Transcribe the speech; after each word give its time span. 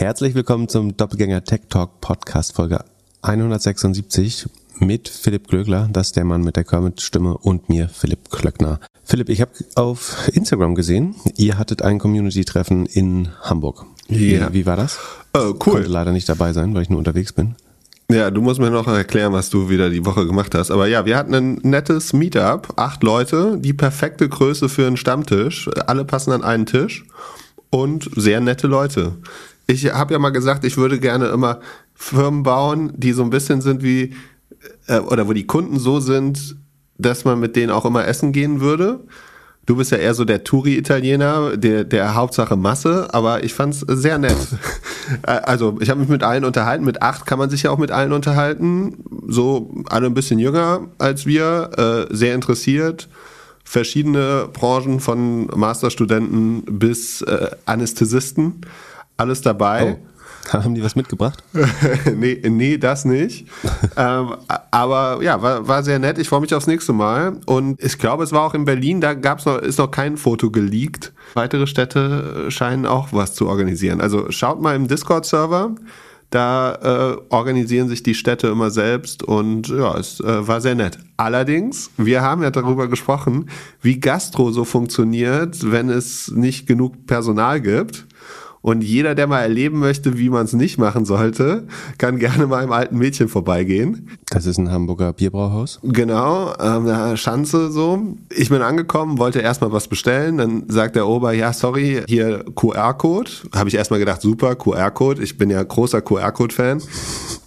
Herzlich 0.00 0.34
willkommen 0.34 0.66
zum 0.66 0.96
Doppelgänger 0.96 1.44
Tech 1.44 1.60
Talk 1.68 2.00
Podcast 2.00 2.56
Folge 2.56 2.82
176 3.20 4.48
mit 4.78 5.10
Philipp 5.10 5.46
Glögler, 5.46 5.90
das 5.92 6.06
ist 6.06 6.16
der 6.16 6.24
Mann 6.24 6.40
mit 6.40 6.56
der 6.56 6.64
Kermit-Stimme 6.64 7.36
und 7.36 7.68
mir, 7.68 7.90
Philipp 7.90 8.30
Klöckner. 8.30 8.80
Philipp, 9.04 9.28
ich 9.28 9.42
habe 9.42 9.50
auf 9.74 10.30
Instagram 10.32 10.74
gesehen, 10.74 11.16
ihr 11.36 11.58
hattet 11.58 11.82
ein 11.82 11.98
Community-Treffen 11.98 12.86
in 12.86 13.28
Hamburg. 13.42 13.84
Ja. 14.08 14.50
Wie, 14.50 14.60
wie 14.60 14.64
war 14.64 14.76
das? 14.76 14.96
Äh, 15.34 15.40
cool. 15.40 15.58
Konnte 15.58 15.90
leider 15.90 16.12
nicht 16.12 16.30
dabei 16.30 16.54
sein, 16.54 16.74
weil 16.74 16.80
ich 16.80 16.88
nur 16.88 16.98
unterwegs 16.98 17.34
bin. 17.34 17.56
Ja, 18.10 18.30
du 18.30 18.40
musst 18.40 18.58
mir 18.58 18.70
noch 18.70 18.86
erklären, 18.86 19.34
was 19.34 19.50
du 19.50 19.68
wieder 19.68 19.90
die 19.90 20.06
Woche 20.06 20.26
gemacht 20.26 20.54
hast. 20.54 20.70
Aber 20.70 20.86
ja, 20.86 21.04
wir 21.04 21.18
hatten 21.18 21.34
ein 21.34 21.54
nettes 21.56 22.14
Meetup, 22.14 22.72
acht 22.76 23.02
Leute, 23.02 23.58
die 23.58 23.74
perfekte 23.74 24.30
Größe 24.30 24.70
für 24.70 24.86
einen 24.86 24.96
Stammtisch. 24.96 25.68
Alle 25.86 26.06
passen 26.06 26.32
an 26.32 26.42
einen 26.42 26.64
Tisch 26.64 27.04
und 27.68 28.10
sehr 28.16 28.40
nette 28.40 28.66
Leute. 28.66 29.18
Ich 29.70 29.92
habe 29.92 30.12
ja 30.12 30.18
mal 30.18 30.30
gesagt, 30.30 30.64
ich 30.64 30.76
würde 30.76 30.98
gerne 30.98 31.28
immer 31.28 31.60
Firmen 31.94 32.42
bauen, 32.42 32.92
die 32.96 33.12
so 33.12 33.22
ein 33.22 33.30
bisschen 33.30 33.60
sind 33.60 33.84
wie, 33.84 34.14
äh, 34.88 34.98
oder 34.98 35.28
wo 35.28 35.32
die 35.32 35.46
Kunden 35.46 35.78
so 35.78 36.00
sind, 36.00 36.56
dass 36.98 37.24
man 37.24 37.38
mit 37.38 37.54
denen 37.54 37.70
auch 37.70 37.84
immer 37.84 38.04
essen 38.04 38.32
gehen 38.32 38.60
würde. 38.60 39.00
Du 39.66 39.76
bist 39.76 39.92
ja 39.92 39.98
eher 39.98 40.14
so 40.14 40.24
der 40.24 40.42
Touri-Italiener, 40.42 41.56
der, 41.56 41.84
der 41.84 42.16
Hauptsache 42.16 42.56
Masse, 42.56 43.08
aber 43.12 43.44
ich 43.44 43.54
fand's 43.54 43.84
sehr 43.86 44.18
nett. 44.18 44.36
Also 45.24 45.76
ich 45.80 45.90
habe 45.90 45.98
mich 45.98 46.08
mit 46.08 46.22
allen 46.22 46.44
unterhalten. 46.44 46.84
Mit 46.84 47.02
acht 47.02 47.26
kann 47.26 47.40
man 47.40 47.50
sich 47.50 47.64
ja 47.64 47.72
auch 47.72 47.78
mit 47.78 47.90
allen 47.90 48.12
unterhalten. 48.12 48.98
So 49.26 49.74
alle 49.88 50.06
ein 50.06 50.14
bisschen 50.14 50.38
jünger 50.38 50.82
als 50.98 51.26
wir, 51.26 52.06
äh, 52.10 52.14
sehr 52.14 52.36
interessiert. 52.36 53.08
Verschiedene 53.64 54.48
Branchen 54.52 55.00
von 55.00 55.46
Masterstudenten 55.46 56.62
bis 56.78 57.22
äh, 57.22 57.50
Anästhesisten. 57.66 58.60
Alles 59.20 59.42
dabei. 59.42 59.98
Oh. 60.00 60.06
Haben 60.52 60.74
die 60.74 60.82
was 60.82 60.96
mitgebracht? 60.96 61.44
nee, 62.16 62.40
nee, 62.48 62.78
das 62.78 63.04
nicht. 63.04 63.46
ähm, 63.96 64.34
aber 64.70 65.22
ja, 65.22 65.42
war, 65.42 65.68
war 65.68 65.82
sehr 65.82 65.98
nett. 65.98 66.18
Ich 66.18 66.28
freue 66.28 66.40
mich 66.40 66.54
aufs 66.54 66.66
nächste 66.66 66.94
Mal. 66.94 67.34
Und 67.44 67.82
ich 67.82 67.98
glaube, 67.98 68.24
es 68.24 68.32
war 68.32 68.42
auch 68.46 68.54
in 68.54 68.64
Berlin, 68.64 69.00
da 69.02 69.12
gab's 69.12 69.44
noch, 69.44 69.58
ist 69.58 69.78
noch 69.78 69.90
kein 69.90 70.16
Foto 70.16 70.50
geleakt. 70.50 71.12
Weitere 71.34 71.66
Städte 71.66 72.50
scheinen 72.50 72.86
auch 72.86 73.08
was 73.12 73.34
zu 73.34 73.46
organisieren. 73.46 74.00
Also 74.00 74.30
schaut 74.30 74.60
mal 74.60 74.74
im 74.74 74.88
Discord-Server. 74.88 75.74
Da 76.30 76.74
äh, 76.74 77.16
organisieren 77.28 77.88
sich 77.88 78.04
die 78.04 78.14
Städte 78.14 78.46
immer 78.46 78.70
selbst 78.70 79.24
und 79.24 79.66
ja, 79.68 79.98
es 79.98 80.20
äh, 80.20 80.46
war 80.46 80.60
sehr 80.60 80.76
nett. 80.76 80.96
Allerdings, 81.16 81.90
wir 81.96 82.22
haben 82.22 82.44
ja 82.44 82.52
darüber 82.52 82.86
gesprochen, 82.86 83.50
wie 83.82 83.98
Gastro 83.98 84.52
so 84.52 84.64
funktioniert, 84.64 85.70
wenn 85.72 85.90
es 85.90 86.30
nicht 86.30 86.68
genug 86.68 87.06
Personal 87.06 87.60
gibt. 87.60 88.06
Und 88.62 88.82
jeder, 88.82 89.14
der 89.14 89.26
mal 89.26 89.40
erleben 89.40 89.78
möchte, 89.78 90.18
wie 90.18 90.28
man 90.28 90.44
es 90.44 90.52
nicht 90.52 90.76
machen 90.76 91.06
sollte, 91.06 91.66
kann 91.96 92.18
gerne 92.18 92.46
mal 92.46 92.62
im 92.62 92.72
alten 92.72 92.98
Mädchen 92.98 93.28
vorbeigehen. 93.28 94.10
Das 94.28 94.44
ist 94.44 94.58
ein 94.58 94.70
Hamburger 94.70 95.14
Bierbrauhaus. 95.14 95.80
Genau, 95.82 96.52
ähm, 96.60 96.84
da 96.84 97.16
Schanze 97.16 97.70
so. 97.70 98.02
Ich 98.28 98.50
bin 98.50 98.60
angekommen, 98.60 99.18
wollte 99.18 99.38
erstmal 99.40 99.72
was 99.72 99.88
bestellen. 99.88 100.36
Dann 100.36 100.64
sagt 100.68 100.96
der 100.96 101.08
Ober, 101.08 101.32
ja, 101.32 101.54
sorry, 101.54 102.02
hier 102.06 102.44
QR-Code. 102.54 103.30
Habe 103.54 103.70
ich 103.70 103.76
erstmal 103.76 103.98
gedacht, 103.98 104.20
super, 104.20 104.54
QR-Code. 104.56 105.22
Ich 105.22 105.38
bin 105.38 105.48
ja 105.48 105.62
großer 105.62 106.02
QR-Code-Fan. 106.02 106.82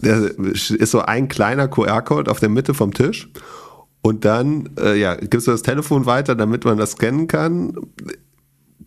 Der 0.01 0.31
ist 0.39 0.91
so 0.91 1.01
ein 1.01 1.27
kleiner 1.27 1.67
QR-Code 1.67 2.31
auf 2.31 2.39
der 2.39 2.49
Mitte 2.49 2.73
vom 2.73 2.91
Tisch. 2.91 3.29
Und 4.01 4.25
dann 4.25 4.69
äh, 4.79 4.99
ja, 4.99 5.15
gibst 5.15 5.47
du 5.47 5.51
das 5.51 5.61
Telefon 5.61 6.07
weiter, 6.07 6.35
damit 6.35 6.65
man 6.65 6.77
das 6.77 6.93
scannen 6.93 7.27
kann 7.27 7.77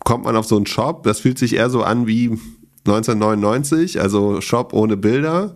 kommt 0.03 0.25
man 0.25 0.35
auf 0.35 0.45
so 0.45 0.55
einen 0.55 0.65
Shop, 0.65 1.03
das 1.03 1.19
fühlt 1.19 1.37
sich 1.37 1.55
eher 1.55 1.69
so 1.69 1.83
an 1.83 2.07
wie 2.07 2.37
1999, 2.85 3.99
also 4.01 4.41
Shop 4.41 4.73
ohne 4.73 4.97
Bilder. 4.97 5.55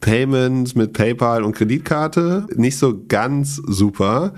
Payments 0.00 0.74
mit 0.74 0.92
PayPal 0.92 1.42
und 1.42 1.56
Kreditkarte, 1.56 2.46
nicht 2.54 2.78
so 2.78 3.02
ganz 3.08 3.56
super. 3.56 4.34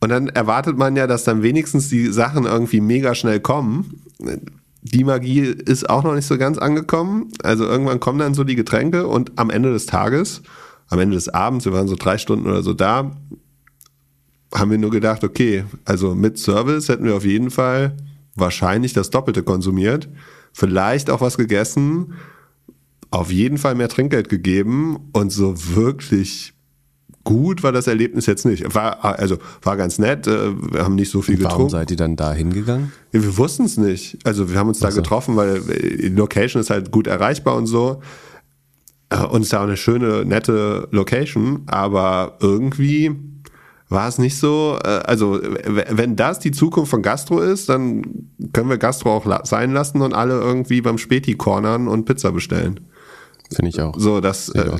Und 0.00 0.08
dann 0.08 0.28
erwartet 0.28 0.76
man 0.76 0.96
ja, 0.96 1.06
dass 1.06 1.24
dann 1.24 1.42
wenigstens 1.42 1.88
die 1.88 2.08
Sachen 2.08 2.44
irgendwie 2.44 2.80
mega 2.80 3.14
schnell 3.14 3.40
kommen. 3.40 4.00
Die 4.82 5.04
Magie 5.04 5.40
ist 5.40 5.88
auch 5.88 6.02
noch 6.02 6.14
nicht 6.14 6.26
so 6.26 6.36
ganz 6.36 6.58
angekommen. 6.58 7.30
Also 7.42 7.64
irgendwann 7.64 8.00
kommen 8.00 8.18
dann 8.18 8.34
so 8.34 8.44
die 8.44 8.56
Getränke 8.56 9.06
und 9.06 9.32
am 9.36 9.50
Ende 9.50 9.72
des 9.72 9.86
Tages, 9.86 10.42
am 10.88 10.98
Ende 10.98 11.14
des 11.14 11.28
Abends, 11.28 11.64
wir 11.64 11.72
waren 11.72 11.88
so 11.88 11.96
drei 11.96 12.18
Stunden 12.18 12.46
oder 12.46 12.62
so 12.62 12.74
da, 12.74 13.12
haben 14.52 14.70
wir 14.70 14.78
nur 14.78 14.90
gedacht, 14.90 15.24
okay, 15.24 15.64
also 15.84 16.14
mit 16.14 16.38
Service 16.38 16.88
hätten 16.88 17.04
wir 17.04 17.16
auf 17.16 17.24
jeden 17.24 17.50
Fall 17.50 17.96
wahrscheinlich 18.36 18.92
das 18.92 19.10
Doppelte 19.10 19.42
konsumiert, 19.42 20.08
vielleicht 20.52 21.10
auch 21.10 21.20
was 21.20 21.36
gegessen, 21.36 22.14
auf 23.10 23.30
jeden 23.30 23.58
Fall 23.58 23.74
mehr 23.76 23.88
Trinkgeld 23.88 24.28
gegeben 24.28 24.98
und 25.12 25.30
so 25.30 25.54
wirklich 25.76 26.52
gut 27.22 27.62
war 27.62 27.72
das 27.72 27.86
Erlebnis 27.86 28.26
jetzt 28.26 28.44
nicht. 28.44 28.74
War, 28.74 29.02
also 29.04 29.38
war 29.62 29.76
ganz 29.76 29.98
nett, 29.98 30.26
äh, 30.26 30.50
wir 30.72 30.84
haben 30.84 30.94
nicht 30.94 31.10
so 31.10 31.22
viel 31.22 31.36
Warum 31.42 31.48
getrunken. 31.50 31.70
seid 31.70 31.90
ihr 31.90 31.96
dann 31.96 32.16
da 32.16 32.32
hingegangen? 32.34 32.92
Ja, 33.12 33.22
wir 33.22 33.36
wussten 33.38 33.64
es 33.64 33.78
nicht. 33.78 34.18
Also 34.24 34.50
wir 34.50 34.58
haben 34.58 34.68
uns 34.68 34.78
da 34.80 34.90
so. 34.90 35.00
getroffen, 35.00 35.34
weil 35.36 35.60
die 35.60 36.08
Location 36.08 36.60
ist 36.60 36.70
halt 36.70 36.90
gut 36.90 37.06
erreichbar 37.06 37.56
und 37.56 37.66
so. 37.66 38.02
Äh, 39.08 39.24
Und 39.24 39.40
es 39.40 39.46
ist 39.48 39.52
ja 39.52 39.60
auch 39.60 39.64
eine 39.64 39.76
schöne, 39.78 40.24
nette 40.26 40.86
Location, 40.90 41.62
aber 41.66 42.36
irgendwie 42.40 43.12
war 43.94 44.08
es 44.08 44.18
nicht 44.18 44.36
so, 44.38 44.78
äh, 44.84 44.88
also 44.88 45.40
wenn 45.42 46.16
das 46.16 46.38
die 46.38 46.50
Zukunft 46.50 46.90
von 46.90 47.00
Gastro 47.02 47.40
ist, 47.40 47.68
dann 47.68 48.28
können 48.52 48.68
wir 48.68 48.78
Gastro 48.78 49.14
auch 49.16 49.24
sein 49.46 49.72
lassen 49.72 50.02
und 50.02 50.12
alle 50.12 50.34
irgendwie 50.40 50.80
beim 50.82 50.98
Späti 50.98 51.34
cornern 51.36 51.88
und 51.88 52.04
Pizza 52.04 52.32
bestellen. 52.32 52.80
Finde 53.54 53.68
ich 53.70 53.80
auch. 53.80 53.94
So, 53.98 54.20
das, 54.20 54.46
so. 54.46 54.58
äh, 54.58 54.70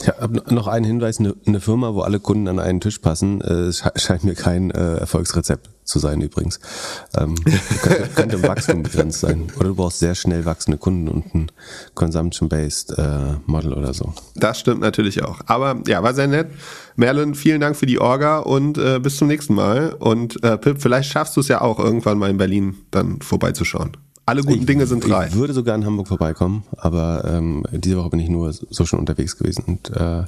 Ich 0.00 0.08
habe 0.08 0.42
noch 0.54 0.66
einen 0.66 0.84
Hinweis, 0.84 1.20
eine, 1.20 1.34
eine 1.46 1.60
Firma, 1.60 1.94
wo 1.94 2.00
alle 2.00 2.20
Kunden 2.20 2.48
an 2.48 2.58
einen 2.58 2.80
Tisch 2.80 2.98
passen, 2.98 3.40
äh, 3.42 3.68
sche- 3.70 3.98
scheint 3.98 4.24
mir 4.24 4.34
kein 4.34 4.70
äh, 4.70 4.96
Erfolgsrezept 4.96 5.70
zu 5.84 5.98
sein 5.98 6.20
übrigens. 6.20 6.60
Ähm, 7.16 7.34
könnte, 7.82 8.08
könnte 8.14 8.36
im 8.36 8.42
Wachstum 8.42 8.82
begrenzt 8.82 9.20
sein. 9.20 9.48
Oder 9.56 9.68
du 9.68 9.74
brauchst 9.74 9.98
sehr 9.98 10.14
schnell 10.14 10.44
wachsende 10.44 10.78
Kunden 10.78 11.08
und 11.08 11.34
ein 11.34 11.52
Consumption-Based 11.94 12.98
äh, 12.98 13.34
Model 13.46 13.72
oder 13.74 13.94
so. 13.94 14.12
das 14.34 14.58
stimmt 14.58 14.80
natürlich 14.80 15.22
auch. 15.22 15.40
Aber 15.46 15.80
ja, 15.86 16.02
war 16.02 16.14
sehr 16.14 16.26
nett. 16.26 16.48
Merlin, 16.96 17.34
vielen 17.34 17.60
Dank 17.60 17.76
für 17.76 17.86
die 17.86 18.00
Orga 18.00 18.38
und 18.38 18.78
äh, 18.78 19.00
bis 19.00 19.16
zum 19.16 19.28
nächsten 19.28 19.54
Mal. 19.54 19.94
Und 19.94 20.42
äh, 20.44 20.56
Pip, 20.58 20.80
vielleicht 20.80 21.10
schaffst 21.10 21.36
du 21.36 21.40
es 21.40 21.48
ja 21.48 21.60
auch 21.60 21.78
irgendwann 21.78 22.18
mal 22.18 22.30
in 22.30 22.38
Berlin 22.38 22.76
dann 22.90 23.20
vorbeizuschauen. 23.20 23.96
Alle 24.26 24.42
guten 24.42 24.64
Dinge 24.64 24.86
sind 24.86 25.06
drei. 25.06 25.26
Ich 25.26 25.34
würde 25.34 25.52
sogar 25.52 25.76
in 25.76 25.84
Hamburg 25.84 26.08
vorbeikommen, 26.08 26.62
aber 26.78 27.24
ähm, 27.26 27.62
diese 27.72 27.98
Woche 27.98 28.08
bin 28.08 28.20
ich 28.20 28.30
nur 28.30 28.52
so 28.52 28.86
schon 28.86 28.98
unterwegs 28.98 29.36
gewesen 29.36 29.64
und 29.66 29.90
äh, 29.94 30.22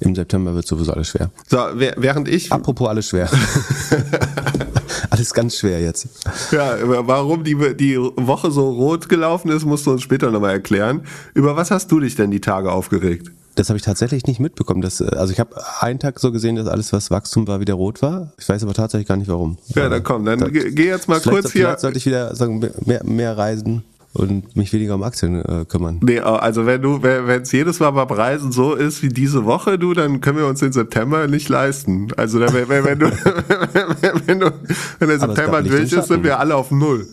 im 0.00 0.16
September 0.16 0.56
wird 0.56 0.66
sowieso 0.66 0.92
alles 0.92 1.08
schwer. 1.08 1.30
So, 1.46 1.58
während 1.76 2.26
ich 2.26 2.50
Apropos 2.50 2.88
alles 2.88 3.08
schwer. 3.08 3.30
alles 5.16 5.34
ganz 5.34 5.56
schwer 5.56 5.80
jetzt. 5.80 6.08
Ja, 6.52 6.76
warum 6.82 7.44
die, 7.44 7.56
die 7.76 7.96
Woche 7.98 8.50
so 8.50 8.70
rot 8.70 9.08
gelaufen 9.08 9.50
ist, 9.50 9.64
musst 9.64 9.86
du 9.86 9.92
uns 9.92 10.02
später 10.02 10.30
nochmal 10.30 10.52
erklären. 10.52 11.02
Über 11.34 11.56
was 11.56 11.70
hast 11.70 11.90
du 11.90 12.00
dich 12.00 12.14
denn 12.14 12.30
die 12.30 12.40
Tage 12.40 12.70
aufgeregt? 12.70 13.30
Das 13.56 13.70
habe 13.70 13.78
ich 13.78 13.82
tatsächlich 13.82 14.26
nicht 14.26 14.38
mitbekommen. 14.38 14.82
Dass, 14.82 15.00
äh, 15.00 15.06
also 15.16 15.32
ich 15.32 15.40
habe 15.40 15.56
einen 15.80 15.98
Tag 15.98 16.20
so 16.20 16.30
gesehen, 16.30 16.56
dass 16.56 16.66
alles, 16.66 16.92
was 16.92 17.10
Wachstum 17.10 17.48
war, 17.48 17.58
wieder 17.58 17.74
rot 17.74 18.02
war. 18.02 18.32
Ich 18.38 18.48
weiß 18.48 18.62
aber 18.62 18.74
tatsächlich 18.74 19.08
gar 19.08 19.16
nicht 19.16 19.28
warum. 19.28 19.56
Ja, 19.68 19.88
dann 19.88 20.02
komm, 20.02 20.24
dann 20.26 20.52
geh 20.52 20.86
jetzt 20.86 21.08
mal 21.08 21.20
kurz 21.20 21.52
hier. 21.52 21.62
vielleicht 21.62 21.80
sollte 21.80 21.98
ich 21.98 22.06
wieder 22.06 22.34
sagen, 22.36 22.60
mehr, 22.84 23.02
mehr 23.04 23.36
reisen 23.36 23.82
und 24.16 24.56
mich 24.56 24.72
weniger 24.72 24.94
um 24.94 25.02
Aktien 25.02 25.44
äh, 25.44 25.64
kümmern. 25.68 26.00
Nee, 26.02 26.20
also 26.20 26.66
wenn 26.66 26.82
du, 26.82 27.02
wenn 27.02 27.42
es 27.42 27.52
jedes 27.52 27.80
Mal 27.80 27.90
beim 27.90 28.08
Reisen 28.08 28.52
so 28.52 28.74
ist 28.74 29.02
wie 29.02 29.08
diese 29.08 29.44
Woche, 29.44 29.78
du, 29.78 29.94
dann 29.94 30.20
können 30.20 30.38
wir 30.38 30.46
uns 30.46 30.60
den 30.60 30.72
September 30.72 31.26
nicht 31.26 31.48
leisten. 31.48 32.08
Also 32.16 32.38
dann, 32.38 32.54
wenn, 32.54 32.84
wenn, 32.84 32.98
du, 32.98 33.06
wenn, 34.26 34.40
du, 34.40 34.52
wenn 34.98 35.08
der 35.08 35.20
September 35.20 35.62
durch 35.62 35.92
ist, 35.92 36.08
sind 36.08 36.24
wir 36.24 36.38
alle 36.38 36.56
auf 36.56 36.70
Null. 36.70 37.06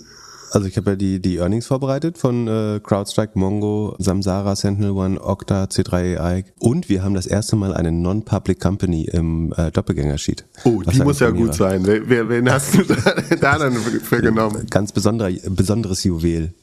Also 0.53 0.67
ich 0.67 0.77
habe 0.77 0.91
ja 0.91 0.95
die, 0.95 1.19
die 1.19 1.37
Earnings 1.37 1.65
vorbereitet 1.65 2.19
von 2.19 2.47
äh, 2.47 2.79
CrowdStrike, 2.83 3.39
Mongo, 3.39 3.95
Samsara, 3.97 4.55
Sentinel 4.55 4.91
One, 4.91 5.19
Okta, 5.19 5.63
C3AI 5.63 6.45
und 6.59 6.89
wir 6.89 7.03
haben 7.03 7.15
das 7.15 7.25
erste 7.25 7.55
Mal 7.55 7.73
eine 7.73 7.91
Non-Public 7.91 8.59
Company 8.59 9.05
im 9.11 9.51
äh, 9.57 9.71
Doppelgänger-Sheet. 9.71 10.45
Oh, 10.63 10.83
die 10.83 11.01
muss 11.01 11.21
ja 11.21 11.31
gut 11.31 11.59
war. 11.59 11.71
sein. 11.71 11.83
Wer, 11.87 12.29
wen 12.29 12.51
hast 12.51 12.75
du 12.75 12.83
da, 12.83 13.35
da 13.35 13.57
dann 13.57 13.73
für 13.73 14.21
genommen? 14.21 14.67
Ganz 14.69 14.91
besonderer, 14.91 15.31
besonderes 15.49 16.03
Juwel. 16.03 16.53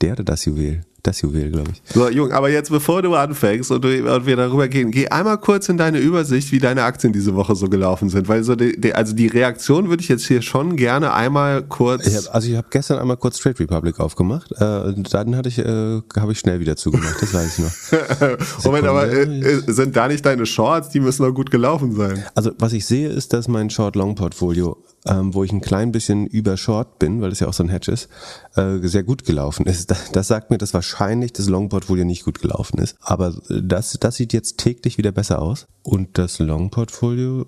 Der 0.00 0.12
oder 0.12 0.24
das 0.24 0.44
Juwel? 0.44 0.82
Das 1.02 1.20
Juwel, 1.20 1.52
glaube 1.52 1.70
ich. 1.70 1.94
So, 1.94 2.08
Jung, 2.10 2.32
aber 2.32 2.50
jetzt 2.50 2.68
bevor 2.68 3.00
du 3.00 3.14
anfängst 3.14 3.70
und, 3.70 3.84
du, 3.84 4.12
und 4.12 4.26
wir 4.26 4.34
darüber 4.34 4.66
gehen, 4.66 4.90
geh 4.90 5.06
einmal 5.06 5.38
kurz 5.38 5.68
in 5.68 5.76
deine 5.76 5.98
Übersicht, 6.00 6.50
wie 6.50 6.58
deine 6.58 6.82
Aktien 6.82 7.12
diese 7.12 7.36
Woche 7.36 7.54
so 7.54 7.68
gelaufen 7.68 8.08
sind. 8.08 8.28
Weil 8.28 8.42
so 8.42 8.56
die, 8.56 8.78
die, 8.78 8.92
also 8.92 9.14
die 9.14 9.28
Reaktion 9.28 9.88
würde 9.88 10.02
ich 10.02 10.08
jetzt 10.08 10.26
hier 10.26 10.42
schon 10.42 10.74
gerne 10.74 11.14
einmal 11.14 11.62
kurz. 11.62 12.08
Ich 12.08 12.16
hab, 12.16 12.34
also 12.34 12.48
ich 12.48 12.56
habe 12.56 12.66
gestern 12.70 12.98
einmal 12.98 13.16
kurz 13.16 13.38
Trade 13.38 13.60
Republic 13.60 14.00
aufgemacht 14.00 14.50
äh, 14.52 14.94
dann 15.10 15.36
hatte 15.36 15.48
ich, 15.48 15.58
äh, 15.58 16.02
habe 16.16 16.32
ich 16.32 16.40
schnell 16.40 16.58
wieder 16.58 16.74
zugemacht, 16.74 17.22
das 17.22 17.32
weiß 17.32 17.58
ich 17.58 17.64
noch. 17.64 18.64
Moment, 18.64 18.86
aber 18.88 19.08
äh, 19.08 19.22
äh, 19.22 19.62
sind 19.66 19.94
da 19.96 20.08
nicht 20.08 20.26
deine 20.26 20.44
Shorts? 20.44 20.88
Die 20.88 20.98
müssen 20.98 21.22
doch 21.22 21.32
gut 21.32 21.52
gelaufen 21.52 21.94
sein. 21.94 22.24
Also 22.34 22.50
was 22.58 22.72
ich 22.72 22.84
sehe, 22.84 23.08
ist, 23.08 23.32
dass 23.32 23.46
mein 23.46 23.70
Short-Long-Portfolio 23.70 24.76
ähm, 25.06 25.34
wo 25.34 25.44
ich 25.44 25.52
ein 25.52 25.60
klein 25.60 25.92
bisschen 25.92 26.26
über 26.26 26.56
Short 26.56 26.98
bin, 26.98 27.20
weil 27.20 27.30
es 27.30 27.40
ja 27.40 27.46
auch 27.46 27.52
so 27.52 27.62
ein 27.62 27.68
Hedge 27.68 27.92
ist, 27.92 28.08
äh, 28.56 28.78
sehr 28.86 29.04
gut 29.04 29.24
gelaufen 29.24 29.66
ist. 29.66 29.90
Das, 29.90 30.10
das 30.12 30.28
sagt 30.28 30.50
mir, 30.50 30.58
dass 30.58 30.74
wahrscheinlich 30.74 31.32
das 31.32 31.48
Long-Portfolio 31.48 32.04
nicht 32.04 32.24
gut 32.24 32.40
gelaufen 32.40 32.78
ist. 32.78 32.96
Aber 33.00 33.34
das, 33.48 33.98
das 34.00 34.16
sieht 34.16 34.32
jetzt 34.32 34.58
täglich 34.58 34.98
wieder 34.98 35.12
besser 35.12 35.40
aus. 35.40 35.66
Und 35.82 36.18
das 36.18 36.38
Long-Portfolio, 36.38 37.46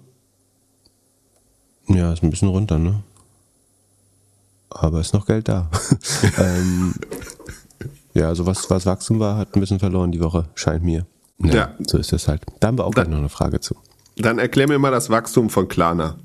ja, 1.89 2.13
ist 2.13 2.23
ein 2.23 2.31
bisschen 2.31 2.49
runter, 2.49 2.79
ne? 2.79 3.03
Aber 4.71 5.01
ist 5.01 5.15
noch 5.15 5.27
Geld 5.27 5.49
da. 5.49 5.71
ähm, 6.39 6.95
ja, 8.15 8.29
also 8.29 8.47
was, 8.47 8.69
was 8.69 8.85
Wachstum 8.85 9.19
war, 9.19 9.37
hat 9.37 9.57
ein 9.57 9.61
bisschen 9.61 9.79
verloren 9.79 10.13
die 10.13 10.21
Woche, 10.21 10.45
scheint 10.55 10.85
mir. 10.85 11.07
Ja, 11.39 11.55
ja. 11.55 11.75
So 11.87 11.99
ist 11.99 12.13
es 12.13 12.29
halt. 12.29 12.43
Da 12.61 12.69
haben 12.69 12.79
wir 12.79 12.85
auch 12.85 12.91
gleich 12.93 13.09
noch 13.09 13.19
eine 13.19 13.29
Frage 13.29 13.61
zu. 13.61 13.77
Dann 14.17 14.39
erklär 14.39 14.69
mir 14.69 14.79
mal 14.79 14.91
das 14.91 15.09
Wachstum 15.09 15.49
von 15.49 15.69
Klarna. 15.69 16.19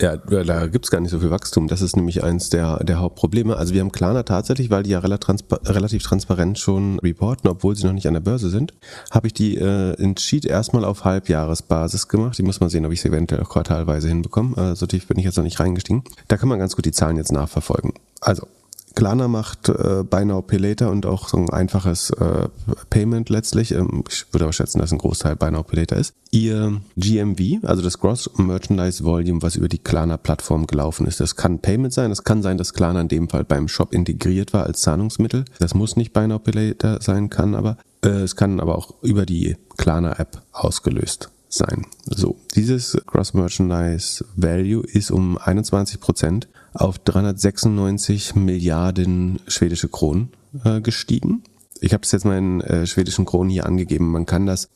Ja, 0.00 0.16
da 0.16 0.66
gibt's 0.66 0.90
gar 0.90 1.00
nicht 1.00 1.10
so 1.10 1.20
viel 1.20 1.30
Wachstum. 1.30 1.68
Das 1.68 1.82
ist 1.82 1.94
nämlich 1.94 2.24
eins 2.24 2.48
der, 2.48 2.82
der 2.84 3.00
Hauptprobleme. 3.00 3.56
Also 3.56 3.74
wir 3.74 3.80
haben 3.80 3.92
Klarna 3.92 4.22
tatsächlich, 4.22 4.70
weil 4.70 4.82
die 4.82 4.90
ja 4.90 4.98
relativ, 5.00 5.26
transpa 5.26 5.56
relativ 5.64 6.02
transparent 6.02 6.58
schon 6.58 6.98
reporten, 7.00 7.48
obwohl 7.48 7.76
sie 7.76 7.84
noch 7.84 7.92
nicht 7.92 8.06
an 8.06 8.14
der 8.14 8.20
Börse 8.20 8.48
sind, 8.48 8.72
habe 9.10 9.26
ich 9.26 9.34
die 9.34 9.56
äh, 9.56 9.94
in 10.02 10.16
Sheet 10.16 10.46
erstmal 10.46 10.84
auf 10.84 11.04
Halbjahresbasis 11.04 12.08
gemacht. 12.08 12.38
Die 12.38 12.42
muss 12.42 12.60
man 12.60 12.70
sehen, 12.70 12.86
ob 12.86 12.92
ich 12.92 13.02
sie 13.02 13.08
eventuell 13.08 13.42
auch 13.42 13.50
quartalweise 13.50 14.08
hinbekomme. 14.08 14.56
Äh, 14.56 14.74
so 14.74 14.86
tief 14.86 15.06
bin 15.06 15.18
ich 15.18 15.24
jetzt 15.24 15.36
noch 15.36 15.44
nicht 15.44 15.60
reingestiegen. 15.60 16.02
Da 16.28 16.38
kann 16.38 16.48
man 16.48 16.58
ganz 16.58 16.76
gut 16.76 16.86
die 16.86 16.92
Zahlen 16.92 17.18
jetzt 17.18 17.32
nachverfolgen. 17.32 17.92
Also 18.20 18.46
Klarna 18.94 19.28
macht 19.28 19.68
äh, 19.68 20.04
Buy 20.08 20.24
Now 20.24 20.42
Pay 20.42 20.58
Later 20.58 20.90
und 20.90 21.06
auch 21.06 21.28
so 21.28 21.36
ein 21.36 21.50
einfaches 21.50 22.10
äh, 22.10 22.48
Payment 22.90 23.28
letztlich. 23.28 23.72
Ähm, 23.72 24.04
ich 24.08 24.26
würde 24.32 24.44
aber 24.44 24.52
schätzen, 24.52 24.78
dass 24.78 24.92
ein 24.92 24.98
Großteil 24.98 25.36
Buy 25.36 25.50
Now 25.50 25.62
Pay 25.62 25.80
Later 25.80 25.96
ist. 25.96 26.14
Ihr 26.30 26.80
GMV, 26.96 27.64
also 27.64 27.82
das 27.82 27.98
Gross 27.98 28.30
Merchandise 28.36 29.04
Volume, 29.04 29.42
was 29.42 29.56
über 29.56 29.68
die 29.68 29.78
Klarna-Plattform 29.78 30.66
gelaufen 30.66 31.06
ist, 31.06 31.20
das 31.20 31.36
kann 31.36 31.60
Payment 31.60 31.92
sein. 31.92 32.10
Es 32.10 32.24
kann 32.24 32.42
sein, 32.42 32.58
dass 32.58 32.74
Klarna 32.74 33.00
in 33.00 33.08
dem 33.08 33.28
Fall 33.28 33.44
beim 33.44 33.68
Shop 33.68 33.92
integriert 33.92 34.52
war 34.52 34.64
als 34.64 34.80
Zahlungsmittel. 34.80 35.44
Das 35.58 35.74
muss 35.74 35.96
nicht 35.96 36.12
Buy 36.12 36.28
Now 36.28 36.38
Pay 36.38 36.52
Later 36.68 36.98
sein, 37.00 37.30
kann 37.30 37.54
aber. 37.54 37.78
Äh, 38.04 38.08
es 38.08 38.36
kann 38.36 38.60
aber 38.60 38.76
auch 38.76 38.94
über 39.02 39.26
die 39.26 39.56
Klarna-App 39.76 40.42
ausgelöst 40.52 41.30
sein. 41.48 41.86
So, 42.06 42.36
dieses 42.54 42.96
Gross 43.06 43.34
Merchandise 43.34 44.24
Value 44.36 44.84
ist 44.84 45.10
um 45.10 45.36
21 45.36 46.00
Prozent 46.00 46.48
auf 46.72 46.98
396 46.98 48.34
Milliarden 48.34 49.40
schwedische 49.46 49.88
Kronen 49.88 50.30
äh, 50.64 50.80
gestiegen. 50.80 51.42
Ich 51.80 51.92
habe 51.92 52.02
das 52.02 52.12
jetzt 52.12 52.24
mal 52.24 52.38
in 52.38 52.60
äh, 52.60 52.86
schwedischen 52.86 53.24
Kronen 53.24 53.50
hier 53.50 53.66
angegeben. 53.66 54.10
Man 54.10 54.26
kann 54.26 54.46
das 54.46 54.68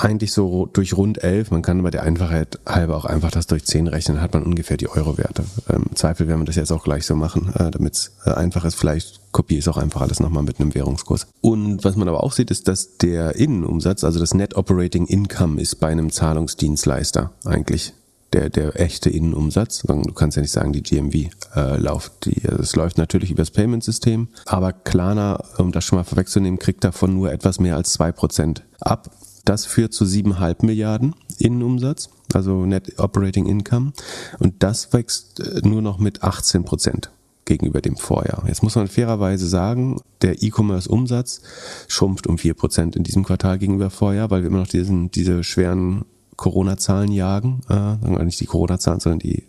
eigentlich 0.00 0.32
so 0.32 0.66
durch 0.66 0.96
rund 0.96 1.22
11, 1.22 1.50
man 1.50 1.62
kann 1.62 1.80
aber 1.80 1.90
der 1.90 2.02
Einfachheit 2.02 2.58
halber 2.66 2.96
auch 2.96 3.04
einfach 3.04 3.30
das 3.30 3.46
durch 3.46 3.64
10 3.64 3.86
rechnen, 3.86 4.20
hat 4.20 4.32
man 4.32 4.42
ungefähr 4.42 4.76
die 4.76 4.88
Euro-Werte. 4.88 5.44
Ähm, 5.68 5.86
Im 5.90 5.96
Zweifel 5.96 6.26
werden 6.26 6.40
wir 6.40 6.46
das 6.46 6.56
jetzt 6.56 6.72
auch 6.72 6.84
gleich 6.84 7.06
so 7.06 7.14
machen, 7.14 7.52
äh, 7.54 7.70
damit 7.70 7.94
es 7.94 8.12
äh, 8.24 8.30
einfach 8.30 8.64
ist. 8.64 8.76
Vielleicht 8.76 9.20
kopiere 9.32 9.58
ich 9.58 9.66
es 9.66 9.68
auch 9.68 9.76
einfach 9.76 10.00
alles 10.00 10.20
nochmal 10.20 10.42
mit 10.42 10.58
einem 10.58 10.74
Währungskurs. 10.74 11.26
Und 11.40 11.84
was 11.84 11.96
man 11.96 12.08
aber 12.08 12.24
auch 12.24 12.32
sieht, 12.32 12.50
ist, 12.50 12.68
dass 12.68 12.96
der 12.96 13.36
Innenumsatz, 13.36 14.04
also 14.04 14.18
das 14.18 14.34
Net 14.34 14.56
Operating 14.56 15.06
Income 15.06 15.60
ist 15.60 15.76
bei 15.76 15.88
einem 15.88 16.10
Zahlungsdienstleister 16.10 17.32
eigentlich 17.44 17.92
der, 18.32 18.50
der 18.50 18.78
echte 18.80 19.10
Innenumsatz. 19.10 19.82
Du 19.82 20.12
kannst 20.12 20.36
ja 20.36 20.42
nicht 20.42 20.52
sagen, 20.52 20.72
die 20.72 20.82
GMV 20.82 21.14
äh, 21.54 21.76
läuft. 21.76 22.26
Die, 22.26 22.42
es 22.44 22.76
läuft 22.76 22.98
natürlich 22.98 23.30
über 23.30 23.42
das 23.42 23.50
Payment-System, 23.50 24.28
aber 24.46 24.72
Klarna, 24.72 25.42
um 25.58 25.72
das 25.72 25.84
schon 25.84 25.98
mal 25.98 26.04
vorwegzunehmen, 26.04 26.58
kriegt 26.58 26.84
davon 26.84 27.14
nur 27.14 27.32
etwas 27.32 27.60
mehr 27.60 27.76
als 27.76 27.92
zwei 27.92 28.12
Prozent 28.12 28.62
ab. 28.80 29.10
Das 29.44 29.66
führt 29.66 29.92
zu 29.92 30.04
siebeneinhalb 30.04 30.62
Milliarden 30.62 31.14
Innenumsatz, 31.38 32.10
also 32.34 32.66
Net 32.66 32.98
Operating 32.98 33.46
Income. 33.46 33.92
Und 34.38 34.62
das 34.62 34.92
wächst 34.92 35.40
äh, 35.40 35.66
nur 35.66 35.82
noch 35.82 35.98
mit 35.98 36.22
18 36.22 36.64
Prozent 36.64 37.10
gegenüber 37.46 37.80
dem 37.80 37.96
Vorjahr. 37.96 38.44
Jetzt 38.46 38.62
muss 38.62 38.76
man 38.76 38.86
fairerweise 38.86 39.48
sagen, 39.48 40.00
der 40.22 40.42
E-Commerce-Umsatz 40.42 41.42
schrumpft 41.88 42.28
um 42.28 42.38
vier 42.38 42.54
Prozent 42.54 42.94
in 42.94 43.02
diesem 43.02 43.24
Quartal 43.24 43.58
gegenüber 43.58 43.90
Vorjahr, 43.90 44.30
weil 44.30 44.42
wir 44.42 44.48
immer 44.48 44.60
noch 44.60 44.68
diesen, 44.68 45.10
diese 45.10 45.42
schweren 45.42 46.04
Corona-Zahlen 46.40 47.12
jagen, 47.12 47.60
äh, 47.68 48.24
nicht 48.24 48.40
die 48.40 48.46
Corona-Zahlen, 48.46 48.98
sondern 48.98 49.18
die 49.18 49.44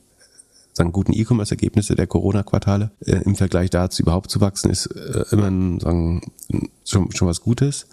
sagen, 0.74 0.92
guten 0.92 1.14
E-Commerce-Ergebnisse 1.14 1.96
der 1.96 2.06
Corona-Quartale 2.06 2.92
äh, 3.06 3.22
im 3.24 3.36
Vergleich 3.36 3.70
dazu 3.70 4.02
überhaupt 4.04 4.30
zu 4.30 4.42
wachsen, 4.42 4.70
ist 4.70 4.88
äh, 4.88 5.24
immer 5.32 5.48
ein, 5.48 5.80
sagen, 5.80 6.32
schon, 6.86 7.12
schon 7.14 7.30
was 7.30 7.42
Gutes. 7.42 7.88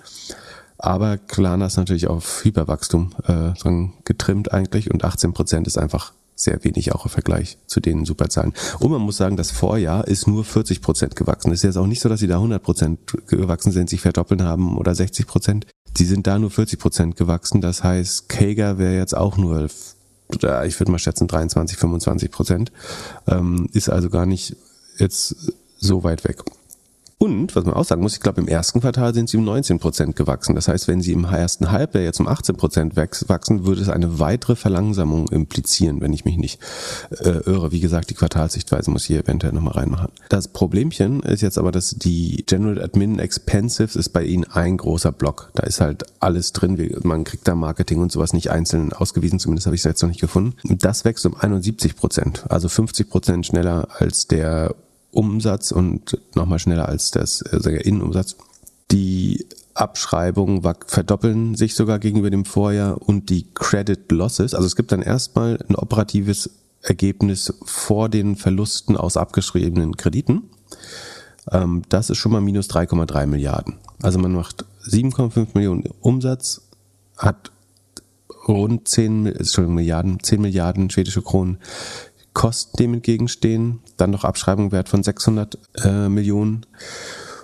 Aber 0.78 1.16
Klarna 1.16 1.66
ist 1.66 1.76
natürlich 1.76 2.08
auf 2.08 2.44
Hyperwachstum 2.44 3.12
äh, 3.24 3.56
sagen, 3.56 3.94
getrimmt 4.04 4.52
eigentlich 4.52 4.90
und 4.90 5.04
18 5.04 5.32
Prozent 5.32 5.68
ist 5.68 5.78
einfach 5.78 6.12
sehr 6.38 6.62
wenig 6.64 6.94
auch 6.94 7.04
im 7.04 7.10
Vergleich 7.10 7.58
zu 7.66 7.80
den 7.80 8.04
Superzahlen. 8.04 8.54
Und 8.78 8.90
man 8.90 9.02
muss 9.02 9.16
sagen, 9.16 9.36
das 9.36 9.50
Vorjahr 9.50 10.06
ist 10.06 10.26
nur 10.26 10.44
40 10.44 10.80
Prozent 10.80 11.16
gewachsen. 11.16 11.50
Es 11.50 11.58
ist 11.58 11.64
jetzt 11.64 11.76
auch 11.76 11.86
nicht 11.86 12.00
so, 12.00 12.08
dass 12.08 12.20
sie 12.20 12.28
da 12.28 12.36
100 12.36 12.62
Prozent 12.62 13.00
gewachsen 13.26 13.72
sind, 13.72 13.90
sich 13.90 14.00
verdoppeln 14.00 14.42
haben 14.42 14.78
oder 14.78 14.94
60 14.94 15.26
Prozent. 15.26 15.66
Die 15.96 16.04
sind 16.04 16.26
da 16.26 16.38
nur 16.38 16.50
40 16.50 16.78
Prozent 16.78 17.16
gewachsen. 17.16 17.60
Das 17.60 17.82
heißt, 17.82 18.28
Kager 18.28 18.78
wäre 18.78 18.96
jetzt 18.96 19.16
auch 19.16 19.36
nur, 19.36 19.64
ich 19.66 20.80
würde 20.80 20.92
mal 20.92 20.98
schätzen, 20.98 21.26
23, 21.26 21.76
25 21.76 22.30
Prozent. 22.30 22.72
Ähm, 23.26 23.68
ist 23.72 23.88
also 23.88 24.08
gar 24.08 24.26
nicht 24.26 24.56
jetzt 24.98 25.34
so 25.78 26.04
weit 26.04 26.24
weg. 26.24 26.42
Und, 27.20 27.56
was 27.56 27.64
man 27.64 27.74
auch 27.74 27.84
sagen 27.84 28.00
muss, 28.00 28.14
ich 28.14 28.20
glaube, 28.20 28.40
im 28.40 28.46
ersten 28.46 28.80
Quartal 28.80 29.12
sind 29.12 29.28
sie 29.28 29.38
um 29.38 29.44
19 29.44 29.80
Prozent 29.80 30.14
gewachsen. 30.14 30.54
Das 30.54 30.68
heißt, 30.68 30.86
wenn 30.86 31.00
sie 31.00 31.12
im 31.12 31.24
ersten 31.24 31.72
Halbjahr 31.72 32.04
jetzt 32.04 32.20
um 32.20 32.28
18 32.28 32.56
Prozent 32.56 32.96
wachsen, 32.96 33.66
würde 33.66 33.82
es 33.82 33.88
eine 33.88 34.20
weitere 34.20 34.54
Verlangsamung 34.54 35.28
implizieren, 35.28 36.00
wenn 36.00 36.12
ich 36.12 36.24
mich 36.24 36.36
nicht 36.36 36.60
äh, 37.10 37.40
irre. 37.44 37.72
Wie 37.72 37.80
gesagt, 37.80 38.10
die 38.10 38.14
Quartalssichtweise 38.14 38.92
muss 38.92 39.02
ich 39.02 39.08
hier 39.08 39.24
eventuell 39.24 39.52
nochmal 39.52 39.74
reinmachen. 39.74 40.12
Das 40.28 40.46
Problemchen 40.46 41.20
ist 41.24 41.42
jetzt 41.42 41.58
aber, 41.58 41.72
dass 41.72 41.90
die 41.90 42.44
General 42.46 42.80
Admin 42.80 43.18
Expensives 43.18 43.96
ist 43.96 44.10
bei 44.10 44.22
ihnen 44.22 44.44
ein 44.44 44.76
großer 44.76 45.10
Block. 45.10 45.50
Da 45.56 45.64
ist 45.64 45.80
halt 45.80 46.04
alles 46.20 46.52
drin. 46.52 47.00
Man 47.02 47.24
kriegt 47.24 47.48
da 47.48 47.56
Marketing 47.56 47.98
und 47.98 48.12
sowas 48.12 48.32
nicht 48.32 48.52
einzeln 48.52 48.92
ausgewiesen. 48.92 49.40
Zumindest 49.40 49.66
habe 49.66 49.74
ich 49.74 49.80
es 49.80 49.84
jetzt 49.84 50.02
noch 50.02 50.08
nicht 50.08 50.20
gefunden. 50.20 50.54
Und 50.68 50.84
das 50.84 51.04
wächst 51.04 51.26
um 51.26 51.34
71 51.34 51.96
Prozent. 51.96 52.44
Also 52.48 52.68
50 52.68 53.10
Prozent 53.10 53.46
schneller 53.46 53.88
als 53.98 54.28
der 54.28 54.76
Umsatz 55.10 55.72
und 55.72 56.18
nochmal 56.34 56.58
schneller 56.58 56.88
als 56.88 57.10
das 57.10 57.42
also 57.42 57.70
der 57.70 57.84
Innenumsatz. 57.84 58.36
Die 58.90 59.46
Abschreibungen 59.74 60.62
verdoppeln 60.86 61.54
sich 61.54 61.74
sogar 61.74 61.98
gegenüber 61.98 62.30
dem 62.30 62.44
Vorjahr 62.44 63.00
und 63.00 63.30
die 63.30 63.46
Credit 63.54 64.10
Losses, 64.10 64.54
also 64.54 64.66
es 64.66 64.76
gibt 64.76 64.92
dann 64.92 65.02
erstmal 65.02 65.58
ein 65.68 65.76
operatives 65.76 66.50
Ergebnis 66.82 67.52
vor 67.64 68.08
den 68.08 68.36
Verlusten 68.36 68.96
aus 68.96 69.16
abgeschriebenen 69.16 69.96
Krediten. 69.96 70.50
Ähm, 71.50 71.82
das 71.88 72.10
ist 72.10 72.18
schon 72.18 72.32
mal 72.32 72.40
minus 72.40 72.68
3,3 72.70 73.26
Milliarden. 73.26 73.78
Also 74.02 74.18
man 74.18 74.32
macht 74.32 74.64
7,5 74.84 75.48
Millionen 75.54 75.84
Umsatz, 76.00 76.62
hat 77.16 77.52
rund 78.46 78.88
10, 78.88 79.26
Entschuldigung, 79.26 79.74
Milliarden, 79.74 80.22
10 80.22 80.40
Milliarden 80.40 80.90
schwedische 80.90 81.22
Kronen 81.22 81.58
Kosten 82.38 82.76
dem 82.76 82.94
entgegenstehen, 82.94 83.80
dann 83.96 84.12
noch 84.12 84.22
Abschreibung 84.22 84.70
wert 84.70 84.88
von 84.88 85.02
600 85.02 85.58
äh, 85.82 86.08
Millionen 86.08 86.66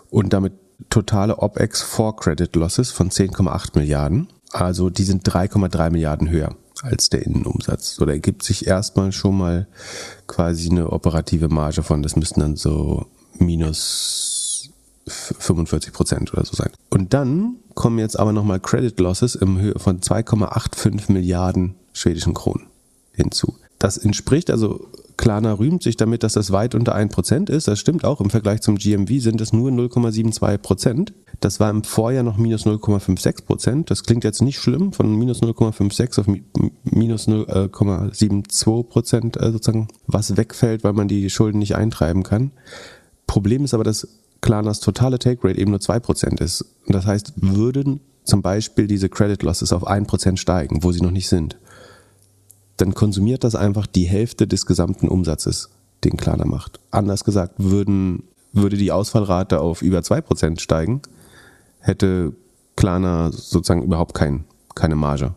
und 0.09 0.33
damit 0.33 0.53
totale 0.89 1.39
OPEX 1.39 1.83
vor 1.83 2.15
Credit 2.15 2.55
Losses 2.55 2.93
von 2.93 3.11
10,8 3.11 3.77
Milliarden. 3.77 4.29
Also 4.53 4.91
die 4.91 5.03
sind 5.03 5.29
3,3 5.29 5.91
Milliarden 5.91 6.31
höher 6.31 6.55
als 6.83 7.09
der 7.11 7.27
Innenumsatz. 7.27 7.97
So, 7.97 8.07
da 8.07 8.13
ergibt 8.13 8.45
sich 8.45 8.69
erstmal 8.69 9.11
schon 9.11 9.37
mal 9.37 9.67
quasi 10.29 10.71
eine 10.71 10.91
operative 10.91 11.49
Marge 11.49 11.83
von, 11.83 12.05
das 12.05 12.15
müssten 12.15 12.39
dann 12.39 12.55
so 12.55 13.07
minus 13.41 14.71
45 15.09 15.93
Prozent 15.93 16.33
oder 16.33 16.45
so 16.45 16.55
sein. 16.55 16.71
Und 16.91 17.15
dann 17.15 17.57
kommen 17.75 17.99
jetzt 17.99 18.17
aber 18.17 18.33
nochmal 18.33 18.61
Credit 18.61 18.99
Losses 19.01 19.35
im 19.35 19.59
Höhe 19.59 19.77
von 19.77 20.01
2,85 20.01 21.11
Milliarden 21.11 21.75
schwedischen 21.93 22.33
Kronen 22.33 22.69
hinzu. 23.13 23.57
Das 23.85 23.99
entspricht, 23.99 24.51
also 24.51 24.89
Klarna 25.19 25.53
rühmt 25.53 25.83
sich 25.83 25.99
damit, 25.99 26.23
dass 26.23 26.33
das 26.33 26.53
weit 26.53 26.75
unter 26.75 26.97
1% 26.97 27.51
ist. 27.51 27.69
Das 27.69 27.79
stimmt 27.79 28.07
auch. 28.07 28.23
Im 28.23 28.31
Vergleich 28.31 28.63
zum 28.63 28.77
GMV 28.77 29.21
sind 29.21 29.43
es 29.43 29.53
nur 29.53 29.71
0,72%. 29.71 31.13
Das 31.41 31.61
war 31.61 31.69
im 31.69 31.85
Vorjahr 31.85 32.23
noch 32.23 32.39
minus 32.39 32.65
0,56%. 32.65 33.85
Das 33.85 34.05
klingt 34.05 34.25
jetzt 34.25 34.41
nicht 34.41 34.59
schlimm, 34.59 34.95
von 34.95 35.15
minus 35.15 35.43
0,56 35.43 36.19
auf 36.19 36.27
minus 36.85 37.29
0,72% 37.29 39.39
äh, 39.39 39.53
sozusagen, 39.53 39.89
was 40.07 40.39
wegfällt, 40.39 40.83
weil 40.83 40.95
man 40.95 41.07
die 41.07 41.29
Schulden 41.29 41.59
nicht 41.59 41.77
eintreiben 41.77 42.23
kann. 42.23 42.53
Problem 43.27 43.65
ist 43.65 43.75
aber, 43.75 43.85
dass 43.85 44.09
Klarnas 44.41 44.81
totale 44.81 45.19
Take 45.19 45.47
Rate 45.47 45.61
eben 45.61 45.73
nur 45.73 45.81
2% 45.81 46.41
ist. 46.41 46.65
Das 46.89 47.05
heißt, 47.05 47.35
würden 47.37 48.01
zum 48.25 48.41
Beispiel 48.41 48.87
diese 48.87 49.11
Credit 49.11 49.43
Losses 49.43 49.75
auf 49.75 49.87
1% 49.87 50.39
steigen, 50.39 50.83
wo 50.83 50.91
sie 50.93 51.03
noch 51.03 51.11
nicht 51.11 51.29
sind, 51.29 51.59
dann 52.77 52.95
konsumiert 52.95 53.45
das 53.45 53.55
einfach 53.55 53.87
die 53.87 54.05
Hälfte 54.05 54.47
des 54.47 54.67
gesamten 54.67 55.09
Umsatzes, 55.09 55.71
den 56.03 56.17
Klarna 56.17 56.45
macht. 56.45 56.81
Anders 56.91 57.25
gesagt, 57.25 57.55
würden, 57.59 58.25
würde 58.53 58.77
die 58.77 58.93
Ausfallrate 58.93 59.61
auf 59.61 59.83
über 59.83 60.01
2% 60.01 60.61
steigen, 60.61 61.03
hätte 61.81 62.33
Klarna 62.77 63.31
sozusagen 63.33 63.83
überhaupt 63.83 64.15
kein, 64.15 64.45
keine 64.75 64.97
Marge 64.97 65.35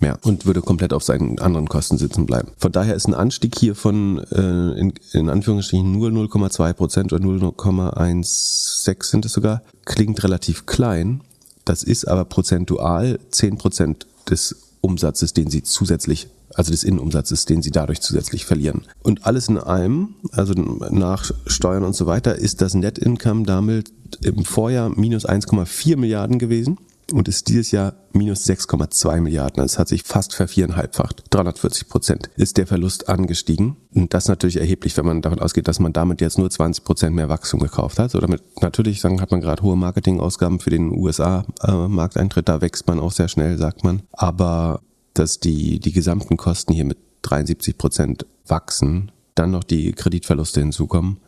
mehr 0.00 0.18
und 0.22 0.46
würde 0.46 0.62
komplett 0.62 0.92
auf 0.92 1.02
seinen 1.02 1.38
anderen 1.38 1.68
Kosten 1.68 1.98
sitzen 1.98 2.26
bleiben. 2.26 2.52
Von 2.58 2.72
daher 2.72 2.94
ist 2.94 3.06
ein 3.06 3.14
Anstieg 3.14 3.58
hier 3.58 3.74
von 3.74 4.18
äh, 4.32 4.78
in, 4.78 4.94
in 5.12 5.28
Anführungsstrichen 5.28 5.92
nur 5.92 6.08
0,2 6.08 6.72
Prozent 6.72 7.12
oder 7.12 7.22
0,16% 7.22 9.04
sind 9.04 9.24
es 9.26 9.32
sogar, 9.32 9.62
klingt 9.84 10.22
relativ 10.24 10.66
klein. 10.66 11.20
Das 11.64 11.82
ist 11.82 12.08
aber 12.08 12.24
prozentual 12.24 13.20
10 13.30 13.58
Prozent 13.58 14.06
des 14.28 14.56
Umsatzes, 14.80 15.34
den 15.34 15.50
sie 15.50 15.62
zusätzlich 15.62 16.28
also 16.54 16.72
des 16.72 16.84
Innenumsatzes, 16.84 17.44
den 17.44 17.62
sie 17.62 17.70
dadurch 17.70 18.00
zusätzlich 18.00 18.44
verlieren. 18.44 18.82
Und 19.02 19.26
alles 19.26 19.48
in 19.48 19.58
allem, 19.58 20.14
also 20.32 20.54
nach 20.54 21.30
Steuern 21.46 21.84
und 21.84 21.94
so 21.94 22.06
weiter, 22.06 22.36
ist 22.36 22.60
das 22.62 22.74
Net 22.74 22.98
Income 22.98 23.44
damit 23.44 23.92
im 24.22 24.44
Vorjahr 24.44 24.90
minus 24.90 25.26
1,4 25.26 25.96
Milliarden 25.96 26.38
gewesen 26.38 26.78
und 27.12 27.28
ist 27.28 27.48
dieses 27.48 27.70
Jahr 27.70 27.94
minus 28.12 28.46
6,2 28.46 29.20
Milliarden. 29.20 29.60
Also 29.60 29.74
es 29.74 29.78
hat 29.78 29.88
sich 29.88 30.02
fast 30.02 30.34
verviereinhalbfacht. 30.34 31.24
340 31.30 31.88
Prozent 31.88 32.30
ist 32.36 32.56
der 32.56 32.66
Verlust 32.66 33.08
angestiegen. 33.08 33.76
Und 33.94 34.14
das 34.14 34.28
natürlich 34.28 34.58
erheblich, 34.58 34.96
wenn 34.96 35.06
man 35.06 35.22
davon 35.22 35.40
ausgeht, 35.40 35.68
dass 35.68 35.80
man 35.80 35.92
damit 35.92 36.20
jetzt 36.20 36.38
nur 36.38 36.50
20 36.50 36.84
Prozent 36.84 37.14
mehr 37.14 37.28
Wachstum 37.28 37.60
gekauft 37.60 37.98
hat. 37.98 38.10
So 38.10 38.20
damit 38.20 38.42
natürlich 38.62 39.00
sagen, 39.00 39.20
hat 39.20 39.30
man 39.30 39.40
gerade 39.40 39.62
hohe 39.62 39.76
Marketingausgaben 39.76 40.60
für 40.60 40.70
den 40.70 40.90
USA-Markteintritt. 40.90 42.48
Äh, 42.48 42.52
da 42.52 42.60
wächst 42.60 42.86
man 42.86 43.00
auch 43.00 43.12
sehr 43.12 43.28
schnell, 43.28 43.58
sagt 43.58 43.84
man. 43.84 44.02
Aber 44.12 44.80
dass 45.14 45.40
die, 45.40 45.80
die 45.80 45.92
gesamten 45.92 46.36
Kosten 46.36 46.72
hier 46.72 46.84
mit 46.84 46.98
73 47.22 47.76
Prozent 47.76 48.26
wachsen, 48.46 49.12
dann 49.34 49.50
noch 49.50 49.64
die 49.64 49.92
Kreditverluste 49.92 50.60
hinzukommen, 50.60 51.18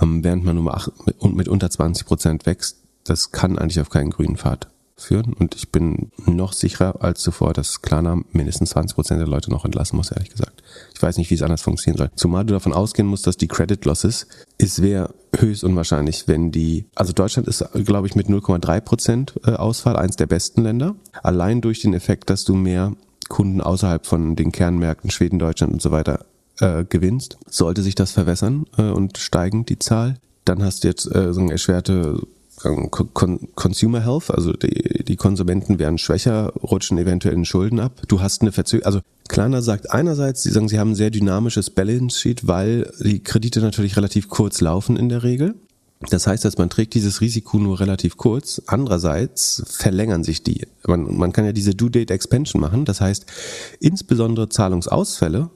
ähm, 0.00 0.24
während 0.24 0.44
man 0.44 0.56
nur 0.56 0.92
mit, 1.22 1.48
unter 1.48 1.70
20 1.70 2.06
Prozent 2.06 2.46
wächst, 2.46 2.78
das 3.04 3.32
kann 3.32 3.58
eigentlich 3.58 3.80
auf 3.80 3.90
keinen 3.90 4.10
grünen 4.10 4.36
Pfad 4.36 4.68
führen. 4.96 5.32
Und 5.32 5.54
ich 5.54 5.70
bin 5.70 6.10
noch 6.24 6.52
sicherer 6.52 7.02
als 7.02 7.20
zuvor, 7.20 7.52
dass 7.52 7.82
Klarna 7.82 8.20
mindestens 8.32 8.70
20 8.70 8.94
Prozent 8.94 9.20
der 9.20 9.28
Leute 9.28 9.50
noch 9.50 9.64
entlassen 9.64 9.96
muss, 9.96 10.10
ehrlich 10.10 10.30
gesagt. 10.30 10.53
Weiß 11.04 11.18
nicht, 11.18 11.30
wie 11.30 11.34
es 11.34 11.42
anders 11.42 11.60
funktionieren 11.60 11.98
soll. 11.98 12.10
Zumal 12.16 12.46
du 12.46 12.54
davon 12.54 12.72
ausgehen 12.72 13.06
musst, 13.06 13.26
dass 13.26 13.36
die 13.36 13.46
Credit 13.46 13.84
Losses, 13.84 14.26
es 14.56 14.80
wäre 14.80 15.12
höchst 15.36 15.62
unwahrscheinlich, 15.62 16.28
wenn 16.28 16.50
die, 16.50 16.86
also 16.94 17.12
Deutschland 17.12 17.46
ist, 17.46 17.62
glaube 17.84 18.06
ich, 18.06 18.14
mit 18.14 18.28
0,3 18.28 18.80
Prozent 18.80 19.34
äh, 19.46 19.50
Ausfall 19.50 19.96
eins 19.96 20.16
der 20.16 20.24
besten 20.24 20.62
Länder. 20.62 20.94
Allein 21.22 21.60
durch 21.60 21.80
den 21.80 21.92
Effekt, 21.92 22.30
dass 22.30 22.44
du 22.44 22.54
mehr 22.54 22.94
Kunden 23.28 23.60
außerhalb 23.60 24.06
von 24.06 24.34
den 24.34 24.50
Kernmärkten 24.50 25.10
Schweden, 25.10 25.38
Deutschland 25.38 25.74
und 25.74 25.82
so 25.82 25.90
weiter 25.90 26.24
äh, 26.60 26.84
gewinnst, 26.84 27.36
sollte 27.46 27.82
sich 27.82 27.94
das 27.94 28.12
verwässern 28.12 28.64
äh, 28.78 28.84
und 28.84 29.18
steigen 29.18 29.66
die 29.66 29.78
Zahl. 29.78 30.16
Dann 30.46 30.62
hast 30.62 30.84
du 30.84 30.88
jetzt 30.88 31.14
äh, 31.14 31.34
so 31.34 31.40
eine 31.42 31.52
erschwerte 31.52 32.18
Consumer 32.64 34.04
Health, 34.04 34.30
also 34.30 34.52
die, 34.52 35.04
die 35.04 35.16
Konsumenten 35.16 35.78
werden 35.78 35.98
schwächer, 35.98 36.52
rutschen 36.62 36.98
eventuell 36.98 37.34
in 37.34 37.44
Schulden 37.44 37.78
ab. 37.78 38.02
Du 38.08 38.20
hast 38.20 38.42
eine 38.42 38.52
Verzögerung, 38.52 38.86
also 38.86 39.00
Klarna 39.28 39.62
sagt 39.62 39.90
einerseits, 39.90 40.42
sie 40.42 40.50
sagen, 40.50 40.68
sie 40.68 40.78
haben 40.78 40.92
ein 40.92 40.96
sehr 40.96 41.10
dynamisches 41.10 41.70
Balance 41.70 42.18
Sheet, 42.18 42.46
weil 42.46 42.90
die 43.00 43.22
Kredite 43.22 43.60
natürlich 43.60 43.96
relativ 43.96 44.28
kurz 44.28 44.60
laufen 44.60 44.96
in 44.96 45.08
der 45.08 45.22
Regel. 45.22 45.54
Das 46.10 46.26
heißt, 46.26 46.44
dass 46.44 46.58
man 46.58 46.70
trägt 46.70 46.94
dieses 46.94 47.20
Risiko 47.20 47.58
nur 47.58 47.80
relativ 47.80 48.16
kurz. 48.16 48.60
Andererseits 48.66 49.62
verlängern 49.66 50.24
sich 50.24 50.42
die. 50.42 50.66
Man, 50.86 51.16
man 51.16 51.32
kann 51.32 51.44
ja 51.44 51.52
diese 51.52 51.74
Due 51.74 51.90
Date 51.90 52.10
Expansion 52.10 52.60
machen. 52.60 52.84
Das 52.84 53.00
heißt, 53.00 53.26
insbesondere 53.80 54.48
Zahlungsausfälle 54.48 55.50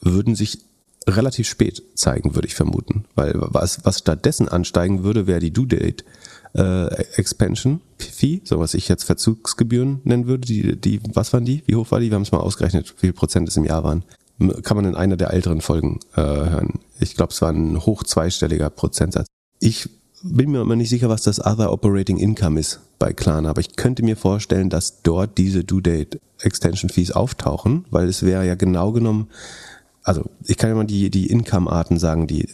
würden 0.00 0.34
sich 0.34 0.58
relativ 1.06 1.48
spät 1.48 1.82
zeigen, 1.94 2.34
würde 2.34 2.48
ich 2.48 2.54
vermuten. 2.54 3.04
Weil 3.14 3.34
was, 3.36 3.84
was 3.84 4.00
stattdessen 4.00 4.48
ansteigen 4.48 5.04
würde, 5.04 5.26
wäre 5.26 5.40
die 5.40 5.52
Due 5.52 5.66
Date 5.66 6.04
äh, 6.56 6.86
Expansion 7.16 7.80
Fee, 7.98 8.40
so 8.44 8.58
was 8.58 8.74
ich 8.74 8.88
jetzt 8.88 9.04
Verzugsgebühren 9.04 10.00
nennen 10.04 10.26
würde. 10.26 10.46
Die, 10.46 10.76
die, 10.76 11.00
was 11.14 11.32
waren 11.32 11.44
die? 11.44 11.62
Wie 11.66 11.76
hoch 11.76 11.90
war 11.90 12.00
die? 12.00 12.10
Wir 12.10 12.14
haben 12.14 12.22
es 12.22 12.32
mal 12.32 12.38
ausgerechnet, 12.38 12.94
wie 12.96 13.06
viel 13.06 13.12
Prozent 13.12 13.48
es 13.48 13.56
im 13.56 13.64
Jahr 13.64 13.84
waren. 13.84 14.04
Kann 14.62 14.76
man 14.76 14.84
in 14.84 14.94
einer 14.94 15.16
der 15.16 15.32
älteren 15.32 15.60
Folgen 15.60 16.00
äh, 16.14 16.20
hören. 16.20 16.80
Ich 17.00 17.14
glaube, 17.14 17.32
es 17.32 17.40
war 17.40 17.50
ein 17.50 17.84
hoch 17.86 18.04
zweistelliger 18.04 18.70
Prozentsatz. 18.70 19.26
Ich 19.60 19.88
bin 20.22 20.50
mir 20.50 20.62
immer 20.62 20.76
nicht 20.76 20.90
sicher, 20.90 21.08
was 21.08 21.22
das 21.22 21.44
Other 21.44 21.72
Operating 21.72 22.18
Income 22.18 22.60
ist 22.60 22.80
bei 22.98 23.12
Klarna, 23.12 23.50
aber 23.50 23.60
ich 23.60 23.76
könnte 23.76 24.02
mir 24.02 24.16
vorstellen, 24.16 24.70
dass 24.70 25.02
dort 25.02 25.38
diese 25.38 25.64
Due 25.64 25.82
Date 25.82 26.20
Extension 26.40 26.90
Fees 26.90 27.12
auftauchen, 27.12 27.84
weil 27.90 28.08
es 28.08 28.22
wäre 28.22 28.46
ja 28.46 28.54
genau 28.54 28.92
genommen, 28.92 29.28
also 30.02 30.24
ich 30.44 30.56
kann 30.56 30.70
ja 30.70 30.76
mal 30.76 30.86
die, 30.86 31.10
die 31.10 31.26
Income-Arten 31.26 31.98
sagen, 31.98 32.26
die 32.26 32.48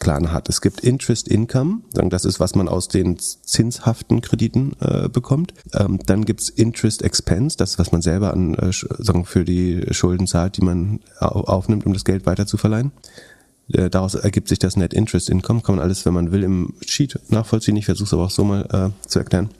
Klarna 0.00 0.32
hat. 0.32 0.48
Es 0.48 0.60
gibt 0.60 0.80
Interest 0.80 1.28
Income, 1.28 1.82
das 1.92 2.24
ist, 2.24 2.40
was 2.40 2.54
man 2.54 2.68
aus 2.68 2.88
den 2.88 3.18
zinshaften 3.18 4.20
Krediten 4.20 4.72
äh, 4.80 5.08
bekommt. 5.08 5.54
Ähm, 5.74 5.98
dann 6.06 6.24
gibt's 6.24 6.48
Interest 6.48 7.02
Expense, 7.02 7.56
das 7.56 7.78
was 7.78 7.92
man 7.92 8.02
selber 8.02 8.32
an, 8.32 8.54
äh, 8.54 8.72
sagen, 8.72 9.24
für 9.24 9.44
die 9.44 9.84
Schulden 9.90 10.26
zahlt, 10.26 10.56
die 10.56 10.64
man 10.64 11.00
aufnimmt, 11.18 11.86
um 11.86 11.92
das 11.92 12.04
Geld 12.04 12.26
weiter. 12.26 12.46
Äh, 13.72 13.90
daraus 13.90 14.14
ergibt 14.14 14.48
sich 14.48 14.58
das 14.58 14.76
Net 14.76 14.92
Interest 14.92 15.30
Income, 15.30 15.60
kann 15.60 15.76
man 15.76 15.84
alles, 15.84 16.04
wenn 16.04 16.14
man 16.14 16.32
will, 16.32 16.42
im 16.42 16.74
Sheet 16.86 17.18
nachvollziehen. 17.28 17.76
Ich 17.76 17.86
versuche 17.86 18.06
es 18.06 18.12
aber 18.12 18.24
auch 18.24 18.30
so 18.30 18.44
mal 18.44 18.92
äh, 19.04 19.08
zu 19.08 19.18
erklären. 19.18 19.50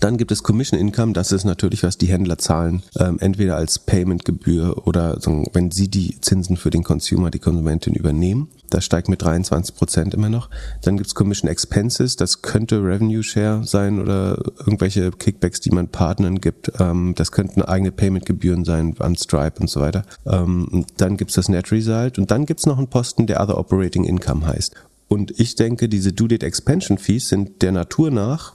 Dann 0.00 0.16
gibt 0.16 0.30
es 0.30 0.42
Commission 0.42 0.78
Income, 0.78 1.12
das 1.12 1.32
ist 1.32 1.44
natürlich, 1.44 1.82
was 1.82 1.98
die 1.98 2.06
Händler 2.06 2.38
zahlen, 2.38 2.82
ähm, 2.98 3.18
entweder 3.20 3.56
als 3.56 3.80
Paymentgebühr 3.80 4.86
oder 4.86 5.20
so, 5.20 5.44
wenn 5.52 5.70
sie 5.70 5.88
die 5.88 6.20
Zinsen 6.20 6.56
für 6.56 6.70
den 6.70 6.84
Consumer, 6.84 7.30
die 7.30 7.40
Konsumentin 7.40 7.94
übernehmen. 7.94 8.48
Das 8.70 8.84
steigt 8.84 9.08
mit 9.08 9.22
23 9.22 9.74
Prozent 9.74 10.14
immer 10.14 10.28
noch. 10.28 10.50
Dann 10.82 10.98
gibt's 10.98 11.14
Commission 11.14 11.50
Expenses, 11.50 12.16
das 12.16 12.42
könnte 12.42 12.82
Revenue 12.82 13.22
Share 13.22 13.64
sein 13.64 14.00
oder 14.00 14.38
irgendwelche 14.58 15.10
Kickbacks, 15.10 15.60
die 15.60 15.70
man 15.70 15.88
Partnern 15.88 16.40
gibt. 16.40 16.70
Ähm, 16.78 17.14
das 17.16 17.32
könnten 17.32 17.62
eigene 17.62 17.90
Paymentgebühren 17.90 18.64
sein 18.64 18.94
an 19.00 19.16
Stripe 19.16 19.60
und 19.60 19.68
so 19.68 19.80
weiter. 19.80 20.04
Ähm, 20.26 20.84
dann 20.96 21.16
gibt's 21.16 21.34
das 21.34 21.48
Net 21.48 21.72
Result 21.72 22.18
und 22.18 22.30
dann 22.30 22.46
gibt's 22.46 22.66
noch 22.66 22.78
einen 22.78 22.88
Posten, 22.88 23.26
der 23.26 23.40
Other 23.40 23.58
Operating 23.58 24.04
Income 24.04 24.46
heißt. 24.46 24.74
Und 25.08 25.40
ich 25.40 25.54
denke, 25.54 25.88
diese 25.88 26.12
Due 26.12 26.28
Date 26.28 26.42
Expansion 26.42 26.98
Fees 26.98 27.28
sind 27.28 27.62
der 27.62 27.72
Natur 27.72 28.10
nach 28.10 28.54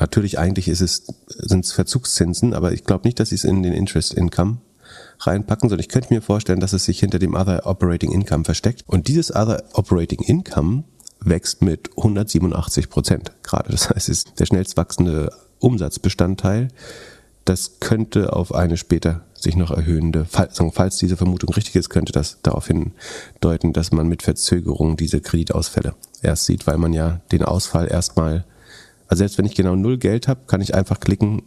natürlich 0.00 0.38
eigentlich 0.38 0.68
ist 0.68 0.80
es, 0.80 1.06
sind 1.26 1.64
es 1.64 1.72
Verzugszinsen, 1.72 2.54
aber 2.54 2.72
ich 2.72 2.84
glaube 2.84 3.06
nicht, 3.06 3.20
dass 3.20 3.30
sie 3.30 3.34
es 3.34 3.44
in 3.44 3.62
den 3.62 3.72
Interest 3.72 4.14
Income 4.14 4.58
reinpacken, 5.20 5.68
sondern 5.68 5.80
ich 5.80 5.88
könnte 5.88 6.12
mir 6.12 6.22
vorstellen, 6.22 6.60
dass 6.60 6.72
es 6.72 6.84
sich 6.84 7.00
hinter 7.00 7.18
dem 7.18 7.34
Other 7.34 7.66
Operating 7.66 8.12
Income 8.12 8.44
versteckt. 8.44 8.82
Und 8.86 9.08
dieses 9.08 9.34
Other 9.34 9.64
Operating 9.74 10.20
Income 10.20 10.84
wächst 11.20 11.62
mit 11.62 11.90
187 11.96 12.88
Prozent 12.88 13.32
gerade. 13.42 13.70
Das 13.70 13.90
heißt, 13.90 14.08
es 14.08 14.08
ist 14.08 14.38
der 14.38 14.46
schnellst 14.46 14.76
wachsende 14.76 15.32
Umsatzbestandteil. 15.58 16.68
Das 17.44 17.78
könnte 17.80 18.32
auf 18.32 18.54
eine 18.54 18.76
später 18.76 19.24
sich 19.34 19.56
noch 19.56 19.70
erhöhende, 19.70 20.24
falls 20.24 20.98
diese 20.98 21.16
Vermutung 21.16 21.50
richtig 21.54 21.76
ist, 21.76 21.90
könnte 21.90 22.12
das 22.12 22.38
darauf 22.42 22.66
hindeuten, 22.66 23.72
dass 23.72 23.92
man 23.92 24.08
mit 24.08 24.22
Verzögerung 24.22 24.96
diese 24.96 25.20
Kreditausfälle 25.20 25.94
erst 26.22 26.46
sieht, 26.46 26.66
weil 26.66 26.78
man 26.78 26.92
ja 26.92 27.20
den 27.30 27.44
Ausfall 27.44 27.88
erstmal 27.88 28.44
also 29.08 29.20
selbst 29.20 29.38
wenn 29.38 29.46
ich 29.46 29.54
genau 29.54 29.76
null 29.76 29.98
Geld 29.98 30.28
habe, 30.28 30.40
kann 30.46 30.60
ich 30.60 30.74
einfach 30.74 31.00
klicken, 31.00 31.42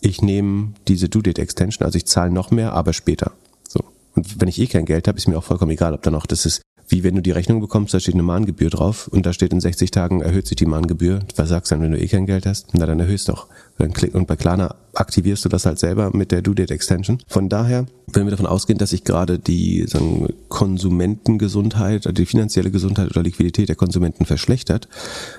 ich 0.00 0.22
nehme 0.22 0.74
diese 0.88 1.08
Due 1.08 1.22
Date 1.22 1.38
Extension, 1.38 1.84
also 1.84 1.96
ich 1.96 2.06
zahle 2.06 2.30
noch 2.30 2.50
mehr, 2.50 2.72
aber 2.74 2.92
später. 2.92 3.32
So. 3.68 3.80
Und 4.14 4.40
wenn 4.40 4.48
ich 4.48 4.58
eh 4.58 4.66
kein 4.66 4.84
Geld 4.84 5.08
habe, 5.08 5.18
ist 5.18 5.28
mir 5.28 5.38
auch 5.38 5.44
vollkommen 5.44 5.72
egal, 5.72 5.94
ob 5.94 6.02
da 6.02 6.10
noch 6.10 6.26
das 6.26 6.46
ist, 6.46 6.62
wie 6.88 7.02
wenn 7.02 7.14
du 7.14 7.22
die 7.22 7.30
Rechnung 7.30 7.60
bekommst, 7.60 7.94
da 7.94 8.00
steht 8.00 8.14
eine 8.14 8.22
Mahngebühr 8.22 8.70
drauf 8.70 9.08
und 9.08 9.24
da 9.24 9.32
steht 9.32 9.52
in 9.52 9.60
60 9.60 9.90
Tagen 9.90 10.20
erhöht 10.20 10.46
sich 10.46 10.56
die 10.56 10.66
Mahngebühr. 10.66 11.20
Was 11.36 11.48
sagst 11.48 11.70
du 11.70 11.76
dann, 11.76 11.82
wenn 11.82 11.92
du 11.92 12.00
eh 12.00 12.06
kein 12.08 12.26
Geld 12.26 12.46
hast? 12.46 12.74
Na, 12.74 12.86
dann 12.86 13.00
erhöhst 13.00 13.28
doch. 13.28 13.46
Dann 13.78 13.92
und 14.12 14.26
bei 14.26 14.36
Klarna 14.36 14.74
aktivierst 14.92 15.44
du 15.44 15.48
das 15.48 15.66
halt 15.66 15.78
selber 15.78 16.10
mit 16.14 16.30
der 16.30 16.42
Due 16.42 16.54
Date 16.54 16.70
Extension. 16.70 17.18
Von 17.26 17.48
daher, 17.48 17.86
wenn 18.12 18.26
wir 18.26 18.30
davon 18.30 18.46
ausgehen, 18.46 18.78
dass 18.78 18.90
sich 18.90 19.04
gerade 19.04 19.38
die 19.38 19.86
sagen, 19.86 20.28
Konsumentengesundheit, 20.48 22.06
die 22.16 22.26
finanzielle 22.26 22.70
Gesundheit 22.70 23.10
oder 23.10 23.22
Liquidität 23.22 23.68
der 23.68 23.76
Konsumenten 23.76 24.26
verschlechtert, 24.26 24.88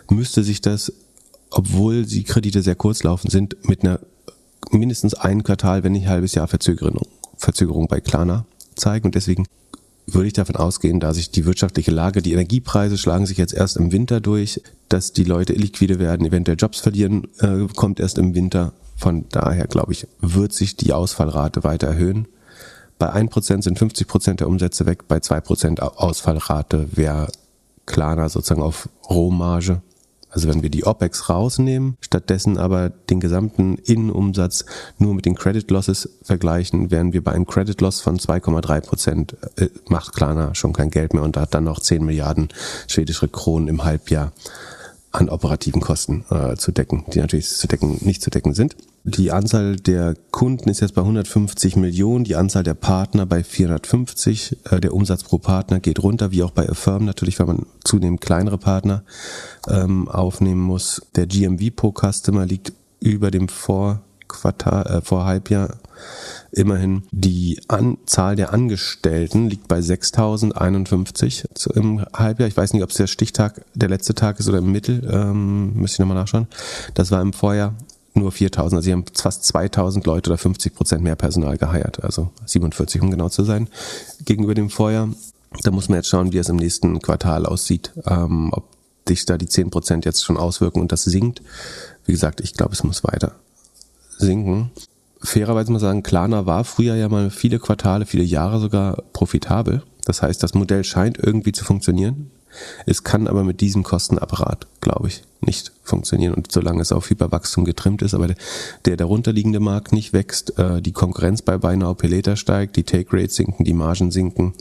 müsste 0.09 0.43
sich 0.43 0.61
das 0.61 0.91
obwohl 1.55 2.05
die 2.05 2.25
Kredite 2.25 2.61
sehr 2.61 2.75
kurzlaufend 2.75 3.31
sind, 3.31 3.55
mit 3.67 3.83
einer 3.83 4.01
mindestens 4.71 5.13
ein 5.13 5.41
Quartal, 5.43 5.83
wenn 5.83 5.93
nicht 5.93 6.03
ein 6.03 6.09
halbes 6.09 6.35
Jahr 6.35 6.49
Verzögerung, 6.49 7.07
Verzögerung 7.37 7.87
bei 7.87 8.01
Klarna 8.01 8.45
zeigen. 8.75 9.05
Und 9.05 9.15
deswegen 9.15 9.45
würde 10.05 10.27
ich 10.27 10.33
davon 10.33 10.57
ausgehen, 10.57 10.99
da 10.99 11.13
sich 11.13 11.31
die 11.31 11.45
wirtschaftliche 11.45 11.91
Lage, 11.91 12.21
die 12.21 12.33
Energiepreise 12.33 12.97
schlagen 12.97 13.25
sich 13.25 13.37
jetzt 13.37 13.53
erst 13.53 13.77
im 13.77 13.93
Winter 13.93 14.19
durch, 14.19 14.61
dass 14.89 15.13
die 15.13 15.23
Leute 15.23 15.53
illiquide 15.53 15.97
werden, 15.97 16.27
eventuell 16.27 16.57
Jobs 16.59 16.81
verlieren, 16.81 17.29
äh, 17.39 17.67
kommt 17.73 18.01
erst 18.01 18.17
im 18.17 18.35
Winter. 18.35 18.73
Von 18.97 19.25
daher, 19.29 19.67
glaube 19.67 19.93
ich, 19.93 20.07
wird 20.19 20.51
sich 20.51 20.75
die 20.75 20.91
Ausfallrate 20.91 21.63
weiter 21.63 21.87
erhöhen. 21.87 22.27
Bei 22.99 23.13
1% 23.13 23.63
sind 23.63 23.79
50% 23.79 24.35
der 24.35 24.47
Umsätze 24.49 24.85
weg, 24.85 25.07
bei 25.07 25.17
2% 25.17 25.79
Ausfallrate 25.79 26.89
wäre 26.97 27.29
Klarna 27.85 28.27
sozusagen 28.27 28.61
auf 28.61 28.89
Rohmarge 29.09 29.81
also 30.35 30.49
wenn 30.49 30.61
wir 30.61 30.69
die 30.69 30.85
OPEX 30.85 31.29
rausnehmen, 31.29 31.97
stattdessen 32.01 32.57
aber 32.57 32.89
den 32.89 33.21
gesamten 33.21 33.77
Innenumsatz 33.77 34.65
nur 34.99 35.15
mit 35.15 35.25
den 35.25 35.35
Credit 35.35 35.71
Losses 35.71 36.09
vergleichen, 36.23 36.91
wären 36.91 37.13
wir 37.13 37.23
bei 37.23 37.31
einem 37.31 37.45
Credit 37.45 37.79
Loss 37.79 38.01
von 38.01 38.17
2,3 38.17 38.81
Prozent, 38.81 39.37
äh, 39.55 39.69
macht 39.87 40.13
Klarna 40.13 40.53
schon 40.53 40.73
kein 40.73 40.91
Geld 40.91 41.13
mehr 41.13 41.23
und 41.23 41.37
hat 41.37 41.53
dann 41.53 41.63
noch 41.63 41.79
10 41.79 42.03
Milliarden 42.05 42.49
schwedische 42.87 43.29
Kronen 43.29 43.69
im 43.69 43.85
Halbjahr 43.85 44.33
an 45.15 45.29
operativen 45.29 45.81
Kosten 45.81 46.25
äh, 46.29 46.55
zu 46.55 46.71
decken, 46.71 47.05
die 47.13 47.19
natürlich 47.19 47.49
zu 47.49 47.67
decken, 47.67 47.97
nicht 48.01 48.21
zu 48.21 48.29
decken 48.29 48.53
sind. 48.53 48.75
Die 49.03 49.31
Anzahl 49.31 49.75
der 49.75 50.15
Kunden 50.31 50.69
ist 50.69 50.81
jetzt 50.81 50.95
bei 50.95 51.01
150 51.01 51.75
Millionen, 51.77 52.23
die 52.23 52.35
Anzahl 52.35 52.63
der 52.63 52.73
Partner 52.73 53.25
bei 53.25 53.43
450. 53.43 54.57
Äh, 54.71 54.81
der 54.81 54.93
Umsatz 54.93 55.23
pro 55.23 55.37
Partner 55.37 55.79
geht 55.79 56.03
runter, 56.03 56.31
wie 56.31 56.43
auch 56.43 56.51
bei 56.51 56.67
Affirm 56.67 57.05
natürlich, 57.05 57.39
weil 57.39 57.47
man 57.47 57.65
zunehmend 57.83 58.21
kleinere 58.21 58.57
Partner 58.57 59.03
ähm, 59.69 60.09
aufnehmen 60.09 60.61
muss. 60.61 61.01
Der 61.15 61.27
GMV 61.27 61.75
pro 61.75 61.93
Customer 61.93 62.45
liegt 62.45 62.73
über 62.99 63.31
dem 63.31 63.47
Vorquartal, 63.47 64.87
äh, 64.87 65.01
Vorhalbjahr 65.01 65.77
immerhin. 66.55 67.03
Die 67.11 67.59
Anzahl 67.67 68.35
der 68.35 68.53
Angestellten 68.53 69.49
liegt 69.49 69.67
bei 69.67 69.79
6.051 69.79 71.71
im 71.75 72.05
Halbjahr. 72.13 72.47
Ich 72.47 72.57
weiß 72.57 72.73
nicht, 72.73 72.83
ob 72.83 72.89
es 72.89 72.97
der 72.97 73.07
Stichtag 73.07 73.65
der 73.73 73.89
letzte 73.89 74.15
Tag 74.15 74.39
ist 74.39 74.47
oder 74.47 74.59
im 74.59 74.71
Mittel. 74.71 75.07
Ähm, 75.11 75.73
müsste 75.75 75.95
ich 75.95 75.99
nochmal 75.99 76.17
nachschauen. 76.17 76.47
Das 76.93 77.11
war 77.11 77.21
im 77.21 77.33
Vorjahr 77.33 77.75
nur 78.13 78.31
4000. 78.31 78.77
Also 78.77 78.85
sie 78.85 78.93
haben 78.93 79.05
fast 79.13 79.43
2000 79.45 80.05
Leute 80.05 80.29
oder 80.29 80.37
50 80.37 80.73
Prozent 80.73 81.03
mehr 81.03 81.15
Personal 81.15 81.57
geheiert. 81.57 82.03
Also 82.03 82.29
47, 82.45 83.01
um 83.01 83.11
genau 83.11 83.29
zu 83.29 83.43
sein, 83.43 83.67
gegenüber 84.23 84.55
dem 84.55 84.69
Vorjahr. 84.69 85.09
Da 85.63 85.71
muss 85.71 85.89
man 85.89 85.97
jetzt 85.97 86.09
schauen, 86.09 86.33
wie 86.33 86.37
es 86.37 86.49
im 86.49 86.57
nächsten 86.57 87.01
Quartal 87.01 87.45
aussieht. 87.45 87.91
Ähm, 88.05 88.49
ob 88.51 88.69
sich 89.07 89.25
da 89.25 89.37
die 89.37 89.47
10 89.47 89.69
Prozent 89.69 90.05
jetzt 90.05 90.23
schon 90.23 90.37
auswirken 90.37 90.79
und 90.79 90.91
das 90.91 91.03
sinkt. 91.03 91.41
Wie 92.05 92.13
gesagt, 92.13 92.39
ich 92.41 92.53
glaube, 92.53 92.73
es 92.73 92.83
muss 92.83 93.03
weiter 93.03 93.33
sinken. 94.17 94.71
Fairerweise 95.25 95.71
muss 95.71 95.81
man 95.81 95.89
sagen, 95.89 96.03
Klarna 96.03 96.45
war 96.45 96.63
früher 96.63 96.95
ja 96.95 97.09
mal 97.09 97.29
viele 97.29 97.59
Quartale, 97.59 98.05
viele 98.05 98.23
Jahre 98.23 98.59
sogar 98.59 99.03
profitabel. 99.13 99.83
Das 100.05 100.21
heißt, 100.21 100.41
das 100.41 100.53
Modell 100.53 100.83
scheint 100.83 101.17
irgendwie 101.17 101.51
zu 101.51 101.65
funktionieren. 101.65 102.31
Es 102.85 103.03
kann 103.03 103.27
aber 103.27 103.43
mit 103.43 103.61
diesem 103.61 103.83
Kostenapparat, 103.83 104.67
glaube 104.81 105.07
ich, 105.07 105.23
nicht 105.41 105.71
funktionieren. 105.83 106.33
Und 106.33 106.51
solange 106.51 106.81
es 106.81 106.91
auf 106.91 107.09
Hyperwachstum 107.09 107.65
getrimmt 107.65 108.01
ist, 108.01 108.13
aber 108.13 108.33
der 108.85 108.97
darunterliegende 108.97 109.59
Markt 109.59 109.91
nicht 109.93 110.13
wächst, 110.13 110.57
äh, 110.57 110.81
die 110.81 110.91
Konkurrenz 110.91 111.41
bei 111.41 111.57
Buy 111.57 111.77
Now 111.77 111.95
Later 112.01 112.35
steigt, 112.35 112.75
die 112.75 112.83
Take 112.83 113.11
Rates 113.11 113.35
sinken, 113.35 113.63
die 113.63 113.73
Margen 113.73 114.11
sinken, 114.11 114.53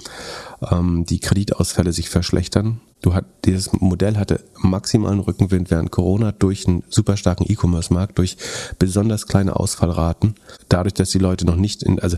ähm, 0.71 1.05
die 1.07 1.21
Kreditausfälle 1.21 1.93
sich 1.93 2.09
verschlechtern. 2.09 2.81
Du 3.03 3.13
hat, 3.13 3.27
dieses 3.45 3.73
Modell 3.73 4.17
hatte 4.17 4.43
maximalen 4.57 5.21
Rückenwind 5.21 5.71
während 5.71 5.91
Corona 5.91 6.33
durch 6.33 6.67
einen 6.67 6.85
super 6.89 7.19
starken 7.19 7.45
E-Commerce-Markt, 7.47 8.19
durch 8.19 8.39
besonders 8.79 9.27
kleine 9.27 9.57
Ausfallraten, 9.57 10.37
dadurch, 10.71 10.95
dass 10.95 11.11
die 11.11 11.19
Leute 11.19 11.45
noch 11.45 11.57
nicht 11.57 11.83
in, 11.83 12.01
also 12.01 12.17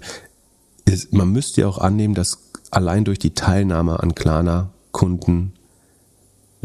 ist, 0.84 1.12
man 1.12 1.30
müsste 1.30 1.62
ja 1.62 1.66
auch 1.66 1.78
annehmen, 1.78 2.14
dass 2.14 2.38
allein 2.70 3.04
durch 3.04 3.18
die 3.18 3.34
Teilnahme 3.34 4.00
an 4.00 4.14
Klarna 4.14 4.70
Kunden 4.92 5.52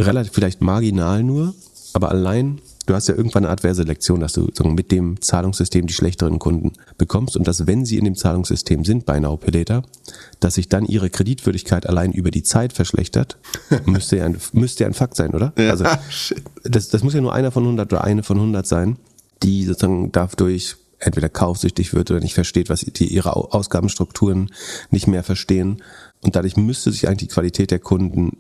relativ 0.02 0.34
vielleicht 0.34 0.62
marginal 0.62 1.24
nur, 1.24 1.54
aber 1.94 2.10
allein, 2.10 2.60
du 2.86 2.94
hast 2.94 3.08
ja 3.08 3.16
irgendwann 3.16 3.46
eine 3.46 3.52
Art 3.52 3.62
Selektion, 3.62 4.20
dass 4.20 4.34
du 4.34 4.50
mit 4.64 4.92
dem 4.92 5.22
Zahlungssystem 5.22 5.88
die 5.88 5.94
schlechteren 5.94 6.40
Kunden 6.40 6.74
bekommst 6.98 7.36
und 7.36 7.48
dass, 7.48 7.68
wenn 7.68 7.86
sie 7.86 7.98
in 7.98 8.06
dem 8.06 8.16
Zahlungssystem 8.16 8.86
sind 8.86 9.06
bei 9.06 9.20
Now 9.20 9.38
Pay 9.38 9.66
dass 10.40 10.56
sich 10.56 10.70
dann 10.70 10.86
ihre 10.86 11.10
Kreditwürdigkeit 11.10 11.88
allein 11.88 12.12
über 12.12 12.32
die 12.32 12.44
Zeit 12.44 12.74
verschlechtert, 12.74 13.38
müsste 13.86 14.18
ja 14.18 14.26
ein, 14.26 14.38
müsste 14.54 14.84
ja 14.84 14.88
ein 14.88 14.94
Fakt 14.94 15.16
sein, 15.16 15.32
oder? 15.32 15.54
Ja, 15.58 15.72
also, 15.72 15.86
das, 16.64 16.90
das 16.90 17.04
muss 17.04 17.14
ja 17.14 17.22
nur 17.22 17.34
einer 17.34 17.52
von 17.52 17.64
100 17.64 17.92
oder 17.92 18.04
eine 18.04 18.24
von 18.24 18.38
100 18.38 18.66
sein, 18.66 18.98
die 19.44 19.66
sozusagen 19.66 20.12
dadurch 20.12 20.78
entweder 21.00 21.30
kaufsüchtig 21.30 21.94
wird 21.94 22.12
oder 22.12 22.20
nicht 22.20 22.36
versteht, 22.36 22.70
was 22.70 22.82
die 22.82 23.08
ihre 23.08 23.36
Ausgabenstrukturen 23.36 24.52
nicht 24.92 25.08
mehr 25.08 25.24
verstehen. 25.24 25.82
Und 26.22 26.36
dadurch 26.36 26.58
müsste 26.58 26.92
sich 26.92 27.08
eigentlich 27.08 27.30
die 27.30 27.34
Qualität 27.34 27.72
der 27.72 27.80
Kunden 27.80 28.38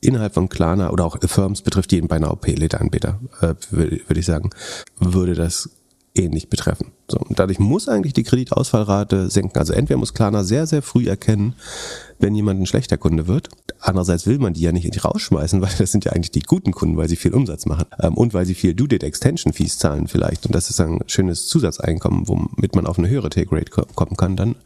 innerhalb 0.00 0.34
von 0.34 0.48
Klarna 0.48 0.90
oder 0.90 1.04
auch 1.04 1.18
Firms 1.20 1.62
betrifft 1.62 1.92
jeden 1.92 2.08
beinahe 2.08 2.32
OP-Later-Anbieter, 2.32 3.20
äh, 3.40 3.54
würde 3.70 4.00
würd 4.06 4.18
ich 4.18 4.26
sagen, 4.26 4.50
würde 4.98 5.34
das 5.34 5.70
ähnlich 6.14 6.48
betreffen. 6.48 6.92
So, 7.08 7.18
und 7.18 7.38
dadurch 7.38 7.58
muss 7.58 7.88
eigentlich 7.88 8.14
die 8.14 8.22
Kreditausfallrate 8.22 9.30
senken. 9.30 9.58
Also 9.58 9.72
entweder 9.72 9.98
muss 9.98 10.14
Klarna 10.14 10.44
sehr, 10.44 10.66
sehr 10.66 10.82
früh 10.82 11.08
erkennen, 11.08 11.54
wenn 12.18 12.34
jemand 12.34 12.60
ein 12.60 12.66
schlechter 12.66 12.96
Kunde 12.96 13.26
wird. 13.26 13.48
Andererseits 13.80 14.26
will 14.26 14.38
man 14.38 14.54
die 14.54 14.62
ja 14.62 14.72
nicht 14.72 15.04
rausschmeißen, 15.04 15.60
weil 15.62 15.72
das 15.78 15.92
sind 15.92 16.04
ja 16.04 16.12
eigentlich 16.12 16.30
die 16.30 16.40
guten 16.40 16.72
Kunden, 16.72 16.96
weil 16.96 17.08
sie 17.08 17.16
viel 17.16 17.34
Umsatz 17.34 17.66
machen 17.66 17.86
ähm, 18.00 18.14
und 18.14 18.34
weil 18.34 18.46
sie 18.46 18.54
viel 18.54 18.74
Due-Date-Extension-Fees 18.74 19.78
zahlen 19.78 20.08
vielleicht. 20.08 20.46
Und 20.46 20.54
das 20.54 20.70
ist 20.70 20.80
ein 20.80 21.00
schönes 21.06 21.48
Zusatzeinkommen, 21.48 22.28
womit 22.28 22.74
man 22.74 22.86
auf 22.86 22.98
eine 22.98 23.08
höhere 23.08 23.30
Take-Rate 23.30 23.70
kommen 23.70 24.16
kann 24.16 24.36
dann 24.36 24.56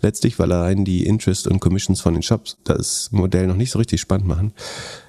letztlich, 0.00 0.38
weil 0.38 0.52
allein 0.52 0.84
die 0.84 1.06
Interest 1.06 1.46
und 1.46 1.60
Commissions 1.60 2.00
von 2.00 2.14
den 2.14 2.22
Shops 2.22 2.56
das 2.64 3.10
Modell 3.12 3.46
noch 3.46 3.56
nicht 3.56 3.70
so 3.70 3.78
richtig 3.78 4.00
spannend 4.00 4.26
machen. 4.26 4.52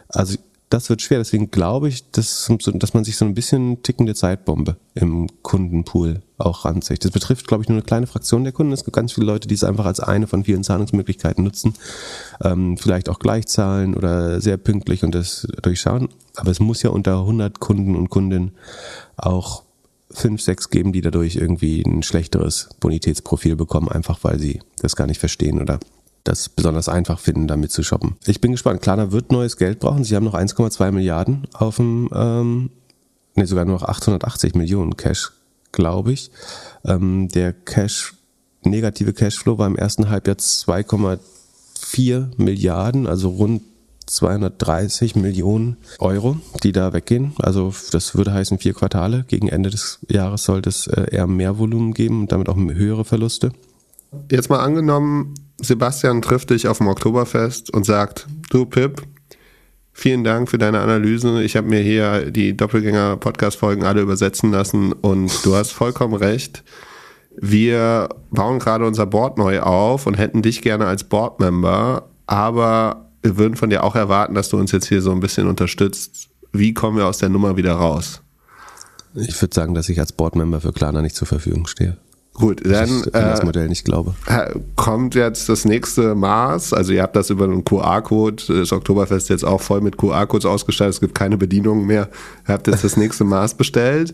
Also 0.10 0.38
das 0.72 0.90
wird 0.90 1.02
schwer. 1.02 1.20
Deswegen 1.20 1.52
glaube 1.52 1.90
ich, 1.90 2.10
dass, 2.12 2.50
dass 2.74 2.94
man 2.94 3.04
sich 3.04 3.18
so 3.18 3.26
ein 3.26 3.36
bisschen 3.36 3.84
tickende 3.84 4.16
Zeitbombe 4.16 4.78
im 4.96 5.28
Kundenpool 5.42 6.22
auch 6.38 6.66
ranzieht. 6.66 7.04
Das 7.04 7.12
betrifft, 7.12 7.48
glaube 7.48 7.64
ich, 7.64 7.70
nur 7.70 7.78
eine 7.78 7.86
kleine 7.86 8.08
Fraktion 8.08 8.44
der 8.44 8.54
Kunden. 8.54 8.72
Es 8.72 8.86
gibt 8.86 8.96
ganz 8.96 9.12
viele 9.12 9.28
Leute, 9.28 9.48
die 9.48 9.54
es 9.54 9.66
einfach 9.66 9.86
als 9.86 10.00
eine 10.00 10.28
von 10.28 10.46
vielen 10.46 10.64
Zahlungsmöglichkeiten 10.64 11.44
nutzen. 11.44 11.74
Ähm, 12.42 12.78
vielleicht 12.78 13.10
auch 13.10 13.20
gleich 13.20 13.48
zahlen 13.48 13.96
oder 13.96 14.40
sehr 14.40 14.58
pünktlich 14.58 15.04
und 15.04 15.14
das 15.14 15.46
durchschauen. 15.62 16.08
Aber 16.38 16.52
es 16.52 16.62
muss 16.62 16.82
ja 16.82 16.90
unter 16.90 17.20
100 17.20 17.60
Kunden 17.60 17.96
und 17.96 18.10
Kundinnen 18.10 18.52
auch 19.18 19.64
fünf, 20.10 20.42
sechs 20.42 20.70
geben, 20.70 20.94
die 20.94 21.02
dadurch 21.02 21.36
irgendwie 21.36 21.84
ein 21.84 22.02
schlechteres 22.04 22.70
Bonitätsprofil 22.80 23.56
bekommen, 23.56 23.90
einfach 23.90 24.20
weil 24.24 24.40
sie 24.40 24.62
das 24.82 24.96
gar 24.96 25.08
nicht 25.08 25.20
verstehen 25.20 25.62
oder 25.62 25.80
das 26.24 26.50
besonders 26.50 26.90
einfach 26.90 27.20
finden, 27.20 27.48
damit 27.48 27.72
zu 27.72 27.84
shoppen. 27.84 28.16
Ich 28.26 28.42
bin 28.42 28.52
gespannt. 28.52 28.82
Klarna 28.82 29.12
wird 29.12 29.32
neues 29.32 29.58
Geld 29.58 29.80
brauchen. 29.80 30.04
Sie 30.04 30.16
haben 30.16 30.24
noch 30.26 30.36
1,2 30.36 30.92
Milliarden 30.92 31.48
auf 31.54 31.78
dem, 31.78 32.10
ähm, 32.14 32.70
nee, 33.36 33.46
sogar 33.46 33.66
nur 33.66 33.76
noch 33.76 33.88
880 33.88 34.56
Millionen 34.56 34.98
Cash, 34.98 35.32
glaube 35.72 36.12
ich. 36.14 36.32
Ähm, 36.86 37.28
der 37.30 37.54
Cash, 37.54 38.14
negative 38.64 39.14
Cashflow 39.14 39.58
war 39.58 39.68
im 39.68 39.76
ersten 39.76 40.10
Halbjahr 40.10 40.38
2,4 40.38 42.28
Milliarden, 42.38 43.08
also 43.08 43.30
rund 43.30 43.64
230 44.12 45.16
Millionen 45.16 45.78
Euro, 46.00 46.38
die 46.64 46.74
da 46.74 46.92
weggehen. 46.92 47.34
Also 47.40 47.74
das 47.92 48.14
würde 48.16 48.34
heißen 48.34 48.60
vier 48.60 48.74
Quartale. 48.74 49.24
Gegen 49.28 49.48
Ende 49.48 49.70
des 49.70 50.00
Jahres 50.10 50.44
sollte 50.44 50.70
es 50.70 50.88
äh, 50.88 51.16
eher 51.16 51.28
mehr 51.28 51.58
Volumen 51.58 51.94
geben 51.94 52.22
und 52.22 52.32
damit 52.32 52.50
auch 52.50 52.58
höhere 52.58 53.06
Verluste. 53.06 53.54
Jetzt 54.30 54.50
mal 54.50 54.60
angenommen, 54.60 55.34
Sebastian 55.62 56.22
trifft 56.22 56.50
dich 56.50 56.68
auf 56.68 56.80
dem 56.80 56.88
Oktoberfest 56.88 57.72
und 57.72 57.86
sagt, 57.86 58.28
du 58.50 58.66
Pip, 58.66 59.04
vielen 59.94 60.24
Dank 60.24 60.50
für 60.50 60.58
deine 60.58 60.80
Analyse. 60.80 61.42
Ich 61.44 61.56
habe 61.56 61.68
mir 61.68 61.80
hier 61.82 62.32
die 62.32 62.58
Doppelgänger-Podcast-Folgen 62.58 63.84
alle 63.84 64.02
übersetzen 64.02 64.52
lassen 64.52 64.92
und 64.92 65.46
du 65.46 65.56
hast 65.56 65.72
vollkommen 65.72 66.16
recht. 66.16 66.64
Wir 67.38 68.10
bauen 68.32 68.60
gerade 68.60 68.86
unser 68.86 69.06
Board 69.06 69.38
neu 69.38 69.62
auf 69.62 70.08
und 70.08 70.16
hätten 70.16 70.42
dich 70.42 70.62
gerne 70.62 70.88
als 70.88 71.04
Boardmember, 71.06 72.10
aber 72.26 73.10
wir 73.22 73.38
würden 73.38 73.56
von 73.56 73.70
dir 73.70 73.84
auch 73.84 73.96
erwarten, 73.96 74.34
dass 74.34 74.50
du 74.50 74.58
uns 74.58 74.72
jetzt 74.72 74.88
hier 74.88 75.02
so 75.02 75.12
ein 75.12 75.20
bisschen 75.20 75.48
unterstützt. 75.48 76.30
Wie 76.52 76.74
kommen 76.74 76.98
wir 76.98 77.06
aus 77.06 77.20
der 77.20 77.30
Nummer 77.30 77.56
wieder 77.56 77.74
raus? 77.74 78.22
Ich 79.16 79.40
würde 79.42 79.54
sagen, 79.54 79.74
dass 79.74 79.90
ich 79.90 80.00
als 80.00 80.12
Boardmember 80.12 80.62
für 80.62 80.74
Klarna 80.74 81.02
nicht 81.02 81.16
zur 81.16 81.28
Verfügung 81.28 81.68
stehe. 81.68 81.98
Gut, 82.34 82.62
dann 82.66 83.04
äh, 83.04 83.12
das 83.12 83.44
Modell 83.44 83.68
nicht 83.68 83.84
glaube. 83.84 84.16
Kommt 84.76 85.16
jetzt 85.16 85.50
das 85.50 85.66
nächste 85.66 86.16
Maß. 86.16 86.74
Also 86.74 86.94
ihr 86.94 87.02
habt 87.02 87.16
das 87.16 87.30
über 87.30 87.44
einen 87.44 87.66
QR-Code. 87.66 88.44
Das 88.48 88.72
Oktoberfest 88.72 89.30
jetzt 89.30 89.44
auch 89.44 89.62
voll 89.62 89.82
mit 89.82 89.98
QR-Codes 89.98 90.46
ausgestattet. 90.46 90.96
Es 90.96 91.02
gibt 91.02 91.14
keine 91.14 91.38
Bedienungen 91.38 91.86
mehr. 91.86 92.10
Ihr 92.48 92.54
habt 92.54 92.68
jetzt 92.68 92.84
das 92.84 92.98
nächste 92.98 93.26
Maß 93.26 93.56
bestellt. 93.56 94.14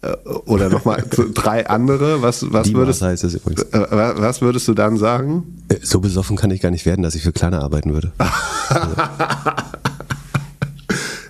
Äh, 0.00 0.16
oder 0.46 0.70
nochmal 0.70 1.04
drei 1.34 1.68
andere. 1.68 2.22
Was, 2.22 2.52
was, 2.52 2.72
würdest, 2.72 3.02
heißt 3.02 3.24
es 3.24 3.34
übrigens. 3.34 3.62
Äh, 3.62 3.86
was 3.90 4.40
würdest 4.40 4.66
du 4.68 4.74
dann 4.74 4.96
sagen? 4.96 5.64
Äh, 5.68 5.76
so 5.82 6.00
besoffen 6.00 6.36
kann 6.36 6.50
ich 6.50 6.60
gar 6.60 6.70
nicht 6.70 6.86
werden, 6.86 7.02
dass 7.02 7.14
ich 7.14 7.22
für 7.22 7.32
Kleiner 7.32 7.62
arbeiten 7.62 7.92
würde. 7.92 8.12
also. 8.68 8.94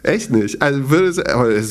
Echt 0.09 0.31
nicht. 0.31 0.63
Also 0.63 0.89
würde 0.89 1.09
es, 1.09 1.19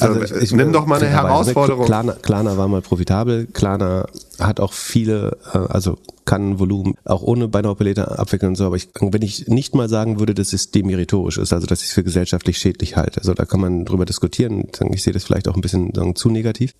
also 0.01 0.21
ich, 0.21 0.31
ich, 0.43 0.51
nimm 0.51 0.71
doch 0.71 0.85
mal 0.85 0.99
eine 0.99 1.09
Herausforderung. 1.09 1.85
Klarna, 1.85 2.13
Klarna 2.13 2.55
war 2.55 2.67
mal 2.67 2.81
profitabel. 2.81 3.47
Klarna 3.47 4.05
hat 4.39 4.59
auch 4.59 4.73
viele, 4.73 5.37
äh, 5.53 5.57
also 5.57 5.97
kann 6.25 6.59
Volumen 6.59 6.93
auch 7.03 7.23
ohne 7.23 7.47
Buy 7.47 7.63
abwickeln 7.63 8.49
und 8.49 8.55
so. 8.55 8.65
Aber 8.65 8.75
ich, 8.75 8.89
wenn 8.99 9.23
ich 9.23 9.47
nicht 9.47 9.73
mal 9.73 9.89
sagen 9.89 10.19
würde, 10.19 10.35
dass 10.35 10.53
es 10.53 10.69
demeritorisch 10.69 11.39
ist, 11.39 11.51
also 11.51 11.65
dass 11.65 11.81
ich 11.81 11.87
es 11.87 11.93
für 11.93 12.03
gesellschaftlich 12.03 12.59
schädlich 12.59 12.95
halte, 12.95 13.21
also 13.21 13.33
da 13.33 13.45
kann 13.45 13.59
man 13.59 13.85
drüber 13.85 14.05
diskutieren. 14.05 14.65
Ich 14.91 15.01
sehe 15.01 15.13
das 15.13 15.23
vielleicht 15.23 15.47
auch 15.47 15.55
ein 15.55 15.61
bisschen 15.61 15.93
sagen, 15.95 16.15
zu 16.15 16.29
negativ. 16.29 16.73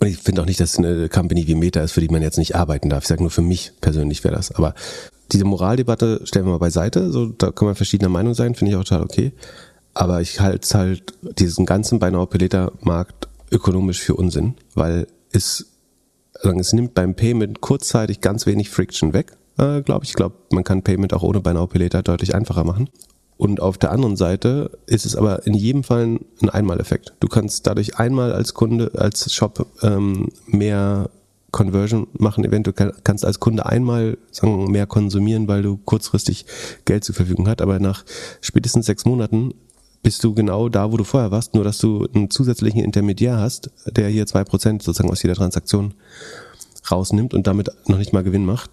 Und 0.00 0.06
ich 0.06 0.16
finde 0.16 0.42
auch 0.42 0.46
nicht, 0.46 0.60
dass 0.60 0.78
eine 0.78 1.10
Company 1.10 1.46
wie 1.46 1.54
Meta 1.54 1.80
ist, 1.80 1.92
für 1.92 2.00
die 2.00 2.08
man 2.08 2.22
jetzt 2.22 2.38
nicht 2.38 2.54
arbeiten 2.54 2.88
darf. 2.88 3.04
Ich 3.04 3.08
sage 3.08 3.22
nur 3.22 3.30
für 3.30 3.42
mich 3.42 3.72
persönlich 3.80 4.24
wäre 4.24 4.34
das. 4.34 4.50
Aber 4.52 4.74
diese 5.32 5.44
Moraldebatte 5.44 6.20
stellen 6.24 6.46
wir 6.46 6.52
mal 6.52 6.58
beiseite. 6.58 7.10
So, 7.10 7.26
da 7.26 7.50
kann 7.50 7.66
man 7.66 7.74
verschiedener 7.74 8.10
Meinung 8.10 8.34
sein, 8.34 8.54
finde 8.54 8.72
ich 8.72 8.76
auch 8.76 8.84
total 8.84 9.02
okay. 9.02 9.32
Aber 9.96 10.20
ich 10.20 10.40
halte 10.40 10.78
halt 10.78 11.14
diesen 11.38 11.64
ganzen 11.64 11.98
Buy 11.98 12.10
Now 12.10 12.28
Markt 12.82 13.28
ökonomisch 13.50 14.02
für 14.02 14.14
Unsinn, 14.14 14.54
weil 14.74 15.06
es, 15.32 15.68
also 16.34 16.54
es 16.58 16.74
nimmt 16.74 16.92
beim 16.92 17.14
Payment 17.14 17.62
kurzzeitig 17.62 18.20
ganz 18.20 18.44
wenig 18.44 18.68
Friction 18.68 19.14
weg, 19.14 19.32
äh, 19.56 19.80
glaube 19.80 20.04
ich. 20.04 20.10
Ich 20.10 20.14
glaube, 20.14 20.34
man 20.52 20.64
kann 20.64 20.82
Payment 20.82 21.14
auch 21.14 21.22
ohne 21.22 21.40
Buy 21.40 21.54
Now 21.54 21.66
deutlich 21.66 22.34
einfacher 22.34 22.64
machen. 22.64 22.90
Und 23.38 23.60
auf 23.60 23.78
der 23.78 23.90
anderen 23.90 24.16
Seite 24.16 24.70
ist 24.84 25.06
es 25.06 25.16
aber 25.16 25.46
in 25.46 25.54
jedem 25.54 25.82
Fall 25.82 26.18
ein 26.42 26.50
Einmaleffekt. 26.50 27.14
Du 27.20 27.28
kannst 27.28 27.66
dadurch 27.66 27.98
einmal 27.98 28.34
als 28.34 28.52
Kunde, 28.52 28.90
als 28.96 29.32
Shop 29.32 29.66
ähm, 29.80 30.28
mehr 30.46 31.08
Conversion 31.52 32.06
machen. 32.12 32.44
Eventuell 32.44 32.92
kannst 33.02 33.24
als 33.24 33.40
Kunde 33.40 33.64
einmal 33.64 34.18
sagen, 34.30 34.70
mehr 34.70 34.86
konsumieren, 34.86 35.48
weil 35.48 35.62
du 35.62 35.78
kurzfristig 35.78 36.44
Geld 36.84 37.02
zur 37.02 37.14
Verfügung 37.14 37.48
hast. 37.48 37.62
Aber 37.62 37.78
nach 37.78 38.04
spätestens 38.42 38.84
sechs 38.84 39.06
Monaten 39.06 39.54
bist 40.06 40.22
du 40.22 40.34
genau 40.34 40.68
da, 40.68 40.92
wo 40.92 40.96
du 40.96 41.02
vorher 41.02 41.32
warst, 41.32 41.56
nur 41.56 41.64
dass 41.64 41.78
du 41.78 42.06
einen 42.14 42.30
zusätzlichen 42.30 42.80
Intermediär 42.80 43.38
hast, 43.38 43.72
der 43.86 44.08
hier 44.08 44.24
zwei 44.24 44.44
Prozent 44.44 44.84
sozusagen 44.84 45.10
aus 45.10 45.20
jeder 45.24 45.34
Transaktion 45.34 45.94
rausnimmt 46.88 47.34
und 47.34 47.48
damit 47.48 47.72
noch 47.88 47.98
nicht 47.98 48.12
mal 48.12 48.22
Gewinn 48.22 48.46
macht. 48.46 48.70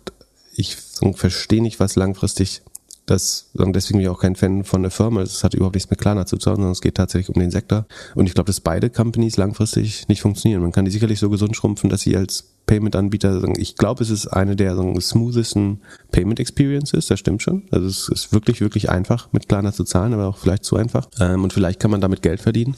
Ich 0.55 0.75
verstehe 1.15 1.63
nicht, 1.63 1.79
was 1.79 1.95
langfristig 1.95 2.61
das, 3.07 3.49
deswegen 3.55 3.97
bin 3.97 4.01
ich 4.01 4.09
auch 4.09 4.19
kein 4.19 4.35
Fan 4.35 4.63
von 4.63 4.83
der 4.83 4.91
Firma. 4.91 5.23
Es 5.23 5.43
hat 5.43 5.55
überhaupt 5.55 5.73
nichts 5.73 5.89
mit 5.89 5.99
Klarna 5.99 6.27
zu 6.27 6.37
tun, 6.37 6.53
sondern 6.53 6.71
es 6.71 6.81
geht 6.81 6.93
tatsächlich 6.93 7.35
um 7.35 7.41
den 7.41 7.49
Sektor. 7.49 7.87
Und 8.13 8.27
ich 8.27 8.35
glaube, 8.35 8.45
dass 8.45 8.61
beide 8.61 8.91
Companies 8.91 9.35
langfristig 9.35 10.07
nicht 10.09 10.21
funktionieren. 10.21 10.61
Man 10.61 10.71
kann 10.71 10.85
die 10.85 10.91
sicherlich 10.91 11.19
so 11.19 11.31
gesund 11.31 11.55
schrumpfen, 11.55 11.89
dass 11.89 12.01
sie 12.01 12.15
als 12.15 12.52
Payment-Anbieter 12.65 13.43
ich 13.57 13.75
glaube, 13.75 14.03
es 14.03 14.09
ist 14.09 14.27
eine 14.27 14.55
der 14.55 14.75
sagen, 14.75 14.99
smoothesten 14.99 15.81
Payment 16.11 16.39
Experiences, 16.39 17.07
das 17.07 17.19
stimmt 17.19 17.41
schon. 17.41 17.63
Also 17.71 17.87
es 17.87 18.09
ist 18.09 18.33
wirklich, 18.33 18.61
wirklich 18.61 18.89
einfach, 18.89 19.27
mit 19.31 19.49
Klarna 19.49 19.73
zu 19.73 19.83
zahlen, 19.83 20.13
aber 20.13 20.27
auch 20.27 20.37
vielleicht 20.37 20.63
zu 20.63 20.77
einfach. 20.77 21.07
Ähm, 21.19 21.43
und 21.43 21.53
vielleicht 21.53 21.79
kann 21.79 21.91
man 21.91 22.01
damit 22.01 22.21
Geld 22.21 22.41
verdienen. 22.41 22.75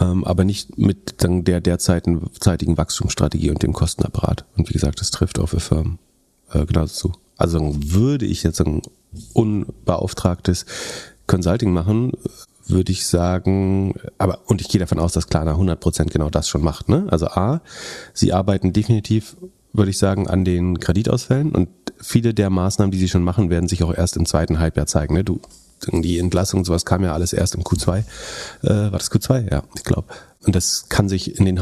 Ähm, 0.00 0.24
aber 0.24 0.44
nicht 0.44 0.78
mit 0.78 1.22
der 1.44 1.60
derzeitigen 1.60 2.76
Wachstumsstrategie 2.76 3.50
und 3.50 3.62
dem 3.62 3.72
Kostenapparat. 3.72 4.44
Und 4.56 4.68
wie 4.68 4.74
gesagt, 4.74 5.00
das 5.00 5.10
trifft 5.10 5.38
für 5.48 5.60
Firmen 5.60 5.98
äh, 6.52 6.64
genauso 6.66 6.94
zu. 6.94 7.12
Also 7.36 7.74
würde 7.74 8.26
ich 8.26 8.42
jetzt 8.42 8.58
sagen, 8.58 8.82
unbeauftragtes 9.32 10.66
Consulting 11.26 11.72
machen, 11.72 12.12
würde 12.66 12.92
ich 12.92 13.06
sagen, 13.06 13.94
aber 14.18 14.40
und 14.46 14.60
ich 14.60 14.68
gehe 14.68 14.78
davon 14.78 14.98
aus, 14.98 15.12
dass 15.12 15.28
Klarna 15.28 15.54
100% 15.54 16.10
genau 16.10 16.30
das 16.30 16.48
schon 16.48 16.62
macht. 16.62 16.88
Ne? 16.88 17.06
Also 17.10 17.26
A, 17.26 17.60
sie 18.14 18.32
arbeiten 18.32 18.72
definitiv, 18.72 19.36
würde 19.72 19.90
ich 19.90 19.98
sagen, 19.98 20.28
an 20.28 20.44
den 20.44 20.78
Kreditausfällen 20.78 21.52
und 21.52 21.68
viele 22.00 22.34
der 22.34 22.50
Maßnahmen, 22.50 22.90
die 22.90 22.98
sie 22.98 23.08
schon 23.08 23.24
machen, 23.24 23.50
werden 23.50 23.68
sich 23.68 23.82
auch 23.82 23.94
erst 23.94 24.16
im 24.16 24.26
zweiten 24.26 24.58
Halbjahr 24.58 24.86
zeigen. 24.86 25.14
Ne? 25.14 25.24
Du, 25.24 25.40
die 25.90 26.18
Entlassung, 26.18 26.64
sowas 26.64 26.84
kam 26.84 27.02
ja 27.02 27.12
alles 27.12 27.32
erst 27.32 27.54
im 27.54 27.62
Q2. 27.62 27.98
Äh, 27.98 28.04
war 28.68 28.90
das 28.92 29.10
Q2? 29.10 29.50
Ja, 29.50 29.62
ich 29.74 29.84
glaube. 29.84 30.08
Und 30.44 30.54
das 30.54 30.88
kann 30.88 31.08
sich 31.08 31.38
in 31.38 31.44
den 31.44 31.60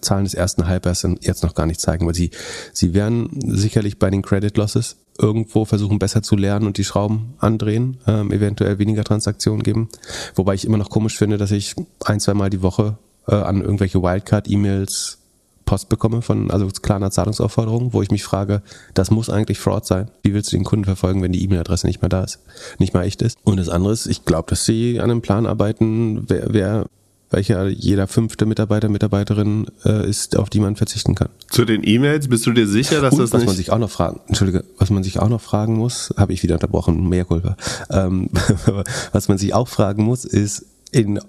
Zahlen 0.00 0.24
des 0.24 0.34
ersten 0.34 0.66
Halbjahres 0.66 1.06
jetzt 1.20 1.42
noch 1.42 1.54
gar 1.54 1.66
nicht 1.66 1.80
zeigen, 1.80 2.06
weil 2.06 2.14
sie, 2.14 2.30
sie 2.72 2.94
werden 2.94 3.28
sicherlich 3.54 3.98
bei 3.98 4.10
den 4.10 4.22
Credit 4.22 4.56
Losses 4.56 4.96
irgendwo 5.22 5.64
versuchen 5.64 5.98
besser 5.98 6.22
zu 6.22 6.36
lernen 6.36 6.66
und 6.66 6.76
die 6.76 6.84
Schrauben 6.84 7.34
andrehen, 7.38 7.98
ähm, 8.06 8.32
eventuell 8.32 8.78
weniger 8.78 9.04
Transaktionen 9.04 9.62
geben. 9.62 9.88
Wobei 10.34 10.54
ich 10.54 10.64
immer 10.66 10.78
noch 10.78 10.90
komisch 10.90 11.16
finde, 11.16 11.38
dass 11.38 11.52
ich 11.52 11.74
ein, 12.04 12.20
zwei 12.20 12.34
Mal 12.34 12.50
die 12.50 12.62
Woche 12.62 12.98
äh, 13.28 13.34
an 13.34 13.62
irgendwelche 13.62 14.02
Wildcard-E-Mails 14.02 15.18
Post 15.64 15.88
bekomme 15.88 16.22
von, 16.22 16.50
also 16.50 16.66
kleiner 16.66 17.10
Zahlungsaufforderungen, 17.10 17.92
wo 17.92 18.02
ich 18.02 18.10
mich 18.10 18.24
frage, 18.24 18.62
das 18.94 19.10
muss 19.10 19.30
eigentlich 19.30 19.58
Fraud 19.58 19.86
sein. 19.86 20.10
Wie 20.22 20.34
willst 20.34 20.52
du 20.52 20.56
den 20.56 20.64
Kunden 20.64 20.84
verfolgen, 20.84 21.22
wenn 21.22 21.32
die 21.32 21.42
E-Mail-Adresse 21.44 21.86
nicht 21.86 22.02
mehr 22.02 22.08
da 22.08 22.24
ist, 22.24 22.40
nicht 22.78 22.94
mehr 22.94 23.04
echt 23.04 23.22
ist? 23.22 23.38
Und 23.44 23.58
das 23.58 23.68
andere 23.68 23.92
ist, 23.92 24.06
ich 24.06 24.24
glaube, 24.24 24.50
dass 24.50 24.64
sie 24.64 25.00
an 25.00 25.10
einem 25.10 25.22
Plan 25.22 25.46
arbeiten, 25.46 26.24
wer, 26.28 26.52
wer 26.52 26.86
welcher 27.32 27.68
jeder 27.68 28.06
fünfte 28.06 28.46
Mitarbeiter, 28.46 28.88
Mitarbeiterin 28.88 29.66
äh, 29.84 30.08
ist, 30.08 30.36
auf 30.36 30.50
die 30.50 30.60
man 30.60 30.76
verzichten 30.76 31.14
kann. 31.14 31.28
Zu 31.50 31.64
den 31.64 31.86
E-Mails, 31.86 32.28
bist 32.28 32.46
du 32.46 32.52
dir 32.52 32.66
sicher, 32.66 33.00
dass 33.00 33.14
Und 33.14 33.20
das 33.20 33.32
was 33.32 33.40
nicht... 33.40 33.46
man 33.46 33.56
sich 33.56 33.70
auch 33.72 33.78
noch 33.78 33.90
fragen, 33.90 34.20
Entschuldige, 34.28 34.64
was 34.78 34.90
man 34.90 35.02
sich 35.02 35.18
auch 35.18 35.28
noch 35.28 35.40
fragen 35.40 35.76
muss, 35.76 36.14
habe 36.16 36.32
ich 36.32 36.42
wieder 36.42 36.54
unterbrochen, 36.54 37.08
mehr 37.08 37.24
Kulpa. 37.24 37.56
Ähm, 37.90 38.28
was 39.12 39.28
man 39.28 39.38
sich 39.38 39.54
auch 39.54 39.68
fragen 39.68 40.04
muss, 40.04 40.24
ist, 40.24 40.66
in 40.90 41.20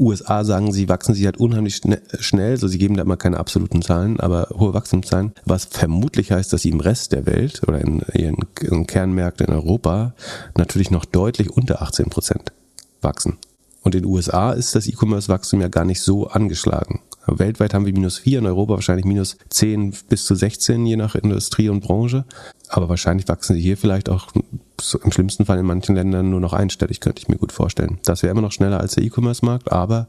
USA 0.00 0.44
sagen 0.44 0.72
sie, 0.72 0.88
wachsen 0.88 1.14
sie 1.14 1.26
halt 1.26 1.36
unheimlich 1.36 1.80
schnell, 2.20 2.56
so 2.56 2.66
sie 2.66 2.78
geben 2.78 2.96
da 2.96 3.02
immer 3.02 3.18
keine 3.18 3.36
absoluten 3.36 3.82
Zahlen, 3.82 4.18
aber 4.18 4.48
hohe 4.58 4.74
Wachstumszahlen, 4.74 5.32
was 5.44 5.66
vermutlich 5.66 6.32
heißt, 6.32 6.52
dass 6.52 6.62
sie 6.62 6.70
im 6.70 6.80
Rest 6.80 7.12
der 7.12 7.26
Welt 7.26 7.60
oder 7.68 7.80
in 7.80 8.00
ihren 8.14 8.86
Kernmärkten 8.86 9.48
in 9.48 9.52
Europa 9.52 10.14
natürlich 10.56 10.90
noch 10.90 11.04
deutlich 11.04 11.50
unter 11.50 11.82
18 11.82 12.06
Prozent 12.06 12.52
wachsen. 13.02 13.36
Und 13.90 13.96
in 13.96 14.02
den 14.04 14.12
USA 14.12 14.52
ist 14.52 14.76
das 14.76 14.86
E-Commerce-Wachstum 14.86 15.60
ja 15.60 15.66
gar 15.66 15.84
nicht 15.84 16.00
so 16.00 16.28
angeschlagen. 16.28 17.00
Weltweit 17.26 17.74
haben 17.74 17.86
wir 17.86 17.92
minus 17.92 18.18
4, 18.18 18.38
in 18.38 18.46
Europa 18.46 18.74
wahrscheinlich 18.74 19.04
minus 19.04 19.36
10 19.48 19.96
bis 20.08 20.26
zu 20.26 20.36
16, 20.36 20.86
je 20.86 20.94
nach 20.94 21.16
Industrie 21.16 21.68
und 21.68 21.80
Branche. 21.80 22.24
Aber 22.68 22.88
wahrscheinlich 22.88 23.26
wachsen 23.26 23.56
sie 23.56 23.60
hier 23.60 23.76
vielleicht 23.76 24.08
auch 24.08 24.28
im 24.32 25.10
schlimmsten 25.10 25.44
Fall 25.44 25.58
in 25.58 25.66
manchen 25.66 25.96
Ländern 25.96 26.30
nur 26.30 26.38
noch 26.38 26.52
einstellig, 26.52 27.00
könnte 27.00 27.20
ich 27.20 27.28
mir 27.28 27.36
gut 27.36 27.50
vorstellen. 27.50 27.98
Das 28.04 28.22
wäre 28.22 28.30
immer 28.30 28.42
noch 28.42 28.52
schneller 28.52 28.78
als 28.78 28.94
der 28.94 29.02
E-Commerce-Markt, 29.02 29.72
aber 29.72 30.06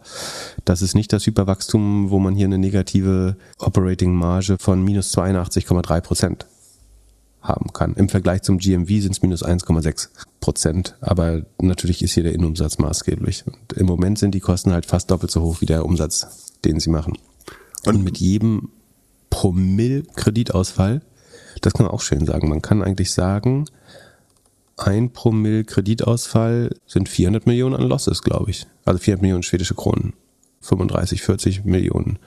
das 0.64 0.84
ist 0.84 0.94
nicht 0.94 1.12
das 1.12 1.26
Hyperwachstum, 1.26 2.12
wo 2.12 2.20
man 2.20 2.36
hier 2.36 2.46
eine 2.46 2.60
negative 2.60 3.36
Operating-Marge 3.58 4.58
von 4.60 4.84
minus 4.84 5.12
82,3 5.18 6.02
Prozent 6.02 6.46
haben 7.42 7.74
kann. 7.74 7.96
Im 7.96 8.10
Vergleich 8.10 8.44
zum 8.44 8.60
GMV 8.60 8.88
sind 9.02 9.12
es 9.12 9.22
minus 9.22 9.44
1,6 9.44 10.10
Prozent, 10.40 10.96
aber 11.02 11.44
natürlich 11.60 12.04
ist 12.04 12.14
hier 12.14 12.24
der 12.24 12.34
Innenumsatz 12.34 12.78
maßgeblich. 12.78 13.46
Und 13.48 13.74
im 13.74 13.86
Moment 13.88 14.20
sind 14.20 14.36
die 14.36 14.40
Kosten 14.40 14.74
halt 14.74 14.86
fast 14.86 15.10
doppelt 15.12 15.32
so 15.32 15.42
hoch 15.42 15.62
wie 15.62 15.66
der 15.66 15.86
Umsatz, 15.86 16.54
den 16.64 16.80
sie 16.80 16.90
machen. 16.90 17.18
Und 17.86 18.04
mit 18.04 18.18
jedem 18.18 18.70
Promille-Kreditausfall, 19.30 21.02
das 21.62 21.74
kann 21.74 21.86
man 21.86 21.94
auch 21.94 22.02
schön 22.02 22.26
sagen, 22.26 22.50
man 22.50 22.62
kann 22.62 22.84
eigentlich 22.84 23.12
sagen, 23.12 23.66
ein 24.78 25.12
Promille 25.12 25.64
Kreditausfall 25.64 26.76
sind 26.88 27.10
400 27.10 27.46
Millionen 27.46 27.76
an 27.76 27.88
Losses, 27.88 28.24
glaube 28.24 28.52
ich. 28.52 28.68
Also 28.86 29.00
400 29.00 29.22
Millionen 29.22 29.44
schwedische 29.44 29.76
Kronen. 29.76 30.14
35, 30.62 31.22
40 31.22 31.66
Millionen 31.66 32.20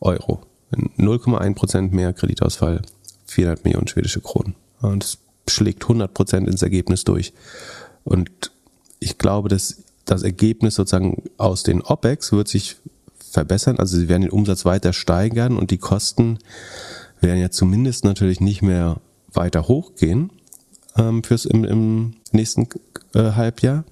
Euro. 0.00 0.42
0,1 0.72 1.54
Prozent 1.54 1.92
mehr 1.92 2.12
Kreditausfall 2.12 2.82
400 3.26 3.64
Millionen 3.64 3.88
schwedische 3.88 4.20
Kronen. 4.20 4.54
Und 4.80 5.04
es 5.04 5.18
schlägt 5.48 5.84
100 5.84 6.12
Prozent 6.12 6.48
ins 6.48 6.62
Ergebnis 6.62 7.04
durch. 7.04 7.32
Und 8.04 8.30
ich 9.00 9.18
glaube, 9.18 9.48
dass 9.48 9.82
das 10.04 10.22
Ergebnis 10.22 10.76
sozusagen 10.76 11.22
aus 11.36 11.62
den 11.62 11.82
OPEX 11.82 12.32
wird 12.32 12.48
sich 12.48 12.76
verbessern. 13.30 13.78
Also 13.78 13.96
sie 13.96 14.08
werden 14.08 14.22
den 14.22 14.30
Umsatz 14.30 14.64
weiter 14.64 14.92
steigern 14.92 15.56
und 15.56 15.70
die 15.70 15.78
Kosten 15.78 16.38
werden 17.20 17.40
ja 17.40 17.50
zumindest 17.50 18.04
natürlich 18.04 18.40
nicht 18.40 18.62
mehr 18.62 19.00
weiter 19.32 19.68
hochgehen 19.68 20.30
ähm, 20.96 21.22
fürs 21.22 21.44
im, 21.44 21.64
im 21.64 22.14
nächsten 22.32 22.68
äh, 23.14 23.32
Halbjahr. 23.32 23.84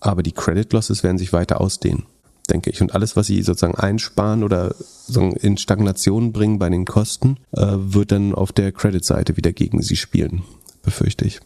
Aber 0.00 0.22
die 0.22 0.32
Credit 0.32 0.72
Losses 0.72 1.02
werden 1.02 1.18
sich 1.18 1.32
weiter 1.32 1.60
ausdehnen 1.60 2.04
denke 2.48 2.70
ich. 2.70 2.80
Und 2.80 2.94
alles, 2.94 3.16
was 3.16 3.26
sie 3.26 3.42
sozusagen 3.42 3.74
einsparen 3.74 4.42
oder 4.42 4.74
in 5.16 5.56
Stagnation 5.56 6.32
bringen 6.32 6.58
bei 6.58 6.68
den 6.68 6.84
Kosten, 6.84 7.38
äh, 7.52 7.66
wird 7.76 8.12
dann 8.12 8.34
auf 8.34 8.52
der 8.52 8.72
Credit-Seite 8.72 9.36
wieder 9.36 9.52
gegen 9.52 9.82
sie 9.82 9.96
spielen, 9.96 10.42
befürchte 10.82 11.24
ich. 11.24 11.40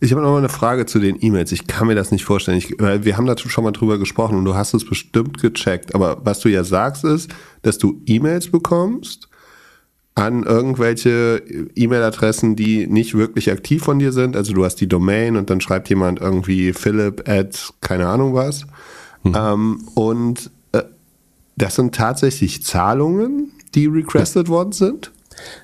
Ich 0.00 0.12
habe 0.12 0.20
noch 0.20 0.32
mal 0.32 0.38
eine 0.38 0.48
Frage 0.48 0.84
zu 0.86 0.98
den 0.98 1.16
E-Mails. 1.18 1.52
Ich 1.52 1.66
kann 1.66 1.86
mir 1.86 1.94
das 1.94 2.10
nicht 2.10 2.24
vorstellen. 2.24 2.58
Ich, 2.58 2.74
weil 2.78 3.04
wir 3.04 3.16
haben 3.16 3.26
da 3.26 3.38
schon 3.38 3.64
mal 3.64 3.70
drüber 3.70 3.98
gesprochen 3.98 4.36
und 4.36 4.44
du 4.44 4.54
hast 4.54 4.74
es 4.74 4.84
bestimmt 4.84 5.40
gecheckt. 5.40 5.94
Aber 5.94 6.20
was 6.24 6.40
du 6.40 6.50
ja 6.50 6.62
sagst 6.62 7.04
ist, 7.04 7.30
dass 7.62 7.78
du 7.78 8.02
E-Mails 8.04 8.50
bekommst 8.50 9.28
an 10.14 10.44
irgendwelche 10.44 11.42
E-Mail-Adressen, 11.74 12.54
die 12.54 12.86
nicht 12.86 13.14
wirklich 13.14 13.50
aktiv 13.50 13.82
von 13.82 13.98
dir 13.98 14.12
sind. 14.12 14.36
Also 14.36 14.52
du 14.52 14.64
hast 14.64 14.76
die 14.76 14.88
Domain 14.88 15.36
und 15.36 15.50
dann 15.50 15.60
schreibt 15.60 15.88
jemand 15.88 16.20
irgendwie 16.20 16.72
Philipp 16.72 17.28
at 17.28 17.72
keine 17.80 18.06
Ahnung 18.06 18.34
was. 18.34 18.66
Mhm. 19.22 19.34
Ähm, 19.36 19.88
und 19.94 20.50
das 21.56 21.76
sind 21.76 21.94
tatsächlich 21.94 22.64
Zahlungen, 22.64 23.52
die 23.74 23.86
requested 23.86 24.48
ja. 24.48 24.52
worden 24.52 24.72
sind? 24.72 25.12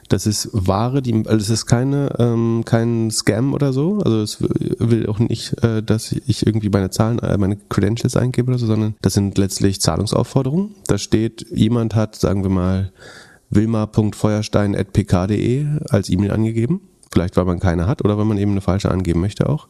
Das 0.09 0.26
ist 0.26 0.48
Ware, 0.53 1.00
die, 1.00 1.14
also 1.26 1.37
es 1.37 1.50
ist 1.50 1.66
keine, 1.66 2.16
ähm, 2.18 2.62
kein 2.64 3.12
Scam 3.12 3.55
oder 3.55 3.72
so. 3.72 3.98
Also 3.98 4.20
es 4.20 4.38
will 4.40 5.07
auch 5.07 5.20
nicht, 5.20 5.62
äh, 5.62 5.81
dass 5.83 6.12
ich 6.12 6.46
irgendwie 6.46 6.70
meine 6.70 6.90
Zahlen, 6.90 7.18
äh, 7.20 7.38
meine 7.38 7.57
Credentials 7.68 8.16
eingebe 8.16 8.50
oder 8.50 8.59
so, 8.59 8.66
sondern 8.66 8.96
das 9.00 9.14
sind 9.14 9.38
letztlich 9.38 9.81
Zahlungsaufforderungen. 9.81 10.74
Da 10.88 10.98
steht, 10.98 11.46
jemand 11.53 11.94
hat, 11.94 12.16
sagen 12.16 12.42
wir 12.42 12.50
mal, 12.50 12.90
wilma.feuerstein.pk.de 13.50 15.66
als 15.88 16.11
E-Mail 16.11 16.33
angegeben. 16.33 16.81
Vielleicht, 17.12 17.37
weil 17.37 17.44
man 17.44 17.61
keine 17.61 17.87
hat 17.87 18.05
oder 18.05 18.18
weil 18.18 18.24
man 18.24 18.38
eben 18.38 18.50
eine 18.53 18.61
falsche 18.61 18.90
angeben 18.90 19.20
möchte 19.20 19.48
auch 19.48 19.68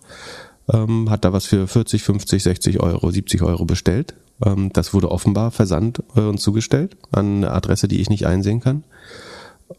ähm, 0.72 1.10
hat 1.10 1.24
da 1.24 1.32
was 1.32 1.46
für 1.46 1.66
40, 1.66 2.02
50, 2.02 2.42
60 2.42 2.80
Euro, 2.80 3.10
70 3.10 3.42
Euro 3.42 3.64
bestellt. 3.64 4.14
Ähm, 4.44 4.70
das 4.72 4.94
wurde 4.94 5.10
offenbar 5.10 5.50
versandt 5.50 6.02
äh, 6.16 6.20
und 6.20 6.38
zugestellt 6.38 6.96
an 7.10 7.38
eine 7.38 7.50
Adresse, 7.52 7.88
die 7.88 8.00
ich 8.00 8.10
nicht 8.10 8.26
einsehen 8.26 8.60
kann. 8.60 8.84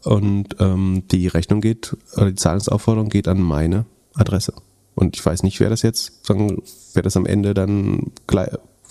Und 0.02 0.56
ähm, 0.58 1.02
die 1.10 1.26
Rechnung 1.28 1.60
geht, 1.60 1.96
oder 2.16 2.30
die 2.30 2.36
Zahlungsaufforderung 2.36 3.10
geht 3.10 3.28
an 3.28 3.40
meine 3.40 3.84
Adresse. 4.14 4.54
Und 4.94 5.16
ich 5.16 5.24
weiß 5.24 5.42
nicht, 5.42 5.60
wer 5.60 5.70
das 5.70 5.82
jetzt, 5.82 6.26
sagen, 6.26 6.62
wer 6.94 7.02
das 7.02 7.16
am 7.16 7.26
Ende 7.26 7.54
dann 7.54 8.12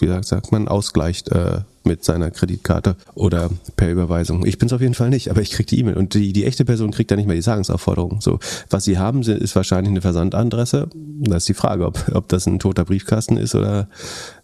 wie 0.01 0.23
sagt 0.23 0.51
man, 0.51 0.67
ausgleicht 0.67 1.29
äh, 1.29 1.61
mit 1.83 2.03
seiner 2.03 2.31
Kreditkarte 2.31 2.95
oder 3.13 3.49
per 3.75 3.91
Überweisung. 3.91 4.45
Ich 4.45 4.57
bin 4.57 4.67
es 4.67 4.73
auf 4.73 4.81
jeden 4.81 4.93
Fall 4.93 5.09
nicht, 5.09 5.29
aber 5.29 5.41
ich 5.41 5.51
kriege 5.51 5.67
die 5.67 5.79
E-Mail 5.79 5.95
und 5.95 6.13
die, 6.13 6.33
die 6.33 6.45
echte 6.45 6.65
Person 6.65 6.91
kriegt 6.91 7.11
dann 7.11 7.17
nicht 7.17 7.27
mehr 7.27 7.35
die 7.35 7.41
Zahlungsaufforderung. 7.41 8.19
So, 8.21 8.39
was 8.69 8.83
sie 8.83 8.97
haben, 8.97 9.21
ist 9.21 9.55
wahrscheinlich 9.55 9.91
eine 9.91 10.01
Versandadresse. 10.01 10.89
Da 10.93 11.37
ist 11.37 11.47
die 11.47 11.53
Frage, 11.53 11.85
ob, 11.85 12.11
ob 12.13 12.27
das 12.29 12.47
ein 12.47 12.59
toter 12.59 12.85
Briefkasten 12.85 13.37
ist 13.37 13.55
oder 13.55 13.87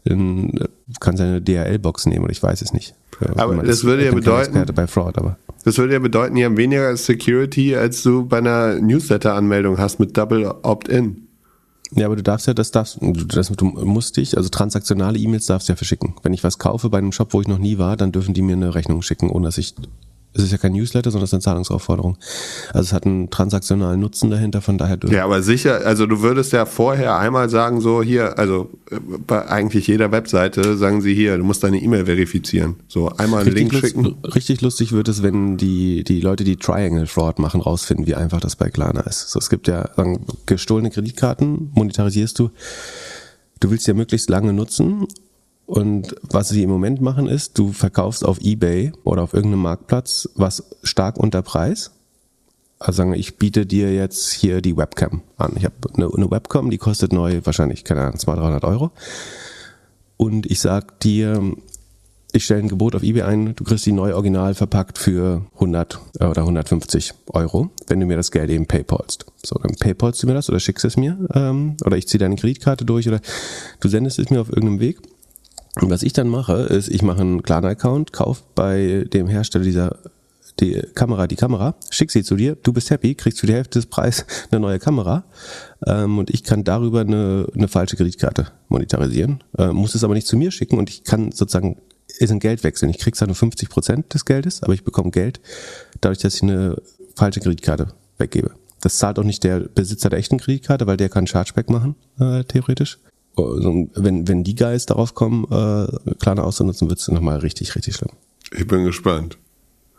ein, 0.07 0.59
kann 0.99 1.17
seine 1.17 1.41
DHL-Box 1.41 2.05
nehmen 2.05 2.23
oder 2.23 2.31
ich 2.31 2.41
weiß 2.41 2.61
es 2.61 2.73
nicht. 2.73 2.95
Aber 3.35 3.55
das, 3.57 3.67
das 3.67 3.83
würde 3.83 4.05
ja 4.05 4.11
bedeuten, 4.11 4.65
Fraud, 4.87 5.15
das 5.63 5.77
würde 5.77 5.93
ja 5.93 5.99
bedeuten, 5.99 6.35
die 6.35 6.45
haben 6.45 6.55
weniger 6.55 6.95
Security, 6.95 7.75
als 7.75 8.03
du 8.03 8.25
bei 8.25 8.37
einer 8.37 8.75
Newsletter-Anmeldung 8.75 9.77
hast 9.77 9.99
mit 9.99 10.15
Double 10.15 10.45
Opt-in. 10.61 11.27
Ja, 11.91 12.05
aber 12.05 12.15
du 12.15 12.23
darfst 12.23 12.47
ja, 12.47 12.53
das 12.53 12.71
darfst, 12.71 12.99
das, 13.01 13.49
du 13.49 13.65
musst 13.65 14.17
dich, 14.17 14.35
also 14.37 14.49
transaktionale 14.49 15.17
E-Mails 15.17 15.45
darfst 15.45 15.69
du 15.69 15.73
ja 15.73 15.77
verschicken. 15.77 16.15
Wenn 16.21 16.33
ich 16.33 16.43
was 16.43 16.57
kaufe 16.57 16.89
bei 16.89 16.97
einem 16.97 17.11
Shop, 17.11 17.33
wo 17.33 17.41
ich 17.41 17.47
noch 17.47 17.59
nie 17.59 17.77
war, 17.77 17.95
dann 17.95 18.11
dürfen 18.11 18.33
die 18.33 18.41
mir 18.41 18.53
eine 18.53 18.75
Rechnung 18.75 19.01
schicken, 19.01 19.29
ohne 19.29 19.45
dass 19.45 19.57
ich 19.57 19.73
es 20.37 20.43
ist 20.43 20.51
ja 20.51 20.57
kein 20.57 20.73
Newsletter, 20.73 21.11
sondern 21.11 21.25
es 21.25 21.29
ist 21.29 21.33
eine 21.33 21.41
Zahlungsaufforderung. 21.41 22.17
Also 22.69 22.81
es 22.81 22.93
hat 22.93 23.05
einen 23.05 23.29
transaktionalen 23.29 23.99
Nutzen 23.99 24.29
dahinter, 24.29 24.61
von 24.61 24.77
daher 24.77 24.97
Ja, 25.09 25.25
aber 25.25 25.41
sicher, 25.41 25.85
also 25.85 26.05
du 26.05 26.21
würdest 26.21 26.53
ja 26.53 26.65
vorher 26.65 27.17
einmal 27.17 27.49
sagen, 27.49 27.81
so 27.81 28.03
hier, 28.03 28.37
also 28.37 28.69
äh, 28.91 28.99
bei 29.25 29.47
eigentlich 29.47 29.87
jeder 29.87 30.11
Webseite 30.11 30.77
sagen 30.77 31.01
sie 31.01 31.13
hier, 31.13 31.37
du 31.37 31.43
musst 31.43 31.63
deine 31.63 31.81
E-Mail 31.81 32.05
verifizieren. 32.05 32.75
So 32.87 33.09
einmal 33.09 33.41
einen 33.41 33.53
Link 33.53 33.73
lust, 33.73 33.85
schicken. 33.85 34.15
Richtig 34.23 34.61
lustig 34.61 34.91
wird 34.91 35.07
es, 35.07 35.23
wenn 35.23 35.57
die, 35.57 36.03
die 36.03 36.21
Leute, 36.21 36.43
die 36.43 36.57
Triangle 36.57 37.07
Fraud 37.07 37.39
machen, 37.39 37.61
rausfinden, 37.61 38.07
wie 38.07 38.15
einfach 38.15 38.39
das 38.39 38.55
bei 38.55 38.69
Klarna 38.69 39.01
ist. 39.01 39.29
So, 39.29 39.39
es 39.39 39.49
gibt 39.49 39.67
ja 39.67 39.89
sagen, 39.95 40.25
gestohlene 40.45 40.91
Kreditkarten, 40.91 41.71
monetarisierst 41.73 42.37
du. 42.39 42.51
Du 43.59 43.71
willst 43.71 43.87
ja 43.87 43.93
möglichst 43.95 44.29
lange 44.29 44.53
nutzen 44.53 45.07
und 45.67 46.15
was 46.21 46.47
sie 46.47 46.63
im 46.63 46.69
Moment 46.69 47.01
machen 47.01 47.27
ist, 47.27 47.59
du 47.59 47.73
verkaufst 47.73 48.23
auf 48.23 48.39
eBay 48.39 48.93
oder 49.03 49.21
auf 49.21 49.33
irgendeinem 49.33 49.63
Marktplatz 49.63 50.29
was 50.33 50.63
stark 50.81 51.17
unter 51.17 51.41
Preis. 51.41 51.91
Also 52.79 52.97
sagen, 52.97 53.13
ich 53.13 53.37
biete 53.37 53.65
dir 53.65 53.93
jetzt 53.93 54.31
hier 54.31 54.61
die 54.61 54.77
Webcam 54.77 55.23
an. 55.35 55.53
Ich 55.57 55.65
habe 55.65 55.75
eine, 55.93 56.09
eine 56.13 56.31
Webcam, 56.31 56.69
die 56.69 56.77
kostet 56.77 57.11
neu 57.11 57.41
wahrscheinlich, 57.43 57.83
keine 57.83 58.01
Ahnung, 58.01 58.17
200, 58.17 58.45
300 58.45 58.63
Euro. 58.63 58.91
Und 60.15 60.49
ich 60.49 60.61
sag 60.61 61.01
dir, 61.01 61.53
ich 62.31 62.45
stelle 62.45 62.61
ein 62.61 62.69
Gebot 62.69 62.95
auf 62.95 63.03
eBay 63.03 63.23
ein, 63.23 63.53
du 63.53 63.65
kriegst 63.65 63.85
die 63.85 63.91
neu 63.91 64.13
original 64.13 64.53
verpackt 64.53 64.97
für 64.97 65.47
100 65.55 65.99
oder 66.21 66.43
150 66.43 67.13
Euro, 67.33 67.71
wenn 67.87 67.99
du 67.99 68.05
mir 68.05 68.15
das 68.15 68.31
Geld 68.31 68.49
eben 68.51 68.67
paypalst. 68.67 69.25
So, 69.43 69.59
dann 69.61 69.75
paypalst 69.75 70.23
du 70.23 70.27
mir 70.27 70.33
das 70.33 70.49
oder 70.49 70.61
schickst 70.61 70.85
es 70.85 70.95
mir 70.95 71.27
ähm, 71.33 71.75
oder 71.83 71.97
ich 71.97 72.07
ziehe 72.07 72.19
deine 72.19 72.37
Kreditkarte 72.37 72.85
durch 72.85 73.05
oder 73.09 73.19
du 73.81 73.89
sendest 73.89 74.17
es 74.17 74.29
mir 74.29 74.39
auf 74.39 74.47
irgendeinem 74.47 74.79
Weg 74.79 74.99
und 75.81 75.89
was 75.89 76.03
ich 76.03 76.13
dann 76.13 76.27
mache, 76.27 76.53
ist, 76.53 76.89
ich 76.89 77.01
mache 77.01 77.21
einen 77.21 77.43
Klarna-Account, 77.43 78.13
kauf 78.13 78.43
bei 78.55 79.05
dem 79.11 79.27
Hersteller 79.27 79.63
dieser 79.63 79.97
die 80.59 80.81
Kamera 80.95 81.27
die 81.27 81.35
Kamera, 81.35 81.75
schick 81.91 82.09
sie 82.09 82.23
zu 82.23 82.35
dir, 82.35 82.55
du 82.55 82.73
bist 82.73 82.89
happy, 82.89 83.13
kriegst 83.13 83.39
für 83.39 83.47
die 83.47 83.53
Hälfte 83.53 83.77
des 83.77 83.85
Preises 83.85 84.25
eine 84.51 84.59
neue 84.59 84.79
Kamera 84.79 85.23
ähm, 85.85 86.17
und 86.17 86.31
ich 86.31 86.43
kann 86.43 86.63
darüber 86.63 87.01
eine, 87.01 87.47
eine 87.53 87.67
falsche 87.67 87.95
Kreditkarte 87.95 88.47
monetarisieren, 88.67 89.43
äh, 89.57 89.67
muss 89.67 89.93
es 89.93 90.03
aber 90.03 90.15
nicht 90.15 90.25
zu 90.25 90.35
mir 90.35 90.51
schicken 90.51 90.77
und 90.79 90.89
ich 90.89 91.03
kann 91.03 91.31
sozusagen 91.31 91.77
ist 92.19 92.31
ein 92.31 92.39
Geldwechsel. 92.39 92.89
Ich 92.89 92.99
krieg 92.99 93.15
zwar 93.15 93.27
nur 93.27 93.35
50 93.35 93.69
Prozent 93.69 94.13
des 94.13 94.25
Geldes, 94.25 94.63
aber 94.63 94.73
ich 94.73 94.83
bekomme 94.83 95.11
Geld 95.11 95.39
dadurch, 96.01 96.19
dass 96.19 96.35
ich 96.35 96.43
eine 96.43 96.81
falsche 97.15 97.39
Kreditkarte 97.41 97.89
weggebe. 98.17 98.51
Das 98.81 98.97
zahlt 98.97 99.19
auch 99.19 99.23
nicht 99.23 99.43
der 99.43 99.59
Besitzer 99.59 100.09
der 100.09 100.19
echten 100.19 100.37
Kreditkarte, 100.37 100.87
weil 100.87 100.97
der 100.97 101.09
kann 101.09 101.27
Chargeback 101.27 101.69
machen, 101.69 101.95
äh, 102.19 102.43
theoretisch 102.43 102.99
wenn, 103.37 104.27
wenn 104.27 104.43
die 104.43 104.55
Guys 104.55 104.85
darauf 104.85 105.13
kommen, 105.13 105.45
äh, 105.45 106.15
Klarna 106.19 106.43
auszunutzen, 106.43 106.89
wird 106.89 106.99
es 106.99 107.07
nochmal 107.07 107.39
richtig, 107.39 107.75
richtig 107.75 107.95
schlimm. 107.95 108.11
Ich 108.51 108.67
bin 108.67 108.83
gespannt. 108.83 109.37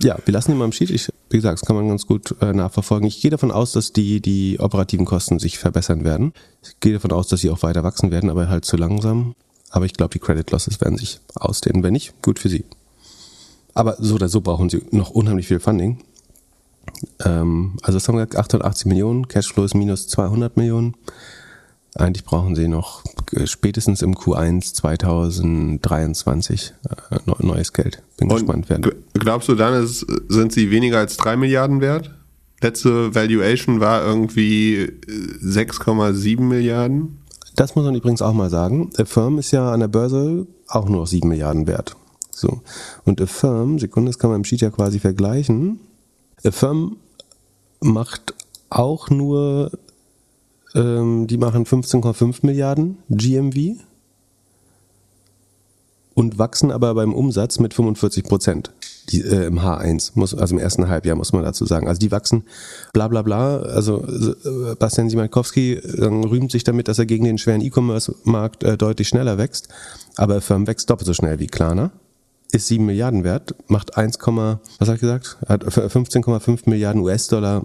Ja, 0.03 0.17
wir 0.25 0.33
lassen 0.33 0.53
ihn 0.53 0.59
mal 0.59 0.65
im 0.65 0.73
Sheet. 0.73 0.91
Ich, 0.91 1.09
wie 1.31 1.37
gesagt, 1.37 1.61
das 1.61 1.67
kann 1.67 1.75
man 1.75 1.89
ganz 1.89 2.07
gut 2.07 2.37
äh, 2.41 2.53
nachverfolgen. 2.53 3.09
Ich 3.09 3.21
gehe 3.21 3.31
davon 3.33 3.51
aus, 3.51 3.73
dass 3.73 3.93
die, 3.93 4.21
die 4.21 4.61
operativen 4.61 5.05
Kosten 5.05 5.39
sich 5.39 5.59
verbessern 5.59 6.05
werden. 6.05 6.33
Ich 6.63 6.79
gehe 6.81 6.93
davon 6.93 7.11
aus, 7.11 7.27
dass 7.27 7.41
sie 7.41 7.51
auch 7.51 7.63
weiter 7.63 7.83
wachsen 7.83 8.11
werden, 8.11 8.31
aber 8.31 8.49
halt 8.49 8.65
zu 8.65 8.77
langsam. 8.77 9.35
Aber 9.71 9.87
ich 9.87 9.95
glaube, 9.95 10.13
die 10.13 10.21
Credit 10.21 10.49
Losses 10.51 10.81
werden 10.81 10.97
sich 10.97 11.21
ausdehnen. 11.35 11.83
Wenn 11.83 11.93
nicht, 11.93 12.23
gut 12.23 12.39
für 12.39 12.49
sie. 12.49 12.65
Aber 13.75 13.97
so 13.99 14.15
oder 14.15 14.29
so 14.29 14.41
brauchen 14.41 14.71
sie 14.71 14.83
noch 14.93 15.11
unheimlich 15.11 15.49
viel 15.49 15.61
Funding. 15.61 15.99
Ähm, 17.25 17.77
also 17.83 17.99
das 17.99 18.09
haben 18.09 18.17
wir 18.17 18.27
gesagt, 18.27 18.37
880 18.37 18.87
Millionen, 18.87 19.29
Cashflow 19.29 19.65
ist 19.65 19.75
minus 19.75 20.09
200 20.09 20.57
Millionen. 20.57 20.95
Eigentlich 21.99 22.25
brauchen 22.25 22.55
sie 22.55 22.69
noch 22.69 23.03
äh, 23.33 23.47
spätestens 23.47 24.03
im 24.03 24.15
Q1 24.15 24.75
2023 24.75 26.75
äh, 27.11 27.19
neues 27.41 27.73
Geld. 27.73 28.03
Bin 28.17 28.31
Und 28.31 28.37
gespannt 28.37 28.71
werden. 28.71 28.93
Glaubst 29.15 29.49
du 29.49 29.57
dann, 29.57 29.83
ist, 29.83 30.07
sind 30.29 30.53
sie 30.53 30.71
weniger 30.71 30.99
als 30.99 31.17
3 31.17 31.37
Milliarden 31.37 31.81
wert? 31.81 32.15
Letzte 32.61 33.15
Valuation 33.15 33.81
war 33.81 34.05
irgendwie 34.05 34.89
6,7 35.43 36.39
äh, 36.39 36.41
Milliarden. 36.41 37.19
Das 37.57 37.75
muss 37.75 37.85
man 37.85 37.97
übrigens 37.97 38.23
auch 38.23 38.33
mal 38.33 38.51
sagen. 38.51 38.91
Affirm 38.97 39.39
ist 39.39 39.51
ja 39.51 39.73
an 39.73 39.81
der 39.81 39.89
Börse 39.89 40.47
auch 40.69 40.89
nur 40.89 41.01
noch 41.01 41.07
7 41.07 41.29
Milliarden 41.29 41.67
wert. 41.67 41.97
So. 42.31 42.61
Und 43.05 43.21
Affirm, 43.21 43.81
Sekunde, 43.81 44.11
das 44.11 44.21
kann 44.21 44.31
man 44.31 44.41
im 44.41 44.45
Sheet 44.45 44.61
ja 44.61 44.71
quasi 44.71 45.01
vergleichen. 45.01 45.81
Affirm 46.45 46.97
macht 47.81 48.35
auch 48.71 49.11
nur 49.11 49.73
ähm, 50.79 51.27
die 51.27 51.37
machen 51.37 51.67
15,5 51.67 52.47
Milliarden 52.47 52.99
GMV 53.11 53.77
und 56.15 56.39
wachsen 56.39 56.73
aber 56.73 56.95
beim 56.95 57.13
Umsatz 57.13 57.59
mit 57.59 57.75
45 57.75 58.25
Prozent. 58.25 58.73
Äh, 59.13 59.47
im 59.47 59.61
H1, 59.61 60.13
muss, 60.15 60.35
also 60.35 60.55
im 60.55 60.61
ersten 60.61 60.89
Halbjahr 60.89 61.17
muss 61.17 61.33
man 61.33 61.43
dazu 61.43 61.65
sagen. 61.65 61.89
Also 61.89 61.99
die 61.99 62.11
wachsen 62.11 62.45
bla 62.93 63.09
bla 63.09 63.23
bla. 63.23 63.59
Also 63.59 64.05
äh, 64.05 64.75
Bastian 64.77 65.11
Simakowski 65.11 65.75
äh, 65.75 66.05
rühmt 66.05 66.51
sich 66.51 66.65
damit, 66.65 66.89
dass 66.89 66.99
er 66.99 67.07
gegen 67.07 67.25
den 67.25 67.39
schweren 67.39 67.61
E-Commerce-Markt 67.61 68.65
äh, 68.65 68.77
deutlich 68.77 69.09
schneller 69.09 69.39
wächst. 69.39 69.69
Aber 70.17 70.41
Firm 70.41 70.67
wächst 70.67 70.91
doppelt 70.91 71.07
so 71.07 71.15
schnell 71.15 71.39
wie 71.39 71.47
Klarna. 71.47 71.91
Ist 72.51 72.69
7 72.69 72.85
Milliarden 72.85 73.25
wert, 73.25 73.55
macht 73.69 73.99
1, 73.99 74.19
was 74.19 74.89
hat 74.89 75.01
gesagt? 75.01 75.37
Hat 75.47 75.65
15,5 75.65 76.61
Milliarden 76.65 77.03
US-Dollar 77.03 77.63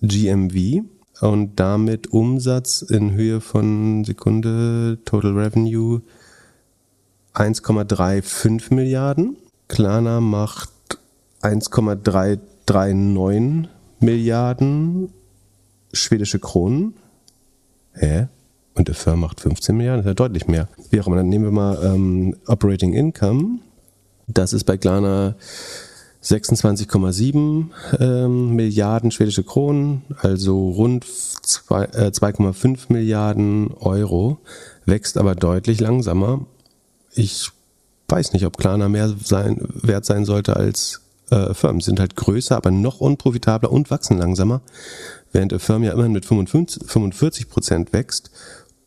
GMV 0.00 0.84
und 1.20 1.60
damit 1.60 2.12
Umsatz 2.12 2.82
in 2.82 3.12
Höhe 3.12 3.40
von 3.40 4.04
Sekunde 4.04 4.98
Total 5.04 5.30
Revenue 5.32 6.00
1,35 7.34 8.74
Milliarden. 8.74 9.36
Klarna 9.68 10.20
macht 10.20 10.70
1,339 11.42 13.68
Milliarden 14.00 15.12
schwedische 15.92 16.38
Kronen. 16.38 16.94
Hä? 17.92 18.28
Und 18.74 18.88
der 18.88 18.94
Firma 18.94 19.26
macht 19.26 19.40
15 19.40 19.76
Milliarden, 19.76 20.02
das 20.02 20.06
ist 20.06 20.10
ja 20.10 20.14
deutlich 20.14 20.48
mehr. 20.48 20.68
Wie 20.90 21.00
auch 21.00 21.06
immer, 21.06 21.16
dann 21.16 21.28
nehmen 21.28 21.44
wir 21.44 21.52
mal 21.52 21.78
ähm, 21.84 22.34
Operating 22.46 22.94
Income. 22.94 23.58
Das 24.26 24.52
ist 24.52 24.64
bei 24.64 24.76
Klarna 24.76 25.36
26,7 26.22 27.66
ähm, 27.98 28.54
Milliarden 28.54 29.10
schwedische 29.10 29.42
Kronen, 29.42 30.02
also 30.20 30.68
rund 30.70 31.06
2,5 31.06 32.64
äh, 32.66 32.92
Milliarden 32.92 33.72
Euro, 33.80 34.38
wächst 34.84 35.16
aber 35.16 35.34
deutlich 35.34 35.80
langsamer. 35.80 36.44
Ich 37.12 37.50
weiß 38.08 38.34
nicht, 38.34 38.44
ob 38.44 38.58
Klarna 38.58 38.88
mehr 38.88 39.14
sein, 39.24 39.58
wert 39.60 40.04
sein 40.04 40.24
sollte 40.24 40.56
als 40.56 41.00
äh, 41.30 41.54
Firmen. 41.54 41.80
Sind 41.80 42.00
halt 42.00 42.16
größer, 42.16 42.56
aber 42.56 42.70
noch 42.70 43.00
unprofitabler 43.00 43.72
und 43.72 43.90
wachsen 43.90 44.18
langsamer, 44.18 44.60
während 45.32 45.60
Firm 45.62 45.82
ja 45.82 45.92
immerhin 45.92 46.12
mit 46.12 46.26
55, 46.26 46.82
45 46.86 47.48
Prozent 47.48 47.92
wächst 47.92 48.30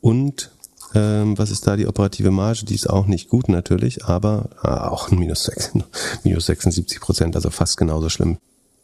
und 0.01 0.51
ähm, 0.93 1.37
was 1.37 1.51
ist 1.51 1.65
da 1.67 1.75
die 1.75 1.87
operative 1.87 2.31
Marge? 2.31 2.65
Die 2.65 2.75
ist 2.75 2.89
auch 2.89 3.07
nicht 3.07 3.29
gut 3.29 3.49
natürlich, 3.49 4.05
aber 4.05 4.49
ah, 4.61 4.89
auch 4.89 5.11
ein 5.11 5.17
minus, 5.17 5.45
6, 5.45 5.73
minus 6.23 6.45
76 6.45 6.99
Prozent, 6.99 7.35
also 7.35 7.49
fast 7.49 7.77
genauso 7.77 8.09
schlimm. 8.09 8.37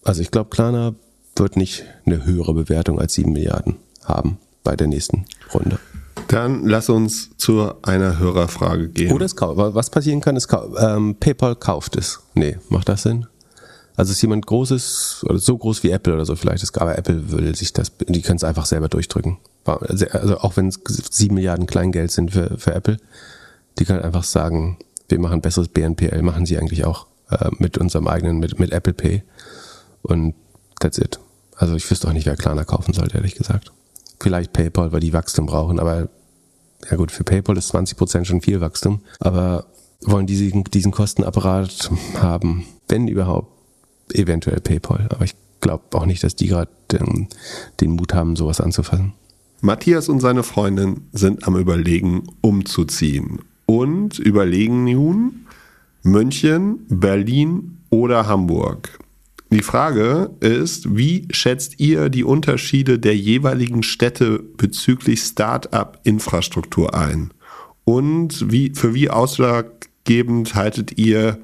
Also 0.03 0.21
ich 0.21 0.31
glaube, 0.31 0.49
Klarna 0.49 0.95
wird 1.35 1.55
nicht 1.55 1.85
eine 2.05 2.25
höhere 2.25 2.53
Bewertung 2.53 2.99
als 2.99 3.13
7 3.13 3.31
Milliarden 3.31 3.75
haben 4.03 4.37
bei 4.63 4.75
der 4.75 4.87
nächsten 4.87 5.25
Runde. 5.53 5.79
Dann 6.27 6.65
lass 6.65 6.89
uns 6.89 7.35
zu 7.37 7.73
einer 7.81 8.19
Hörerfrage 8.19 8.89
gehen. 8.89 9.13
Oder 9.13 9.25
es 9.25 9.35
was 9.35 9.89
passieren 9.89 10.21
kann, 10.21 10.35
ist 10.35 10.47
ähm, 10.79 11.15
PayPal 11.19 11.55
kauft 11.55 11.95
es. 11.95 12.19
Nee, 12.35 12.57
macht 12.69 12.89
das 12.89 13.03
Sinn? 13.03 13.25
Also 13.99 14.13
ist 14.13 14.21
jemand 14.21 14.45
Großes 14.45 15.25
oder 15.27 15.39
so 15.39 15.57
groß 15.57 15.83
wie 15.83 15.89
Apple 15.89 16.13
oder 16.13 16.25
so 16.25 16.37
vielleicht 16.37 16.77
aber 16.77 16.97
Apple 16.97 17.31
will 17.33 17.53
sich 17.53 17.73
das, 17.73 17.91
die 18.07 18.21
können 18.21 18.37
es 18.37 18.45
einfach 18.45 18.65
selber 18.65 18.87
durchdrücken. 18.87 19.39
Also 19.65 20.37
auch 20.37 20.55
wenn 20.55 20.69
es 20.69 20.79
sieben 21.11 21.35
Milliarden 21.35 21.67
Kleingeld 21.67 22.09
sind 22.09 22.31
für, 22.31 22.57
für 22.57 22.73
Apple, 22.73 22.95
die 23.77 23.83
können 23.83 23.99
einfach 23.99 24.23
sagen, 24.23 24.77
wir 25.09 25.19
machen 25.19 25.41
besseres 25.41 25.67
BNPL, 25.67 26.21
machen 26.21 26.45
sie 26.45 26.57
eigentlich 26.57 26.85
auch 26.85 27.07
äh, 27.29 27.49
mit 27.57 27.77
unserem 27.77 28.07
eigenen, 28.07 28.39
mit, 28.39 28.57
mit 28.57 28.71
Apple 28.71 28.93
Pay. 28.93 29.21
Und 30.01 30.33
that's 30.79 30.97
it. 30.97 31.19
Also 31.57 31.75
ich 31.75 31.91
wüsste 31.91 32.07
auch 32.07 32.13
nicht, 32.13 32.25
wer 32.25 32.37
Klarna 32.37 32.63
kaufen 32.63 32.93
sollte, 32.93 33.17
ehrlich 33.17 33.35
gesagt. 33.35 33.73
Vielleicht 34.21 34.53
PayPal, 34.53 34.93
weil 34.93 35.01
die 35.01 35.11
Wachstum 35.11 35.45
brauchen, 35.45 35.77
aber 35.77 36.07
ja 36.89 36.95
gut, 36.95 37.11
für 37.11 37.25
PayPal 37.25 37.57
ist 37.57 37.67
20 37.67 37.97
Prozent 37.97 38.27
schon 38.27 38.39
viel 38.39 38.61
Wachstum, 38.61 39.01
aber 39.19 39.65
wollen 39.99 40.25
diesen, 40.25 40.63
diesen 40.63 40.93
Kostenapparat 40.93 41.91
haben, 42.21 42.65
wenn 42.87 43.09
überhaupt, 43.09 43.58
eventuell 44.15 44.59
PayPal. 44.59 45.07
Aber 45.09 45.25
ich 45.25 45.35
glaube 45.61 45.83
auch 45.93 46.05
nicht, 46.05 46.23
dass 46.23 46.35
die 46.35 46.47
gerade 46.47 46.71
den, 46.91 47.27
den 47.79 47.91
Mut 47.91 48.13
haben, 48.13 48.35
sowas 48.35 48.61
anzufassen. 48.61 49.13
Matthias 49.61 50.07
und 50.07 50.21
seine 50.21 50.43
Freundin 50.43 51.07
sind 51.11 51.45
am 51.45 51.57
Überlegen, 51.57 52.23
umzuziehen 52.41 53.39
und 53.65 54.17
überlegen 54.17 54.85
nun 54.85 55.45
München, 56.01 56.85
Berlin 56.87 57.79
oder 57.89 58.25
Hamburg. 58.25 58.99
Die 59.51 59.63
Frage 59.63 60.29
ist, 60.39 60.95
wie 60.95 61.27
schätzt 61.31 61.79
ihr 61.79 62.09
die 62.09 62.23
Unterschiede 62.23 62.99
der 62.99 63.17
jeweiligen 63.17 63.83
Städte 63.83 64.39
bezüglich 64.39 65.21
Start-up-Infrastruktur 65.21 66.93
ein? 66.93 67.31
Und 67.83 68.51
wie, 68.51 68.71
für 68.75 68.93
wie 68.93 69.09
ausschlaggebend 69.09 70.53
haltet 70.53 70.99
ihr 70.99 71.39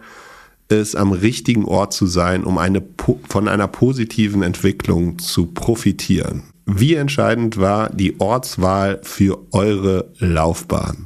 es, 0.69 0.95
am 0.95 1.11
richtigen 1.11 1.65
Ort 1.65 1.93
zu 1.93 2.05
sein, 2.05 2.43
um 2.43 2.57
eine, 2.57 2.83
von 3.29 3.47
einer 3.47 3.67
positiven 3.67 4.43
Entwicklung 4.43 5.19
zu 5.19 5.47
profitieren? 5.47 6.43
Wie 6.65 6.95
entscheidend 6.95 7.57
war 7.57 7.89
die 7.89 8.19
Ortswahl 8.19 8.99
für 9.03 9.37
eure 9.51 10.09
Laufbahn? 10.17 11.05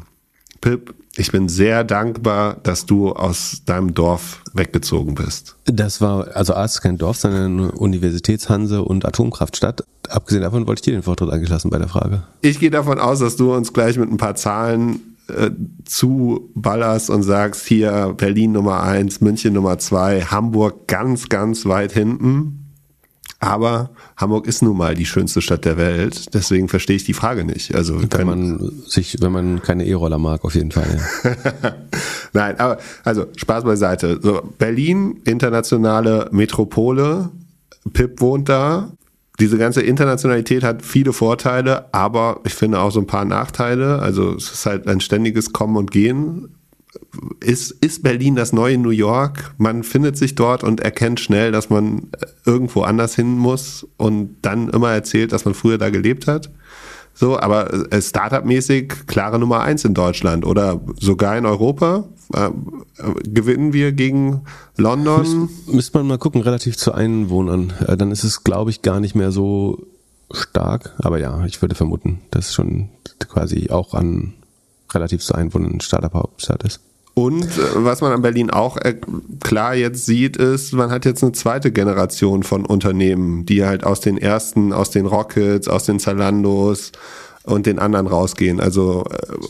Pip, 0.61 0.93
ich 1.15 1.31
bin 1.31 1.49
sehr 1.49 1.83
dankbar, 1.83 2.57
dass 2.63 2.85
du 2.85 3.11
aus 3.11 3.63
deinem 3.65 3.93
Dorf 3.93 4.41
weggezogen 4.53 5.15
bist. 5.15 5.55
Das 5.65 5.99
war, 5.99 6.35
also 6.35 6.53
A 6.53 6.63
ist 6.63 6.81
kein 6.81 6.97
Dorf, 6.97 7.17
sondern 7.17 7.59
eine 7.59 7.71
Universitätshanse 7.73 8.83
und 8.83 9.05
Atomkraftstadt. 9.05 9.83
Abgesehen 10.07 10.43
davon 10.43 10.65
wollte 10.65 10.79
ich 10.79 10.85
dir 10.85 10.93
den 10.93 11.03
Vortritt 11.03 11.29
angelassen 11.29 11.71
bei 11.71 11.77
der 11.77 11.89
Frage. 11.89 12.23
Ich 12.41 12.59
gehe 12.59 12.71
davon 12.71 12.99
aus, 12.99 13.19
dass 13.19 13.35
du 13.35 13.53
uns 13.53 13.73
gleich 13.73 13.97
mit 13.97 14.09
ein 14.09 14.17
paar 14.17 14.35
Zahlen 14.35 15.08
äh, 15.29 15.51
zuballerst 15.85 17.09
und 17.09 17.23
sagst, 17.23 17.65
hier 17.67 18.13
Berlin 18.17 18.51
Nummer 18.51 18.83
eins, 18.83 19.21
München 19.21 19.53
Nummer 19.53 19.77
zwei, 19.79 20.21
Hamburg 20.21 20.87
ganz, 20.87 21.29
ganz 21.29 21.65
weit 21.65 21.91
hinten. 21.91 22.59
Aber 23.41 23.91
Hamburg 24.17 24.47
ist 24.47 24.61
nun 24.61 24.75
mal 24.75 24.95
die 24.95 25.05
schönste 25.05 25.41
Stadt 25.41 25.63
der 25.63 25.77
Welt, 25.77 26.33
deswegen 26.33 26.67
verstehe 26.67 26.97
ich 26.97 27.05
die 27.05 27.13
Frage 27.13 27.45
nicht. 27.45 27.73
Also 27.73 28.01
wenn 28.11 28.27
man 28.27 28.71
sich, 28.85 29.17
wenn 29.21 29.31
man 29.31 29.61
keine 29.61 29.85
E-Roller 29.85 30.17
mag, 30.17 30.43
auf 30.43 30.55
jeden 30.55 30.71
Fall. 30.71 30.99
Ja. 31.23 31.75
Nein, 32.33 32.59
aber 32.59 32.79
also 33.05 33.27
Spaß 33.37 33.63
beiseite. 33.63 34.19
So 34.21 34.41
Berlin, 34.57 35.21
internationale 35.23 36.27
Metropole. 36.31 37.29
Pip 37.93 38.19
wohnt 38.19 38.49
da. 38.49 38.91
Diese 39.39 39.57
ganze 39.57 39.81
Internationalität 39.81 40.63
hat 40.63 40.83
viele 40.83 41.13
Vorteile, 41.13 41.93
aber 41.93 42.41
ich 42.45 42.53
finde 42.53 42.79
auch 42.79 42.91
so 42.91 42.99
ein 42.99 43.07
paar 43.07 43.25
Nachteile. 43.25 43.99
Also 43.99 44.35
es 44.35 44.51
ist 44.51 44.65
halt 44.65 44.87
ein 44.87 44.99
ständiges 44.99 45.53
Kommen 45.53 45.77
und 45.77 45.91
Gehen 45.91 46.49
ist, 47.39 47.71
ist 47.71 48.03
Berlin 48.03 48.35
das 48.35 48.53
neue 48.53 48.77
New 48.77 48.89
York? 48.89 49.53
Man 49.57 49.83
findet 49.83 50.17
sich 50.17 50.35
dort 50.35 50.63
und 50.63 50.79
erkennt 50.79 51.19
schnell, 51.19 51.51
dass 51.51 51.69
man 51.69 52.09
irgendwo 52.45 52.81
anders 52.81 53.15
hin 53.15 53.37
muss 53.37 53.87
und 53.97 54.37
dann 54.41 54.69
immer 54.69 54.91
erzählt, 54.91 55.31
dass 55.31 55.45
man 55.45 55.53
früher 55.53 55.77
da 55.77 55.89
gelebt 55.89 56.27
hat. 56.27 56.49
So, 57.19 57.37
aber 57.37 57.91
äh, 57.91 58.01
Startup-mäßig 58.01 59.05
klare 59.05 59.39
Nummer 59.39 59.59
eins 59.59 59.83
in 59.83 59.93
Deutschland 59.93 60.45
oder 60.45 60.79
sogar 61.01 61.37
in 61.37 61.45
Europa. 61.45 62.05
Äh, 62.33 62.49
gewinnen 63.23 63.73
wir 63.73 63.91
gegen 63.91 64.45
London? 64.77 65.41
Müs 65.41 65.67
müsste 65.67 65.97
man 65.97 66.07
mal 66.07 66.17
gucken, 66.17 66.39
relativ 66.39 66.77
zu 66.77 66.93
Einwohnern. 66.93 67.73
Äh, 67.85 67.97
dann 67.97 68.11
ist 68.11 68.23
es, 68.23 68.45
glaube 68.45 68.69
ich, 68.69 68.83
gar 68.83 69.01
nicht 69.01 69.15
mehr 69.15 69.33
so 69.33 69.85
stark. 70.31 70.95
Aber 70.99 71.19
ja, 71.19 71.43
ich 71.43 71.61
würde 71.61 71.75
vermuten, 71.75 72.21
dass 72.31 72.47
es 72.47 72.53
schon 72.53 72.87
quasi 73.27 73.69
auch 73.69 73.93
an 73.95 74.35
relativ 74.93 75.21
zu 75.21 75.35
Einwohnern 75.35 75.81
Startup-Hauptstadt 75.81 76.63
ist. 76.63 76.79
Und 77.19 77.43
äh, 77.43 77.61
was 77.75 77.99
man 77.99 78.13
an 78.13 78.21
Berlin 78.21 78.49
auch 78.49 78.77
äh, 78.77 78.95
klar 79.41 79.75
jetzt 79.75 80.05
sieht, 80.05 80.37
ist, 80.37 80.71
man 80.71 80.89
hat 80.89 81.03
jetzt 81.03 81.21
eine 81.21 81.33
zweite 81.33 81.69
Generation 81.69 82.43
von 82.43 82.65
Unternehmen, 82.65 83.45
die 83.45 83.65
halt 83.65 83.83
aus 83.83 83.99
den 83.99 84.17
ersten, 84.17 84.71
aus 84.71 84.89
den 84.89 85.05
Rockets, 85.05 85.67
aus 85.67 85.83
den 85.83 85.99
Zalandos 85.99 86.93
und 87.43 87.65
den 87.65 87.77
anderen 87.77 88.07
rausgehen. 88.07 88.61
Also 88.61 89.03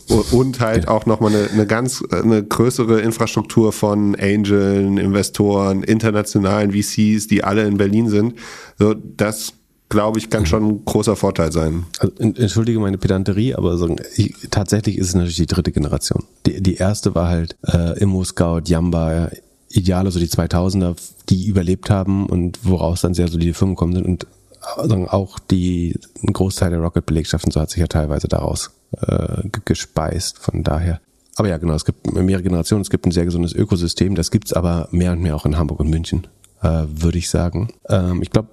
äh, 0.09 0.13
und 0.31 0.59
halt 0.61 0.87
auch 0.87 1.05
nochmal 1.05 1.31
eine, 1.35 1.47
eine 1.51 1.67
ganz 1.67 2.03
eine 2.09 2.43
größere 2.43 3.01
Infrastruktur 3.01 3.71
von 3.71 4.15
Angeln, 4.15 4.97
Investoren, 4.97 5.83
internationalen 5.83 6.71
VCs, 6.71 7.27
die 7.27 7.43
alle 7.43 7.67
in 7.67 7.77
Berlin 7.77 8.09
sind. 8.09 8.33
So, 8.79 8.95
das 8.95 9.53
glaube 9.89 10.19
ich, 10.19 10.29
kann 10.29 10.45
schon 10.45 10.65
ein 10.65 10.85
großer 10.85 11.15
Vorteil 11.15 11.51
sein. 11.51 11.85
Also, 11.99 12.13
entschuldige 12.19 12.79
meine 12.79 12.97
Pedanterie, 12.97 13.55
aber 13.55 13.77
so, 13.77 13.95
ich, 14.15 14.35
tatsächlich 14.51 14.97
ist 14.97 15.09
es 15.09 15.15
natürlich 15.15 15.37
die 15.37 15.47
dritte 15.47 15.71
Generation. 15.71 16.23
Die, 16.45 16.61
die 16.61 16.75
erste 16.75 17.15
war 17.15 17.27
halt 17.27 17.57
äh, 17.67 17.99
Immo 17.99 18.23
Scout, 18.23 18.63
Yamba, 18.65 19.29
Ideale, 19.69 20.11
so 20.11 20.19
also 20.19 20.19
die 20.19 20.31
2000er, 20.31 20.95
die 21.29 21.47
überlebt 21.47 21.89
haben 21.89 22.27
und 22.27 22.59
woraus 22.63 23.01
dann 23.01 23.13
sehr 23.13 23.27
solide 23.27 23.53
Firmen 23.53 23.75
gekommen 23.75 23.93
sind 23.93 24.05
und 24.05 24.27
also 24.75 24.95
auch 25.07 25.39
die, 25.39 25.97
ein 26.23 26.33
Großteil 26.33 26.69
der 26.71 26.79
Rocket-Belegschaften, 26.79 27.51
so 27.51 27.61
hat 27.61 27.69
sich 27.69 27.79
ja 27.79 27.87
teilweise 27.87 28.27
daraus 28.27 28.71
äh, 29.01 29.47
gespeist, 29.65 30.37
von 30.39 30.63
daher. 30.63 30.99
Aber 31.37 31.47
ja, 31.47 31.57
genau, 31.57 31.73
es 31.73 31.85
gibt 31.85 32.11
mehrere 32.13 32.43
Generationen, 32.43 32.81
es 32.81 32.89
gibt 32.89 33.05
ein 33.05 33.11
sehr 33.11 33.25
gesundes 33.25 33.53
Ökosystem, 33.53 34.15
das 34.15 34.31
gibt's 34.31 34.51
aber 34.51 34.89
mehr 34.91 35.13
und 35.13 35.21
mehr 35.21 35.35
auch 35.35 35.45
in 35.45 35.57
Hamburg 35.57 35.79
und 35.79 35.89
München, 35.89 36.27
äh, 36.61 36.83
würde 36.87 37.17
ich 37.17 37.29
sagen. 37.29 37.69
Ähm, 37.87 38.21
ich 38.21 38.29
glaube, 38.29 38.49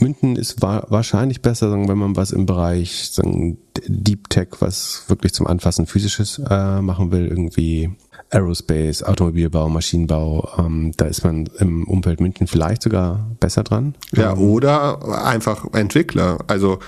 München 0.00 0.36
ist 0.36 0.62
wa 0.62 0.84
wahrscheinlich 0.88 1.42
besser, 1.42 1.70
sagen, 1.70 1.88
wenn 1.88 1.98
man 1.98 2.16
was 2.16 2.30
im 2.30 2.46
Bereich 2.46 3.08
sagen, 3.10 3.58
Deep 3.86 4.28
Tech, 4.30 4.48
was 4.60 5.04
wirklich 5.08 5.32
zum 5.32 5.46
Anfassen 5.46 5.86
physisches 5.86 6.38
äh, 6.38 6.80
machen 6.80 7.12
will, 7.12 7.26
irgendwie 7.26 7.90
Aerospace, 8.30 9.02
Automobilbau, 9.04 9.68
Maschinenbau, 9.68 10.48
ähm, 10.58 10.92
da 10.96 11.06
ist 11.06 11.24
man 11.24 11.48
im 11.58 11.86
Umfeld 11.86 12.20
München 12.20 12.46
vielleicht 12.46 12.82
sogar 12.82 13.30
besser 13.40 13.62
dran. 13.62 13.94
Ja, 14.12 14.32
ähm, 14.32 14.38
oder 14.38 15.24
einfach 15.24 15.72
Entwickler. 15.72 16.38
Also 16.46 16.78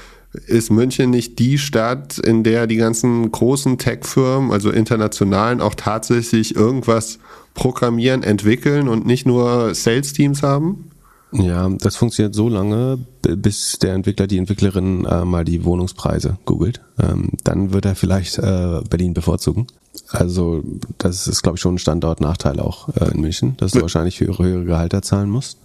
ist 0.47 0.71
München 0.71 1.11
nicht 1.11 1.39
die 1.39 1.59
Stadt, 1.59 2.19
in 2.19 2.43
der 2.43 2.67
die 2.67 2.77
ganzen 2.77 3.31
großen 3.31 3.79
Tech-Firmen, 3.79 4.53
also 4.53 4.71
internationalen, 4.71 5.61
auch 5.61 5.75
tatsächlich 5.75 6.55
irgendwas 6.55 7.19
programmieren, 7.55 8.23
entwickeln 8.23 8.89
und 8.89 9.07
nicht 9.07 9.27
nur 9.27 9.75
Sales-Teams 9.75 10.43
haben? 10.43 10.91
Ja, 11.33 11.69
das 11.69 11.97
funktioniert 11.97 12.35
so 12.35 12.49
lange, 12.49 12.99
bis 13.23 13.79
der 13.79 13.95
Entwickler, 13.95 14.27
die 14.27 14.39
Entwicklerin 14.39 15.05
äh, 15.05 15.25
mal 15.25 15.45
die 15.45 15.65
Wohnungspreise 15.65 16.39
googelt. 16.45 16.81
Ähm, 16.99 17.31
dann 17.45 17.73
wird 17.73 17.85
er 17.85 17.95
vielleicht 17.95 18.39
äh, 18.39 18.81
Berlin 18.89 19.15
bevorzugen. 19.15 19.67
Also 20.09 20.63
das 20.97 21.27
ist, 21.27 21.43
glaube 21.43 21.57
ich, 21.57 21.61
schon 21.61 21.75
ein 21.75 21.79
Standortnachteil 21.79 22.61
auch 22.61 22.89
äh, 22.97 23.11
in 23.13 23.21
München, 23.21 23.57
dass 23.59 23.73
du 23.73 23.83
wahrscheinlich 23.83 24.21
höhere, 24.21 24.45
höhere 24.45 24.65
Gehalter 24.65 25.03
zahlen 25.03 25.29
musst. 25.29 25.59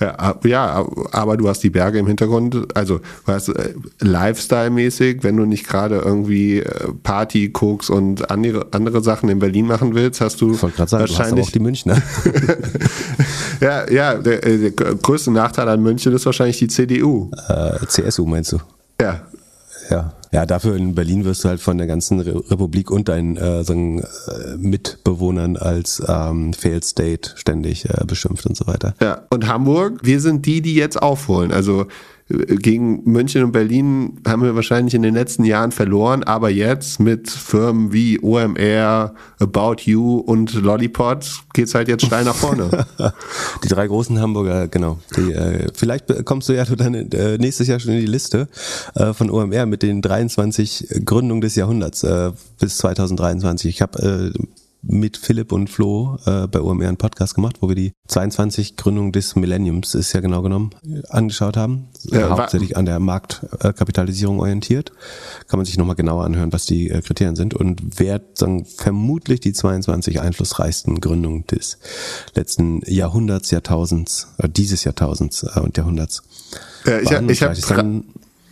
Ja, 0.00 0.34
ja, 0.44 0.86
aber 1.12 1.36
du 1.36 1.48
hast 1.48 1.62
die 1.62 1.68
Berge 1.68 1.98
im 1.98 2.06
Hintergrund, 2.06 2.74
also 2.74 3.00
weißt 3.26 3.50
äh, 3.50 3.74
Lifestyle-mäßig, 4.00 5.22
wenn 5.22 5.36
du 5.36 5.44
nicht 5.44 5.68
gerade 5.68 5.96
irgendwie 5.98 6.60
äh, 6.60 6.92
Party, 7.02 7.50
Koks 7.50 7.90
und 7.90 8.30
andere, 8.30 8.68
andere 8.70 9.02
Sachen 9.02 9.28
in 9.28 9.40
Berlin 9.40 9.66
machen 9.66 9.94
willst, 9.94 10.22
hast 10.22 10.40
du 10.40 10.54
sagen, 10.54 10.72
wahrscheinlich 10.78 11.16
du 11.16 11.18
hast 11.18 11.48
auch 11.48 11.52
die 11.52 11.60
Münchner. 11.60 12.00
ja, 13.60 13.90
ja, 13.90 14.14
der, 14.14 14.40
der, 14.40 14.70
größte 14.70 15.30
Nachteil 15.30 15.68
an 15.68 15.82
München 15.82 16.14
ist 16.14 16.24
wahrscheinlich 16.24 16.58
die 16.58 16.68
CDU. 16.68 17.30
Äh, 17.48 17.86
CSU 17.86 18.24
meinst 18.24 18.52
du? 18.52 18.58
Ja. 19.00 19.20
Ja, 19.90 20.12
ja, 20.32 20.46
dafür 20.46 20.76
in 20.76 20.94
Berlin 20.94 21.24
wirst 21.24 21.44
du 21.44 21.48
halt 21.48 21.60
von 21.60 21.76
der 21.76 21.86
ganzen 21.86 22.20
Republik 22.20 22.90
und 22.90 23.08
deinen 23.08 23.36
äh, 23.36 23.64
sagen, 23.64 24.00
äh, 24.00 24.56
Mitbewohnern 24.56 25.56
als 25.56 26.02
ähm, 26.06 26.52
Failed 26.52 26.84
State 26.84 27.32
ständig 27.34 27.84
äh, 27.86 28.04
beschimpft 28.06 28.46
und 28.46 28.56
so 28.56 28.66
weiter. 28.66 28.94
Ja, 29.00 29.22
und 29.30 29.48
Hamburg, 29.48 30.00
wir 30.02 30.20
sind 30.20 30.46
die, 30.46 30.62
die 30.62 30.74
jetzt 30.74 31.02
aufholen. 31.02 31.50
Also 31.52 31.86
gegen 32.30 33.02
München 33.04 33.42
und 33.42 33.52
Berlin 33.52 34.20
haben 34.26 34.42
wir 34.42 34.54
wahrscheinlich 34.54 34.94
in 34.94 35.02
den 35.02 35.14
letzten 35.14 35.44
Jahren 35.44 35.72
verloren, 35.72 36.22
aber 36.22 36.50
jetzt 36.50 37.00
mit 37.00 37.28
Firmen 37.28 37.92
wie 37.92 38.20
OMR, 38.22 39.14
About 39.38 39.76
You 39.84 40.18
und 40.18 40.54
Lollipop 40.54 41.24
geht's 41.52 41.74
halt 41.74 41.88
jetzt 41.88 42.06
steil 42.06 42.24
nach 42.24 42.34
vorne. 42.34 42.86
die 43.64 43.68
drei 43.68 43.86
großen 43.86 44.20
Hamburger, 44.20 44.68
genau. 44.68 44.98
Die, 45.16 45.32
äh, 45.32 45.68
vielleicht 45.74 46.24
kommst 46.24 46.48
du 46.48 46.52
ja 46.52 46.64
dann 46.64 46.94
äh, 46.94 47.38
nächstes 47.38 47.66
Jahr 47.66 47.80
schon 47.80 47.92
in 47.92 48.00
die 48.00 48.06
Liste 48.06 48.48
äh, 48.94 49.12
von 49.12 49.30
OMR 49.30 49.66
mit 49.66 49.82
den 49.82 50.00
23 50.00 51.02
Gründungen 51.04 51.40
des 51.40 51.56
Jahrhunderts 51.56 52.04
äh, 52.04 52.30
bis 52.58 52.76
2023. 52.78 53.74
Ich 53.74 53.82
habe 53.82 54.32
äh, 54.34 54.38
mit 54.82 55.16
Philipp 55.16 55.52
und 55.52 55.68
Flo 55.68 56.18
äh, 56.26 56.46
bei 56.46 56.60
OMR 56.60 56.88
einen 56.88 56.96
Podcast 56.96 57.34
gemacht, 57.34 57.56
wo 57.60 57.68
wir 57.68 57.76
die 57.76 57.92
22 58.08 58.76
Gründungen 58.76 59.12
des 59.12 59.36
Millenniums, 59.36 59.94
ist 59.94 60.12
ja 60.12 60.20
genau 60.20 60.42
genommen, 60.42 60.70
angeschaut 61.08 61.56
haben. 61.56 61.88
Ja, 62.04 62.30
hauptsächlich 62.30 62.76
an 62.76 62.86
der 62.86 62.98
Marktkapitalisierung 62.98 64.40
orientiert. 64.40 64.92
Kann 65.48 65.58
man 65.58 65.66
sich 65.66 65.76
nochmal 65.76 65.96
genauer 65.96 66.24
anhören, 66.24 66.52
was 66.52 66.66
die 66.66 66.90
äh, 66.90 67.02
Kriterien 67.02 67.36
sind 67.36 67.54
und 67.54 67.98
wer 67.98 68.20
sagen, 68.34 68.64
vermutlich 68.64 69.40
die 69.40 69.52
22 69.52 70.20
einflussreichsten 70.20 71.00
Gründungen 71.00 71.46
des 71.46 71.78
letzten 72.34 72.82
Jahrhunderts, 72.86 73.50
Jahrtausends, 73.50 74.28
äh, 74.38 74.48
dieses 74.48 74.84
Jahrtausends 74.84 75.42
äh, 75.42 75.60
und 75.60 75.76
Jahrhunderts. 75.76 76.22
Ja, 76.86 76.98
ich, 76.98 77.10
ich 77.10 77.42
habe 77.42 78.02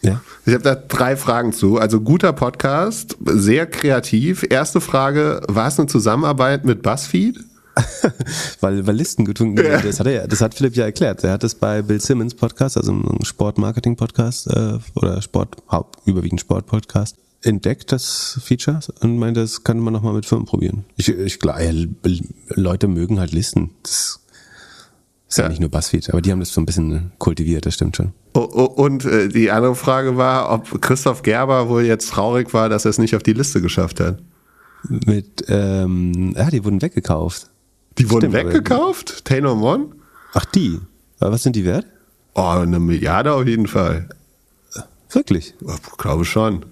Ja. 0.03 0.20
Ich 0.46 0.55
habe 0.55 0.62
da 0.62 0.74
drei 0.74 1.16
Fragen 1.16 1.53
zu. 1.53 1.78
Also 1.78 2.01
guter 2.01 2.32
Podcast, 2.32 3.16
sehr 3.24 3.66
kreativ. 3.66 4.46
Erste 4.49 4.80
Frage, 4.80 5.42
war 5.49 5.68
es 5.68 5.78
eine 5.78 5.88
Zusammenarbeit 5.88 6.64
mit 6.64 6.82
BuzzFeed? 6.82 7.40
weil, 8.61 8.86
weil 8.86 8.96
Listen 8.96 9.24
getrunken 9.24 9.64
ja. 9.64 9.80
das 9.80 10.01
hat 10.01 10.07
er 10.07 10.12
ja, 10.12 10.26
das 10.26 10.40
hat 10.40 10.55
Philipp 10.55 10.74
ja 10.74 10.84
erklärt. 10.84 11.22
Er 11.24 11.32
hat 11.32 11.44
es 11.44 11.55
bei 11.55 11.82
Bill 11.82 12.01
Simmons 12.01 12.34
Podcast, 12.34 12.76
also 12.76 12.92
einem 12.92 13.18
Sportmarketing-Podcast 13.22 14.49
äh, 14.49 14.78
oder 14.94 15.22
Sport, 15.22 15.57
überwiegend 16.05 16.40
Sport-Podcast, 16.40 17.16
entdeckt, 17.42 17.92
das 17.92 18.40
Feature, 18.42 18.80
und 19.01 19.18
meinte, 19.18 19.40
das 19.40 19.62
könnte 19.64 19.82
man 19.82 19.92
nochmal 19.92 20.14
mit 20.14 20.26
Firmen 20.26 20.46
probieren. 20.46 20.84
Ich, 20.96 21.09
ich 21.09 21.38
glaube, 21.38 21.88
Leute 22.49 22.88
mögen 22.88 23.20
halt 23.20 23.32
Listen. 23.32 23.70
Das 23.82 24.20
ist 25.28 25.38
ja. 25.38 25.44
ja. 25.44 25.50
nicht 25.50 25.60
nur 25.60 25.70
Buzzfeed, 25.70 26.10
aber 26.10 26.22
die 26.22 26.32
haben 26.32 26.40
das 26.40 26.52
so 26.52 26.60
ein 26.60 26.66
bisschen 26.66 27.12
kultiviert, 27.18 27.66
das 27.66 27.74
stimmt 27.74 27.96
schon. 27.96 28.12
Oh, 28.34 28.48
oh, 28.50 28.64
und 28.64 29.04
äh, 29.04 29.28
die 29.28 29.50
andere 29.50 29.74
Frage 29.74 30.16
war, 30.16 30.50
ob 30.50 30.80
Christoph 30.80 31.22
Gerber 31.22 31.68
wohl 31.68 31.84
jetzt 31.84 32.10
traurig 32.10 32.52
war, 32.54 32.68
dass 32.68 32.84
er 32.84 32.90
es 32.90 32.98
nicht 32.98 33.14
auf 33.14 33.22
die 33.22 33.32
Liste 33.32 33.60
geschafft 33.60 34.00
hat. 34.00 34.18
Mit, 34.88 35.44
ähm, 35.48 36.34
ja, 36.36 36.50
die 36.50 36.64
wurden 36.64 36.80
weggekauft. 36.80 37.48
Die 37.98 38.10
wurden 38.10 38.30
Stimmt, 38.30 38.52
weggekauft? 38.52 39.24
Taylor 39.24 39.60
One? 39.60 39.86
Ach, 40.32 40.44
die. 40.44 40.78
Was 41.18 41.42
sind 41.42 41.56
die 41.56 41.64
wert? 41.64 41.86
Oh, 42.34 42.42
eine 42.42 42.78
Milliarde 42.78 43.32
auf 43.32 43.46
jeden 43.46 43.66
Fall. 43.66 44.08
Wirklich? 45.10 45.54
Ich 45.60 45.98
glaube 45.98 46.24
schon. 46.24 46.64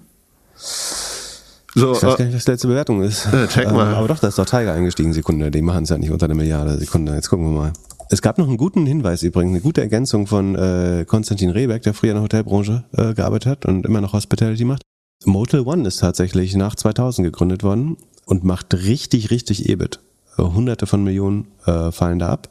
So, 1.75 1.91
ich 1.91 2.03
weiß 2.03 2.17
gar 2.17 2.25
nicht, 2.25 2.35
was 2.35 2.45
die 2.45 2.51
letzte 2.51 2.67
Bewertung 2.67 3.03
ist. 3.03 3.25
Äh, 3.25 3.47
check 3.47 3.71
mal. 3.71 3.89
Ähm, 3.89 3.95
aber 3.95 4.07
doch, 4.07 4.19
da 4.19 4.29
ist 4.29 4.39
doch 4.39 4.45
Tiger 4.45 4.73
eingestiegen, 4.73 5.13
Sekunde. 5.13 5.51
Die 5.51 5.61
machen 5.61 5.83
es 5.83 5.89
ja 5.89 5.97
nicht 5.97 6.11
unter 6.11 6.25
einer 6.25 6.35
Milliarde. 6.35 6.77
Sekunde, 6.77 7.13
jetzt 7.13 7.29
gucken 7.29 7.45
wir 7.45 7.59
mal. 7.59 7.73
Es 8.09 8.21
gab 8.21 8.37
noch 8.37 8.47
einen 8.47 8.57
guten 8.57 8.85
Hinweis 8.85 9.23
übrigens, 9.23 9.51
eine 9.51 9.61
gute 9.61 9.81
Ergänzung 9.81 10.27
von 10.27 10.55
äh, 10.55 11.05
Konstantin 11.05 11.49
Rehberg, 11.49 11.81
der 11.83 11.93
früher 11.93 12.11
in 12.11 12.15
der 12.15 12.23
Hotelbranche 12.23 12.85
äh, 12.93 13.13
gearbeitet 13.13 13.45
hat 13.47 13.65
und 13.65 13.85
immer 13.85 13.99
noch 13.99 14.13
Hospitality 14.13 14.63
macht. 14.63 14.81
Motel 15.25 15.61
One 15.61 15.87
ist 15.87 15.97
tatsächlich 15.97 16.55
nach 16.55 16.75
2000 16.75 17.25
gegründet 17.25 17.63
worden 17.63 17.97
und 18.25 18.43
macht 18.43 18.73
richtig, 18.73 19.29
richtig 19.31 19.67
EBIT. 19.67 19.99
Hunderte 20.37 20.85
von 20.85 21.03
Millionen 21.03 21.47
äh, 21.65 21.91
fallen 21.91 22.19
da 22.19 22.29
ab. 22.29 22.49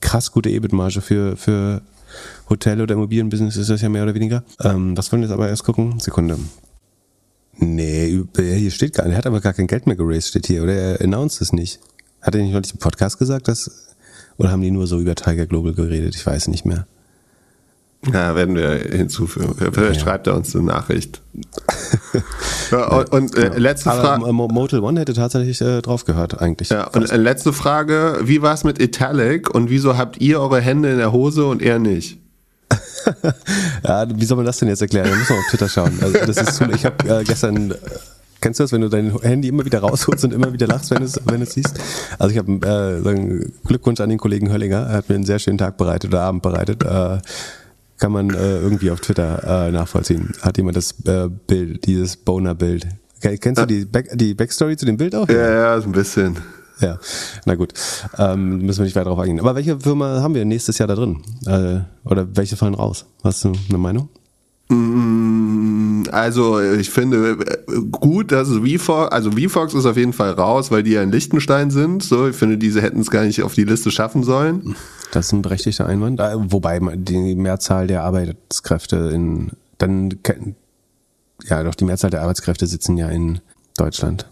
Krass 0.00 0.30
gute 0.32 0.50
EBIT-Marge 0.50 1.00
für, 1.00 1.36
für 1.36 1.82
Hotel- 2.48 2.80
oder 2.80 2.94
Immobilienbusiness 2.94 3.56
ist 3.56 3.70
das 3.70 3.82
ja 3.82 3.88
mehr 3.88 4.04
oder 4.04 4.14
weniger. 4.14 4.44
Ähm, 4.62 4.96
was 4.96 5.10
wollen 5.10 5.22
wir 5.22 5.28
jetzt 5.28 5.34
aber 5.34 5.48
erst 5.48 5.64
gucken? 5.64 5.98
Sekunde. 5.98 6.38
Nee, 7.58 8.24
hier 8.36 8.70
steht 8.70 8.94
gar 8.94 9.04
nicht. 9.04 9.14
Er 9.14 9.18
hat 9.18 9.26
aber 9.26 9.40
gar 9.40 9.54
kein 9.54 9.66
Geld 9.66 9.86
mehr 9.86 9.96
geraced, 9.96 10.28
steht 10.28 10.46
hier. 10.46 10.62
Oder 10.62 10.74
er 10.74 11.00
announced 11.00 11.40
es 11.40 11.52
nicht. 11.52 11.80
Hat 12.20 12.34
er 12.34 12.42
nicht 12.42 12.52
neulich 12.52 12.72
im 12.72 12.78
Podcast 12.78 13.18
gesagt, 13.18 13.48
dass, 13.48 13.95
oder 14.38 14.50
haben 14.50 14.62
die 14.62 14.70
nur 14.70 14.86
so 14.86 14.98
über 15.00 15.14
Tiger 15.14 15.46
Global 15.46 15.72
geredet? 15.72 16.14
Ich 16.14 16.26
weiß 16.26 16.48
nicht 16.48 16.64
mehr. 16.64 16.86
Ja, 18.12 18.36
werden 18.36 18.54
wir 18.54 18.70
hinzufügen. 18.70 19.54
Vielleicht 19.72 20.00
ja. 20.00 20.06
schreibt 20.06 20.26
er 20.26 20.36
uns 20.36 20.54
eine 20.54 20.64
Nachricht. 20.64 21.22
und, 22.70 23.12
und 23.12 23.36
äh, 23.36 23.58
letzte 23.58 23.90
Frage. 23.90 24.32
Motel 24.32 24.80
One 24.80 25.00
hätte 25.00 25.14
tatsächlich 25.14 25.60
äh, 25.60 25.82
drauf 25.82 26.04
gehört, 26.04 26.40
eigentlich. 26.40 26.68
Ja, 26.68 26.86
und 26.88 27.10
äh, 27.10 27.16
letzte 27.16 27.52
Frage: 27.52 28.18
Wie 28.22 28.42
war 28.42 28.54
es 28.54 28.64
mit 28.64 28.80
Italic 28.80 29.52
und 29.52 29.70
wieso 29.70 29.96
habt 29.96 30.20
ihr 30.20 30.40
eure 30.40 30.60
Hände 30.60 30.90
in 30.90 30.98
der 30.98 31.12
Hose 31.12 31.46
und 31.46 31.62
er 31.62 31.78
nicht? 31.78 32.18
ja, 33.84 34.06
wie 34.08 34.24
soll 34.24 34.36
man 34.36 34.46
das 34.46 34.58
denn 34.58 34.68
jetzt 34.68 34.82
erklären? 34.82 35.08
Da 35.10 35.16
muss 35.16 35.28
man 35.28 35.38
auf 35.38 35.46
Twitter 35.50 35.68
schauen. 35.68 35.98
Also 36.00 36.18
das 36.26 36.36
ist 36.36 36.54
zu, 36.54 36.70
ich 36.70 36.84
habe 36.84 37.08
äh, 37.08 37.24
gestern 37.24 37.70
äh, 37.70 37.74
Kennst 38.40 38.60
du 38.60 38.64
das, 38.64 38.72
wenn 38.72 38.82
du 38.82 38.88
dein 38.88 39.18
Handy 39.20 39.48
immer 39.48 39.64
wieder 39.64 39.80
rausholst 39.80 40.24
und 40.24 40.32
immer 40.32 40.52
wieder 40.52 40.66
lachst, 40.66 40.90
wenn 40.90 40.98
du 40.98 41.04
es 41.04 41.20
wenn 41.24 41.42
es 41.42 41.54
siehst? 41.54 41.78
Also 42.18 42.32
ich 42.32 42.38
habe 42.38 42.52
äh, 42.52 43.50
Glückwunsch 43.66 44.00
an 44.00 44.10
den 44.10 44.18
Kollegen 44.18 44.52
Höllinger, 44.52 44.86
er 44.86 44.96
hat 44.98 45.08
mir 45.08 45.14
einen 45.14 45.24
sehr 45.24 45.38
schönen 45.38 45.58
Tag 45.58 45.76
bereitet 45.76 46.10
oder 46.10 46.22
Abend 46.22 46.42
bereitet. 46.42 46.82
Äh, 46.82 47.18
kann 47.98 48.12
man 48.12 48.30
äh, 48.30 48.58
irgendwie 48.58 48.90
auf 48.90 49.00
Twitter 49.00 49.68
äh, 49.68 49.70
nachvollziehen. 49.72 50.32
Hat 50.42 50.58
jemand 50.58 50.76
das 50.76 50.94
äh, 51.06 51.28
Bild, 51.28 51.86
dieses 51.86 52.16
Boner-Bild. 52.16 52.86
Kennst 53.20 53.60
du 53.60 53.66
die, 53.66 53.84
Back, 53.86 54.10
die 54.14 54.34
Backstory 54.34 54.76
zu 54.76 54.84
dem 54.84 54.98
Bild 54.98 55.14
auch? 55.14 55.28
Ja, 55.28 55.50
ja, 55.50 55.80
so 55.80 55.88
ein 55.88 55.92
bisschen. 55.92 56.36
Ja, 56.80 56.98
na 57.46 57.54
gut. 57.54 57.72
Ähm, 58.18 58.58
müssen 58.58 58.80
wir 58.80 58.84
nicht 58.84 58.96
weiter 58.96 59.04
darauf 59.04 59.20
eingehen. 59.20 59.40
Aber 59.40 59.54
welche 59.54 59.80
Firma 59.80 60.20
haben 60.20 60.34
wir 60.34 60.44
nächstes 60.44 60.76
Jahr 60.76 60.86
da 60.86 60.94
drin? 60.94 61.22
Äh, 61.46 61.80
oder 62.08 62.28
welche 62.36 62.56
fallen 62.56 62.74
raus? 62.74 63.06
Hast 63.24 63.44
du 63.44 63.52
eine 63.68 63.78
Meinung? 63.78 64.10
Mm, 64.68 65.25
also 66.12 66.60
ich 66.60 66.90
finde 66.90 67.32
äh, 67.32 67.80
gut, 67.90 68.32
dass 68.32 68.48
es 68.48 68.58
VFox, 68.58 69.12
also 69.12 69.30
VFox 69.32 69.74
ist 69.74 69.86
auf 69.86 69.96
jeden 69.96 70.12
Fall 70.12 70.32
raus, 70.32 70.70
weil 70.70 70.82
die 70.82 70.92
ja 70.92 71.02
in 71.02 71.12
Liechtenstein 71.12 71.70
sind. 71.70 72.02
So, 72.02 72.28
ich 72.28 72.36
finde, 72.36 72.58
diese 72.58 72.82
hätten 72.82 73.00
es 73.00 73.10
gar 73.10 73.24
nicht 73.24 73.42
auf 73.42 73.54
die 73.54 73.64
Liste 73.64 73.90
schaffen 73.90 74.22
sollen. 74.22 74.76
Das 75.12 75.26
ist 75.26 75.32
ein 75.32 75.42
berechtigter 75.42 75.86
Einwand. 75.86 76.20
Äh, 76.20 76.34
wobei 76.36 76.80
die 76.96 77.34
Mehrzahl 77.34 77.86
der 77.86 78.02
Arbeitskräfte 78.02 79.10
in 79.12 79.52
dann 79.78 80.18
ja 81.44 81.62
doch 81.62 81.74
die 81.74 81.84
Mehrzahl 81.84 82.10
der 82.10 82.22
Arbeitskräfte 82.22 82.66
sitzen 82.66 82.96
ja 82.96 83.08
in 83.08 83.40
Deutschland. 83.76 84.26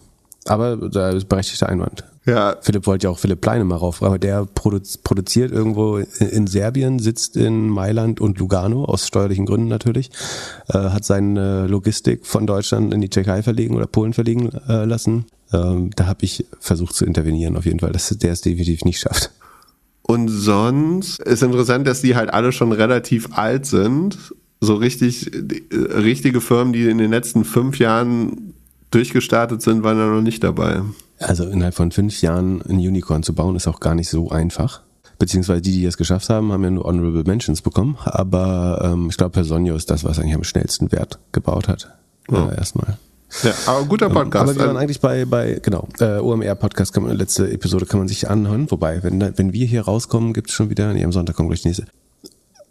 Aber 0.47 0.77
da 0.77 1.09
ist 1.09 1.29
berechtigter 1.29 1.69
Einwand. 1.69 2.03
Ja. 2.25 2.57
Philipp 2.61 2.87
wollte 2.87 3.05
ja 3.05 3.11
auch 3.11 3.19
Philipp 3.19 3.41
Pleine 3.41 3.65
mal 3.65 3.75
rauf, 3.75 4.01
aber 4.01 4.17
der 4.17 4.45
produziert 4.45 5.51
irgendwo 5.51 5.97
in 5.97 6.47
Serbien, 6.47 6.99
sitzt 6.99 7.37
in 7.37 7.69
Mailand 7.69 8.19
und 8.19 8.39
Lugano, 8.39 8.85
aus 8.85 9.07
steuerlichen 9.07 9.45
Gründen 9.45 9.67
natürlich, 9.67 10.09
äh, 10.69 10.73
hat 10.73 11.05
seine 11.05 11.67
Logistik 11.67 12.25
von 12.25 12.47
Deutschland 12.47 12.93
in 12.93 13.01
die 13.01 13.09
Tschechei 13.09 13.43
verlegen 13.43 13.75
oder 13.75 13.85
Polen 13.85 14.13
verlegen 14.13 14.49
äh, 14.67 14.85
lassen. 14.85 15.25
Ähm, 15.53 15.91
da 15.95 16.07
habe 16.07 16.25
ich 16.25 16.45
versucht 16.59 16.95
zu 16.95 17.05
intervenieren, 17.05 17.57
auf 17.57 17.65
jeden 17.65 17.79
Fall, 17.79 17.91
dass 17.91 18.09
der 18.09 18.31
es 18.31 18.41
definitiv 18.41 18.83
nicht 18.83 18.99
schafft. 18.99 19.31
Und 20.01 20.27
sonst 20.27 21.19
ist 21.19 21.43
interessant, 21.43 21.87
dass 21.87 22.01
die 22.01 22.15
halt 22.15 22.31
alle 22.31 22.51
schon 22.51 22.71
relativ 22.71 23.29
alt 23.37 23.65
sind. 23.65 24.17
So 24.61 24.75
richtig, 24.75 25.31
richtige 25.71 26.41
Firmen, 26.41 26.73
die 26.73 26.87
in 26.87 26.97
den 26.97 27.11
letzten 27.11 27.43
fünf 27.43 27.79
Jahren 27.79 28.53
durchgestartet 28.95 29.61
sind, 29.61 29.83
waren 29.83 29.97
da 29.97 30.07
noch 30.07 30.21
nicht 30.21 30.43
dabei. 30.43 30.81
Also 31.19 31.45
innerhalb 31.45 31.75
von 31.75 31.91
fünf 31.91 32.21
Jahren 32.21 32.61
ein 32.61 32.77
Unicorn 32.77 33.23
zu 33.23 33.33
bauen, 33.33 33.55
ist 33.55 33.67
auch 33.67 33.79
gar 33.79 33.95
nicht 33.95 34.09
so 34.09 34.29
einfach. 34.29 34.81
Beziehungsweise 35.17 35.61
die, 35.61 35.71
die 35.71 35.85
es 35.85 35.97
geschafft 35.97 36.29
haben, 36.29 36.51
haben 36.51 36.63
ja 36.63 36.71
nur 36.71 36.85
Honorable 36.85 37.23
Mentions 37.25 37.61
bekommen. 37.61 37.97
Aber 38.03 38.81
ähm, 38.83 39.07
ich 39.09 39.17
glaube, 39.17 39.31
Personio 39.31 39.75
ist 39.75 39.89
das, 39.89 40.03
was 40.03 40.19
eigentlich 40.19 40.35
am 40.35 40.43
schnellsten 40.43 40.91
Wert 40.91 41.19
gebaut 41.31 41.67
hat. 41.67 41.89
Ja. 42.29 42.49
Äh, 42.49 42.57
erstmal. 42.57 42.97
Ja, 43.43 43.53
aber 43.65 43.85
guter 43.85 44.07
ähm, 44.07 44.13
Podcast. 44.13 44.43
aber 44.49 44.55
wir 44.59 44.67
waren 44.67 44.77
eigentlich 44.77 44.99
bei, 44.99 45.25
bei 45.25 45.59
genau, 45.61 45.87
äh, 45.99 46.19
OMR-Podcast, 46.19 46.93
kann 46.93 47.03
man, 47.03 47.15
letzte 47.17 47.49
Episode 47.51 47.85
kann 47.85 47.99
man 47.99 48.07
sich 48.07 48.29
anhören. 48.29 48.69
Wobei, 48.71 49.03
wenn, 49.03 49.19
wenn 49.37 49.53
wir 49.53 49.65
hier 49.65 49.81
rauskommen, 49.81 50.33
gibt 50.33 50.49
es 50.49 50.55
schon 50.55 50.69
wieder, 50.69 50.93
nee, 50.93 51.03
am 51.03 51.11
Sonntag 51.11 51.35
kommt 51.35 51.49
gleich 51.49 51.61
die 51.61 51.69
nächste. 51.69 51.85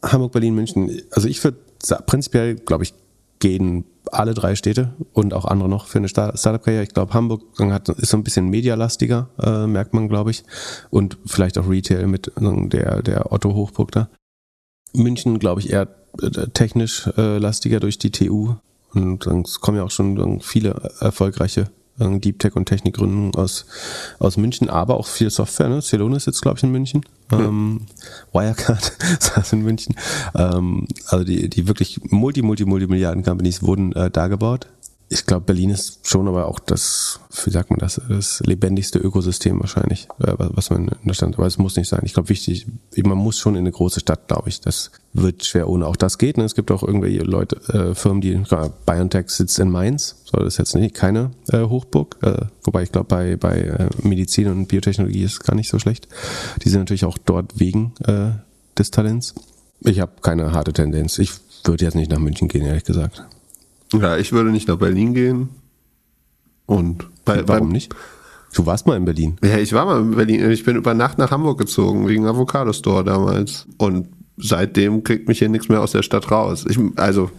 Hamburg, 0.03 0.33
Berlin, 0.33 0.55
München. 0.55 1.03
Also 1.11 1.29
ich 1.29 1.43
würde 1.43 1.59
prinzipiell, 2.07 2.57
glaube 2.57 2.85
ich, 2.85 2.95
gehen 3.39 3.85
alle 4.11 4.35
drei 4.35 4.55
Städte 4.55 4.95
und 5.12 5.35
auch 5.35 5.45
andere 5.45 5.68
noch 5.68 5.87
für 5.87 5.99
eine 5.99 6.09
Startup-Karriere. 6.09 6.82
Ich 6.82 6.95
glaube, 6.95 7.14
Hamburg 7.14 7.43
hat, 7.59 7.89
ist 7.89 8.11
so 8.11 8.16
ein 8.16 8.24
bisschen 8.24 8.49
mediaلاstiger, 8.49 9.28
äh, 9.41 9.66
merkt 9.66 9.95
man, 9.95 10.09
glaube 10.09 10.30
ich. 10.30 10.45
Und 10.91 11.18
vielleicht 11.26 11.59
auch 11.59 11.68
Retail 11.68 12.07
mit 12.07 12.30
der, 12.39 13.03
der 13.03 13.32
Otto 13.32 13.55
Hochburg 13.55 13.93
da. 13.93 14.09
München, 14.93 15.39
glaube 15.39 15.61
ich, 15.61 15.70
eher 15.70 15.89
äh, 16.22 16.49
technisch 16.53 17.09
äh, 17.16 17.39
lastiger 17.39 17.80
durch 17.80 17.99
die 17.99 18.11
TU. 18.11 18.55
Und 18.93 19.26
dann 19.26 19.45
kommen 19.61 19.78
ja 19.78 19.85
auch 19.85 19.91
schon 19.91 20.41
viele 20.41 20.93
erfolgreiche 21.01 21.70
Deep 21.99 22.41
Tech 22.41 22.57
und 22.57 22.67
Technikgründungen 22.67 23.35
aus, 23.35 23.67
aus 24.19 24.37
München, 24.37 24.69
aber 24.69 24.97
auch 24.97 25.07
viel 25.07 25.31
Software. 25.31 25.69
Ne? 25.69 25.81
Celonis 25.81 26.25
sitzt, 26.25 26.43
glaube 26.43 26.59
ich, 26.59 26.65
in 26.65 26.73
München. 26.73 27.05
Ähm, 27.33 27.83
Wirecard 28.33 28.93
saß 29.21 29.53
in 29.53 29.63
München. 29.63 29.95
Ähm, 30.35 30.89
also 31.07 31.25
die, 31.25 31.49
die 31.49 31.69
wirklich 31.69 32.01
multi, 32.11 32.43
multi, 32.43 32.65
multi 32.65 32.87
Milliarden 32.87 33.23
Companies 33.23 33.63
wurden 33.63 33.93
äh, 33.93 34.11
da 34.11 34.27
gebaut 34.27 34.69
ich 35.15 35.27
glaube, 35.27 35.47
Berlin 35.47 35.71
ist 35.71 36.09
schon 36.09 36.27
aber 36.27 36.49
auch 36.49 36.59
das, 36.59 37.21
wie 37.45 37.51
sagt 37.51 37.71
man 37.71 37.79
das, 37.79 38.01
das 38.09 38.41
lebendigste 38.41 38.99
Ökosystem 38.99 39.61
wahrscheinlich, 39.61 40.09
äh, 40.19 40.35
was 40.37 40.71
man 40.71 40.89
in 40.89 41.07
der 41.07 41.15
Stadt, 41.15 41.35
aber 41.35 41.47
es 41.47 41.57
muss 41.57 41.77
nicht 41.77 41.89
sein. 41.89 42.01
Ich 42.03 42.15
glaube, 42.15 42.31
wichtig, 42.31 42.67
man 42.97 43.17
muss 43.17 43.39
schon 43.39 43.55
in 43.55 43.61
eine 43.61 43.71
große 43.71 44.01
Stadt, 44.01 44.27
glaube 44.27 44.49
ich. 44.49 44.61
Das 44.61 44.91
wird 45.12 45.45
schwer, 45.45 45.69
ohne 45.69 45.87
auch 45.87 45.95
das 45.95 46.19
geht. 46.19 46.37
Ne? 46.37 46.43
Es 46.43 46.57
gibt 46.57 46.73
auch 46.73 46.83
irgendwelche 46.83 47.23
Leute, 47.23 47.57
äh, 47.73 47.95
Firmen, 47.95 48.23
die, 48.23 48.43
BioNTech 48.87 49.31
sitzt 49.31 49.57
in 49.61 49.71
Mainz, 49.71 50.17
so 50.25 50.39
das 50.39 50.57
jetzt 50.57 50.75
nicht 50.75 50.97
keine 50.97 51.31
äh, 51.49 51.61
Hochburg, 51.61 52.17
äh, 52.23 52.47
wobei 52.65 52.83
ich 52.83 52.91
glaube, 52.91 53.07
bei, 53.07 53.37
bei 53.37 53.61
äh, 53.61 53.89
Medizin 54.03 54.49
und 54.49 54.67
Biotechnologie 54.67 55.23
ist 55.23 55.45
gar 55.45 55.55
nicht 55.55 55.71
so 55.71 55.79
schlecht. 55.79 56.09
Die 56.65 56.69
sind 56.69 56.81
natürlich 56.81 57.05
auch 57.05 57.19
dort 57.19 57.61
wegen 57.61 57.95
äh, 58.05 58.33
des 58.77 58.91
Talents. 58.91 59.37
Ich 59.81 60.01
habe 60.01 60.12
keine 60.23 60.51
harte 60.51 60.73
Tendenz. 60.73 61.21
Ich 61.21 61.31
würde 61.62 61.85
jetzt 61.85 61.95
nicht 61.95 62.11
nach 62.11 62.19
München 62.19 62.49
gehen, 62.49 62.67
ehrlich 62.67 62.85
gesagt. 62.85 63.23
Ja, 64.01 64.17
ich 64.17 64.33
würde 64.33 64.51
nicht 64.51 64.69
nach 64.69 64.77
Berlin 64.79 65.15
gehen. 65.15 65.49
Und 66.67 67.07
bei, 67.25 67.47
warum 67.47 67.67
beim, 67.67 67.69
nicht? 67.69 67.95
Du 68.55 68.67
warst 68.67 68.87
mal 68.87 68.97
in 68.97 69.05
Berlin. 69.05 69.37
Ja, 69.43 69.59
ich 69.59 69.73
war 69.73 69.85
mal 69.85 70.01
in 70.01 70.13
Berlin. 70.13 70.51
Ich 70.51 70.65
bin 70.65 70.77
über 70.77 70.95
Nacht 70.95 71.19
nach 71.19 71.31
Hamburg 71.31 71.59
gezogen, 71.59 72.09
wegen 72.09 72.27
Avocado 72.27 72.73
Store 72.73 73.05
damals. 73.05 73.67
Und 73.79 74.09
seitdem 74.37 75.05
kriegt 75.05 75.29
mich 75.29 75.39
hier 75.39 75.49
nichts 75.49 75.69
mehr 75.69 75.81
aus 75.81 75.93
der 75.93 76.03
Stadt 76.03 76.31
raus. 76.31 76.65
Ich, 76.69 76.79
also, 76.97 77.31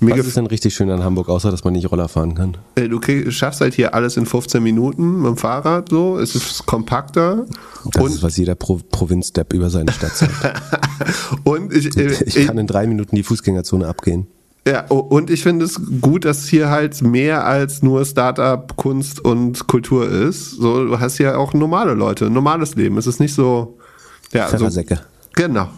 mir 0.00 0.16
Was 0.16 0.26
ist 0.26 0.36
denn 0.36 0.46
richtig 0.46 0.74
schön 0.74 0.90
an 0.90 1.02
Hamburg, 1.02 1.28
außer 1.28 1.50
dass 1.50 1.64
man 1.64 1.72
nicht 1.72 1.90
Roller 1.90 2.08
fahren 2.08 2.34
kann? 2.34 2.56
Äh, 2.74 2.88
du 2.88 3.00
krieg, 3.00 3.32
schaffst 3.32 3.60
halt 3.60 3.74
hier 3.74 3.94
alles 3.94 4.16
in 4.16 4.26
15 4.26 4.62
Minuten 4.62 5.22
mit 5.22 5.26
dem 5.26 5.36
Fahrrad 5.36 5.88
so. 5.88 6.18
Es 6.18 6.34
ist 6.34 6.66
kompakter. 6.66 7.46
Das 7.92 8.02
und 8.02 8.10
ist, 8.12 8.22
was 8.22 8.36
jeder 8.36 8.54
Pro 8.54 8.80
Provinzdepp 8.90 9.52
über 9.52 9.70
seine 9.70 9.92
Stadt 9.92 10.16
sagt. 10.16 10.62
und 11.44 11.72
ich, 11.72 11.86
ich, 11.96 12.36
ich 12.36 12.46
kann 12.46 12.58
in 12.58 12.66
drei 12.66 12.86
Minuten 12.86 13.16
die 13.16 13.22
Fußgängerzone 13.22 13.86
abgehen. 13.86 14.26
Ja, 14.66 14.84
und 14.88 15.30
ich 15.30 15.44
finde 15.44 15.64
es 15.64 15.80
gut, 16.00 16.24
dass 16.24 16.48
hier 16.48 16.70
halt 16.70 17.00
mehr 17.00 17.46
als 17.46 17.84
nur 17.84 18.04
Startup, 18.04 18.76
Kunst 18.76 19.24
und 19.24 19.68
Kultur 19.68 20.10
ist. 20.10 20.50
So, 20.50 20.86
du 20.86 20.98
hast 20.98 21.18
ja 21.18 21.36
auch 21.36 21.54
normale 21.54 21.94
Leute, 21.94 22.26
ein 22.26 22.32
normales 22.32 22.74
Leben. 22.74 22.98
Es 22.98 23.06
ist 23.06 23.20
nicht 23.20 23.32
so. 23.32 23.78
Ja. 24.32 24.48
So, 24.48 24.68
genau. 25.34 25.68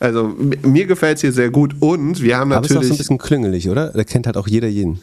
Also 0.00 0.34
mir 0.62 0.86
gefällt 0.86 1.16
es 1.16 1.20
hier 1.20 1.32
sehr 1.32 1.50
gut 1.50 1.74
und 1.80 2.22
wir 2.22 2.38
haben 2.38 2.48
natürlich. 2.48 2.70
Aber 2.70 2.80
ist 2.80 2.86
auch 2.86 2.88
so 2.88 2.94
ein 2.94 2.98
bisschen 2.98 3.18
klüngelig, 3.18 3.68
oder? 3.68 3.90
Da 3.90 4.04
kennt 4.04 4.26
halt 4.26 4.38
auch 4.38 4.48
jeder 4.48 4.68
jeden. 4.68 5.00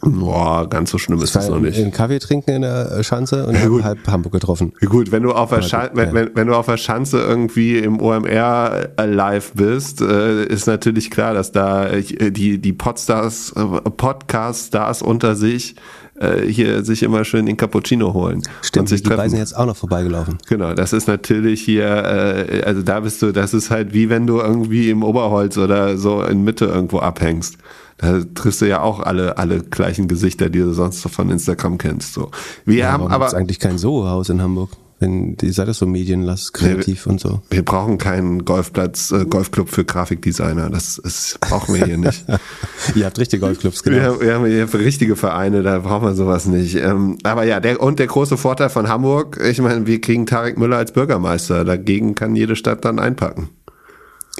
Boah, 0.00 0.68
ganz 0.68 0.90
so 0.90 0.98
schlimm 0.98 1.20
ist 1.22 1.34
das 1.34 1.48
noch 1.48 1.60
nicht. 1.60 1.78
Einen 1.78 1.90
Kaffee 1.90 2.18
trinken 2.18 2.50
in 2.50 2.62
der 2.62 3.02
Schanze 3.02 3.46
und 3.46 3.54
ja, 3.54 3.84
halb 3.84 4.06
Hamburg 4.06 4.32
getroffen. 4.32 4.72
Ja, 4.80 4.88
gut, 4.88 5.10
wenn 5.10 5.22
du 5.22 5.32
auf 5.32 5.50
der 5.50 5.62
Schanze, 5.62 5.92
wenn, 5.94 6.14
wenn, 6.14 6.30
wenn, 6.34 6.46
du 6.46 6.54
auf 6.54 6.66
der 6.66 6.76
Schanze 6.76 7.20
irgendwie 7.20 7.78
im 7.78 8.00
OMR 8.00 8.90
live 9.04 9.52
bist, 9.54 10.00
äh, 10.00 10.44
ist 10.44 10.66
natürlich 10.66 11.10
klar, 11.10 11.34
dass 11.34 11.52
da 11.52 11.88
äh, 11.88 12.30
die, 12.30 12.58
die 12.58 12.72
Podstars, 12.72 13.52
äh, 13.56 13.90
Podcast-Stars 13.90 15.02
unter 15.02 15.34
sich 15.34 15.74
äh, 16.20 16.42
hier 16.46 16.84
sich 16.84 17.02
immer 17.02 17.24
schön 17.24 17.46
den 17.46 17.56
Cappuccino 17.56 18.12
holen. 18.12 18.42
Stimmt, 18.62 18.82
und 18.82 18.86
sich 18.88 19.02
die 19.02 19.10
beiden 19.10 19.36
jetzt 19.36 19.56
auch 19.56 19.66
noch 19.66 19.76
vorbeigelaufen. 19.76 20.38
Genau, 20.48 20.74
das 20.74 20.92
ist 20.92 21.08
natürlich 21.08 21.60
hier, 21.62 21.86
äh, 21.86 22.62
also 22.64 22.82
da 22.82 23.00
bist 23.00 23.22
du, 23.22 23.32
das 23.32 23.54
ist 23.54 23.70
halt 23.70 23.94
wie 23.94 24.10
wenn 24.10 24.26
du 24.26 24.38
irgendwie 24.38 24.90
im 24.90 25.02
Oberholz 25.02 25.56
oder 25.58 25.96
so 25.96 26.22
in 26.22 26.44
Mitte 26.44 26.66
irgendwo 26.66 26.98
abhängst. 26.98 27.56
Da 27.98 28.20
triffst 28.34 28.60
du 28.60 28.68
ja 28.68 28.80
auch 28.80 29.00
alle, 29.00 29.38
alle 29.38 29.60
gleichen 29.60 30.08
Gesichter, 30.08 30.48
die 30.50 30.60
du 30.60 30.72
sonst 30.72 31.02
von 31.02 31.30
Instagram 31.30 31.78
kennst. 31.78 32.14
So. 32.14 32.30
Wir 32.64 32.78
ja, 32.78 32.92
haben 32.92 33.08
aber. 33.08 33.26
ist 33.26 33.34
eigentlich 33.34 33.58
kein 33.58 33.76
Soho-Haus 33.76 34.28
in 34.30 34.40
Hamburg. 34.40 34.70
Wenn 35.00 35.36
die 35.36 35.50
seid 35.50 35.68
das 35.68 35.78
so 35.78 35.86
medienlass, 35.86 36.52
kreativ 36.52 37.06
wir, 37.06 37.12
und 37.12 37.20
so. 37.20 37.40
Wir 37.50 37.64
brauchen 37.64 37.98
keinen 37.98 38.44
Golfplatz, 38.44 39.12
äh, 39.12 39.26
Golfclub 39.26 39.68
für 39.68 39.84
Grafikdesigner. 39.84 40.70
Das, 40.70 41.00
das 41.02 41.38
brauchen 41.40 41.76
wir 41.76 41.86
hier 41.86 41.98
nicht. 41.98 42.24
Ihr 42.96 43.06
habt 43.06 43.18
richtige 43.18 43.40
Golfclubs, 43.40 43.84
genau. 43.84 43.96
Wir 43.96 44.04
haben, 44.04 44.20
wir 44.20 44.34
haben 44.34 44.46
hier 44.46 44.74
richtige 44.74 45.14
Vereine, 45.14 45.62
da 45.62 45.78
brauchen 45.78 46.08
wir 46.08 46.14
sowas 46.14 46.46
nicht. 46.46 46.74
Ähm, 46.76 47.18
aber 47.22 47.44
ja, 47.44 47.60
der, 47.60 47.80
und 47.80 48.00
der 48.00 48.08
große 48.08 48.36
Vorteil 48.36 48.70
von 48.70 48.88
Hamburg, 48.88 49.40
ich 49.40 49.60
meine, 49.60 49.86
wir 49.86 50.00
kriegen 50.00 50.26
Tarek 50.26 50.58
Müller 50.58 50.78
als 50.78 50.90
Bürgermeister. 50.90 51.64
Dagegen 51.64 52.16
kann 52.16 52.34
jede 52.34 52.56
Stadt 52.56 52.84
dann 52.84 52.98
einpacken. 52.98 53.50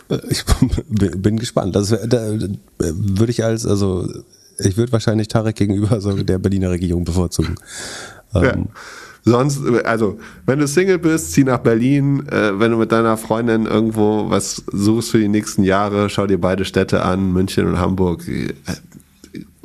Ich 0.31 0.45
bin 0.97 1.39
gespannt. 1.39 1.77
Das 1.77 1.89
da, 1.91 2.31
würde 2.79 3.31
ich 3.31 3.45
als, 3.45 3.67
also 3.67 4.09
ich 4.59 4.77
würde 4.77 4.93
wahrscheinlich 4.93 5.29
Tarek 5.29 5.57
gegenüber 5.57 6.01
so 6.01 6.13
der 6.15 6.39
Berliner 6.39 6.71
Regierung 6.71 7.05
bevorzugen. 7.05 7.57
Ja. 8.33 8.55
Ähm, 8.55 8.69
Sonst, 9.25 9.61
also, 9.85 10.19
wenn 10.47 10.59
du 10.59 10.67
Single 10.67 10.99
bist, 10.99 11.33
zieh 11.33 11.45
nach 11.45 11.59
Berlin. 11.59 12.27
Äh, 12.29 12.59
wenn 12.59 12.71
du 12.71 12.79
mit 12.79 12.93
deiner 12.93 13.17
Freundin 13.17 13.67
irgendwo 13.67 14.31
was 14.31 14.63
suchst 14.73 15.11
für 15.11 15.19
die 15.19 15.29
nächsten 15.29 15.65
Jahre, 15.65 16.09
schau 16.09 16.27
dir 16.27 16.41
beide 16.41 16.65
Städte 16.65 17.03
an, 17.03 17.33
München 17.33 17.67
und 17.67 17.79
Hamburg. 17.79 18.27
Äh, 18.27 18.55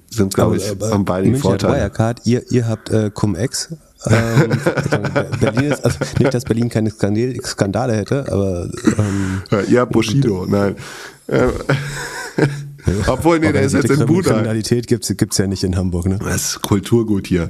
sind, 0.09 0.33
glaube 0.33 0.57
ich, 0.57 0.69
aber, 0.69 0.91
haben 0.91 1.05
beide 1.05 1.27
München 1.27 1.41
Vorteile. 1.41 1.75
Wirecard, 1.75 2.21
ihr, 2.25 2.43
ihr 2.51 2.67
habt 2.67 2.89
äh, 2.89 3.09
Cum-Ex. 3.11 3.75
Ähm, 4.07 4.51
Berlin 5.39 5.71
ist, 5.71 5.83
also 5.83 5.99
nicht, 6.19 6.33
dass 6.33 6.43
Berlin 6.43 6.69
keine 6.69 6.91
Skandale 6.91 7.93
hätte, 7.93 8.25
aber 8.31 8.69
ähm, 8.97 9.41
ja, 9.69 9.85
Bushido, 9.85 10.45
nein. 10.47 10.75
Obwohl, 13.07 13.39
nee, 13.39 13.51
der 13.51 13.61
ist 13.61 13.73
jetzt 13.73 13.89
in 13.89 14.05
Buda. 14.05 14.31
Kriminalität 14.31 14.87
gibt's 14.87 15.13
gibt's 15.15 15.37
ja 15.37 15.47
nicht 15.47 15.63
in 15.63 15.77
Hamburg, 15.77 16.07
ne? 16.07 16.19
Das 16.19 16.35
ist 16.35 16.61
Kulturgut 16.61 17.27
hier. 17.27 17.49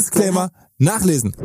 Disclaimer 0.01 0.51
nachlesen. 0.77 1.35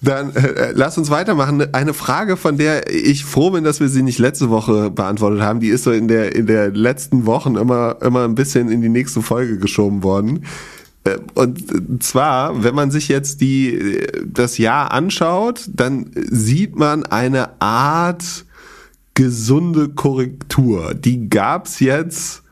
Dann 0.00 0.34
äh, 0.36 0.72
lass 0.74 0.96
uns 0.96 1.10
weitermachen. 1.10 1.74
Eine 1.74 1.92
Frage, 1.92 2.36
von 2.36 2.56
der 2.56 2.92
ich 2.94 3.24
froh 3.24 3.50
bin, 3.50 3.64
dass 3.64 3.80
wir 3.80 3.88
sie 3.88 4.02
nicht 4.02 4.18
letzte 4.18 4.48
Woche 4.48 4.90
beantwortet 4.90 5.40
haben, 5.40 5.58
die 5.58 5.68
ist 5.68 5.84
so 5.84 5.90
in 5.90 6.06
der 6.06 6.36
in 6.36 6.46
der 6.46 6.70
letzten 6.70 7.26
Wochen 7.26 7.56
immer 7.56 7.96
immer 8.02 8.24
ein 8.24 8.36
bisschen 8.36 8.70
in 8.70 8.80
die 8.80 8.88
nächste 8.88 9.22
Folge 9.22 9.58
geschoben 9.58 10.04
worden. 10.04 10.44
Äh, 11.04 11.18
und 11.34 12.02
zwar, 12.02 12.62
wenn 12.62 12.76
man 12.76 12.92
sich 12.92 13.08
jetzt 13.08 13.40
die 13.40 14.06
das 14.24 14.58
Jahr 14.58 14.92
anschaut, 14.92 15.68
dann 15.72 16.10
sieht 16.14 16.76
man 16.76 17.04
eine 17.04 17.60
Art 17.60 18.44
gesunde 19.14 19.88
Korrektur. 19.88 20.94
Die 20.94 21.28
gab's 21.28 21.80
jetzt 21.80 22.42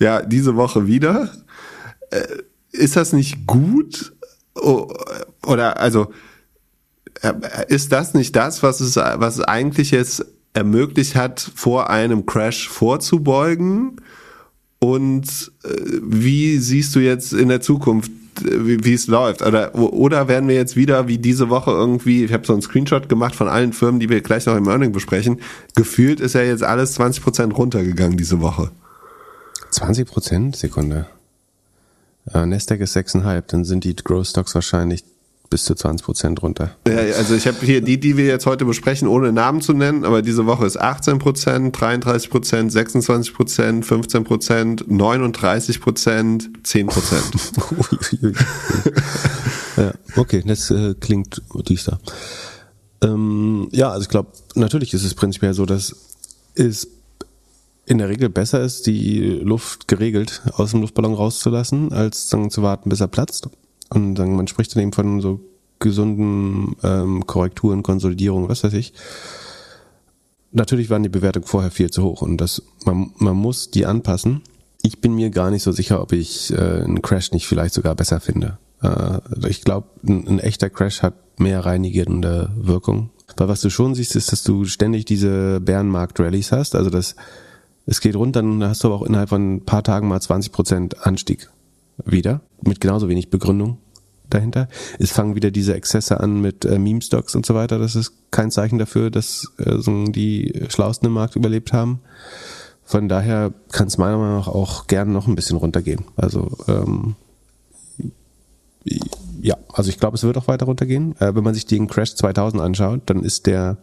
ja 0.00 0.22
diese 0.22 0.56
Woche 0.56 0.88
wieder. 0.88 1.30
Äh, 2.10 2.22
ist 2.72 2.96
das 2.96 3.12
nicht 3.12 3.46
gut? 3.46 4.12
Oder 4.62 5.80
also 5.80 6.12
äh, 7.22 7.32
ist 7.68 7.92
das 7.92 8.14
nicht 8.14 8.36
das, 8.36 8.62
was 8.62 8.80
es, 8.80 8.96
was 8.96 9.38
es 9.38 9.44
eigentlich 9.44 9.90
jetzt 9.90 10.24
ermöglicht 10.54 11.14
hat, 11.14 11.40
vor 11.54 11.90
einem 11.90 12.26
Crash 12.26 12.68
vorzubeugen? 12.68 14.00
Und 14.80 15.52
äh, 15.64 15.68
wie 16.02 16.58
siehst 16.58 16.94
du 16.94 17.00
jetzt 17.00 17.32
in 17.32 17.48
der 17.48 17.60
Zukunft, 17.60 18.12
äh, 18.40 18.66
wie, 18.66 18.84
wie 18.84 18.94
es 18.94 19.08
läuft? 19.08 19.42
Oder, 19.42 19.74
oder 19.74 20.28
werden 20.28 20.48
wir 20.48 20.54
jetzt 20.54 20.76
wieder 20.76 21.08
wie 21.08 21.18
diese 21.18 21.50
Woche 21.50 21.72
irgendwie, 21.72 22.24
ich 22.24 22.32
habe 22.32 22.46
so 22.46 22.52
einen 22.52 22.62
Screenshot 22.62 23.08
gemacht 23.08 23.34
von 23.34 23.48
allen 23.48 23.72
Firmen, 23.72 24.00
die 24.00 24.08
wir 24.08 24.20
gleich 24.20 24.46
noch 24.46 24.56
im 24.56 24.68
Earning 24.68 24.92
besprechen, 24.92 25.40
gefühlt 25.74 26.20
ist 26.20 26.34
ja 26.34 26.42
jetzt 26.42 26.62
alles 26.62 26.98
20% 26.98 27.52
runtergegangen 27.52 28.16
diese 28.16 28.40
Woche. 28.40 28.70
20% 29.72 30.56
Sekunde. 30.56 31.06
Äh, 32.34 32.46
Nasdaq 32.46 32.80
ist 32.80 32.96
6,5, 32.96 33.44
dann 33.48 33.64
sind 33.64 33.84
die 33.84 33.94
Growth 33.94 34.28
Stocks 34.28 34.54
wahrscheinlich 34.54 35.04
bis 35.50 35.64
zu 35.64 35.74
20 35.74 36.04
Prozent 36.04 36.42
runter. 36.42 36.70
Ja, 36.86 36.96
also 37.16 37.34
ich 37.34 37.46
habe 37.46 37.56
hier 37.62 37.80
die, 37.80 37.98
die 37.98 38.16
wir 38.16 38.26
jetzt 38.26 38.46
heute 38.46 38.64
besprechen, 38.64 39.08
ohne 39.08 39.32
Namen 39.32 39.60
zu 39.60 39.72
nennen, 39.72 40.04
aber 40.04 40.22
diese 40.22 40.46
Woche 40.46 40.66
ist 40.66 40.78
18 40.78 41.18
Prozent, 41.18 41.80
33 41.80 42.30
Prozent, 42.30 42.72
26 42.72 43.34
Prozent, 43.34 43.86
15 43.86 44.24
Prozent, 44.24 44.90
39 44.90 45.80
Prozent, 45.80 46.50
10 46.64 46.86
Prozent. 46.88 47.24
ja, 49.76 49.92
okay, 50.16 50.42
das 50.46 50.70
äh, 50.70 50.94
klingt 51.00 51.42
düster. 51.68 51.98
Ähm, 53.02 53.68
ja, 53.72 53.90
also 53.90 54.02
ich 54.02 54.08
glaube, 54.08 54.32
natürlich 54.54 54.92
ist 54.92 55.04
es 55.04 55.14
prinzipiell 55.14 55.54
so, 55.54 55.64
dass 55.64 55.94
es 56.54 56.88
in 57.88 57.98
der 57.98 58.10
Regel 58.10 58.28
besser 58.28 58.60
ist, 58.60 58.86
die 58.86 59.20
Luft 59.20 59.88
geregelt 59.88 60.42
aus 60.52 60.72
dem 60.72 60.82
Luftballon 60.82 61.14
rauszulassen, 61.14 61.92
als 61.92 62.28
dann 62.28 62.50
zu 62.50 62.62
warten, 62.62 62.90
bis 62.90 63.00
er 63.00 63.08
platzt. 63.08 63.48
Und 63.88 64.16
dann, 64.16 64.36
man 64.36 64.46
spricht 64.46 64.74
dann 64.76 64.82
eben 64.82 64.92
von 64.92 65.22
so 65.22 65.40
gesunden 65.78 66.76
ähm, 66.82 67.26
Korrekturen, 67.26 67.82
Konsolidierung, 67.82 68.48
was 68.48 68.62
weiß 68.62 68.74
ich. 68.74 68.92
Natürlich 70.52 70.90
waren 70.90 71.02
die 71.02 71.08
Bewertungen 71.08 71.46
vorher 71.46 71.70
viel 71.70 71.90
zu 71.90 72.02
hoch 72.02 72.20
und 72.20 72.38
das, 72.38 72.62
man, 72.84 73.12
man 73.16 73.36
muss 73.36 73.70
die 73.70 73.86
anpassen. 73.86 74.42
Ich 74.82 75.00
bin 75.00 75.14
mir 75.14 75.30
gar 75.30 75.50
nicht 75.50 75.62
so 75.62 75.72
sicher, 75.72 76.02
ob 76.02 76.12
ich 76.12 76.52
äh, 76.52 76.56
einen 76.56 77.00
Crash 77.00 77.32
nicht 77.32 77.46
vielleicht 77.46 77.74
sogar 77.74 77.94
besser 77.94 78.20
finde. 78.20 78.58
Äh, 78.82 79.18
ich 79.48 79.62
glaube, 79.62 79.88
ein, 80.06 80.28
ein 80.28 80.38
echter 80.40 80.68
Crash 80.68 81.02
hat 81.02 81.14
mehr 81.40 81.64
reinigende 81.64 82.50
Wirkung. 82.56 83.10
Weil 83.36 83.48
was 83.48 83.60
du 83.60 83.70
schon 83.70 83.94
siehst, 83.94 84.16
ist, 84.16 84.32
dass 84.32 84.42
du 84.42 84.64
ständig 84.66 85.04
diese 85.04 85.60
Bärenmarkt-Rallies 85.60 86.52
hast, 86.52 86.74
also 86.74 86.90
das 86.90 87.14
es 87.88 88.00
geht 88.02 88.16
runter, 88.16 88.42
dann 88.42 88.62
hast 88.62 88.84
du 88.84 88.88
aber 88.88 88.96
auch 88.96 89.06
innerhalb 89.06 89.30
von 89.30 89.54
ein 89.54 89.64
paar 89.64 89.82
Tagen 89.82 90.08
mal 90.08 90.20
20 90.20 90.52
Prozent 90.52 91.06
Anstieg 91.06 91.50
wieder, 92.04 92.42
mit 92.60 92.82
genauso 92.82 93.08
wenig 93.08 93.30
Begründung 93.30 93.78
dahinter. 94.28 94.68
Es 94.98 95.10
fangen 95.10 95.34
wieder 95.34 95.50
diese 95.50 95.74
Exzesse 95.74 96.20
an 96.20 96.42
mit 96.42 96.66
äh, 96.66 96.78
Meme-Stocks 96.78 97.34
und 97.34 97.46
so 97.46 97.54
weiter. 97.54 97.78
Das 97.78 97.96
ist 97.96 98.12
kein 98.30 98.50
Zeichen 98.50 98.78
dafür, 98.78 99.10
dass 99.10 99.50
äh, 99.56 99.78
die 100.12 100.66
Schlausten 100.68 101.06
im 101.06 101.14
Markt 101.14 101.34
überlebt 101.34 101.72
haben. 101.72 102.00
Von 102.84 103.08
daher 103.08 103.54
kann 103.72 103.86
es 103.86 103.96
meiner 103.96 104.18
Meinung 104.18 104.36
nach 104.36 104.48
auch 104.48 104.86
gerne 104.86 105.10
noch 105.10 105.26
ein 105.26 105.34
bisschen 105.34 105.56
runtergehen. 105.56 106.04
Also 106.16 106.58
ähm, 106.68 107.16
ja, 109.40 109.56
also 109.72 109.88
ich 109.88 109.98
glaube, 109.98 110.16
es 110.16 110.24
wird 110.24 110.36
auch 110.36 110.48
weiter 110.48 110.66
runtergehen. 110.66 111.18
Äh, 111.20 111.34
wenn 111.34 111.44
man 111.44 111.54
sich 111.54 111.64
den 111.64 111.86
Crash 111.86 112.14
2000 112.16 112.62
anschaut, 112.62 113.00
dann 113.06 113.22
ist 113.22 113.46
der 113.46 113.78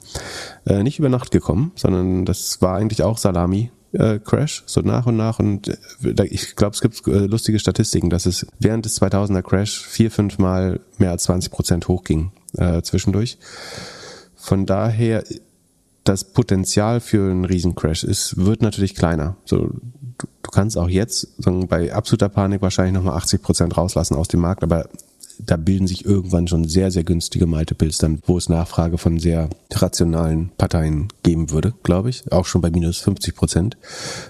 äh, 0.67 0.83
nicht 0.83 0.99
über 0.99 1.09
Nacht 1.09 1.31
gekommen, 1.31 1.71
sondern 1.75 2.25
das 2.25 2.61
war 2.61 2.75
eigentlich 2.75 3.01
auch 3.01 3.17
Salami 3.17 3.71
äh, 3.95 4.19
Crash, 4.19 4.63
so 4.65 4.81
nach 4.81 5.05
und 5.05 5.17
nach. 5.17 5.39
Und 5.39 5.67
äh, 5.67 6.25
ich 6.25 6.55
glaube, 6.55 6.73
es 6.75 6.81
gibt 6.81 7.07
äh, 7.07 7.25
lustige 7.25 7.59
Statistiken, 7.59 8.09
dass 8.09 8.25
es 8.25 8.45
während 8.59 8.85
des 8.85 9.01
2000er 9.01 9.41
Crash 9.41 9.81
vier, 9.81 10.11
fünf 10.11 10.37
Mal 10.37 10.79
mehr 10.97 11.11
als 11.11 11.23
20 11.23 11.51
Prozent 11.51 11.87
hochging 11.87 12.31
äh, 12.57 12.81
zwischendurch. 12.81 13.37
Von 14.35 14.65
daher 14.65 15.23
das 16.03 16.23
Potenzial 16.23 16.99
für 16.99 17.31
einen 17.31 17.45
Riesencrash 17.45 18.03
ist, 18.03 18.37
wird 18.37 18.61
natürlich 18.61 18.95
kleiner. 18.95 19.37
So, 19.45 19.71
du 20.17 20.51
kannst 20.51 20.77
auch 20.77 20.89
jetzt 20.89 21.27
sagen, 21.41 21.67
bei 21.67 21.91
absoluter 21.93 22.29
Panik 22.29 22.61
wahrscheinlich 22.61 22.93
nochmal 22.93 23.17
80 23.17 23.41
Prozent 23.41 23.77
rauslassen 23.77 24.15
aus 24.15 24.27
dem 24.27 24.39
Markt, 24.39 24.63
aber 24.63 24.87
da 25.39 25.57
bilden 25.57 25.87
sich 25.87 26.05
irgendwann 26.05 26.47
schon 26.47 26.67
sehr, 26.67 26.91
sehr 26.91 27.03
günstige 27.03 27.45
Multiples 27.45 27.97
dann, 27.97 28.19
wo 28.25 28.37
es 28.37 28.49
Nachfrage 28.49 28.97
von 28.97 29.19
sehr 29.19 29.49
rationalen 29.73 30.51
Parteien 30.57 31.09
geben 31.23 31.51
würde, 31.51 31.73
glaube 31.83 32.09
ich. 32.09 32.31
Auch 32.31 32.45
schon 32.45 32.61
bei 32.61 32.69
minus 32.69 32.99
50 32.99 33.35
Prozent. 33.35 33.77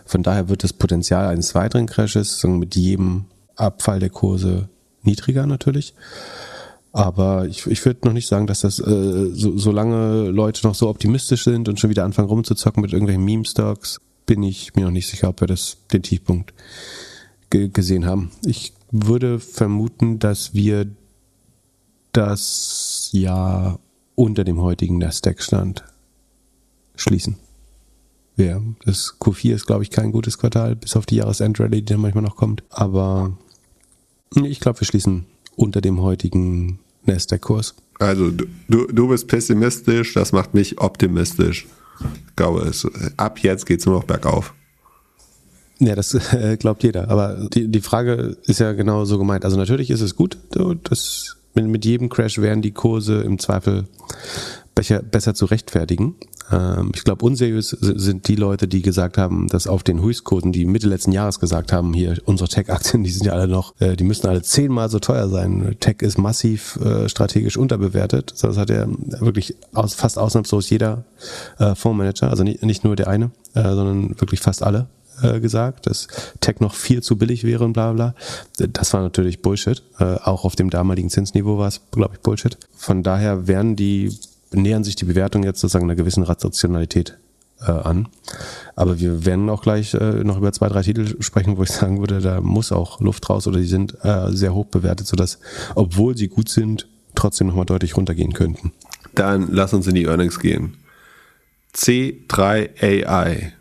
Von 0.05 0.23
daher 0.23 0.49
wird 0.49 0.63
das 0.63 0.73
Potenzial 0.73 1.27
eines 1.27 1.55
weiteren 1.55 1.87
Crashes 1.87 2.43
mit 2.43 2.75
jedem 2.75 3.25
Abfall 3.55 3.99
der 3.99 4.09
Kurse 4.09 4.69
niedriger 5.03 5.45
natürlich. 5.45 5.93
Aber 6.91 7.45
ich, 7.45 7.67
ich 7.67 7.83
würde 7.85 8.07
noch 8.07 8.13
nicht 8.13 8.27
sagen, 8.27 8.47
dass 8.47 8.61
das, 8.61 8.79
äh, 8.79 9.29
so, 9.33 9.57
solange 9.57 10.29
Leute 10.29 10.65
noch 10.65 10.75
so 10.75 10.87
optimistisch 10.87 11.43
sind 11.43 11.67
und 11.67 11.79
schon 11.79 11.89
wieder 11.89 12.05
anfangen 12.05 12.29
rumzuzocken 12.29 12.81
mit 12.81 12.93
irgendwelchen 12.93 13.25
Meme-Stocks, 13.25 13.99
bin 14.25 14.43
ich 14.43 14.75
mir 14.75 14.85
noch 14.85 14.91
nicht 14.91 15.07
sicher, 15.07 15.29
ob 15.29 15.41
wir 15.41 15.47
das 15.47 15.77
den 15.91 16.03
Tiefpunkt 16.03 16.53
ge 17.49 17.67
gesehen 17.67 18.05
haben. 18.05 18.31
Ich 18.45 18.73
würde 19.03 19.39
vermuten, 19.39 20.19
dass 20.19 20.53
wir 20.53 20.87
das 22.11 23.09
Jahr 23.11 23.79
unter 24.15 24.43
dem 24.43 24.61
heutigen 24.61 24.97
Nasdaq-Stand 24.97 25.83
schließen. 26.95 27.37
Ja, 28.37 28.61
das 28.85 29.15
Q4 29.19 29.53
ist, 29.53 29.65
glaube 29.65 29.83
ich, 29.83 29.89
kein 29.89 30.11
gutes 30.11 30.37
Quartal, 30.37 30.75
bis 30.75 30.95
auf 30.95 31.05
die 31.05 31.17
Jahresendrallye, 31.17 31.81
die 31.81 31.85
dann 31.85 32.01
manchmal 32.01 32.23
noch 32.23 32.35
kommt. 32.35 32.63
Aber 32.69 33.37
ich 34.35 34.59
glaube, 34.59 34.79
wir 34.81 34.87
schließen 34.87 35.25
unter 35.55 35.81
dem 35.81 36.01
heutigen 36.01 36.79
Nasdaq-Kurs. 37.05 37.75
Also 37.99 38.31
du, 38.31 38.87
du 38.87 39.07
bist 39.07 39.27
pessimistisch, 39.27 40.13
das 40.13 40.31
macht 40.33 40.53
mich 40.53 40.79
optimistisch. 40.79 41.67
Ich 42.27 42.35
glaube, 42.35 42.61
es, 42.61 42.85
ab 43.15 43.39
jetzt 43.39 43.65
geht 43.65 43.79
es 43.79 43.85
nur 43.85 43.95
noch 43.95 44.03
bergauf. 44.03 44.53
Ja, 45.79 45.95
das 45.95 46.13
äh, 46.33 46.57
glaubt 46.57 46.83
jeder. 46.83 47.09
Aber 47.09 47.47
die, 47.53 47.67
die 47.67 47.81
Frage 47.81 48.37
ist 48.45 48.59
ja 48.59 48.73
genau 48.73 49.05
so 49.05 49.17
gemeint. 49.17 49.45
Also 49.45 49.57
natürlich 49.57 49.89
ist 49.89 50.01
es 50.01 50.15
gut, 50.15 50.37
dass 50.83 51.37
mit, 51.53 51.67
mit 51.67 51.85
jedem 51.85 52.09
Crash 52.09 52.39
wären 52.39 52.61
die 52.61 52.71
Kurse 52.71 53.21
im 53.21 53.39
Zweifel 53.39 53.85
besser, 54.73 55.01
besser 55.01 55.33
zu 55.33 55.45
rechtfertigen. 55.45 56.15
Ähm, 56.51 56.91
ich 56.93 57.03
glaube, 57.03 57.25
unseriös 57.25 57.69
sind 57.69 58.27
die 58.27 58.35
Leute, 58.35 58.67
die 58.67 58.81
gesagt 58.81 59.17
haben, 59.17 59.47
dass 59.47 59.67
auf 59.67 59.83
den 59.83 60.01
Höchstkursen, 60.01 60.51
die 60.51 60.65
Mitte 60.65 60.87
letzten 60.87 61.11
Jahres 61.11 61.39
gesagt 61.39 61.73
haben, 61.73 61.93
hier 61.93 62.17
unsere 62.25 62.49
Tech-Aktien, 62.49 63.03
die 63.03 63.09
sind 63.09 63.25
ja 63.25 63.33
alle 63.33 63.47
noch, 63.47 63.73
äh, 63.79 63.95
die 63.95 64.03
müssen 64.03 64.27
alle 64.27 64.41
zehnmal 64.43 64.89
so 64.89 64.99
teuer 64.99 65.27
sein. 65.29 65.75
Tech 65.79 65.97
ist 66.01 66.17
massiv 66.17 66.77
äh, 66.77 67.09
strategisch 67.09 67.57
unterbewertet. 67.57 68.35
Das 68.41 68.57
hat 68.57 68.69
ja 68.69 68.85
wirklich 69.19 69.55
aus, 69.73 69.93
fast 69.93 70.19
ausnahmslos 70.19 70.69
jeder 70.69 71.05
äh, 71.57 71.73
Fondsmanager, 71.75 72.29
also 72.29 72.43
nicht, 72.43 72.63
nicht 72.63 72.83
nur 72.83 72.95
der 72.95 73.07
eine, 73.07 73.31
äh, 73.55 73.63
sondern 73.63 74.19
wirklich 74.19 74.41
fast 74.41 74.61
alle 74.61 74.87
äh, 75.21 75.39
gesagt, 75.39 75.87
dass 75.87 76.07
Tech 76.41 76.59
noch 76.59 76.73
viel 76.73 77.01
zu 77.01 77.17
billig 77.17 77.43
wäre 77.43 77.63
und 77.63 77.73
bla 77.73 77.93
bla. 77.93 78.15
Das 78.57 78.93
war 78.93 79.01
natürlich 79.01 79.41
Bullshit. 79.41 79.83
Äh, 79.99 80.15
auch 80.15 80.45
auf 80.45 80.55
dem 80.55 80.69
damaligen 80.69 81.09
Zinsniveau 81.09 81.57
war 81.57 81.67
es, 81.67 81.81
glaube 81.91 82.15
ich, 82.15 82.21
Bullshit. 82.21 82.57
Von 82.75 83.03
daher 83.03 83.47
werden 83.47 83.75
die 83.75 84.17
nähern 84.51 84.83
sich 84.83 84.95
die 84.95 85.05
Bewertung 85.05 85.43
jetzt 85.43 85.59
sozusagen 85.59 85.85
einer 85.85 85.95
gewissen 85.95 86.23
Rationalität 86.23 87.17
äh, 87.61 87.71
an. 87.71 88.07
Aber 88.75 88.99
wir 88.99 89.25
werden 89.25 89.49
auch 89.49 89.61
gleich 89.61 89.93
noch 89.93 90.37
über 90.37 90.51
zwei, 90.53 90.69
drei 90.69 90.81
Titel 90.81 91.21
sprechen, 91.21 91.57
wo 91.57 91.63
ich 91.63 91.71
sagen 91.71 91.99
würde, 91.99 92.21
da 92.21 92.41
muss 92.41 92.71
auch 92.71 92.99
Luft 92.99 93.29
raus 93.29 93.47
oder 93.47 93.59
die 93.59 93.67
sind 93.67 93.97
sehr 94.27 94.53
hoch 94.53 94.65
bewertet, 94.65 95.07
sodass, 95.07 95.39
obwohl 95.75 96.15
sie 96.17 96.27
gut 96.27 96.49
sind, 96.49 96.87
trotzdem 97.15 97.47
nochmal 97.47 97.65
deutlich 97.65 97.97
runtergehen 97.97 98.33
könnten. 98.33 98.73
Dann 99.13 99.47
lass 99.51 99.73
uns 99.73 99.87
in 99.87 99.95
die 99.95 100.05
Earnings 100.05 100.39
gehen. 100.39 100.75
C3 101.75 102.81
AI. 102.81 103.53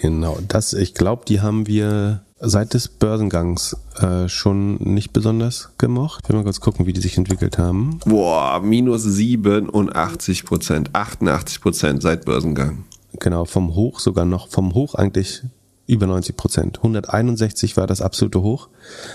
Genau, 0.00 0.38
das, 0.46 0.74
ich 0.74 0.94
glaube, 0.94 1.24
die 1.26 1.40
haben 1.40 1.66
wir 1.66 2.22
seit 2.40 2.74
des 2.74 2.86
Börsengangs 2.86 3.76
äh, 4.00 4.28
schon 4.28 4.76
nicht 4.76 5.12
besonders 5.12 5.70
gemocht. 5.76 6.20
Ich 6.22 6.28
will 6.28 6.36
mal 6.36 6.44
kurz 6.44 6.60
gucken, 6.60 6.86
wie 6.86 6.92
die 6.92 7.00
sich 7.00 7.18
entwickelt 7.18 7.58
haben. 7.58 7.98
Boah, 8.06 8.60
minus 8.62 9.02
87 9.02 10.44
Prozent, 10.44 10.90
88 10.94 11.60
Prozent 11.60 12.02
seit 12.02 12.24
Börsengang. 12.24 12.84
Genau, 13.18 13.44
vom 13.44 13.74
Hoch 13.74 13.98
sogar 13.98 14.24
noch, 14.24 14.48
vom 14.48 14.74
Hoch 14.74 14.94
eigentlich 14.94 15.42
über 15.88 16.06
90 16.06 16.36
Prozent. 16.36 16.76
161 16.78 17.76
war 17.76 17.88
das 17.88 18.00
absolute 18.00 18.42
Hoch, 18.42 18.68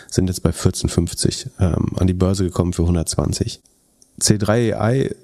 sind 0.10 0.28
jetzt 0.28 0.44
bei 0.44 0.50
14,50 0.50 1.48
ähm, 1.60 1.92
an 1.96 2.08
die 2.08 2.14
Börse 2.14 2.44
gekommen 2.44 2.74
für 2.74 2.82
120. 2.82 3.62
C3 4.20 4.76
AI 4.76 5.16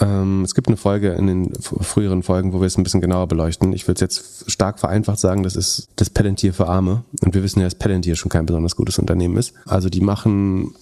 ähm, 0.00 0.42
es 0.42 0.54
gibt 0.54 0.68
eine 0.68 0.76
Folge 0.76 1.10
in 1.12 1.26
den 1.26 1.52
früheren 1.60 2.22
Folgen, 2.22 2.52
wo 2.52 2.60
wir 2.60 2.66
es 2.66 2.76
ein 2.76 2.82
bisschen 2.82 3.00
genauer 3.00 3.28
beleuchten. 3.28 3.72
Ich 3.72 3.86
würde 3.86 3.96
es 3.96 4.00
jetzt 4.00 4.50
stark 4.50 4.78
vereinfacht 4.78 5.18
sagen, 5.18 5.42
das 5.42 5.56
ist 5.56 5.88
das 5.96 6.10
Palantir 6.10 6.52
für 6.52 6.66
Arme. 6.66 7.04
Und 7.22 7.34
wir 7.34 7.42
wissen 7.42 7.60
ja, 7.60 7.66
dass 7.66 7.76
Palantir 7.76 8.16
schon 8.16 8.30
kein 8.30 8.46
besonders 8.46 8.76
gutes 8.76 8.98
Unternehmen 8.98 9.36
ist. 9.36 9.54
Also 9.66 9.88
die 9.88 10.00
machen 10.00 10.74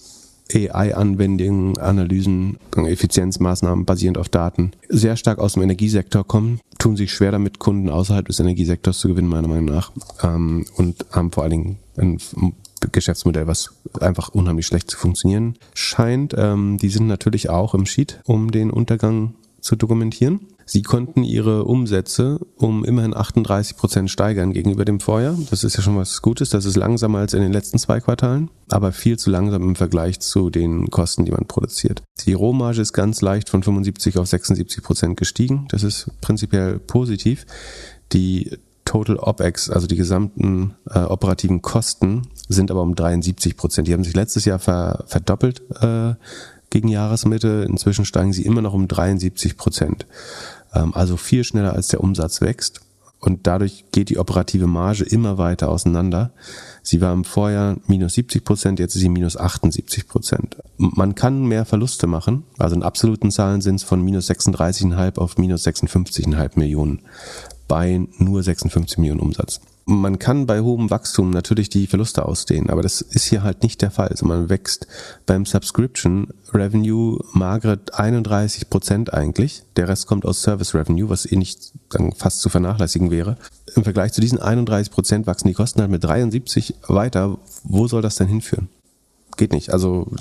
AI-Anwendungen, 0.53 1.77
Analysen, 1.77 2.57
Effizienzmaßnahmen 2.75 3.85
basierend 3.85 4.17
auf 4.17 4.29
Daten 4.29 4.71
sehr 4.89 5.15
stark 5.15 5.39
aus 5.39 5.53
dem 5.53 5.63
Energiesektor 5.63 6.25
kommen, 6.25 6.59
tun 6.79 6.97
sich 6.97 7.13
schwer 7.13 7.31
damit, 7.31 7.59
Kunden 7.59 7.89
außerhalb 7.89 8.27
des 8.27 8.39
Energiesektors 8.39 8.99
zu 8.99 9.07
gewinnen, 9.07 9.29
meiner 9.29 9.47
Meinung 9.47 9.65
nach. 9.65 9.91
Ähm, 10.21 10.65
und 10.75 11.05
haben 11.11 11.31
vor 11.31 11.43
allen 11.43 11.51
Dingen 11.51 11.79
ein 11.97 12.19
Geschäftsmodell, 12.91 13.47
was 13.47 13.73
einfach 13.99 14.29
unheimlich 14.29 14.67
schlecht 14.67 14.89
zu 14.89 14.97
funktionieren 14.97 15.55
scheint. 15.73 16.33
Ähm, 16.37 16.77
die 16.77 16.89
sind 16.89 17.07
natürlich 17.07 17.49
auch 17.49 17.73
im 17.73 17.85
Sheet, 17.85 18.19
um 18.25 18.51
den 18.51 18.71
Untergang 18.71 19.35
zu 19.61 19.75
dokumentieren. 19.75 20.41
Sie 20.65 20.81
konnten 20.81 21.23
ihre 21.23 21.65
Umsätze 21.65 22.39
um 22.57 22.85
immerhin 22.85 23.15
38 23.15 23.75
Prozent 23.75 24.09
steigern 24.09 24.53
gegenüber 24.53 24.85
dem 24.85 24.99
Vorjahr. 24.99 25.37
Das 25.49 25.63
ist 25.63 25.75
ja 25.75 25.83
schon 25.83 25.97
was 25.97 26.21
Gutes. 26.21 26.49
Das 26.49 26.65
ist 26.65 26.77
langsamer 26.77 27.19
als 27.19 27.33
in 27.33 27.41
den 27.41 27.51
letzten 27.51 27.77
zwei 27.77 27.99
Quartalen, 27.99 28.49
aber 28.69 28.91
viel 28.91 29.19
zu 29.19 29.29
langsam 29.29 29.61
im 29.63 29.75
Vergleich 29.75 30.19
zu 30.19 30.49
den 30.49 30.89
Kosten, 30.89 31.25
die 31.25 31.31
man 31.31 31.47
produziert. 31.47 32.01
Die 32.25 32.33
Rohmarge 32.33 32.81
ist 32.81 32.93
ganz 32.93 33.21
leicht 33.21 33.49
von 33.49 33.63
75 33.63 34.17
auf 34.17 34.27
76 34.27 34.83
Prozent 34.83 35.17
gestiegen. 35.17 35.67
Das 35.69 35.83
ist 35.83 36.09
prinzipiell 36.21 36.79
positiv. 36.79 37.45
Die 38.13 38.57
Total 38.85 39.15
OPEX, 39.17 39.69
also 39.69 39.87
die 39.87 39.95
gesamten 39.95 40.75
äh, 40.89 40.99
operativen 40.99 41.61
Kosten, 41.61 42.23
sind 42.49 42.71
aber 42.71 42.81
um 42.81 42.95
73 42.95 43.57
Prozent. 43.57 43.87
Die 43.87 43.93
haben 43.93 44.03
sich 44.03 44.15
letztes 44.15 44.45
Jahr 44.45 44.59
ver, 44.59 45.03
verdoppelt 45.07 45.61
äh, 45.81 46.13
gegen 46.69 46.87
Jahresmitte. 46.87 47.65
Inzwischen 47.69 48.05
steigen 48.05 48.33
sie 48.33 48.43
immer 48.43 48.61
noch 48.61 48.73
um 48.73 48.87
73 48.87 49.57
Prozent. 49.57 50.05
Ähm, 50.73 50.93
also 50.93 51.17
viel 51.17 51.43
schneller 51.43 51.73
als 51.73 51.87
der 51.87 52.01
Umsatz 52.01 52.41
wächst. 52.41 52.81
Und 53.19 53.47
dadurch 53.47 53.85
geht 53.93 54.09
die 54.09 54.17
operative 54.17 54.67
Marge 54.67 55.05
immer 55.05 55.37
weiter 55.37 55.69
auseinander. 55.69 56.31
Sie 56.81 56.99
war 56.99 57.13
im 57.13 57.23
Vorjahr 57.23 57.77
minus 57.87 58.15
70 58.15 58.43
Prozent, 58.43 58.79
jetzt 58.79 58.95
ist 58.95 59.01
sie 59.01 59.07
minus 59.07 59.37
78 59.37 60.09
Prozent. 60.09 60.57
Man 60.75 61.15
kann 61.15 61.45
mehr 61.45 61.63
Verluste 61.63 62.05
machen. 62.05 62.43
Also 62.57 62.75
in 62.75 62.83
absoluten 62.83 63.31
Zahlen 63.31 63.61
sind 63.61 63.75
es 63.75 63.83
von 63.83 64.01
minus 64.03 64.29
36,5 64.29 65.17
auf 65.19 65.37
minus 65.37 65.65
56,5 65.65 66.59
Millionen 66.59 66.99
bei 67.69 68.05
nur 68.17 68.43
56 68.43 68.97
Millionen 68.97 69.21
Umsatz. 69.21 69.61
Man 69.85 70.17
kann 70.17 70.45
bei 70.45 70.61
hohem 70.61 70.89
Wachstum 70.89 71.29
natürlich 71.29 71.69
die 71.69 71.87
Verluste 71.87 72.25
ausdehnen, 72.25 72.69
aber 72.69 72.81
das 72.81 73.01
ist 73.01 73.25
hier 73.25 73.43
halt 73.43 73.63
nicht 73.63 73.81
der 73.81 73.91
Fall. 73.91 74.07
Also 74.07 74.25
man 74.25 74.49
wächst 74.49 74.87
beim 75.25 75.45
Subscription 75.45 76.27
Revenue 76.53 77.19
magere 77.33 77.79
31 77.91 78.69
Prozent 78.69 79.13
eigentlich. 79.13 79.63
Der 79.75 79.89
Rest 79.89 80.07
kommt 80.07 80.25
aus 80.25 80.41
Service 80.41 80.73
Revenue, 80.73 81.09
was 81.09 81.29
eh 81.29 81.35
nicht 81.35 81.73
dann 81.89 82.13
fast 82.13 82.39
zu 82.39 82.47
vernachlässigen 82.47 83.11
wäre. 83.11 83.37
Im 83.75 83.83
Vergleich 83.83 84.13
zu 84.13 84.21
diesen 84.21 84.39
31 84.39 84.91
Prozent 84.91 85.27
wachsen 85.27 85.49
die 85.49 85.53
Kosten 85.53 85.81
halt 85.81 85.91
mit 85.91 86.03
73 86.03 86.75
weiter. 86.87 87.37
Wo 87.63 87.87
soll 87.87 88.01
das 88.01 88.15
denn 88.15 88.27
hinführen? 88.27 88.69
geht 89.35 89.53
nicht. 89.53 89.71
Also 89.71 90.11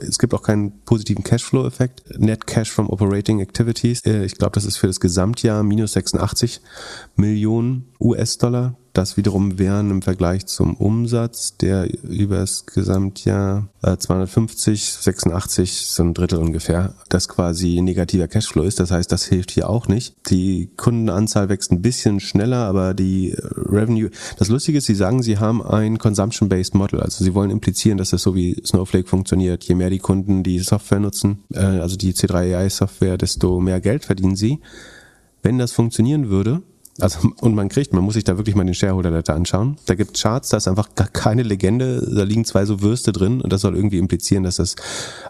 es 0.00 0.18
gibt 0.18 0.34
auch 0.34 0.42
keinen 0.42 0.72
positiven 0.84 1.24
Cashflow-Effekt. 1.24 2.18
Net 2.18 2.46
Cash 2.46 2.70
from 2.70 2.88
Operating 2.88 3.40
Activities. 3.40 4.00
Äh, 4.04 4.24
ich 4.24 4.36
glaube, 4.36 4.52
das 4.52 4.64
ist 4.64 4.76
für 4.76 4.86
das 4.86 5.00
Gesamtjahr 5.00 5.62
minus 5.62 5.92
86 5.92 6.60
Millionen 7.16 7.86
US-Dollar. 8.00 8.76
Das 8.94 9.16
wiederum 9.16 9.58
wären 9.58 9.90
im 9.90 10.02
Vergleich 10.02 10.46
zum 10.46 10.76
Umsatz, 10.76 11.56
der 11.56 11.88
über 12.04 12.36
das 12.36 12.64
Gesamtjahr 12.64 13.66
äh, 13.82 13.96
250, 13.96 14.84
86, 14.84 15.86
so 15.88 16.04
ein 16.04 16.14
Drittel 16.14 16.38
ungefähr, 16.38 16.94
das 17.08 17.26
quasi 17.26 17.80
negativer 17.82 18.28
Cashflow 18.28 18.62
ist. 18.62 18.78
Das 18.78 18.92
heißt, 18.92 19.10
das 19.10 19.24
hilft 19.24 19.50
hier 19.50 19.68
auch 19.68 19.88
nicht. 19.88 20.14
Die 20.30 20.70
Kundenanzahl 20.76 21.48
wächst 21.48 21.72
ein 21.72 21.82
bisschen 21.82 22.20
schneller, 22.20 22.58
aber 22.58 22.94
die 22.94 23.34
Revenue, 23.36 24.10
das 24.38 24.48
Lustige 24.48 24.78
ist, 24.78 24.86
sie 24.86 24.94
sagen, 24.94 25.24
sie 25.24 25.38
haben 25.38 25.60
ein 25.60 25.98
Consumption-Based 25.98 26.76
Model. 26.76 27.00
Also 27.00 27.24
sie 27.24 27.34
wollen 27.34 27.50
implizieren, 27.50 27.98
dass 27.98 28.10
das 28.10 28.22
so 28.22 28.36
wie 28.36 28.62
Snowflake 28.64 29.08
funktioniert. 29.08 29.64
Je 29.64 29.74
mehr 29.74 29.90
die 29.90 29.98
Kunden 29.98 30.44
die 30.44 30.60
Software 30.60 31.00
nutzen, 31.00 31.42
äh, 31.52 31.58
also 31.58 31.96
die 31.96 32.12
C3 32.12 32.54
AI 32.54 32.68
Software, 32.68 33.18
desto 33.18 33.58
mehr 33.58 33.80
Geld 33.80 34.04
verdienen 34.04 34.36
sie. 34.36 34.60
Wenn 35.42 35.58
das 35.58 35.72
funktionieren 35.72 36.28
würde, 36.30 36.62
Also, 37.00 37.32
und 37.40 37.56
man 37.56 37.68
kriegt, 37.68 37.92
man 37.92 38.04
muss 38.04 38.14
sich 38.14 38.22
da 38.22 38.36
wirklich 38.36 38.54
mal 38.54 38.64
den 38.64 38.74
Shareholder 38.74 39.10
Letter 39.10 39.34
anschauen. 39.34 39.76
Da 39.86 39.96
gibt 39.96 40.20
Charts, 40.20 40.50
da 40.50 40.58
ist 40.58 40.68
einfach 40.68 40.94
gar 40.94 41.08
keine 41.08 41.42
Legende, 41.42 42.00
da 42.14 42.22
liegen 42.22 42.44
zwei 42.44 42.64
so 42.66 42.82
Würste 42.82 43.10
drin 43.10 43.40
und 43.40 43.52
das 43.52 43.62
soll 43.62 43.74
irgendwie 43.74 43.98
implizieren, 43.98 44.44
dass 44.44 44.56
das 44.56 44.76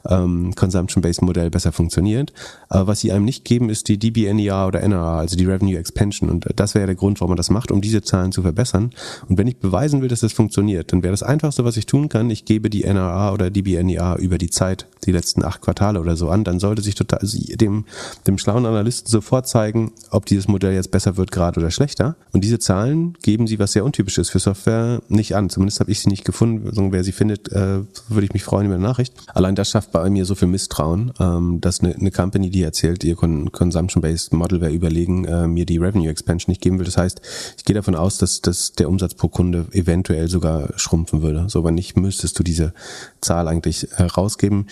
ähm, 0.06 0.54
Consumption-Based 0.54 1.22
Modell 1.22 1.48
besser 1.48 1.72
funktioniert. 1.72 2.34
Aber 2.68 2.88
was 2.88 3.00
sie 3.00 3.12
einem 3.12 3.24
nicht 3.24 3.46
geben, 3.46 3.70
ist 3.70 3.88
die 3.88 3.98
DBNER 3.98 4.66
oder 4.66 4.82
NRR, 4.82 5.20
also 5.20 5.36
die 5.36 5.46
Revenue 5.46 5.78
Expansion. 5.78 6.28
Und 6.28 6.46
das 6.54 6.74
wäre 6.74 6.84
der 6.84 6.96
Grund, 6.96 7.20
warum 7.20 7.30
man 7.30 7.38
das 7.38 7.48
macht, 7.48 7.72
um 7.72 7.80
diese 7.80 8.02
Zahlen 8.02 8.32
zu 8.32 8.42
verbessern. 8.42 8.90
Und 9.28 9.38
wenn 9.38 9.46
ich 9.46 9.56
beweisen 9.56 10.02
will, 10.02 10.08
dass 10.08 10.20
das 10.20 10.34
funktioniert, 10.34 10.92
dann 10.92 11.02
wäre 11.02 11.12
das 11.12 11.22
Einfachste, 11.22 11.64
was 11.64 11.78
ich 11.78 11.86
tun 11.86 12.10
kann, 12.10 12.28
ich 12.28 12.44
gebe 12.44 12.68
die 12.68 12.84
NRR 12.84 13.32
oder 13.32 13.50
DBNER 13.50 14.18
über 14.18 14.36
die 14.36 14.50
Zeit, 14.50 14.86
die 15.06 15.12
letzten 15.12 15.42
acht 15.42 15.62
Quartale 15.62 15.98
oder 16.00 16.16
so 16.16 16.28
an, 16.28 16.44
dann 16.44 16.60
sollte 16.60 16.82
sich 16.82 16.94
total, 16.94 17.20
also 17.20 17.38
dem, 17.56 17.86
dem 18.26 18.36
schlauen 18.36 18.66
Analysten 18.66 19.10
sofort 19.10 19.48
zeigen, 19.48 19.92
ob 20.10 20.26
dieses 20.26 20.46
Modell 20.46 20.74
jetzt 20.74 20.90
besser 20.90 21.16
wird 21.16 21.30
gerade 21.30 21.53
oder 21.57 21.70
schlechter. 21.70 22.16
Und 22.32 22.42
diese 22.42 22.59
Zahlen 22.59 23.14
geben 23.22 23.46
sie, 23.46 23.59
was 23.59 23.72
sehr 23.72 23.84
untypisch 23.84 24.18
ist 24.18 24.30
für 24.30 24.38
Software, 24.38 25.00
nicht 25.09 25.34
an. 25.36 25.50
Zumindest 25.50 25.80
habe 25.80 25.90
ich 25.90 26.00
sie 26.00 26.09
nicht 26.09 26.24
gefunden. 26.24 26.66
Also, 26.68 26.92
wer 26.92 27.05
sie 27.05 27.12
findet, 27.12 27.50
äh, 27.52 27.80
würde 28.09 28.24
ich 28.24 28.32
mich 28.32 28.44
freuen 28.44 28.66
über 28.66 28.74
eine 28.74 28.84
Nachricht. 28.84 29.14
Allein 29.32 29.55
das 29.55 29.70
schafft 29.70 29.92
bei 29.92 30.09
mir 30.11 30.24
so 30.24 30.34
viel 30.34 30.48
Misstrauen, 30.48 31.12
ähm, 31.18 31.61
dass 31.61 31.80
eine, 31.80 31.94
eine 31.94 32.11
Company, 32.11 32.50
die 32.50 32.62
erzählt, 32.62 33.05
ihr 33.05 33.16
Consumption-Based 33.16 34.32
Model 34.32 34.61
wäre 34.61 34.72
überlegen, 34.72 35.24
äh, 35.24 35.46
mir 35.46 35.66
die 35.66 35.78
Revenue 35.78 36.09
Expansion 36.09 36.50
nicht 36.50 36.61
geben 36.61 36.78
will. 36.78 36.84
Das 36.84 36.96
heißt, 36.96 37.20
ich 37.57 37.64
gehe 37.64 37.74
davon 37.74 37.94
aus, 37.94 38.18
dass, 38.18 38.40
dass 38.40 38.72
der 38.72 38.88
Umsatz 38.88 39.14
pro 39.14 39.28
Kunde 39.28 39.66
eventuell 39.72 40.28
sogar 40.28 40.70
schrumpfen 40.76 41.22
würde. 41.22 41.46
So, 41.48 41.64
wenn 41.64 41.74
nicht, 41.74 41.96
müsstest 41.96 42.38
du 42.38 42.42
diese 42.42 42.72
Zahl 43.20 43.48
eigentlich 43.48 43.90
äh, 43.92 44.05
rausgeben. 44.05 44.66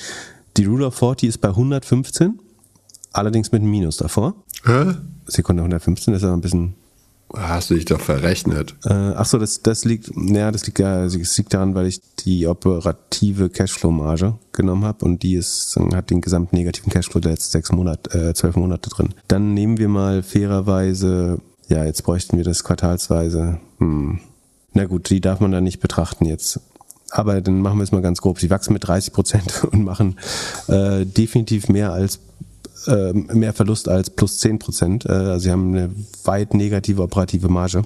Die 0.56 0.64
Rule 0.64 0.86
of 0.86 0.94
40 0.94 1.28
ist 1.28 1.38
bei 1.38 1.48
115, 1.48 2.38
allerdings 3.12 3.52
mit 3.52 3.62
einem 3.62 3.70
Minus 3.70 3.96
davor. 3.96 4.34
Hä? 4.64 4.94
Sekunde 5.26 5.62
115 5.62 6.14
ist 6.14 6.24
aber 6.24 6.34
ein 6.34 6.40
bisschen 6.40 6.74
Hast 7.34 7.70
du 7.70 7.74
dich 7.74 7.86
doch 7.86 8.00
verrechnet. 8.00 8.74
Äh, 8.84 8.92
ach 8.92 9.24
so, 9.24 9.38
das, 9.38 9.62
das 9.62 9.84
liegt, 9.84 10.10
ja, 10.14 10.50
das 10.50 10.66
liegt, 10.66 10.80
das 10.80 11.38
liegt 11.38 11.54
daran, 11.54 11.74
weil 11.74 11.86
ich 11.86 12.00
die 12.18 12.46
operative 12.46 13.48
Cashflow-Marge 13.48 14.34
genommen 14.52 14.84
habe 14.84 15.04
und 15.04 15.22
die 15.22 15.36
ist, 15.36 15.78
hat 15.94 16.10
den 16.10 16.20
gesamten 16.20 16.56
negativen 16.56 16.92
Cashflow 16.92 17.20
der 17.20 17.32
letzten 17.32 17.52
sechs 17.52 17.72
Monate, 17.72 18.28
äh, 18.28 18.34
zwölf 18.34 18.56
Monate 18.56 18.90
drin. 18.90 19.14
Dann 19.28 19.54
nehmen 19.54 19.78
wir 19.78 19.88
mal 19.88 20.22
fairerweise, 20.22 21.40
ja, 21.68 21.84
jetzt 21.84 22.02
bräuchten 22.02 22.36
wir 22.36 22.44
das 22.44 22.64
quartalsweise. 22.64 23.60
Hm. 23.78 24.20
Na 24.74 24.84
gut, 24.84 25.08
die 25.08 25.20
darf 25.20 25.40
man 25.40 25.52
da 25.52 25.60
nicht 25.62 25.80
betrachten 25.80 26.26
jetzt. 26.26 26.60
Aber 27.10 27.40
dann 27.40 27.60
machen 27.60 27.78
wir 27.78 27.84
es 27.84 27.92
mal 27.92 28.02
ganz 28.02 28.20
grob. 28.20 28.40
Sie 28.40 28.50
wachsen 28.50 28.72
mit 28.72 28.86
30 28.86 29.12
Prozent 29.12 29.64
und 29.70 29.84
machen 29.84 30.18
äh, 30.68 31.06
definitiv 31.06 31.68
mehr 31.68 31.92
als 31.92 32.20
äh, 32.86 33.12
mehr 33.12 33.52
Verlust 33.52 33.88
als 33.88 34.10
plus 34.10 34.38
10 34.38 34.58
Prozent. 34.58 35.06
Äh, 35.06 35.12
also 35.12 35.38
sie 35.38 35.50
haben 35.50 35.74
eine 35.74 35.90
weit 36.24 36.54
negative 36.54 37.02
operative 37.02 37.48
Marge. 37.48 37.82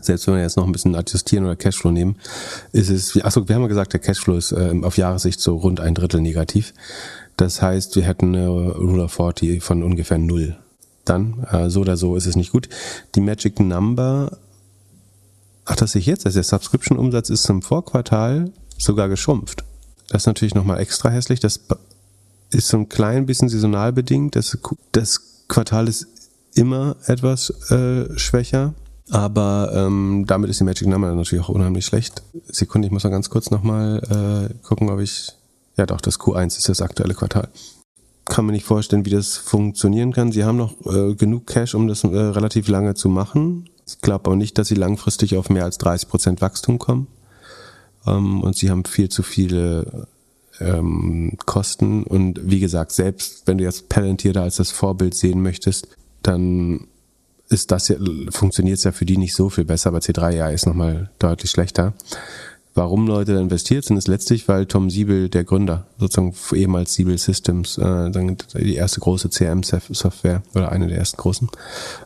Selbst 0.00 0.26
wenn 0.26 0.34
wir 0.34 0.42
jetzt 0.42 0.56
noch 0.56 0.64
ein 0.64 0.72
bisschen 0.72 0.94
adjustieren 0.94 1.44
oder 1.44 1.56
Cashflow 1.56 1.90
nehmen, 1.90 2.16
ist 2.72 2.88
es, 2.88 3.20
achso, 3.22 3.46
wir 3.48 3.54
haben 3.54 3.62
ja 3.62 3.68
gesagt, 3.68 3.92
der 3.92 4.00
Cashflow 4.00 4.36
ist 4.36 4.52
äh, 4.52 4.74
auf 4.82 4.96
Jahressicht 4.96 5.40
so 5.40 5.56
rund 5.56 5.80
ein 5.80 5.94
Drittel 5.94 6.20
negativ. 6.20 6.72
Das 7.36 7.60
heißt, 7.60 7.96
wir 7.96 8.04
hätten 8.04 8.34
eine 8.34 8.48
Rule 8.48 9.04
of 9.04 9.12
40 9.12 9.62
von 9.62 9.82
ungefähr 9.82 10.18
null. 10.18 10.56
Dann, 11.04 11.44
äh, 11.50 11.68
so 11.68 11.80
oder 11.80 11.96
so 11.96 12.16
ist 12.16 12.26
es 12.26 12.36
nicht 12.36 12.52
gut. 12.52 12.68
Die 13.14 13.20
Magic 13.20 13.58
Number, 13.60 14.38
ach, 15.64 15.76
das 15.76 15.92
sehe 15.92 16.00
ich 16.00 16.06
jetzt, 16.06 16.26
also 16.26 16.36
der 16.36 16.44
Subscription-Umsatz 16.44 17.30
ist 17.30 17.42
zum 17.42 17.62
Vorquartal 17.62 18.52
sogar 18.78 19.08
geschrumpft. 19.08 19.64
Das 20.08 20.22
ist 20.22 20.26
natürlich 20.26 20.54
nochmal 20.54 20.78
extra 20.80 21.08
hässlich. 21.08 21.40
Das 21.40 21.60
ist 22.52 22.68
so 22.68 22.76
ein 22.76 22.88
klein 22.88 23.26
bisschen 23.26 23.48
saisonal 23.48 23.92
bedingt. 23.92 24.36
Das, 24.36 24.56
das 24.92 25.46
Quartal 25.48 25.88
ist 25.88 26.06
immer 26.54 26.96
etwas 27.06 27.50
äh, 27.70 28.18
schwächer. 28.18 28.74
Aber 29.10 29.70
ähm, 29.74 30.24
damit 30.26 30.48
ist 30.48 30.60
die 30.60 30.64
Magic 30.64 30.88
Number 30.88 31.12
natürlich 31.12 31.44
auch 31.44 31.50
unheimlich 31.50 31.84
schlecht. 31.84 32.22
Sekunde, 32.46 32.86
ich 32.86 32.92
muss 32.92 33.04
mal 33.04 33.10
ganz 33.10 33.28
kurz 33.28 33.50
nochmal 33.50 34.48
äh, 34.50 34.54
gucken, 34.66 34.88
ob 34.90 35.00
ich. 35.00 35.32
Ja 35.76 35.86
doch, 35.86 36.00
das 36.02 36.20
Q1 36.20 36.58
ist 36.58 36.68
das 36.68 36.82
aktuelle 36.82 37.14
Quartal. 37.14 37.48
Kann 38.26 38.46
mir 38.46 38.52
nicht 38.52 38.66
vorstellen, 38.66 39.06
wie 39.06 39.10
das 39.10 39.36
funktionieren 39.36 40.12
kann. 40.12 40.30
Sie 40.30 40.44
haben 40.44 40.58
noch 40.58 40.74
äh, 40.86 41.14
genug 41.14 41.46
Cash, 41.46 41.74
um 41.74 41.88
das 41.88 42.04
äh, 42.04 42.08
relativ 42.08 42.68
lange 42.68 42.94
zu 42.94 43.08
machen. 43.08 43.68
Ich 43.86 44.00
glaube 44.00 44.26
aber 44.26 44.36
nicht, 44.36 44.58
dass 44.58 44.68
sie 44.68 44.74
langfristig 44.74 45.36
auf 45.36 45.50
mehr 45.50 45.64
als 45.64 45.80
30% 45.80 46.40
Wachstum 46.40 46.78
kommen. 46.78 47.06
Ähm, 48.06 48.42
und 48.42 48.56
sie 48.56 48.70
haben 48.70 48.84
viel 48.84 49.08
zu 49.08 49.22
viele 49.22 50.06
ähm, 50.62 51.36
Kosten. 51.46 52.04
Und 52.04 52.40
wie 52.42 52.60
gesagt, 52.60 52.92
selbst 52.92 53.42
wenn 53.46 53.58
du 53.58 53.64
jetzt 53.64 53.88
Palantir 53.88 54.32
da 54.32 54.42
als 54.42 54.56
das 54.56 54.70
Vorbild 54.70 55.14
sehen 55.14 55.42
möchtest, 55.42 55.88
dann 56.22 56.86
ist 57.48 57.70
das 57.70 57.88
ja, 57.88 57.96
funktioniert 58.30 58.78
es 58.78 58.84
ja 58.84 58.92
für 58.92 59.04
die 59.04 59.18
nicht 59.18 59.34
so 59.34 59.50
viel 59.50 59.64
besser, 59.64 59.88
aber 59.88 59.98
C3 59.98 60.34
ja 60.34 60.48
ist 60.48 60.66
nochmal 60.66 61.10
deutlich 61.18 61.50
schlechter. 61.50 61.92
Warum 62.74 63.06
Leute 63.06 63.34
da 63.34 63.40
investiert 63.40 63.84
sind, 63.84 63.98
ist 63.98 64.08
letztlich, 64.08 64.48
weil 64.48 64.64
Tom 64.64 64.88
Siebel, 64.88 65.28
der 65.28 65.44
Gründer, 65.44 65.84
sozusagen 65.98 66.34
ehemals 66.54 66.94
Siebel 66.94 67.18
Systems, 67.18 67.76
äh, 67.76 68.10
die 68.54 68.76
erste 68.76 69.00
große 69.00 69.28
CRM-Software 69.28 70.42
oder 70.54 70.72
eine 70.72 70.86
der 70.86 70.96
ersten 70.96 71.18
großen, 71.18 71.50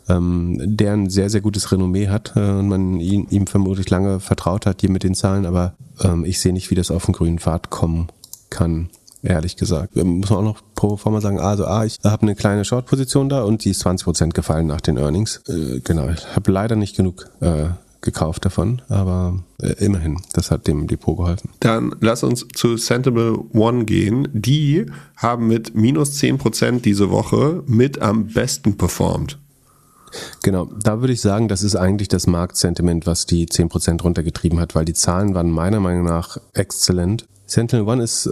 ähm, 0.09 0.57
der 0.61 0.95
ein 0.95 1.09
sehr, 1.09 1.31
sehr 1.31 1.41
gutes 1.41 1.71
Renommee 1.71 2.09
hat 2.09 2.33
äh, 2.35 2.41
und 2.41 2.67
man 2.67 2.99
ihn, 2.99 3.29
ihm 3.31 3.47
vermutlich 3.47 3.89
lange 3.91 4.19
vertraut 4.19 4.67
hat 4.67 4.81
hier 4.81 4.91
mit 4.91 5.05
den 5.05 5.15
Zahlen, 5.15 5.47
aber 5.47 5.75
ähm, 6.03 6.25
ich 6.25 6.41
sehe 6.41 6.53
nicht, 6.53 6.73
wie 6.73 6.75
das 6.75 6.91
auf 6.91 7.07
den 7.07 7.15
grünen 7.15 7.39
Pfad 7.39 7.71
kommen 7.71 8.09
kann, 8.51 8.91
ehrlich 9.23 9.57
gesagt. 9.57 9.97
Muss 9.97 10.31
man 10.31 10.39
auch 10.39 10.43
noch 10.43 10.63
pro 10.75 10.97
forma 10.97 11.21
sagen, 11.21 11.41
also 11.41 11.67
ah, 11.67 11.85
ich 11.85 11.99
habe 12.05 12.23
eine 12.23 12.35
kleine 12.35 12.65
Short-Position 12.65 13.29
da 13.29 13.43
und 13.43 13.65
die 13.65 13.71
ist 13.71 13.87
20% 13.87 14.31
gefallen 14.31 14.67
nach 14.67 14.81
den 14.81 14.97
Earnings. 14.97 15.43
Äh, 15.49 15.81
genau, 15.81 16.09
ich 16.09 16.35
habe 16.35 16.51
leider 16.53 16.77
nicht 16.77 16.97
genug 16.97 17.29
äh, 17.41 17.69
gekauft 18.07 18.45
davon, 18.45 18.83
aber 18.89 19.43
äh, 19.61 19.73
immerhin, 19.85 20.19
das 20.33 20.51
hat 20.51 20.67
dem 20.67 20.87
Depot 20.87 21.17
geholfen. 21.17 21.51
Dann 21.61 21.95
lass 22.01 22.23
uns 22.23 22.47
zu 22.55 22.77
Sensible 22.77 23.39
One 23.53 23.85
gehen. 23.85 24.29
Die 24.33 24.87
haben 25.17 25.49
mit 25.49 25.75
minus 25.75 26.13
10% 26.21 26.81
diese 26.81 27.11
Woche 27.11 27.63
mit 27.67 28.01
am 28.01 28.29
besten 28.29 28.77
performt. 28.77 29.39
Genau, 30.43 30.67
da 30.83 31.01
würde 31.01 31.13
ich 31.13 31.21
sagen, 31.21 31.49
das 31.49 31.63
ist 31.63 31.77
eigentlich 31.77 32.09
das 32.09 32.27
Marktsentiment, 32.27 33.07
was 33.07 33.27
die 33.27 33.47
10% 33.47 34.03
runtergetrieben 34.03 34.61
hat, 34.61 34.75
weil 34.75 34.85
die 34.85 34.95
Zahlen 34.95 35.35
waren 35.35 35.51
meiner 35.51 35.81
Meinung 35.81 36.05
nach 36.05 36.39
exzellent. 36.55 37.27
Sentinel 37.47 37.87
One 37.87 38.03
ist 38.03 38.29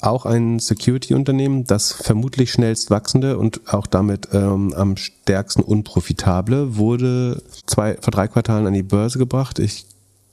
auch 0.00 0.26
ein 0.26 0.58
Security-Unternehmen, 0.58 1.64
das 1.64 1.92
vermutlich 1.92 2.52
schnellst 2.52 2.90
wachsende 2.90 3.38
und 3.38 3.72
auch 3.72 3.86
damit 3.86 4.28
ähm, 4.32 4.72
am 4.74 4.96
stärksten 4.96 5.62
unprofitable, 5.62 6.76
wurde 6.76 7.42
zwei, 7.66 7.96
vor 8.00 8.10
drei 8.10 8.28
Quartalen 8.28 8.66
an 8.66 8.74
die 8.74 8.82
Börse 8.82 9.18
gebracht. 9.18 9.58
Ich 9.58 9.86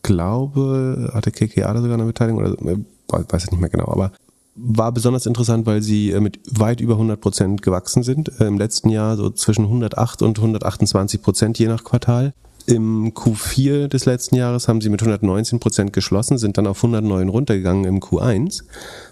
glaube, 0.03 1.09
hatte 1.13 1.31
KKA 1.31 1.73
da 1.73 1.81
sogar 1.81 1.95
eine 1.95 2.05
Beteiligung 2.05 2.43
oder 2.43 2.71
äh, 2.71 2.77
weiß 3.07 3.45
ich 3.45 3.51
nicht 3.51 3.61
mehr 3.61 3.69
genau, 3.69 3.87
aber 3.87 4.11
war 4.55 4.91
besonders 4.91 5.25
interessant, 5.25 5.65
weil 5.65 5.81
sie 5.81 6.11
äh, 6.11 6.19
mit 6.19 6.39
weit 6.49 6.79
über 6.79 6.93
100 6.93 7.19
Prozent 7.19 7.61
gewachsen 7.61 8.03
sind. 8.03 8.39
Äh, 8.39 8.45
Im 8.45 8.57
letzten 8.57 8.89
Jahr 8.89 9.17
so 9.17 9.29
zwischen 9.29 9.65
108 9.65 10.21
und 10.21 10.37
128 10.37 11.21
Prozent 11.21 11.59
je 11.59 11.67
nach 11.67 11.83
Quartal. 11.83 12.33
Im 12.67 13.13
Q4 13.13 13.87
des 13.87 14.05
letzten 14.05 14.35
Jahres 14.35 14.67
haben 14.67 14.81
sie 14.81 14.89
mit 14.89 15.01
119 15.01 15.59
Prozent 15.59 15.93
geschlossen, 15.93 16.37
sind 16.37 16.57
dann 16.57 16.67
auf 16.67 16.77
109 16.77 17.29
runtergegangen 17.29 17.85
im 17.85 17.99
Q1 17.99 18.63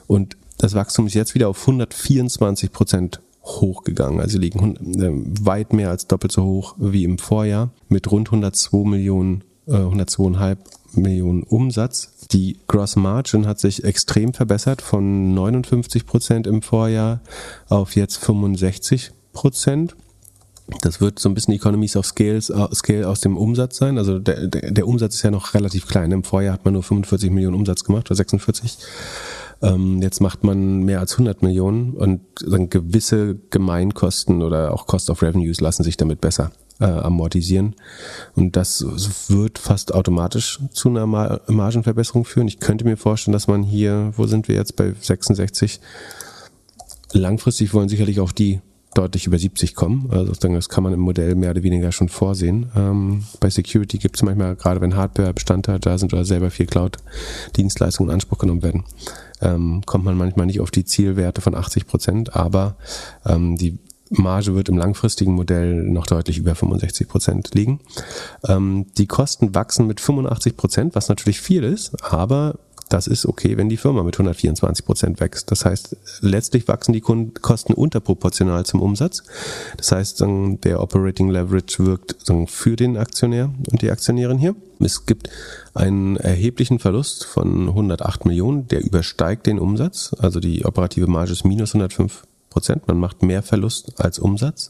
und 0.07 0.37
das 0.57 0.73
Wachstum 0.73 1.07
ist 1.07 1.13
jetzt 1.13 1.35
wieder 1.35 1.49
auf 1.49 1.59
124 1.61 2.71
Prozent 2.71 3.21
hochgegangen. 3.43 4.19
Also 4.21 4.39
liegen 4.39 4.75
äh, 4.99 5.45
weit 5.45 5.73
mehr 5.73 5.89
als 5.89 6.07
doppelt 6.07 6.31
so 6.31 6.43
hoch 6.43 6.75
wie 6.77 7.03
im 7.03 7.17
Vorjahr 7.17 7.71
mit 7.89 8.09
rund 8.11 8.29
102 8.29 8.89
Millionen, 8.89 9.43
äh, 9.67 9.73
102,5 9.73 10.57
Millionen 10.95 11.43
Umsatz. 11.43 12.13
Die 12.31 12.57
Gross 12.67 12.95
Margin 12.95 13.45
hat 13.47 13.59
sich 13.59 13.83
extrem 13.83 14.33
verbessert 14.33 14.81
von 14.81 15.33
59 15.33 16.05
Prozent 16.05 16.47
im 16.47 16.61
Vorjahr 16.61 17.21
auf 17.67 17.95
jetzt 17.95 18.17
65 18.17 19.11
Prozent. 19.33 19.95
Das 20.82 21.01
wird 21.01 21.20
so 21.20 21.30
ein 21.30 21.36
bisschen 21.36 21.53
Economies 21.53 21.97
of 21.97 22.05
Scales, 22.05 22.49
uh, 22.49 22.74
Scale 22.74 23.07
aus 23.07 23.20
dem 23.20 23.36
Umsatz 23.36 23.78
sein. 23.78 23.97
Also 23.97 24.20
der, 24.20 24.47
der, 24.47 24.72
der 24.72 24.88
Umsatz 24.88 25.16
ist 25.16 25.24
ja 25.24 25.32
noch 25.32 25.53
relativ 25.53 25.88
klein. 25.88 26.11
Im 26.11 26.24
Vorjahr 26.24 26.53
hat 26.53 26.66
man 26.66 26.74
nur 26.74 26.84
45 26.84 27.32
Millionen 27.32 27.55
Umsatz 27.55 27.84
gemacht 27.84 28.09
oder 28.09 28.16
46. 28.16 28.78
Ähm, 29.61 30.01
jetzt 30.01 30.22
macht 30.22 30.43
man 30.43 30.84
mehr 30.84 30.99
als 30.99 31.14
100 31.14 31.41
Millionen 31.41 31.93
und 31.93 32.22
dann 32.45 32.70
gewisse 32.70 33.36
Gemeinkosten 33.49 34.41
oder 34.41 34.74
auch 34.74 34.88
Cost 34.88 35.09
of 35.09 35.22
Revenues 35.22 35.61
lassen 35.61 35.84
sich 35.84 35.97
damit 35.97 36.22
besser 36.22 36.51
äh, 36.80 36.86
amortisieren. 36.86 37.76
Und 38.36 38.55
das 38.55 38.86
wird 39.30 39.59
fast 39.59 39.93
automatisch 39.93 40.59
zu 40.72 40.89
einer 40.89 41.07
Mar 41.07 41.41
Margenverbesserung 41.47 42.26
führen. 42.26 42.47
Ich 42.47 42.59
könnte 42.59 42.86
mir 42.86 42.97
vorstellen, 42.97 43.34
dass 43.34 43.47
man 43.47 43.64
hier, 43.64 44.14
wo 44.16 44.28
sind 44.28 44.47
wir 44.47 44.55
jetzt 44.55 44.76
bei 44.76 44.93
66? 44.99 45.80
Langfristig 47.14 47.74
wollen 47.74 47.89
sicherlich 47.89 48.20
auch 48.20 48.32
die 48.32 48.59
deutlich 48.93 49.27
über 49.27 49.37
70 49.37 49.75
kommen. 49.75 50.09
Also 50.11 50.33
das 50.33 50.69
kann 50.69 50.83
man 50.83 50.93
im 50.93 50.99
Modell 50.99 51.35
mehr 51.35 51.51
oder 51.51 51.63
weniger 51.63 51.91
schon 51.91 52.09
vorsehen. 52.09 52.71
Ähm, 52.75 53.23
bei 53.39 53.49
Security 53.49 53.97
gibt 53.97 54.15
es 54.15 54.23
manchmal, 54.23 54.55
gerade 54.55 54.81
wenn 54.81 54.95
Hardware 54.95 55.33
Bestandteil 55.33 55.79
da 55.79 55.97
sind 55.97 56.13
oder 56.13 56.25
selber 56.25 56.51
viel 56.51 56.65
Cloud-Dienstleistungen 56.65 58.09
in 58.09 58.13
Anspruch 58.15 58.37
genommen 58.37 58.63
werden, 58.63 58.83
ähm, 59.41 59.81
kommt 59.85 60.05
man 60.05 60.17
manchmal 60.17 60.45
nicht 60.45 60.61
auf 60.61 60.71
die 60.71 60.85
Zielwerte 60.85 61.41
von 61.41 61.55
80 61.55 61.87
Prozent, 61.87 62.35
aber 62.35 62.75
ähm, 63.25 63.57
die 63.57 63.77
Marge 64.09 64.53
wird 64.53 64.69
im 64.69 64.77
langfristigen 64.77 65.33
Modell 65.33 65.83
noch 65.83 66.05
deutlich 66.05 66.37
über 66.37 66.55
65 66.55 67.07
Prozent 67.07 67.55
liegen. 67.55 67.79
Ähm, 68.47 68.85
die 68.97 69.07
Kosten 69.07 69.55
wachsen 69.55 69.87
mit 69.87 69.99
85 69.99 70.55
Prozent, 70.55 70.95
was 70.95 71.09
natürlich 71.09 71.41
viel 71.41 71.63
ist, 71.63 72.03
aber 72.03 72.59
das 72.93 73.07
ist 73.07 73.25
okay, 73.25 73.57
wenn 73.57 73.69
die 73.69 73.77
Firma 73.77 74.03
mit 74.03 74.13
124 74.15 74.85
Prozent 74.85 75.19
wächst. 75.19 75.49
Das 75.49 75.65
heißt, 75.65 75.97
letztlich 76.21 76.67
wachsen 76.67 76.93
die 76.93 77.01
Kosten 77.01 77.73
unterproportional 77.73 78.65
zum 78.65 78.81
Umsatz. 78.81 79.23
Das 79.77 79.91
heißt, 79.91 80.23
der 80.63 80.79
Operating 80.79 81.29
Leverage 81.29 81.83
wirkt 81.85 82.15
für 82.47 82.75
den 82.75 82.97
Aktionär 82.97 83.49
und 83.71 83.81
die 83.81 83.89
Aktionärin 83.89 84.37
hier. 84.37 84.55
Es 84.79 85.07
gibt 85.07 85.29
einen 85.73 86.17
erheblichen 86.17 86.77
Verlust 86.77 87.25
von 87.25 87.69
108 87.69 88.25
Millionen, 88.25 88.67
der 88.67 88.83
übersteigt 88.83 89.47
den 89.47 89.57
Umsatz. 89.57 90.15
Also 90.19 90.39
die 90.39 90.63
operative 90.63 91.07
Marge 91.07 91.31
ist 91.31 91.45
minus 91.45 91.73
105 91.73 92.27
Prozent. 92.51 92.87
Man 92.87 92.99
macht 92.99 93.23
mehr 93.23 93.41
Verlust 93.41 93.99
als 93.99 94.19
Umsatz. 94.19 94.69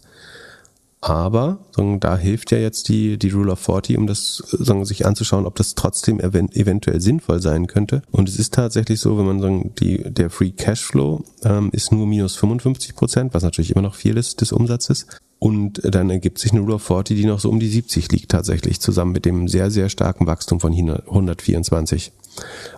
Aber 1.03 1.57
sagen, 1.75 1.99
da 1.99 2.15
hilft 2.15 2.51
ja 2.51 2.59
jetzt 2.59 2.87
die, 2.87 3.17
die 3.17 3.31
Rule 3.31 3.51
of 3.51 3.59
40, 3.59 3.97
um 3.97 4.07
das 4.07 4.37
sagen, 4.37 4.85
sich 4.85 5.05
anzuschauen, 5.05 5.45
ob 5.45 5.55
das 5.55 5.75
trotzdem 5.75 6.21
event 6.21 6.55
eventuell 6.55 7.01
sinnvoll 7.01 7.41
sein 7.41 7.67
könnte. 7.67 8.03
Und 8.11 8.29
es 8.29 8.39
ist 8.39 8.53
tatsächlich 8.53 9.01
so, 9.01 9.17
wenn 9.17 9.25
man 9.25 9.41
sagen, 9.41 9.73
die, 9.79 10.01
der 10.01 10.29
Free 10.29 10.51
Cashflow 10.51 11.25
ähm, 11.43 11.71
ist 11.73 11.91
nur 11.91 12.07
minus 12.07 12.37
55 12.37 12.95
Prozent, 12.95 13.33
was 13.33 13.43
natürlich 13.43 13.71
immer 13.71 13.81
noch 13.81 13.95
viel 13.95 14.15
ist 14.15 14.39
des 14.39 14.53
Umsatzes. 14.53 15.07
Und 15.39 15.81
dann 15.83 16.09
ergibt 16.09 16.39
sich 16.39 16.53
eine 16.53 16.61
Rule 16.61 16.75
of 16.75 16.83
40, 16.83 17.17
die 17.17 17.25
noch 17.25 17.41
so 17.41 17.49
um 17.49 17.59
die 17.59 17.67
70 17.67 18.09
liegt 18.13 18.31
tatsächlich, 18.31 18.79
zusammen 18.79 19.11
mit 19.11 19.25
dem 19.25 19.49
sehr, 19.49 19.71
sehr 19.71 19.89
starken 19.89 20.25
Wachstum 20.25 20.61
von 20.61 20.71
124 20.71 22.13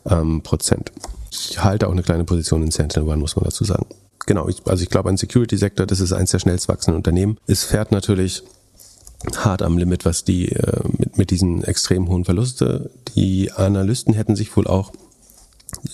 ähm, 0.10 0.42
Prozent. 0.42 0.92
Ich 1.30 1.64
halte 1.64 1.88
auch 1.88 1.92
eine 1.92 2.02
kleine 2.02 2.24
Position 2.24 2.64
in 2.64 2.72
Sentinel 2.72 3.08
One, 3.08 3.18
muss 3.18 3.36
man 3.36 3.46
dazu 3.46 3.66
sagen 3.66 3.86
genau, 4.26 4.48
ich, 4.48 4.66
also 4.66 4.84
ich 4.84 4.90
glaube, 4.90 5.10
ein 5.10 5.18
Security-Sektor, 5.18 5.86
das 5.86 6.00
ist 6.00 6.14
eines 6.14 6.32
der 6.32 6.40
schnellst 6.40 6.68
wachsenden 6.68 6.98
Unternehmen. 6.98 7.38
Es 7.48 7.64
fährt 7.64 7.92
natürlich 7.92 8.44
hart 9.36 9.62
am 9.62 9.78
Limit, 9.78 10.06
was 10.06 10.24
die 10.24 10.52
äh, 10.52 10.82
mit, 10.98 11.18
mit 11.18 11.32
diesen 11.32 11.64
extrem 11.64 12.08
hohen 12.10 12.26
Verluste. 12.26 12.92
Die 13.16 13.52
Analysten 13.52 14.14
hätten 14.14 14.36
sich 14.36 14.56
wohl 14.56 14.68
auch 14.68 14.92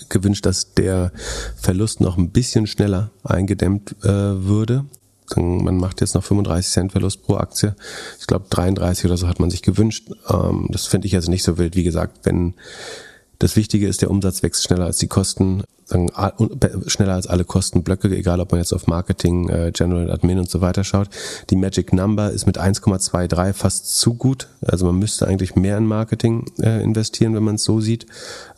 gewünscht, 0.09 0.45
dass 0.45 0.73
der 0.73 1.11
Verlust 1.55 2.01
noch 2.01 2.17
ein 2.17 2.31
bisschen 2.31 2.67
schneller 2.67 3.11
eingedämmt 3.23 3.95
äh, 4.03 4.07
würde. 4.07 4.85
Man 5.37 5.77
macht 5.77 6.01
jetzt 6.01 6.13
noch 6.13 6.25
35 6.25 6.71
Cent 6.71 6.91
Verlust 6.91 7.23
pro 7.23 7.35
Aktie. 7.35 7.75
Ich 8.19 8.27
glaube 8.27 8.47
33 8.49 9.05
oder 9.05 9.15
so 9.15 9.29
hat 9.29 9.39
man 9.39 9.49
sich 9.49 9.61
gewünscht. 9.61 10.09
Ähm, 10.29 10.67
das 10.69 10.87
finde 10.87 11.07
ich 11.07 11.15
also 11.15 11.31
nicht 11.31 11.43
so 11.43 11.57
wild. 11.57 11.75
Wie 11.75 11.83
gesagt, 11.83 12.19
wenn 12.23 12.55
das 13.39 13.55
Wichtige 13.55 13.87
ist, 13.87 14.01
der 14.01 14.11
Umsatz 14.11 14.43
wächst 14.43 14.63
schneller 14.63 14.85
als 14.85 14.97
die 14.97 15.07
Kosten, 15.07 15.63
schneller 16.87 17.13
als 17.13 17.27
alle 17.27 17.45
Kostenblöcke, 17.45 18.09
egal 18.15 18.39
ob 18.39 18.51
man 18.51 18.59
jetzt 18.59 18.73
auf 18.73 18.87
Marketing, 18.87 19.49
äh, 19.49 19.71
General 19.73 20.11
Admin 20.11 20.39
und 20.39 20.49
so 20.49 20.61
weiter 20.61 20.83
schaut. 20.83 21.09
Die 21.49 21.55
Magic 21.55 21.93
Number 21.93 22.31
ist 22.31 22.45
mit 22.45 22.59
1,23 22.59 23.53
fast 23.53 23.99
zu 23.99 24.13
gut. 24.13 24.47
Also 24.65 24.85
man 24.85 24.97
müsste 24.97 25.27
eigentlich 25.27 25.55
mehr 25.55 25.77
in 25.77 25.85
Marketing 25.85 26.45
äh, 26.59 26.81
investieren, 26.83 27.35
wenn 27.35 27.43
man 27.43 27.55
es 27.55 27.63
so 27.63 27.81
sieht. 27.81 28.05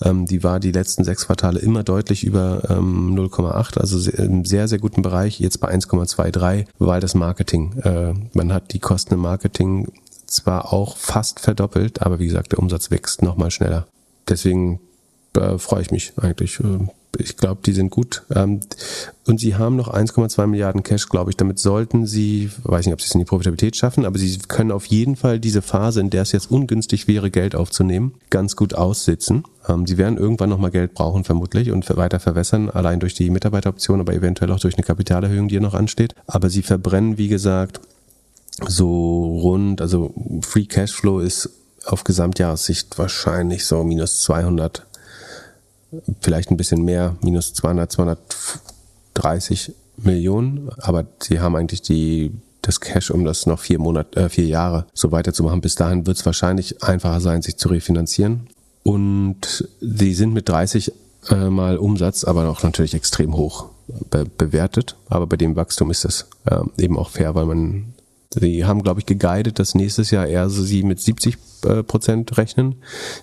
Ähm, 0.02 0.26
die 0.26 0.44
war 0.44 0.60
die 0.60 0.72
letzten 0.72 1.04
sechs 1.04 1.28
Quartale 1.28 1.60
immer 1.60 1.84
deutlich 1.84 2.24
über 2.24 2.70
ähm, 2.70 3.16
0,8, 3.16 3.80
also 3.80 4.12
im 4.12 4.46
sehr, 4.46 4.68
sehr 4.68 4.80
guten 4.80 5.02
Bereich. 5.02 5.40
Jetzt 5.40 5.60
bei 5.60 5.70
1,23, 5.70 6.66
weil 6.80 7.02
das 7.02 7.16
Marketing, 7.16 7.74
äh, 7.84 8.14
man 8.34 8.54
hat 8.54 8.74
die 8.74 8.80
Kosten 8.80 9.16
im 9.16 9.22
Marketing 9.22 9.92
zwar 10.26 10.74
auch 10.74 10.98
fast 10.98 11.40
verdoppelt, 11.40 12.02
aber 12.02 12.20
wie 12.20 12.26
gesagt, 12.26 12.54
der 12.54 12.60
Umsatz 12.60 12.90
wächst 12.90 13.22
nochmal 13.22 13.52
schneller 13.52 13.86
deswegen 14.30 14.80
äh, 15.38 15.58
freue 15.58 15.82
ich 15.82 15.92
mich 15.92 16.14
eigentlich. 16.18 16.60
Äh, 16.60 16.88
ich 17.20 17.38
glaube, 17.38 17.62
die 17.64 17.74
sind 17.74 17.92
gut. 17.92 18.24
Ähm, 18.34 18.62
und 19.28 19.40
sie 19.40 19.56
haben 19.56 19.76
noch 19.76 19.94
1,2 19.94 20.48
Milliarden 20.48 20.84
Cash, 20.84 21.10
glaube 21.10 21.30
ich. 21.30 21.38
Damit 21.38 21.60
sollten 21.60 22.08
sie, 22.08 22.50
weiß 22.64 22.86
nicht, 22.86 22.94
ob 22.94 23.02
sie 23.02 23.08
es 23.08 23.14
in 23.14 23.20
die 23.20 23.26
Profitabilität 23.26 23.76
schaffen, 23.76 24.06
aber 24.06 24.18
sie 24.18 24.38
können 24.48 24.72
auf 24.72 24.86
jeden 24.86 25.16
Fall 25.16 25.40
diese 25.40 25.62
Phase, 25.62 26.00
in 26.02 26.10
der 26.10 26.24
es 26.24 26.32
jetzt 26.32 26.50
ungünstig 26.50 27.08
wäre, 27.08 27.30
Geld 27.30 27.56
aufzunehmen, 27.56 28.16
ganz 28.30 28.56
gut 28.56 28.74
aussitzen. 28.74 29.44
Ähm, 29.68 29.86
sie 29.86 29.98
werden 29.98 30.18
irgendwann 30.18 30.50
nochmal 30.50 30.72
Geld 30.72 30.94
brauchen, 30.96 31.24
vermutlich, 31.24 31.72
und 31.72 31.88
weiter 31.96 32.20
verwässern, 32.20 32.70
allein 32.70 33.00
durch 33.00 33.14
die 33.14 33.30
Mitarbeiteroption, 33.30 34.00
aber 34.00 34.14
eventuell 34.14 34.52
auch 34.52 34.60
durch 34.60 34.76
eine 34.76 34.84
Kapitalerhöhung, 34.84 35.48
die 35.48 35.54
hier 35.54 35.62
noch 35.62 35.76
ansteht. 35.76 36.16
Aber 36.26 36.50
sie 36.50 36.64
verbrennen, 36.64 37.18
wie 37.18 37.28
gesagt, 37.28 37.80
so 38.68 39.40
rund, 39.40 39.82
also 39.82 40.14
Free 40.42 40.66
Cashflow 40.66 41.20
ist 41.20 41.50
auf 41.86 42.04
Gesamtjahressicht 42.04 42.98
wahrscheinlich 42.98 43.66
so 43.66 43.84
minus 43.84 44.22
200, 44.22 44.86
vielleicht 46.22 46.52
ein 46.52 46.58
bisschen 46.58 46.84
mehr, 46.84 47.16
minus 47.22 47.54
200, 47.54 47.92
230 47.92 49.74
Millionen. 49.98 50.70
Aber 50.78 51.06
sie 51.22 51.40
haben 51.40 51.56
eigentlich 51.56 51.82
die, 51.82 52.32
das 52.62 52.80
Cash, 52.80 53.12
um 53.12 53.26
das 53.26 53.46
noch 53.46 53.60
vier 53.60 53.80
Monate, 53.80 54.20
äh, 54.20 54.30
vier 54.30 54.46
Jahre 54.46 54.86
so 54.94 55.12
weiterzumachen. 55.12 55.62
Bis 55.62 55.76
dahin 55.76 56.06
wird 56.06 56.18
es 56.18 56.26
wahrscheinlich 56.26 56.84
einfacher 56.84 57.22
sein, 57.22 57.42
sich 57.42 57.58
zu 57.58 57.70
refinanzieren. 57.70 58.48
Und 58.84 59.68
sie 59.80 60.14
sind 60.14 60.34
mit 60.34 60.50
30 60.50 60.92
äh, 61.30 61.50
mal 61.50 61.78
Umsatz, 61.78 62.24
aber 62.24 62.50
auch 62.50 62.64
natürlich 62.64 62.94
extrem 62.94 63.36
hoch 63.36 63.70
be 64.10 64.26
bewertet. 64.26 64.96
Aber 65.10 65.28
bei 65.28 65.38
dem 65.38 65.56
Wachstum 65.56 65.92
ist 65.92 66.06
das 66.06 66.28
äh, 66.46 66.62
eben 66.78 66.98
auch 66.98 67.10
fair, 67.10 67.36
weil 67.36 67.46
man 67.46 67.94
Sie 68.40 68.66
haben, 68.66 68.82
glaube 68.82 69.00
ich, 69.00 69.06
geguidet, 69.06 69.60
dass 69.60 69.76
nächstes 69.76 70.12
Jahr 70.12 70.26
eher 70.26 70.50
so 70.50 70.64
sie 70.64 70.84
mit 70.84 71.00
70 71.00 71.38
äh, 71.66 71.84
Prozent 71.84 72.38
rechnen. 72.38 72.76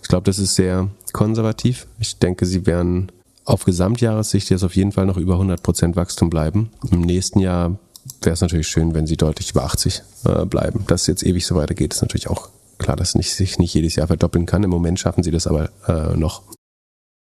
Ich 0.03 0.09
glaube, 0.09 0.25
das 0.25 0.39
ist 0.39 0.55
sehr 0.55 0.89
konservativ. 1.13 1.87
Ich 1.99 2.19
denke, 2.19 2.47
sie 2.47 2.67
werden 2.67 3.11
auf 3.45 3.65
Gesamtjahressicht 3.65 4.51
jetzt 4.51 4.65
auf 4.65 4.77
jeden 4.77 4.93
Fall 4.93 5.07
noch 5.07 5.17
über 5.17 5.35
100 5.35 5.63
Prozent 5.63 5.97
Wachstum 5.97 6.31
bleiben. 6.31 6.71
Im 6.91 7.01
nächsten 7.01 7.41
Jahr 7.41 7.79
wäre 8.23 8.35
es 8.35 8.41
natürlich 8.41 8.69
schön, 8.69 8.95
wenn 8.95 9.07
sie 9.07 9.17
deutlich 9.17 9.51
über 9.51 9.65
80 9.65 10.03
äh, 10.25 10.45
bleiben. 10.47 10.85
Dass 10.87 11.03
es 11.03 11.07
jetzt 11.09 11.23
ewig 11.25 11.47
so 11.47 11.57
weitergeht, 11.57 11.95
ist 11.95 12.03
natürlich 12.03 12.29
auch 12.29 12.49
klar, 12.79 12.97
dass 12.97 13.15
es 13.15 13.37
sich 13.37 13.59
nicht 13.59 13.75
jedes 13.75 13.97
Jahr 13.97 14.07
verdoppeln 14.07 14.47
kann. 14.47 14.63
Im 14.63 14.71
Moment 14.71 14.99
schaffen 14.99 15.23
sie 15.23 15.31
das 15.31 15.47
aber 15.47 15.71
äh, 15.87 16.17
noch. 16.17 16.43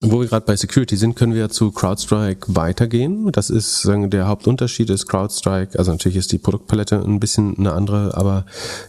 Wo 0.03 0.20
wir 0.20 0.27
gerade 0.27 0.45
bei 0.45 0.57
Security 0.57 0.97
sind, 0.97 1.16
können 1.16 1.35
wir 1.35 1.49
zu 1.49 1.70
CrowdStrike 1.70 2.55
weitergehen. 2.55 3.33
Das 3.33 3.49
ist 3.49 3.81
sagen, 3.81 4.11
der 4.11 4.27
Hauptunterschied 4.29 4.91
ist 4.91 5.07
CrowdStrike, 5.07 5.79
also 5.79 5.91
natürlich 5.91 6.18
ist 6.18 6.33
die 6.33 6.39
Produktpalette 6.39 7.03
ein 7.03 7.18
bisschen 7.18 7.57
eine 7.57 7.72
andere, 7.72 8.14
aber 8.14 8.45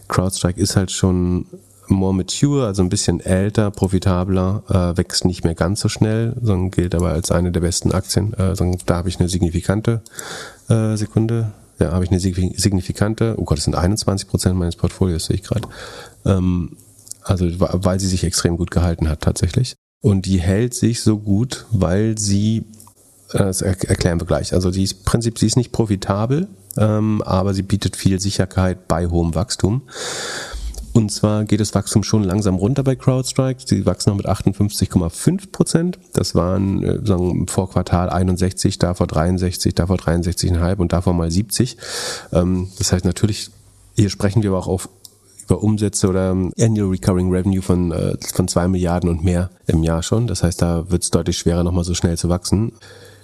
CrowdStrike 0.08 0.60
ist 0.60 0.76
halt 0.76 0.90
schon 0.90 1.46
more 1.90 2.14
mature, 2.14 2.66
also 2.66 2.82
ein 2.82 2.88
bisschen 2.88 3.20
älter, 3.20 3.70
profitabler, 3.70 4.62
äh, 4.68 4.96
wächst 4.96 5.24
nicht 5.24 5.44
mehr 5.44 5.54
ganz 5.54 5.80
so 5.80 5.88
schnell, 5.88 6.34
sondern 6.40 6.70
gilt 6.70 6.94
aber 6.94 7.10
als 7.10 7.30
eine 7.30 7.52
der 7.52 7.60
besten 7.60 7.92
Aktien. 7.92 8.34
Äh, 8.34 8.54
da 8.86 8.96
habe 8.96 9.08
ich 9.08 9.18
eine 9.18 9.28
signifikante 9.28 10.02
äh, 10.68 10.96
Sekunde. 10.96 11.52
Ja, 11.80 11.92
habe 11.92 12.04
ich 12.04 12.10
eine 12.10 12.18
signifikante, 12.18 13.36
oh 13.38 13.44
Gott, 13.44 13.58
das 13.58 13.64
sind 13.64 13.76
21 13.76 14.28
Prozent 14.28 14.56
meines 14.56 14.74
Portfolios, 14.74 15.26
sehe 15.26 15.36
ich 15.36 15.44
gerade. 15.44 15.68
Ähm, 16.24 16.76
also 17.22 17.46
weil 17.48 18.00
sie 18.00 18.08
sich 18.08 18.24
extrem 18.24 18.56
gut 18.56 18.70
gehalten 18.70 19.08
hat 19.08 19.20
tatsächlich. 19.20 19.76
Und 20.00 20.26
die 20.26 20.40
hält 20.40 20.74
sich 20.74 21.02
so 21.02 21.18
gut, 21.18 21.66
weil 21.70 22.18
sie, 22.18 22.64
äh, 23.32 23.38
das 23.38 23.62
erklären 23.62 24.20
wir 24.20 24.26
gleich, 24.26 24.54
also 24.54 24.70
die 24.70 24.84
ist 24.84 25.04
Prinzip, 25.04 25.38
sie 25.38 25.46
ist 25.46 25.56
nicht 25.56 25.72
profitabel, 25.72 26.48
ähm, 26.76 27.22
aber 27.22 27.54
sie 27.54 27.62
bietet 27.62 27.96
viel 27.96 28.20
Sicherheit 28.20 28.88
bei 28.88 29.06
hohem 29.06 29.34
Wachstum. 29.34 29.82
Und 30.98 31.10
zwar 31.12 31.44
geht 31.44 31.60
das 31.60 31.76
Wachstum 31.76 32.02
schon 32.02 32.24
langsam 32.24 32.56
runter 32.56 32.82
bei 32.82 32.96
CrowdStrike. 32.96 33.60
Sie 33.64 33.86
wachsen 33.86 34.10
noch 34.10 34.16
mit 34.16 34.28
58,5 34.28 35.52
Prozent. 35.52 35.96
Das 36.12 36.34
waren 36.34 36.82
äh, 36.82 37.06
sagen, 37.06 37.46
vor 37.46 37.70
Quartal 37.70 38.10
61, 38.10 38.80
davor 38.80 39.06
63, 39.06 39.76
davor 39.76 39.94
63,5 39.94 40.78
und 40.78 40.92
davor 40.92 41.14
mal 41.14 41.30
70. 41.30 41.76
Ähm, 42.32 42.66
das 42.78 42.90
heißt 42.90 43.04
natürlich, 43.04 43.50
hier 43.94 44.10
sprechen 44.10 44.42
wir 44.42 44.50
aber 44.50 44.58
auch 44.58 44.66
auf 44.66 44.88
über 45.44 45.62
Umsätze 45.62 46.08
oder 46.08 46.32
ähm, 46.32 46.52
Annual 46.58 46.90
Recurring 46.90 47.30
Revenue 47.30 47.62
von, 47.62 47.92
äh, 47.92 48.16
von 48.34 48.48
zwei 48.48 48.66
Milliarden 48.66 49.08
und 49.08 49.22
mehr 49.22 49.50
im 49.68 49.84
Jahr 49.84 50.02
schon. 50.02 50.26
Das 50.26 50.42
heißt, 50.42 50.60
da 50.60 50.90
wird 50.90 51.04
es 51.04 51.12
deutlich 51.12 51.38
schwerer, 51.38 51.62
nochmal 51.62 51.84
so 51.84 51.94
schnell 51.94 52.18
zu 52.18 52.28
wachsen. 52.28 52.72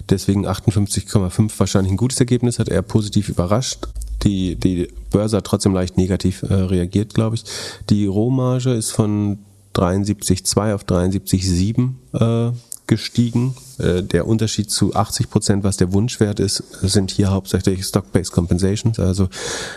Deswegen 0.09 0.47
58,5 0.47 1.51
wahrscheinlich 1.59 1.93
ein 1.93 1.97
gutes 1.97 2.21
Ergebnis, 2.21 2.61
hat 2.61 2.69
er 2.69 2.83
positiv 2.83 3.29
überrascht. 3.29 3.89
Die, 4.23 4.57
die 4.57 4.89
Börse 5.11 5.39
hat 5.39 5.45
trotzdem 5.45 5.75
leicht 5.75 5.97
negativ 5.97 6.43
äh, 6.43 6.55
reagiert, 6.55 7.15
glaube 7.15 7.37
ich. 7.37 7.45
Die 7.91 8.07
Rohmarge 8.07 8.73
ist 8.73 8.91
von 8.91 9.39
73,2 9.75 10.75
auf 10.75 10.85
73,7 10.85 12.51
äh, 12.51 12.53
gestiegen. 12.87 13.55
Äh, 13.79 14.03
der 14.03 14.27
Unterschied 14.27 14.71
zu 14.71 14.95
80 14.95 15.31
Prozent, 15.31 15.65
was 15.65 15.77
der 15.77 15.93
Wunschwert 15.93 16.41
ist, 16.41 16.63
sind 16.83 17.11
hier 17.11 17.31
hauptsächlich 17.31 17.85
Stock-Based 17.85 18.33
Compensations. 18.33 18.99
Also 18.99 19.29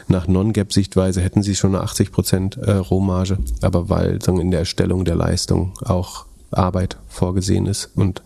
nach 0.08 0.28
Non-Gap-Sichtweise 0.28 1.22
hätten 1.22 1.44
sie 1.44 1.56
schon 1.56 1.76
eine 1.76 1.84
80 1.84 2.12
Prozent 2.12 2.58
äh, 2.58 2.72
Rohmarge, 2.72 3.38
aber 3.62 3.90
weil 3.90 4.20
in 4.28 4.52
der 4.52 4.62
Erstellung 4.62 5.06
der 5.06 5.16
Leistung 5.16 5.74
auch 5.84 6.26
Arbeit 6.52 6.98
vorgesehen 7.10 7.66
ist 7.66 7.90
und 7.96 8.22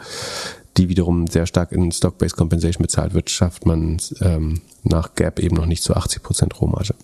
die 0.81 0.89
wiederum 0.89 1.27
sehr 1.27 1.45
stark 1.45 1.71
in 1.71 1.91
Stock-Based 1.91 2.35
Compensation 2.35 2.81
bezahlt 2.81 3.13
wird, 3.13 3.29
schafft 3.29 3.65
man 3.65 3.97
ähm, 4.19 4.61
nach 4.83 5.13
Gap 5.13 5.39
eben 5.39 5.55
noch 5.55 5.67
nicht 5.67 5.83
zu 5.83 5.95
80 5.95 6.23
Prozent 6.23 6.59
Rohmarge. 6.59 6.95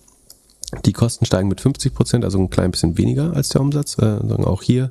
Die 0.84 0.92
Kosten 0.92 1.24
steigen 1.24 1.48
mit 1.48 1.60
50 1.62 1.94
Prozent, 1.94 2.24
also 2.24 2.38
ein 2.38 2.50
klein 2.50 2.72
bisschen 2.72 2.98
weniger 2.98 3.34
als 3.34 3.50
der 3.50 3.60
Umsatz. 3.62 3.96
Äh, 3.98 4.18
auch 4.42 4.62
hier 4.62 4.90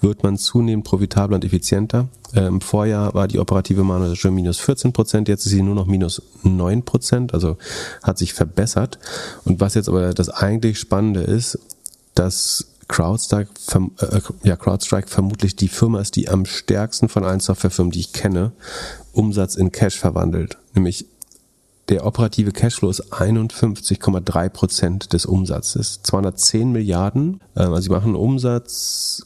wird 0.00 0.22
man 0.22 0.36
zunehmend 0.36 0.84
profitabler 0.84 1.36
und 1.36 1.44
effizienter. 1.44 2.08
Äh, 2.34 2.46
Im 2.46 2.60
Vorjahr 2.60 3.14
war 3.14 3.26
die 3.26 3.38
operative 3.38 3.82
Marge 3.82 4.14
schon 4.14 4.34
minus 4.34 4.58
14 4.58 4.92
Prozent, 4.92 5.28
jetzt 5.28 5.46
ist 5.46 5.52
sie 5.52 5.62
nur 5.62 5.74
noch 5.74 5.86
minus 5.86 6.22
9 6.42 6.84
Prozent, 6.84 7.34
also 7.34 7.56
hat 8.02 8.18
sich 8.18 8.34
verbessert. 8.34 8.98
Und 9.44 9.58
was 9.58 9.74
jetzt 9.74 9.88
aber 9.88 10.12
das 10.12 10.28
eigentlich 10.28 10.78
Spannende 10.78 11.22
ist, 11.22 11.58
dass 12.14 12.66
CrowdStrike, 12.88 13.50
äh, 14.00 14.20
ja, 14.42 14.56
CrowdStrike 14.56 15.08
vermutlich 15.08 15.56
die 15.56 15.68
Firma 15.68 16.00
ist, 16.00 16.16
die 16.16 16.28
am 16.28 16.46
stärksten 16.46 17.08
von 17.08 17.24
allen 17.24 17.40
Softwarefirmen, 17.40 17.92
die 17.92 18.00
ich 18.00 18.12
kenne, 18.12 18.52
Umsatz 19.12 19.54
in 19.54 19.70
Cash 19.72 19.98
verwandelt. 19.98 20.58
Nämlich 20.74 21.06
der 21.88 22.04
operative 22.04 22.52
Cashflow 22.52 22.90
ist 22.90 23.12
51,3 23.12 24.48
Prozent 24.50 25.12
des 25.12 25.24
Umsatzes. 25.26 26.00
210 26.02 26.72
Milliarden, 26.72 27.40
äh, 27.54 27.60
also 27.60 27.80
sie 27.80 27.88
machen 27.90 28.14
Umsatz 28.14 29.22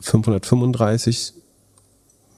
535 0.00 1.34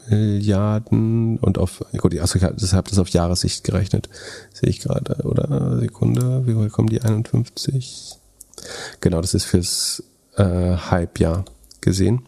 Milliarden 0.08 1.38
und 1.38 1.58
auf, 1.58 1.84
gut, 1.96 2.16
also 2.18 2.36
ich 2.36 2.44
habe 2.44 2.54
das 2.88 2.98
auf 2.98 3.08
Jahressicht 3.08 3.64
gerechnet, 3.64 4.08
sehe 4.52 4.68
ich 4.68 4.80
gerade, 4.80 5.24
oder? 5.24 5.80
Sekunde, 5.80 6.46
wie 6.46 6.68
kommen 6.68 6.88
die 6.88 7.02
51? 7.02 8.18
Genau, 9.00 9.20
das 9.20 9.34
ist 9.34 9.44
fürs 9.44 10.02
äh, 10.36 10.44
Halbjahr 10.44 11.44
gesehen. 11.80 12.22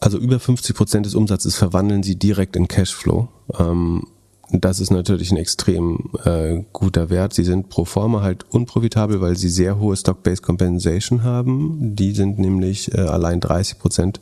Also 0.00 0.18
über 0.18 0.38
50 0.38 0.76
Prozent 0.76 1.06
des 1.06 1.14
Umsatzes 1.14 1.56
verwandeln 1.56 2.02
sie 2.02 2.16
direkt 2.16 2.56
in 2.56 2.68
Cashflow. 2.68 3.28
Ähm, 3.58 4.06
das 4.50 4.78
ist 4.78 4.90
natürlich 4.90 5.32
ein 5.32 5.36
extrem 5.36 6.10
äh, 6.24 6.62
guter 6.72 7.10
Wert. 7.10 7.32
Sie 7.32 7.44
sind 7.44 7.70
pro 7.70 7.84
forma 7.84 8.22
halt 8.22 8.44
unprofitabel, 8.50 9.20
weil 9.20 9.36
sie 9.36 9.48
sehr 9.48 9.78
hohe 9.78 9.96
Stock-Based 9.96 10.42
Compensation 10.42 11.22
haben. 11.22 11.96
Die 11.96 12.12
sind 12.12 12.38
nämlich 12.38 12.92
äh, 12.92 13.00
allein 13.00 13.40
30 13.40 13.78
Prozent 13.78 14.20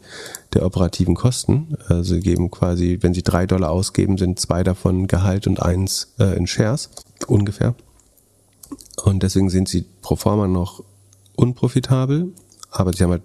der 0.55 0.64
operativen 0.64 1.14
Kosten. 1.14 1.76
Also 1.89 2.18
geben 2.18 2.51
quasi, 2.51 2.99
wenn 3.01 3.14
sie 3.14 3.22
drei 3.22 3.47
Dollar 3.47 3.70
ausgeben, 3.70 4.16
sind 4.16 4.39
zwei 4.39 4.62
davon 4.62 5.07
Gehalt 5.07 5.47
und 5.47 5.61
eins 5.61 6.12
äh, 6.18 6.37
in 6.37 6.47
Shares 6.47 6.91
ungefähr. 7.26 7.74
Und 9.05 9.22
deswegen 9.22 9.51
sind 9.51 9.68
sie 9.68 9.85
pro 10.01 10.16
forma 10.16 10.47
noch 10.47 10.85
unprofitabel, 11.37 12.33
aber 12.70 12.93
sie 12.93 13.05
haben 13.05 13.11
halt 13.11 13.22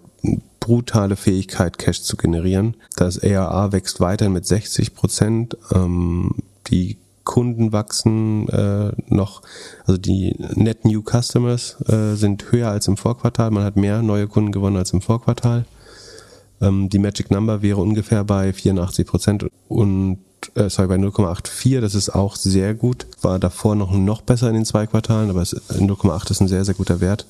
brutale 0.59 1.15
Fähigkeit, 1.15 1.77
Cash 1.77 2.03
zu 2.03 2.17
generieren. 2.17 2.75
Das 2.95 3.23
ARA 3.23 3.71
wächst 3.71 3.99
weiterhin 3.99 4.33
mit 4.33 4.45
60 4.45 4.95
Prozent. 4.95 5.57
Ähm, 5.73 6.35
die 6.67 6.97
Kunden 7.23 7.71
wachsen 7.71 8.47
äh, 8.49 8.91
noch, 9.07 9.41
also 9.85 9.97
die 9.97 10.35
Net 10.55 10.85
New 10.85 11.03
Customers 11.03 11.77
äh, 11.89 12.15
sind 12.15 12.51
höher 12.51 12.69
als 12.69 12.87
im 12.87 12.97
Vorquartal. 12.97 13.51
Man 13.51 13.63
hat 13.63 13.75
mehr 13.75 14.01
neue 14.01 14.27
Kunden 14.27 14.51
gewonnen 14.51 14.77
als 14.77 14.91
im 14.91 15.01
Vorquartal. 15.01 15.65
Ähm, 16.61 16.89
die 16.89 16.99
Magic 16.99 17.31
Number 17.31 17.61
wäre 17.61 17.81
ungefähr 17.81 18.23
bei 18.23 18.53
84 18.53 19.05
Prozent 19.05 19.45
und 19.67 20.19
äh, 20.55 20.69
sorry, 20.69 20.87
bei 20.87 20.95
0,84, 20.95 21.81
das 21.81 21.95
ist 21.95 22.09
auch 22.09 22.35
sehr 22.35 22.73
gut. 22.73 23.05
War 23.21 23.39
davor 23.39 23.75
noch 23.75 23.91
noch 23.91 24.21
besser 24.21 24.47
in 24.49 24.55
den 24.55 24.65
zwei 24.65 24.87
Quartalen, 24.87 25.29
aber 25.29 25.41
0,8 25.41 26.31
ist 26.31 26.41
ein 26.41 26.47
sehr, 26.47 26.63
sehr 26.65 26.75
guter 26.75 27.01
Wert. 27.01 27.25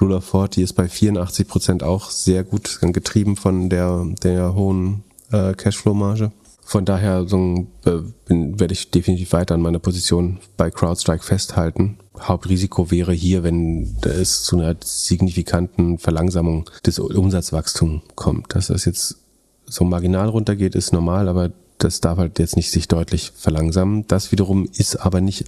Rule 0.00 0.16
of 0.16 0.24
40 0.24 0.62
ist 0.62 0.72
bei 0.74 0.88
84 0.88 1.48
Prozent 1.48 1.82
auch 1.82 2.10
sehr 2.10 2.44
gut, 2.44 2.78
getrieben 2.80 3.36
von 3.36 3.68
der, 3.68 4.06
der 4.22 4.54
hohen 4.54 5.04
äh, 5.32 5.54
Cashflow-Marge. 5.54 6.32
Von 6.64 6.84
daher 6.84 7.26
so, 7.26 7.66
äh, 7.86 7.98
bin, 8.26 8.60
werde 8.60 8.74
ich 8.74 8.90
definitiv 8.90 9.32
weiter 9.32 9.54
an 9.54 9.62
meiner 9.62 9.78
Position 9.78 10.38
bei 10.58 10.70
CrowdStrike 10.70 11.24
festhalten. 11.24 11.98
Hauptrisiko 12.20 12.90
wäre 12.90 13.12
hier, 13.12 13.42
wenn 13.42 13.96
es 14.02 14.42
zu 14.42 14.58
einer 14.58 14.76
signifikanten 14.84 15.98
Verlangsamung 15.98 16.68
des 16.84 16.98
Umsatzwachstums 16.98 18.02
kommt. 18.16 18.54
Dass 18.54 18.66
das 18.66 18.84
jetzt 18.84 19.16
so 19.64 19.84
marginal 19.84 20.28
runtergeht, 20.28 20.74
ist 20.74 20.92
normal, 20.92 21.28
aber 21.28 21.52
das 21.78 22.00
darf 22.00 22.18
halt 22.18 22.38
jetzt 22.38 22.56
nicht 22.56 22.70
sich 22.70 22.88
deutlich 22.88 23.32
verlangsamen. 23.36 24.06
Das 24.08 24.32
wiederum 24.32 24.68
ist 24.76 24.96
aber 24.96 25.20
nicht 25.20 25.44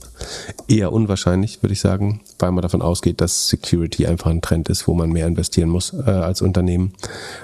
eher 0.68 0.93
unwahrscheinlich, 0.93 1.62
würde 1.62 1.72
ich 1.72 1.81
sagen, 1.81 2.20
weil 2.39 2.53
man 2.53 2.62
davon 2.62 2.83
ausgeht, 2.83 3.20
dass 3.20 3.49
Security 3.49 4.07
einfach 4.07 4.31
ein 4.31 4.43
Trend 4.43 4.68
ist, 4.68 4.87
wo 4.87 4.95
man 4.95 5.11
mehr 5.11 5.26
investieren 5.26 5.68
muss 5.68 5.93
äh, 5.93 6.11
als 6.11 6.43
Unternehmen. 6.43 6.95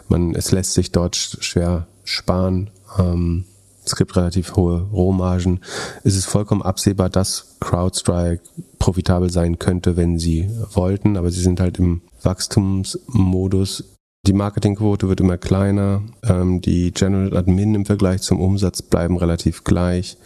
Man, 0.09 0.35
es 0.35 0.53
lässt 0.53 0.75
sich 0.75 0.93
dort 0.93 1.17
schwer 1.17 1.87
sparen. 2.05 2.71
Ähm, 2.99 3.45
es 3.85 3.95
gibt 3.95 4.17
relativ 4.17 4.57
hohe 4.57 4.83
Rohmargen. 4.93 5.61
Es 6.03 6.17
ist 6.17 6.27
vollkommen 6.27 6.63
absehbar, 6.63 7.09
dass 7.09 7.57
CrowdStrike 7.61 8.43
profitabel 8.79 9.31
sein 9.31 9.59
könnte, 9.59 9.97
wenn 9.97 10.19
sie 10.19 10.51
wollten, 10.73 11.17
aber 11.17 11.31
sie 11.31 11.41
sind 11.41 11.61
halt 11.61 11.79
im 11.79 12.03
Wachstumsmodus 12.23 13.96
die 14.27 14.33
Marketingquote 14.33 15.09
wird 15.09 15.21
immer 15.21 15.39
kleiner, 15.39 16.03
ähm, 16.25 16.61
die 16.61 16.93
General 16.93 17.37
Admin 17.37 17.75
im 17.75 17.87
Vergleich 17.87 18.23
zum 18.23 18.41
Umsatz 18.41 18.83
bleiben 18.83 19.17
relativ 19.17 19.65
gleich. 19.65 20.17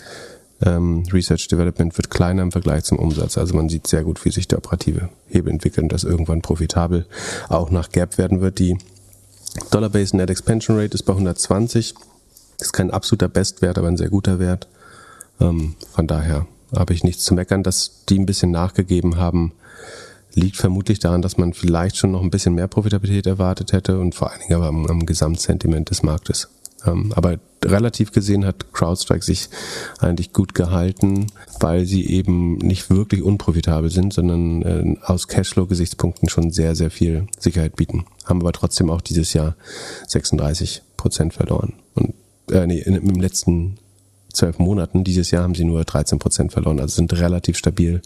Ähm, 0.62 1.04
Research 1.12 1.48
Development 1.48 1.96
wird 1.96 2.10
kleiner 2.10 2.42
im 2.42 2.52
Vergleich 2.52 2.84
zum 2.84 2.98
Umsatz. 2.98 3.38
Also 3.38 3.54
man 3.54 3.68
sieht 3.68 3.86
sehr 3.86 4.02
gut, 4.02 4.24
wie 4.24 4.30
sich 4.30 4.48
der 4.48 4.58
operative 4.58 5.08
Hebel 5.28 5.52
entwickelt 5.52 5.84
und 5.84 5.92
das 5.92 6.04
irgendwann 6.04 6.42
profitabel 6.42 7.06
auch 7.48 7.70
nach 7.70 7.90
Gap 7.90 8.18
werden 8.18 8.40
wird. 8.40 8.58
Die 8.58 8.76
Dollar-Based 9.70 10.14
Net 10.14 10.30
Expansion 10.30 10.78
Rate 10.78 10.94
ist 10.94 11.02
bei 11.04 11.12
120. 11.12 11.94
Das 12.58 12.68
ist 12.68 12.72
kein 12.72 12.90
absoluter 12.90 13.28
Bestwert, 13.28 13.78
aber 13.78 13.88
ein 13.88 13.96
sehr 13.96 14.10
guter 14.10 14.38
Wert. 14.38 14.68
Ähm, 15.40 15.74
von 15.92 16.06
daher 16.06 16.46
habe 16.76 16.94
ich 16.94 17.04
nichts 17.04 17.24
zu 17.24 17.34
meckern, 17.34 17.62
dass 17.62 18.04
die 18.08 18.18
ein 18.18 18.26
bisschen 18.26 18.50
nachgegeben 18.50 19.16
haben 19.16 19.52
liegt 20.34 20.56
vermutlich 20.56 20.98
daran, 20.98 21.22
dass 21.22 21.36
man 21.36 21.54
vielleicht 21.54 21.96
schon 21.96 22.12
noch 22.12 22.22
ein 22.22 22.30
bisschen 22.30 22.54
mehr 22.54 22.68
Profitabilität 22.68 23.26
erwartet 23.26 23.72
hätte 23.72 23.98
und 23.98 24.14
vor 24.14 24.30
allen 24.30 24.40
Dingen 24.40 24.54
aber 24.54 24.66
am, 24.66 24.86
am 24.86 25.06
Gesamtsentiment 25.06 25.90
des 25.90 26.02
Marktes. 26.02 26.48
Ähm, 26.86 27.12
aber 27.14 27.38
relativ 27.62 28.12
gesehen 28.12 28.46
hat 28.46 28.72
CrowdStrike 28.72 29.24
sich 29.24 29.48
eigentlich 29.98 30.32
gut 30.32 30.54
gehalten, 30.54 31.26
weil 31.60 31.84
sie 31.84 32.06
eben 32.06 32.56
nicht 32.56 32.90
wirklich 32.90 33.22
unprofitabel 33.22 33.90
sind, 33.90 34.14
sondern 34.14 34.62
äh, 34.62 34.96
aus 35.02 35.28
Cashflow-Gesichtspunkten 35.28 36.28
schon 36.28 36.50
sehr, 36.50 36.74
sehr 36.74 36.90
viel 36.90 37.26
Sicherheit 37.38 37.76
bieten. 37.76 38.06
Haben 38.24 38.40
aber 38.40 38.52
trotzdem 38.52 38.90
auch 38.90 39.02
dieses 39.02 39.32
Jahr 39.34 39.56
36 40.06 40.82
Prozent 40.96 41.34
verloren. 41.34 41.74
Und 41.94 42.14
äh, 42.50 42.66
nee, 42.66 42.80
im 42.80 43.20
letzten 43.20 43.76
zwölf 44.32 44.58
Monaten. 44.58 45.04
Dieses 45.04 45.30
Jahr 45.30 45.42
haben 45.42 45.54
sie 45.54 45.64
nur 45.64 45.84
13 45.84 46.18
Prozent 46.18 46.52
verloren. 46.52 46.80
Also 46.80 46.96
sind 46.96 47.12
relativ 47.12 47.56
stabil, 47.56 48.02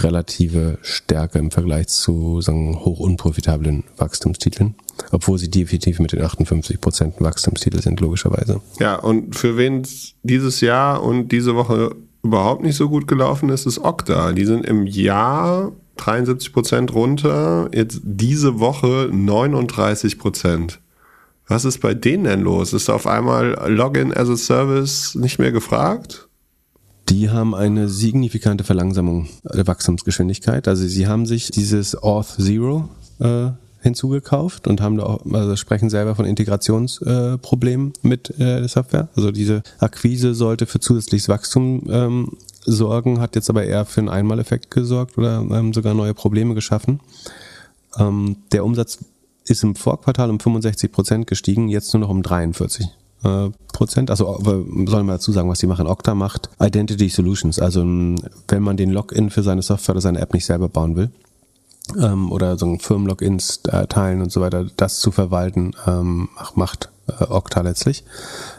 relative 0.00 0.78
Stärke 0.82 1.38
im 1.38 1.50
Vergleich 1.50 1.88
zu 1.88 2.40
sagen, 2.40 2.84
hoch 2.84 3.00
unprofitablen 3.00 3.84
Wachstumstiteln. 3.96 4.74
Obwohl 5.10 5.38
sie 5.38 5.50
definitiv 5.50 5.98
mit 6.00 6.12
den 6.12 6.22
58 6.22 6.80
Prozent 6.80 7.14
Wachstumstitel 7.18 7.80
sind, 7.80 8.00
logischerweise. 8.00 8.60
Ja, 8.78 8.96
und 8.96 9.36
für 9.36 9.56
wen 9.56 9.86
dieses 10.22 10.60
Jahr 10.60 11.02
und 11.02 11.32
diese 11.32 11.54
Woche 11.54 11.96
überhaupt 12.22 12.62
nicht 12.62 12.76
so 12.76 12.88
gut 12.88 13.06
gelaufen 13.06 13.50
ist, 13.50 13.66
ist 13.66 13.78
Okta. 13.78 14.32
Die 14.32 14.46
sind 14.46 14.64
im 14.64 14.86
Jahr 14.86 15.72
73 15.96 16.52
Prozent 16.52 16.94
runter, 16.94 17.68
jetzt 17.72 18.00
diese 18.02 18.58
Woche 18.58 19.08
39 19.12 20.18
Prozent. 20.18 20.80
Was 21.46 21.64
ist 21.64 21.80
bei 21.80 21.94
denen 21.94 22.24
denn 22.24 22.40
los? 22.40 22.72
Ist 22.72 22.88
auf 22.88 23.06
einmal 23.06 23.70
Login 23.70 24.12
as 24.14 24.28
a 24.28 24.36
Service 24.36 25.14
nicht 25.14 25.38
mehr 25.38 25.52
gefragt? 25.52 26.28
Die 27.10 27.28
haben 27.28 27.54
eine 27.54 27.88
signifikante 27.88 28.64
Verlangsamung 28.64 29.28
der 29.44 29.66
Wachstumsgeschwindigkeit. 29.66 30.66
Also 30.68 30.86
sie 30.86 31.06
haben 31.06 31.26
sich 31.26 31.50
dieses 31.50 32.02
Auth 32.02 32.36
Zero 32.38 32.88
äh, 33.20 33.50
hinzugekauft 33.82 34.66
und 34.66 34.80
haben 34.80 34.96
da 34.96 35.04
auch, 35.04 35.26
also 35.32 35.54
sprechen 35.56 35.90
selber 35.90 36.14
von 36.14 36.24
Integrationsproblemen 36.24 37.92
äh, 37.92 38.08
mit 38.08 38.30
äh, 38.30 38.60
der 38.60 38.68
Software. 38.68 39.08
Also 39.14 39.30
diese 39.30 39.62
Akquise 39.78 40.34
sollte 40.34 40.64
für 40.64 40.80
zusätzliches 40.80 41.28
Wachstum 41.28 41.82
ähm, 41.90 42.38
sorgen, 42.64 43.20
hat 43.20 43.36
jetzt 43.36 43.50
aber 43.50 43.64
eher 43.64 43.84
für 43.84 44.00
einen 44.00 44.08
Einmaleffekt 44.08 44.70
gesorgt 44.70 45.18
oder 45.18 45.46
ähm, 45.50 45.74
sogar 45.74 45.92
neue 45.92 46.14
Probleme 46.14 46.54
geschaffen. 46.54 47.00
Ähm, 47.98 48.36
der 48.52 48.64
Umsatz 48.64 48.98
ist 49.44 49.62
im 49.62 49.74
Vorquartal 49.74 50.30
um 50.30 50.40
65 50.40 50.90
Prozent 50.90 51.26
gestiegen, 51.26 51.68
jetzt 51.68 51.92
nur 51.92 52.00
noch 52.00 52.08
um 52.08 52.22
43 52.22 52.86
äh, 53.24 53.50
Prozent. 53.72 54.10
Also 54.10 54.38
sollen 54.42 55.06
wir 55.06 55.12
dazu 55.12 55.32
sagen, 55.32 55.48
was 55.48 55.58
die 55.58 55.66
machen. 55.66 55.86
Okta 55.86 56.14
macht 56.14 56.50
Identity 56.60 57.08
Solutions. 57.08 57.58
Also 57.58 57.82
wenn 57.82 58.62
man 58.62 58.76
den 58.76 58.90
Login 58.90 59.30
für 59.30 59.42
seine 59.42 59.62
Software 59.62 59.94
oder 59.94 60.00
seine 60.00 60.20
App 60.20 60.32
nicht 60.34 60.46
selber 60.46 60.68
bauen 60.68 60.96
will 60.96 61.10
ähm, 61.98 62.32
oder 62.32 62.56
so 62.56 62.76
Firmenlogins 62.78 63.60
äh, 63.68 63.86
teilen 63.86 64.22
und 64.22 64.32
so 64.32 64.40
weiter, 64.40 64.66
das 64.76 65.00
zu 65.00 65.10
verwalten, 65.10 65.72
ähm, 65.86 66.28
macht 66.54 66.90
äh, 67.08 67.24
Okta 67.24 67.60
letztlich 67.60 68.04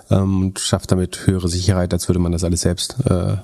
ähm, 0.10 0.44
und 0.44 0.60
schafft 0.60 0.92
damit 0.92 1.26
höhere 1.26 1.48
Sicherheit, 1.48 1.94
als 1.94 2.08
würde 2.08 2.20
man 2.20 2.32
das 2.32 2.44
alles 2.44 2.62
selbst 2.62 2.98
äh, 3.10 3.38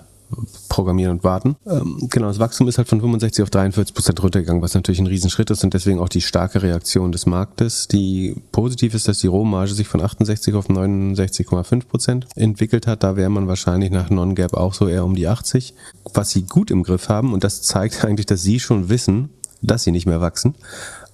programmieren 0.69 1.11
und 1.11 1.23
warten. 1.23 1.55
Ähm, 1.65 2.07
genau, 2.09 2.27
das 2.27 2.39
Wachstum 2.39 2.67
ist 2.67 2.77
halt 2.77 2.87
von 2.87 2.99
65 2.99 3.43
auf 3.43 3.49
43 3.49 3.93
Prozent 3.93 4.23
runtergegangen, 4.23 4.61
was 4.61 4.73
natürlich 4.73 4.99
ein 4.99 5.07
Riesenschritt 5.07 5.49
ist 5.49 5.63
und 5.63 5.73
deswegen 5.73 5.99
auch 5.99 6.09
die 6.09 6.21
starke 6.21 6.61
Reaktion 6.61 7.11
des 7.11 7.25
Marktes. 7.25 7.87
Die 7.87 8.35
positiv 8.51 8.93
ist, 8.93 9.07
dass 9.07 9.19
die 9.19 9.27
Rohmarge 9.27 9.73
sich 9.73 9.87
von 9.87 10.01
68 10.01 10.53
auf 10.53 10.69
69,5 10.69 11.87
Prozent 11.87 12.27
entwickelt 12.35 12.87
hat. 12.87 13.03
Da 13.03 13.15
wäre 13.15 13.29
man 13.29 13.47
wahrscheinlich 13.47 13.91
nach 13.91 14.09
Non-Gap 14.09 14.53
auch 14.53 14.73
so 14.73 14.87
eher 14.87 15.05
um 15.05 15.15
die 15.15 15.27
80. 15.27 15.73
Was 16.13 16.31
sie 16.31 16.43
gut 16.43 16.71
im 16.71 16.83
Griff 16.83 17.09
haben 17.09 17.33
und 17.33 17.43
das 17.43 17.61
zeigt 17.61 18.03
eigentlich, 18.05 18.25
dass 18.25 18.41
sie 18.41 18.59
schon 18.59 18.89
wissen, 18.89 19.29
dass 19.61 19.83
sie 19.83 19.91
nicht 19.91 20.05
mehr 20.05 20.21
wachsen 20.21 20.55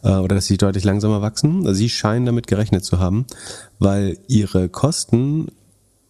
äh, 0.04 0.12
oder 0.12 0.36
dass 0.36 0.46
sie 0.46 0.58
deutlich 0.58 0.84
langsamer 0.84 1.22
wachsen. 1.22 1.74
Sie 1.74 1.90
scheinen 1.90 2.26
damit 2.26 2.48
gerechnet 2.48 2.86
zu 2.86 3.00
haben, 3.00 3.26
weil 3.80 4.18
ihre 4.28 4.70
Kosten 4.70 5.48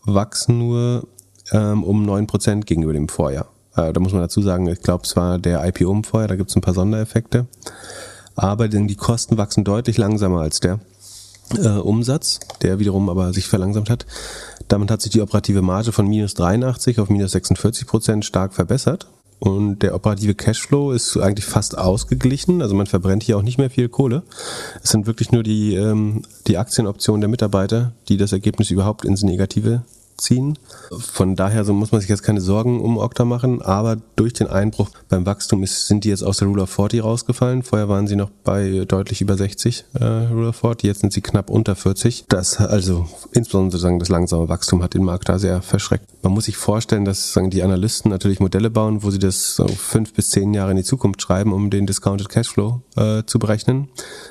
wachsen 0.04 0.60
nur 0.60 1.08
ähm, 1.52 1.84
um 1.84 2.08
9% 2.08 2.62
gegenüber 2.66 2.94
dem 2.94 3.10
Vorjahr. 3.10 3.48
Äh, 3.76 3.94
da 3.94 4.00
muss 4.00 4.14
man 4.14 4.22
dazu 4.22 4.42
sagen, 4.42 4.68
ich 4.68 4.82
glaube, 4.82 5.04
es 5.06 5.16
war 5.16 5.38
der 5.40 5.66
IPO 5.66 5.92
im 5.92 6.04
Vorjahr, 6.04 6.28
da 6.28 6.36
gibt 6.36 6.50
es 6.50 6.56
ein 6.56 6.62
paar 6.62 6.74
Sondereffekte. 6.74 7.48
Aber 8.36 8.68
die 8.68 8.96
Kosten 8.96 9.38
wachsen 9.38 9.64
deutlich 9.64 9.98
langsamer 9.98 10.42
als 10.42 10.60
der 10.60 10.80
äh, 11.56 11.70
Umsatz, 11.70 12.40
der 12.62 12.80
wiederum 12.80 13.10
aber 13.10 13.34
sich 13.34 13.48
verlangsamt 13.48 13.90
hat. 13.90 14.06
Damit 14.68 14.92
hat 14.92 15.02
sich 15.02 15.12
die 15.12 15.22
operative 15.22 15.62
Marge 15.62 15.92
von 15.92 16.08
minus 16.08 16.34
83 16.34 17.00
auf 17.00 17.10
minus 17.10 17.32
46 17.32 17.88
Prozent 17.88 18.26
stark 18.26 18.54
verbessert. 18.54 19.08
Und 19.40 19.80
der 19.84 19.94
operative 19.94 20.34
Cashflow 20.34 20.92
ist 20.92 21.16
eigentlich 21.18 21.46
fast 21.46 21.78
ausgeglichen. 21.78 22.62
Also 22.62 22.76
man 22.76 22.88
verbrennt 22.88 23.24
hier 23.24 23.38
auch 23.38 23.44
nicht 23.44 23.60
mehr 23.60 23.70
viel 23.70 23.88
Kohle. 23.88 24.24
Es 24.84 24.90
sind 24.90 25.06
wirklich 25.06 25.32
nur 25.32 25.44
die, 25.44 25.76
ähm, 25.76 26.24
die 26.48 26.58
Aktienoptionen 26.58 27.22
der 27.22 27.30
Mitarbeiter, 27.30 27.94
die 28.10 28.18
das 28.18 28.32
Ergebnis 28.32 28.72
überhaupt 28.72 29.06
ins 29.06 29.22
Negative 29.22 29.84
ziehen. 30.18 30.58
Von 31.00 31.36
daher 31.36 31.64
so 31.66 31.74
muss 31.74 31.92
man 31.92 32.02
sich 32.02 32.10
jetzt 32.10 32.24
keine 32.24 32.42
Sorgen 32.42 32.82
um 32.82 32.98
Okta 32.98 33.26
machen, 33.26 33.62
aber 33.62 33.98
durch 34.16 34.34
den 34.34 34.48
Einbruch 34.48 34.90
beim 35.10 35.26
Wachstum 35.26 35.64
ist, 35.64 35.88
sind 35.88 36.04
die 36.04 36.10
jetzt 36.10 36.24
aus 36.24 36.38
der 36.38 36.48
Rule 36.48 36.64
of 36.64 36.70
40 36.70 37.04
rausgefallen. 37.04 37.64
Vorher 37.64 37.90
waren 37.90 38.08
sie 38.08 38.16
noch 38.16 38.30
bei 38.44 38.86
deutlich 38.88 39.22
über 39.22 39.38
60 39.38 39.86
äh, 39.94 40.04
Rule 40.04 40.50
of 40.50 40.56
40, 40.58 40.88
jetzt 40.88 41.02
sind 41.02 41.14
sie 41.14 41.22
knapp 41.22 41.50
unter 41.50 41.76
40. 41.76 42.26
Das 42.30 42.58
also 42.58 43.08
insbesondere 43.32 43.72
sozusagen 43.72 44.00
das 44.00 44.10
langsame 44.10 44.50
Wachstum 44.50 44.84
hat 44.84 44.94
den 44.94 45.04
Markt 45.04 45.30
da 45.30 45.40
sehr 45.40 45.62
verschreckt. 45.62 46.06
Man 46.24 46.34
muss 46.34 46.46
sich 46.46 46.58
vorstellen, 46.58 47.06
dass 47.06 47.34
sagen 47.34 47.50
die 47.50 47.64
Analysten 47.64 48.10
natürlich 48.10 48.40
Modelle 48.40 48.70
bauen, 48.70 49.04
wo 49.04 49.12
sie 49.12 49.20
das 49.20 49.56
so 49.56 49.68
fünf 49.68 50.14
bis 50.14 50.30
zehn 50.30 50.54
Jahre 50.54 50.72
in 50.72 50.78
die 50.78 50.84
Zukunft 50.84 51.22
schreiben, 51.22 51.54
um 51.54 51.70
den 51.70 51.86
Discounted 51.86 52.30
Cashflow 52.30 52.82
äh, 52.96 53.24
zu 53.26 53.40
berechnen. 53.40 53.90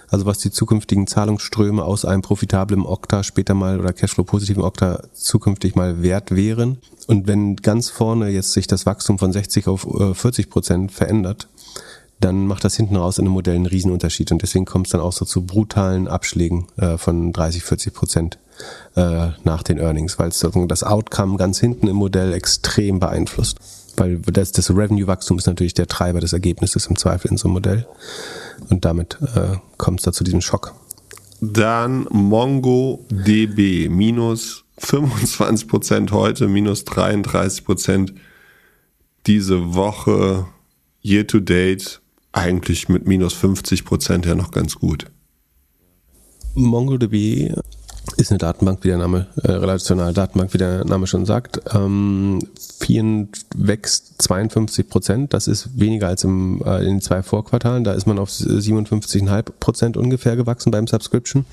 Also 0.08 0.26
was 0.26 0.38
die 0.38 0.50
zukünftigen 0.50 1.06
Zahlungsströme 1.06 1.84
aus 1.84 2.04
einem 2.04 2.22
profitablen 2.22 2.84
Okta 2.84 3.22
später 3.22 3.54
mal 3.54 3.78
oder 3.80 3.92
Cashflow-positiven 3.92 4.62
Okta 4.62 5.02
zukünftig 5.12 5.75
mal 5.76 6.02
wert 6.02 6.34
wären. 6.34 6.78
Und 7.06 7.26
wenn 7.26 7.56
ganz 7.56 7.90
vorne 7.90 8.28
jetzt 8.30 8.52
sich 8.52 8.66
das 8.66 8.86
Wachstum 8.86 9.18
von 9.18 9.32
60 9.32 9.68
auf 9.68 9.86
40 10.14 10.46
äh, 10.46 10.48
Prozent 10.48 10.92
verändert, 10.92 11.48
dann 12.20 12.46
macht 12.46 12.64
das 12.64 12.76
hinten 12.76 12.96
raus 12.96 13.18
in 13.18 13.26
einem 13.26 13.34
Modell 13.34 13.56
einen 13.56 13.66
Riesenunterschied. 13.66 14.32
Und 14.32 14.42
deswegen 14.42 14.64
kommt 14.64 14.86
es 14.86 14.92
dann 14.92 15.00
auch 15.00 15.12
so 15.12 15.24
zu 15.24 15.44
brutalen 15.44 16.08
Abschlägen 16.08 16.66
äh, 16.76 16.96
von 16.96 17.32
30, 17.32 17.62
40 17.62 17.94
Prozent 17.94 18.38
äh, 18.94 19.28
nach 19.44 19.62
den 19.62 19.78
Earnings, 19.78 20.18
weil 20.18 20.28
es 20.28 20.44
das 20.68 20.82
Outcome 20.82 21.36
ganz 21.36 21.60
hinten 21.60 21.88
im 21.88 21.96
Modell 21.96 22.32
extrem 22.32 22.98
beeinflusst. 22.98 23.58
Weil 23.98 24.18
das, 24.18 24.52
das 24.52 24.70
Revenue-Wachstum 24.70 25.38
ist 25.38 25.46
natürlich 25.46 25.74
der 25.74 25.86
Treiber 25.86 26.20
des 26.20 26.32
Ergebnisses 26.32 26.86
im 26.86 26.96
Zweifel 26.96 27.30
in 27.30 27.36
so 27.36 27.48
einem 27.48 27.54
Modell. 27.54 27.86
Und 28.70 28.84
damit 28.84 29.18
äh, 29.34 29.56
kommt 29.76 30.00
es 30.00 30.04
da 30.04 30.12
zu 30.12 30.24
diesem 30.24 30.40
Schock. 30.40 30.74
Dann 31.40 32.06
MongoDB 32.10 33.88
minus 33.90 34.65
25% 34.80 36.10
heute, 36.10 36.48
minus 36.48 36.84
33% 36.84 38.14
diese 39.26 39.74
Woche, 39.74 40.46
year 41.02 41.26
to 41.26 41.40
date, 41.40 42.00
eigentlich 42.32 42.88
mit 42.88 43.06
minus 43.06 43.34
50% 43.34 44.26
ja 44.26 44.34
noch 44.34 44.50
ganz 44.50 44.76
gut. 44.76 45.06
MongoDB 46.54 47.52
ist 48.16 48.30
eine 48.30 48.38
Datenbank, 48.38 48.82
wie 48.82 48.88
der 48.88 48.98
Name, 48.98 49.26
äh, 49.42 49.52
relationale 49.52 50.12
Datenbank, 50.12 50.54
wie 50.54 50.58
der 50.58 50.84
Name 50.84 51.06
schon 51.06 51.26
sagt. 51.26 51.60
Ähm, 51.74 52.40
Fien 52.78 53.28
wächst 53.54 54.22
52 54.22 54.88
Prozent. 54.88 55.34
Das 55.34 55.48
ist 55.48 55.78
weniger 55.78 56.08
als 56.08 56.24
im, 56.24 56.62
äh, 56.64 56.78
in 56.78 56.84
den 56.84 57.00
zwei 57.00 57.22
Vorquartalen. 57.22 57.84
Da 57.84 57.92
ist 57.92 58.06
man 58.06 58.18
auf 58.18 58.30
57,5 58.30 59.52
Prozent 59.58 59.96
ungefähr 59.96 60.36
gewachsen 60.36 60.70
beim 60.70 60.86
Subscription 60.86 61.44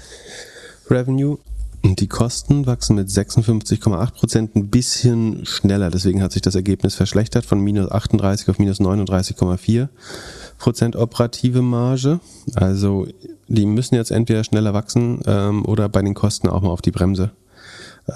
Revenue. 0.89 1.37
Und 1.83 1.99
die 1.99 2.07
Kosten 2.07 2.65
wachsen 2.65 2.95
mit 2.95 3.09
56,8 3.09 4.13
Prozent 4.13 4.55
ein 4.55 4.69
bisschen 4.69 5.45
schneller. 5.45 5.89
Deswegen 5.89 6.23
hat 6.23 6.31
sich 6.31 6.41
das 6.41 6.55
Ergebnis 6.55 6.95
verschlechtert 6.95 7.45
von 7.45 7.59
minus 7.59 7.91
38 7.91 8.49
auf 8.49 8.57
minus 8.57 8.79
39,4 8.79 9.89
Prozent 10.57 10.95
operative 10.95 11.61
Marge. 11.61 12.21
Also 12.55 13.07
die 13.49 13.65
müssen 13.65 13.95
jetzt 13.95 14.11
entweder 14.11 14.45
schneller 14.45 14.73
wachsen 14.73 15.19
ähm, 15.25 15.65
oder 15.65 15.89
bei 15.89 16.01
den 16.01 16.13
Kosten 16.13 16.47
auch 16.47 16.61
mal 16.61 16.69
auf 16.69 16.81
die 16.81 16.91
Bremse 16.91 17.31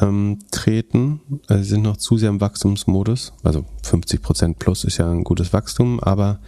ähm, 0.01 0.39
treten. 0.51 1.21
Also 1.47 1.63
sie 1.63 1.69
sind 1.69 1.83
noch 1.83 1.97
zu 1.97 2.17
sehr 2.17 2.29
im 2.29 2.41
Wachstumsmodus. 2.41 3.33
Also 3.43 3.65
50 3.83 4.21
Prozent 4.21 4.59
plus 4.59 4.83
ist 4.83 4.97
ja 4.97 5.09
ein 5.09 5.23
gutes 5.23 5.53
Wachstum, 5.53 5.99
aber 5.99 6.39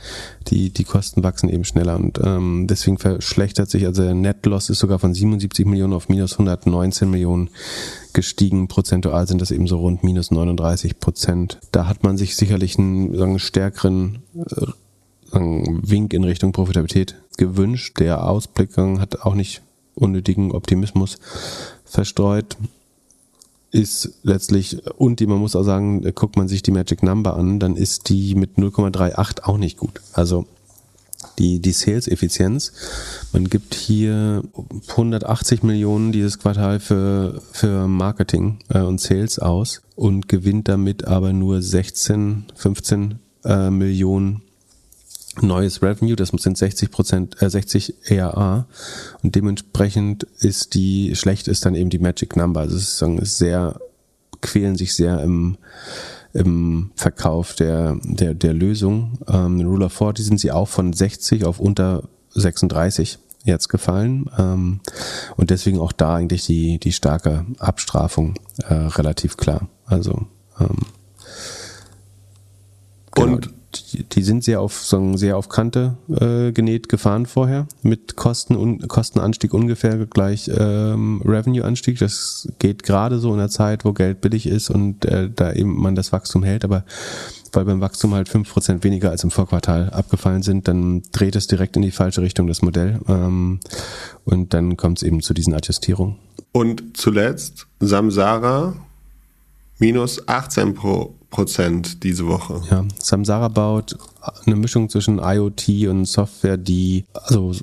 die, 0.48 0.72
die 0.72 0.84
Kosten 0.84 1.24
wachsen 1.24 1.50
eben 1.50 1.64
schneller 1.64 1.96
und 1.96 2.20
ähm, 2.24 2.68
deswegen 2.68 2.98
verschlechtert 2.98 3.70
sich, 3.70 3.86
also 3.86 4.04
der 4.04 4.14
Net 4.14 4.46
Loss 4.46 4.70
ist 4.70 4.80
sogar 4.80 5.00
von 5.00 5.14
77 5.14 5.66
Millionen 5.66 5.94
auf 5.94 6.10
minus 6.10 6.34
119 6.34 7.10
Millionen 7.10 7.50
gestiegen. 8.14 8.68
Prozentual 8.68 9.28
sind 9.28 9.42
das 9.42 9.52
eben 9.52 9.68
so 9.68 9.80
rund 9.80 10.04
minus 10.04 10.32
39 10.32 11.00
Prozent. 11.00 11.60
Da 11.72 11.88
hat 11.88 12.04
man 12.04 12.18
sich 12.18 12.36
sicherlich 12.36 12.78
einen, 12.78 13.16
sagen, 13.18 13.40
stärkeren 13.40 14.20
äh, 14.36 14.66
Wink 15.32 16.14
in 16.14 16.24
Richtung 16.24 16.52
Profitabilität 16.52 17.16
gewünscht. 17.38 18.00
Der 18.00 18.28
Ausblick 18.28 18.76
hat 18.76 19.22
auch 19.22 19.36
nicht 19.36 19.62
unnötigen 19.94 20.52
Optimismus 20.52 21.20
verstreut 21.86 22.58
ist 23.72 24.20
letztlich, 24.24 24.78
und 24.98 25.20
die, 25.20 25.28
man 25.28 25.40
muss 25.40 25.56
auch 25.56 25.64
sagen, 25.64 26.02
guckt 26.16 26.38
man 26.38 26.48
sich 26.48 26.64
die 26.64 26.72
Magic 26.72 27.04
Number 27.04 27.36
an, 27.36 27.60
dann 27.60 27.76
ist 27.76 28.10
die 28.10 28.36
mit 28.36 28.58
0,38 28.58 29.44
auch 29.44 29.58
nicht 29.58 29.78
gut. 29.78 30.02
Also 30.14 30.46
die, 31.38 31.60
die 31.60 31.72
Sales-Effizienz, 31.72 32.72
man 33.34 33.46
gibt 33.46 33.74
hier 33.74 34.44
180 34.90 35.64
Millionen 35.64 36.12
dieses 36.12 36.40
Quartal 36.40 36.80
für, 36.80 37.42
für 37.52 37.88
Marketing 37.88 38.60
äh, 38.70 38.80
und 38.80 39.00
Sales 39.00 39.40
aus 39.40 39.82
und 39.96 40.28
gewinnt 40.28 40.68
damit 40.68 41.06
aber 41.06 41.34
nur 41.34 41.62
16, 41.62 42.46
15 42.56 43.20
äh, 43.46 43.70
Millionen 43.70 44.42
neues 45.42 45.82
Revenue, 45.82 46.16
das 46.16 46.30
sind 46.30 46.58
60 46.58 46.92
Prozent, 46.92 47.42
äh, 47.42 47.50
60 47.50 48.12
ERA 48.12 48.68
und 49.24 49.36
dementsprechend 49.36 50.24
ist 50.40 50.74
die 50.74 51.16
schlecht 51.16 51.48
ist 51.48 51.66
dann 51.66 51.76
eben 51.76 51.90
die 51.90 52.00
Magic 52.00 52.36
Number. 52.36 52.62
Also 52.62 52.78
es 52.78 53.02
ist 53.02 53.38
sehr 53.38 53.80
quälen 54.42 54.76
sich 54.76 54.96
sehr 54.96 55.22
im 55.22 55.58
im 56.34 56.92
Verkauf 56.96 57.56
der 57.56 57.98
der 58.04 58.34
der 58.34 58.54
Lösung. 58.54 59.20
Ähm, 59.28 59.62
Rule 59.62 59.86
of 59.86 59.94
40 59.94 60.26
sind 60.26 60.40
sie 60.40 60.52
auch 60.52 60.68
von 60.68 60.94
60 60.94 61.46
auf 61.46 61.60
unter 61.60 62.04
36 62.32 63.20
jetzt 63.46 63.70
gefallen 63.70 64.30
ähm, 64.38 64.80
und 65.38 65.50
deswegen 65.50 65.80
auch 65.80 65.92
da 65.92 66.16
eigentlich 66.16 66.46
die 66.46 66.80
die 66.80 66.92
starke 66.92 67.46
Abstrafung 67.58 68.36
äh, 68.68 68.74
relativ 68.74 69.38
klar. 69.38 69.70
Also 69.86 70.28
ähm, 70.60 70.78
genau. 73.16 73.34
und 73.36 73.59
die, 74.14 74.24
sind 74.24 74.44
sehr 74.44 74.62
auf 74.62 74.84
so 74.84 75.16
sehr 75.16 75.38
auf 75.38 75.50
Kante 75.50 75.98
äh, 76.10 76.52
genäht 76.52 76.90
gefahren 76.90 77.26
vorher 77.26 77.68
mit 77.82 78.16
Kosten 78.16 78.56
un, 78.56 78.88
Kostenanstieg 78.88 79.54
ungefähr 79.54 80.06
gleich 80.06 80.50
ähm, 80.54 81.22
Revenue-Anstieg. 81.24 82.00
Das 82.00 82.48
geht 82.60 82.84
gerade 82.84 83.20
so 83.20 83.32
in 83.32 83.38
der 83.38 83.50
Zeit, 83.50 83.86
wo 83.86 83.94
Geld 83.94 84.22
billig 84.22 84.48
ist 84.48 84.70
und 84.70 85.06
äh, 85.06 85.30
da 85.34 85.54
eben 85.54 85.80
man 85.80 85.96
das 85.96 86.12
Wachstum 86.12 86.44
hält, 86.44 86.64
aber 86.64 86.84
weil 87.52 87.66
beim 87.66 87.82
Wachstum 87.82 88.14
halt 88.14 88.30
fünf 88.30 88.52
Prozent 88.52 88.84
weniger 88.84 89.10
als 89.10 89.24
im 89.24 89.32
Vorquartal 89.32 89.90
abgefallen 89.90 90.44
sind, 90.44 90.68
dann 90.68 91.04
dreht 91.12 91.36
es 91.36 91.48
direkt 91.48 91.76
in 91.76 91.82
die 91.82 91.92
falsche 91.92 92.22
Richtung 92.22 92.48
das 92.48 92.62
Modell 92.62 93.00
ähm, 93.08 93.60
und 94.26 94.54
dann 94.54 94.78
kommt 94.78 95.00
es 95.00 95.04
eben 95.04 95.22
zu 95.22 95.34
diesen 95.34 95.54
Adjustierungen. 95.54 96.16
Und 96.52 96.98
zuletzt 96.98 97.68
Samsara 97.80 98.76
minus 99.80 100.28
18 100.28 100.74
Pro 100.74 101.16
Prozent 101.30 102.04
diese 102.04 102.28
Woche. 102.28 102.62
Ja, 102.70 102.86
Samsara 102.98 103.50
baut 103.50 103.98
eine 104.46 104.56
Mischung 104.56 104.90
zwischen 104.90 105.20
IoT 105.20 105.88
und 105.88 106.06
Software, 106.06 106.58
die 106.58 107.06
also 107.14 107.54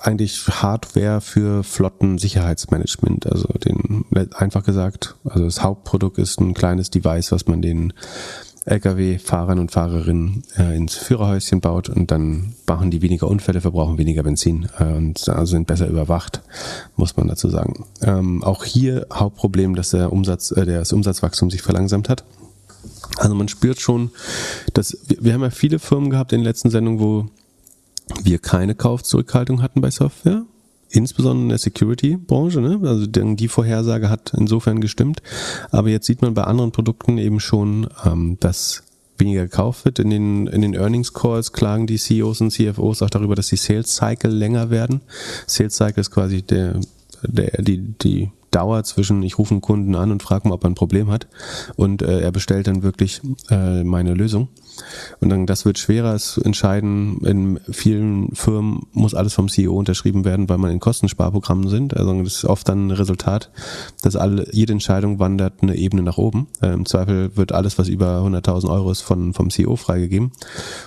eigentlich 0.00 0.46
Hardware 0.48 1.20
für 1.20 1.62
Flotten-Sicherheitsmanagement. 1.62 3.30
Also 3.30 3.48
den 3.64 4.04
einfach 4.34 4.64
gesagt, 4.64 5.16
also 5.24 5.44
das 5.44 5.62
Hauptprodukt 5.62 6.18
ist 6.18 6.40
ein 6.40 6.54
kleines 6.54 6.90
Device, 6.90 7.32
was 7.32 7.46
man 7.46 7.62
den 7.62 7.92
Lkw-Fahrern 8.66 9.60
und 9.60 9.70
Fahrerinnen 9.70 10.42
äh, 10.58 10.76
ins 10.76 10.96
Führerhäuschen 10.96 11.60
baut 11.60 11.88
und 11.88 12.10
dann 12.10 12.54
machen 12.66 12.90
die 12.90 13.00
weniger 13.00 13.28
Unfälle, 13.28 13.60
verbrauchen 13.60 13.96
weniger 13.96 14.24
Benzin 14.24 14.68
äh, 14.78 14.84
und 14.84 15.28
also 15.28 15.52
sind 15.52 15.68
besser 15.68 15.86
überwacht, 15.86 16.42
muss 16.96 17.16
man 17.16 17.28
dazu 17.28 17.48
sagen. 17.48 17.86
Ähm, 18.02 18.42
auch 18.42 18.64
hier 18.64 19.06
Hauptproblem, 19.12 19.76
dass 19.76 19.90
der 19.90 20.12
Umsatz, 20.12 20.50
äh, 20.50 20.66
das 20.66 20.92
Umsatzwachstum 20.92 21.48
sich 21.48 21.62
verlangsamt 21.62 22.08
hat. 22.08 22.24
Also 23.16 23.34
man 23.34 23.48
spürt 23.48 23.80
schon, 23.80 24.10
dass 24.74 24.96
wir, 25.06 25.18
wir 25.20 25.34
haben 25.34 25.42
ja 25.42 25.50
viele 25.50 25.78
Firmen 25.78 26.10
gehabt 26.10 26.32
in 26.32 26.40
den 26.40 26.44
letzten 26.44 26.70
Sendungen, 26.70 27.00
wo 27.00 27.26
wir 28.22 28.38
keine 28.38 28.74
Kaufzurückhaltung 28.74 29.62
hatten 29.62 29.80
bei 29.80 29.90
Software, 29.90 30.44
insbesondere 30.90 31.42
in 31.44 31.48
der 31.50 31.58
Security-Branche. 31.58 32.60
Ne? 32.60 32.80
Also 32.82 33.06
die 33.06 33.48
Vorhersage 33.48 34.10
hat 34.10 34.32
insofern 34.36 34.80
gestimmt. 34.80 35.22
Aber 35.70 35.88
jetzt 35.88 36.06
sieht 36.06 36.22
man 36.22 36.34
bei 36.34 36.44
anderen 36.44 36.72
Produkten 36.72 37.18
eben 37.18 37.40
schon, 37.40 37.88
ähm, 38.04 38.36
dass 38.40 38.82
weniger 39.18 39.44
gekauft 39.44 39.84
wird. 39.84 39.98
In 39.98 40.10
den, 40.10 40.46
in 40.46 40.62
den 40.62 40.74
Earnings 40.74 41.12
Calls 41.12 41.52
klagen 41.52 41.86
die 41.86 41.96
CEOs 41.96 42.40
und 42.40 42.50
CFOs 42.50 43.02
auch 43.02 43.10
darüber, 43.10 43.34
dass 43.34 43.48
die 43.48 43.56
Sales 43.56 43.96
Cycle 43.96 44.30
länger 44.30 44.70
werden. 44.70 45.00
Sales 45.46 45.76
Cycle 45.76 46.00
ist 46.00 46.10
quasi 46.10 46.42
der, 46.42 46.80
der, 47.22 47.62
die, 47.62 47.78
die 47.78 48.30
Dauer 48.56 48.84
zwischen, 48.84 49.22
ich 49.22 49.36
rufe 49.38 49.50
einen 49.50 49.60
Kunden 49.60 49.94
an 49.94 50.10
und 50.10 50.22
frage 50.22 50.48
mal, 50.48 50.54
ob 50.54 50.64
er 50.64 50.70
ein 50.70 50.74
Problem 50.74 51.10
hat 51.10 51.28
und 51.76 52.00
äh, 52.00 52.20
er 52.20 52.32
bestellt 52.32 52.66
dann 52.66 52.82
wirklich 52.82 53.20
äh, 53.50 53.84
meine 53.84 54.14
Lösung. 54.14 54.48
Und 55.20 55.28
dann, 55.28 55.46
das 55.46 55.64
wird 55.64 55.78
schwerer, 55.78 56.14
es 56.14 56.38
entscheiden. 56.38 57.18
In 57.24 57.60
vielen 57.70 58.34
Firmen 58.34 58.86
muss 58.92 59.14
alles 59.14 59.34
vom 59.34 59.48
CEO 59.48 59.74
unterschrieben 59.76 60.24
werden, 60.24 60.48
weil 60.48 60.58
man 60.58 60.70
in 60.70 60.80
Kostensparprogrammen 60.80 61.68
sind. 61.68 61.96
Also 61.96 62.22
das 62.22 62.34
ist 62.34 62.44
oft 62.44 62.68
dann 62.68 62.88
ein 62.88 62.90
Resultat, 62.90 63.50
dass 64.02 64.16
alle, 64.16 64.46
jede 64.52 64.72
Entscheidung 64.72 65.18
wandert 65.18 65.62
eine 65.62 65.76
Ebene 65.76 66.02
nach 66.02 66.18
oben. 66.18 66.48
Äh, 66.60 66.72
Im 66.72 66.86
Zweifel 66.86 67.36
wird 67.36 67.52
alles, 67.52 67.78
was 67.78 67.88
über 67.88 68.20
100.000 68.20 68.70
Euro 68.70 68.90
ist, 68.90 69.02
von, 69.02 69.34
vom 69.34 69.50
CEO 69.50 69.76
freigegeben. 69.76 70.32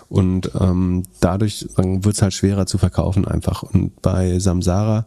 Und 0.10 0.52
ähm, 0.60 1.04
dadurch 1.20 1.68
wird 1.76 2.16
es 2.16 2.22
halt 2.22 2.34
schwerer 2.34 2.66
zu 2.66 2.78
verkaufen 2.78 3.26
einfach. 3.26 3.64
Und 3.64 4.02
bei 4.02 4.40
Samsara 4.40 5.06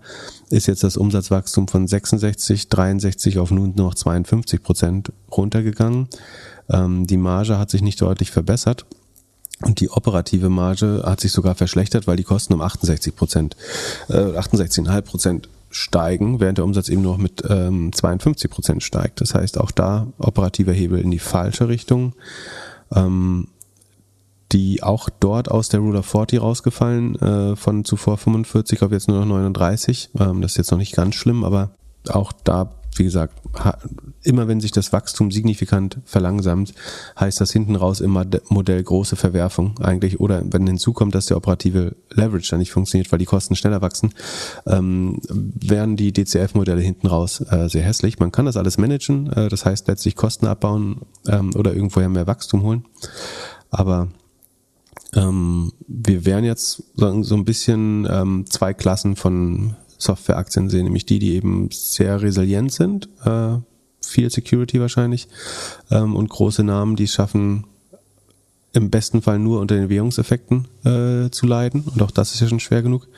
ist 0.51 0.67
jetzt 0.67 0.85
das 0.85 0.97
Umsatzwachstum 0.97 1.69
von 1.69 1.87
66, 1.87 2.69
63 2.69 3.39
auf 3.39 3.51
nun 3.51 3.75
noch 3.77 3.95
52 3.95 4.63
Prozent 4.63 5.13
runtergegangen. 5.31 6.09
Ähm, 6.73 7.07
die 7.07 7.17
Marge 7.17 7.59
hat 7.59 7.71
sich 7.71 7.83
nicht 7.83 8.01
deutlich 8.01 8.31
verbessert. 8.31 8.87
Und 9.61 9.81
die 9.81 9.91
operative 9.91 10.49
Marge 10.49 11.03
hat 11.05 11.21
sich 11.21 11.31
sogar 11.31 11.55
verschlechtert, 11.55 12.07
weil 12.07 12.17
die 12.17 12.25
Kosten 12.25 12.55
um 12.55 12.61
68 12.61 13.15
Prozent, 13.15 13.57
äh, 14.09 14.15
68,5 14.15 15.03
Prozent 15.03 15.49
steigen, 15.71 16.41
während 16.41 16.59
der 16.59 16.65
Umsatz 16.65 16.89
eben 16.89 17.03
noch 17.03 17.17
mit 17.17 17.43
ähm, 17.49 17.93
52 17.93 18.51
Prozent 18.51 18.83
steigt. 18.83 19.21
Das 19.21 19.35
heißt, 19.35 19.59
auch 19.59 19.71
da 19.71 20.09
operativer 20.19 20.73
Hebel 20.73 21.01
in 21.01 21.11
die 21.11 21.21
falsche 21.21 21.69
Richtung. 21.69 22.15
Ähm, 22.95 23.49
die 24.53 24.83
auch 24.83 25.09
dort 25.09 25.51
aus 25.51 25.71
der 25.71 25.81
Rule 25.81 26.01
of 26.01 26.07
40 26.07 26.41
rausgefallen, 26.41 27.17
äh, 27.17 27.57
von 27.57 27.85
zuvor 27.85 28.19
45 28.19 28.83
auf 28.83 28.93
jetzt 28.93 29.09
nur 29.09 29.21
noch 29.21 29.27
39. 29.27 30.11
Ähm, 30.19 30.43
das 30.43 30.53
ist 30.53 30.59
jetzt 30.59 30.71
noch 30.71 30.79
nicht 30.79 30.95
ganz 30.95 31.15
schlimm, 31.15 31.43
aber 31.43 31.71
auch 32.09 32.33
da 32.45 32.71
wie 32.95 33.05
gesagt, 33.05 33.41
immer 34.23 34.49
wenn 34.49 34.61
sich 34.61 34.73
das 34.73 34.93
Wachstum 34.93 35.31
signifikant 35.31 35.99
verlangsamt, 36.05 36.75
heißt 37.19 37.41
das 37.41 37.53
hinten 37.53 37.77
raus 37.77 38.01
immer 38.01 38.27
Modell 38.49 38.83
große 38.83 39.17
Verwerfung 39.17 39.79
eigentlich. 39.81 40.21
Oder 40.21 40.43
wenn 40.45 40.67
hinzukommt, 40.67 41.15
dass 41.15 41.27
der 41.27 41.37
operative 41.37 41.97
Leverage 42.11 42.51
dann 42.51 42.61
nicht 42.61 42.73
funktioniert, 42.73 43.11
weil 43.11 43.19
die 43.19 43.25
Kosten 43.25 43.57
schneller 43.57 43.83
wachsen, 43.83 44.15
ähm, 44.67 45.21
werden 45.29 45.97
die 45.97 46.13
DCF-Modelle 46.13 46.81
hinten 46.81 47.07
raus 47.07 47.41
äh, 47.41 47.69
sehr 47.69 47.83
hässlich. 47.83 48.19
Man 48.19 48.33
kann 48.33 48.47
das 48.47 48.57
alles 48.57 48.79
managen, 48.79 49.33
äh, 49.33 49.49
das 49.49 49.65
heißt 49.65 49.89
letztlich 49.89 50.17
Kosten 50.17 50.47
abbauen 50.47 51.03
ähm, 51.27 51.51
oder 51.57 51.75
irgendwoher 51.75 52.09
mehr 52.09 52.27
Wachstum 52.27 52.63
holen. 52.63 52.85
Aber 53.71 54.09
ähm, 55.15 55.73
wir 55.87 56.25
werden 56.25 56.45
jetzt 56.45 56.83
so, 56.95 57.23
so 57.23 57.35
ein 57.35 57.45
bisschen 57.45 58.07
ähm, 58.11 58.45
zwei 58.49 58.73
Klassen 58.73 59.17
von 59.17 59.77
Softwareaktien 60.03 60.69
sehen, 60.71 60.85
nämlich 60.85 61.07
die, 61.07 61.19
die 61.19 61.35
eben 61.35 61.69
sehr 61.71 62.23
resilient 62.23 62.73
sind, 62.73 63.09
äh, 63.25 63.57
viel 64.05 64.31
Security 64.31 64.81
wahrscheinlich 64.81 65.29
ähm, 65.91 66.17
und 66.17 66.29
große 66.29 66.65
Namen, 66.65 66.97
die 66.97 67.05
es 67.05 67.13
schaffen, 67.13 67.65
im 68.73 68.91
besten 68.91 69.23
Fall 69.23 69.39
nur 69.39 69.61
unter 69.61 69.75
den 69.75 69.89
Währungseffekten 69.89 70.67
äh, 70.85 71.31
zu 71.31 71.47
leiden 71.47 71.83
und 71.83 72.03
auch 72.03 72.11
das 72.11 72.35
ist 72.35 72.41
ja 72.41 72.49
schon 72.49 72.61
schwer 72.61 72.83
genug. 72.83 73.09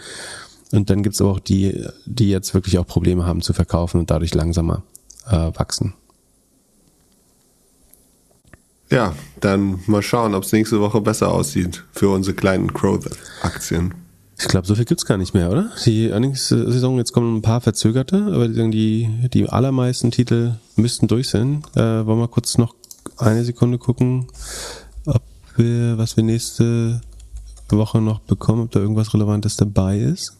Und 0.72 0.90
dann 0.90 1.02
gibt 1.04 1.14
es 1.14 1.20
aber 1.20 1.30
auch 1.30 1.40
die, 1.40 1.86
die 2.04 2.30
jetzt 2.30 2.52
wirklich 2.52 2.78
auch 2.78 2.86
Probleme 2.86 3.24
haben 3.24 3.42
zu 3.42 3.52
verkaufen 3.52 4.00
und 4.00 4.10
dadurch 4.10 4.34
langsamer 4.34 4.82
äh, 5.28 5.50
wachsen. 5.54 5.94
Ja, 8.90 9.14
dann 9.40 9.80
mal 9.86 10.02
schauen, 10.02 10.34
ob 10.34 10.44
es 10.44 10.52
nächste 10.52 10.80
Woche 10.80 11.00
besser 11.00 11.32
aussieht 11.32 11.84
für 11.92 12.10
unsere 12.10 12.34
kleinen 12.34 12.68
Growth-Aktien. 12.68 13.94
Ich 14.44 14.48
glaube, 14.48 14.66
so 14.66 14.74
viel 14.74 14.84
gibt's 14.84 15.06
gar 15.06 15.16
nicht 15.16 15.32
mehr, 15.32 15.50
oder? 15.50 15.70
Die 15.86 16.10
Earnings-Saison, 16.10 16.98
jetzt 16.98 17.12
kommen 17.12 17.38
ein 17.38 17.42
paar 17.42 17.62
verzögerte, 17.62 18.26
aber 18.26 18.46
die, 18.46 19.08
die 19.32 19.48
allermeisten 19.48 20.10
Titel 20.10 20.56
müssten 20.76 21.08
durch 21.08 21.30
sein. 21.30 21.64
Äh, 21.74 22.04
wollen 22.04 22.18
wir 22.18 22.28
kurz 22.28 22.58
noch 22.58 22.74
eine 23.16 23.42
Sekunde 23.42 23.78
gucken, 23.78 24.26
ob 25.06 25.22
wir, 25.56 25.96
was 25.96 26.18
wir 26.18 26.24
nächste 26.24 27.00
Woche 27.70 28.02
noch 28.02 28.20
bekommen, 28.20 28.64
ob 28.64 28.70
da 28.70 28.80
irgendwas 28.80 29.14
Relevantes 29.14 29.56
dabei 29.56 29.98
ist. 29.98 30.36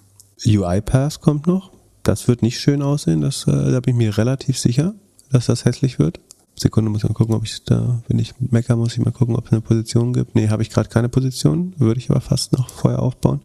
UiPath 0.46 1.22
kommt 1.22 1.46
noch. 1.46 1.70
Das 2.02 2.28
wird 2.28 2.42
nicht 2.42 2.60
schön 2.60 2.82
aussehen, 2.82 3.22
das, 3.22 3.46
äh, 3.48 3.72
da 3.72 3.80
bin 3.80 3.94
ich 3.94 3.98
mir 3.98 4.18
relativ 4.18 4.58
sicher, 4.58 4.92
dass 5.32 5.46
das 5.46 5.64
hässlich 5.64 5.98
wird. 5.98 6.20
Sekunde 6.56 6.90
muss 6.90 7.02
ich 7.02 7.08
mal 7.08 7.14
gucken, 7.14 7.34
ob 7.34 7.44
ich 7.44 7.64
da, 7.64 8.02
wenn 8.08 8.18
ich 8.18 8.34
mecker, 8.38 8.76
muss 8.76 8.92
ich 8.92 9.02
mal 9.02 9.12
gucken, 9.12 9.34
ob 9.34 9.46
es 9.46 9.52
eine 9.52 9.62
Position 9.62 10.12
gibt. 10.12 10.34
Nee, 10.34 10.50
habe 10.50 10.62
ich 10.62 10.68
gerade 10.68 10.90
keine 10.90 11.08
Position, 11.08 11.72
würde 11.78 11.98
ich 11.98 12.10
aber 12.10 12.20
fast 12.20 12.52
noch 12.52 12.68
vorher 12.68 13.00
aufbauen. 13.00 13.40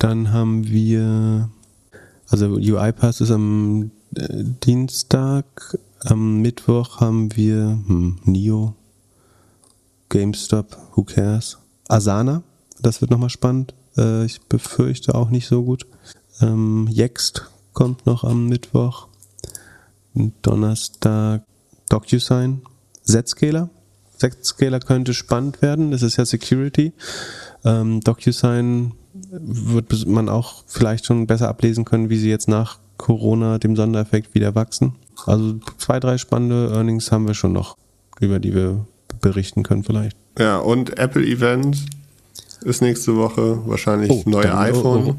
Dann 0.00 0.32
haben 0.32 0.66
wir, 0.66 1.50
also 2.30 2.46
UiPath 2.46 3.20
ist 3.20 3.30
am 3.30 3.90
äh, 4.16 4.44
Dienstag, 4.64 5.76
am 6.00 6.40
Mittwoch 6.40 7.00
haben 7.00 7.36
wir 7.36 7.78
hm, 7.86 8.18
Nio, 8.24 8.74
GameStop, 10.08 10.78
who 10.94 11.04
cares? 11.04 11.58
Asana, 11.86 12.42
das 12.80 13.02
wird 13.02 13.10
nochmal 13.10 13.28
spannend. 13.28 13.74
Äh, 13.98 14.24
ich 14.24 14.40
befürchte 14.40 15.14
auch 15.14 15.28
nicht 15.28 15.46
so 15.46 15.64
gut. 15.64 15.86
Ähm, 16.40 16.88
Yext 16.90 17.50
kommt 17.74 18.06
noch 18.06 18.24
am 18.24 18.48
Mittwoch. 18.48 19.08
Donnerstag 20.14 21.42
DocuSign. 21.90 22.62
Zscaler. 23.04 23.68
Zscaler 24.16 24.80
könnte 24.80 25.12
spannend 25.12 25.60
werden. 25.60 25.90
Das 25.90 26.00
ist 26.00 26.16
ja 26.16 26.24
Security. 26.24 26.94
Ähm, 27.66 28.00
DocuSign 28.00 28.92
wird 29.30 30.06
man 30.06 30.28
auch 30.28 30.64
vielleicht 30.66 31.06
schon 31.06 31.26
besser 31.26 31.48
ablesen 31.48 31.84
können, 31.84 32.10
wie 32.10 32.18
sie 32.18 32.30
jetzt 32.30 32.48
nach 32.48 32.78
Corona, 32.96 33.58
dem 33.58 33.76
Sondereffekt, 33.76 34.34
wieder 34.34 34.54
wachsen. 34.54 34.94
Also 35.26 35.54
zwei, 35.78 36.00
drei 36.00 36.18
spannende 36.18 36.70
Earnings 36.72 37.12
haben 37.12 37.26
wir 37.26 37.34
schon 37.34 37.52
noch, 37.52 37.76
über 38.20 38.38
die 38.38 38.54
wir 38.54 38.84
berichten 39.20 39.62
können 39.62 39.84
vielleicht. 39.84 40.16
Ja, 40.38 40.58
und 40.58 40.98
Apple 40.98 41.24
Event 41.24 41.78
ist 42.62 42.82
nächste 42.82 43.16
Woche 43.16 43.66
wahrscheinlich 43.66 44.10
oh, 44.10 44.22
neue 44.26 44.56
iPhone. 44.56 45.04
Oh, 45.06 45.16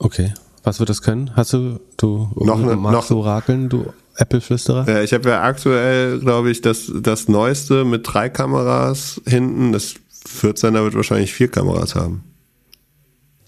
oh. 0.00 0.06
Okay. 0.06 0.32
Was 0.62 0.80
wird 0.80 0.90
das 0.90 1.02
können? 1.02 1.34
Hast 1.34 1.52
du, 1.52 1.80
du 1.96 2.30
noch 2.36 2.60
eine, 2.60 2.76
magst 2.76 3.10
noch, 3.10 3.18
orakeln, 3.18 3.68
du 3.68 3.86
Apple-Flüsterer? 4.16 4.86
Ja, 4.88 5.02
ich 5.02 5.12
habe 5.12 5.28
ja 5.28 5.42
aktuell, 5.42 6.18
glaube 6.20 6.50
ich, 6.50 6.60
das, 6.60 6.92
das 6.94 7.28
Neueste 7.28 7.84
mit 7.84 8.02
drei 8.04 8.28
Kameras 8.28 9.20
hinten. 9.26 9.72
Das 9.72 9.94
14er 10.40 10.84
wird 10.84 10.94
wahrscheinlich 10.94 11.32
vier 11.32 11.48
Kameras 11.48 11.94
haben. 11.94 12.24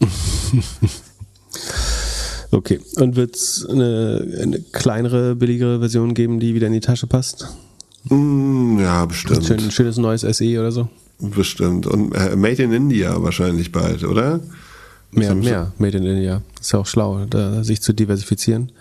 okay. 2.51 2.81
Und 2.97 3.17
wird 3.17 3.37
es 3.37 3.67
eine, 3.69 4.39
eine, 4.41 4.61
kleinere, 4.61 5.37
billigere 5.37 5.79
Version 5.81 6.15
geben, 6.15 6.41
die 6.41 6.55
wieder 6.55 6.67
in 6.67 6.73
die 6.73 6.81
Tasche 6.81 7.07
passt? 7.07 7.49
Mm, 8.05 8.79
ja, 8.81 9.05
bestimmt. 9.05 9.45
Schön, 9.45 9.61
ein 9.61 9.71
schönes 9.71 9.99
neues 9.99 10.23
SE 10.23 10.59
oder 10.59 10.73
so? 10.73 10.89
Bestimmt. 11.19 11.87
Und 11.87 12.15
äh, 12.15 12.35
Made 12.35 12.63
in 12.63 12.73
India 12.73 13.23
wahrscheinlich 13.23 13.73
bald, 13.73 14.05
oder? 14.05 14.41
Mehr 15.13 15.33
und 15.33 15.41
mehr. 15.41 15.73
Made 15.79 15.99
in 15.99 16.05
India. 16.05 16.43
Ist 16.61 16.73
ja 16.73 16.79
auch 16.79 16.87
schlau, 16.87 17.27
da, 17.29 17.63
sich 17.63 17.83
zu 17.83 17.93
diversifizieren. 17.93 18.73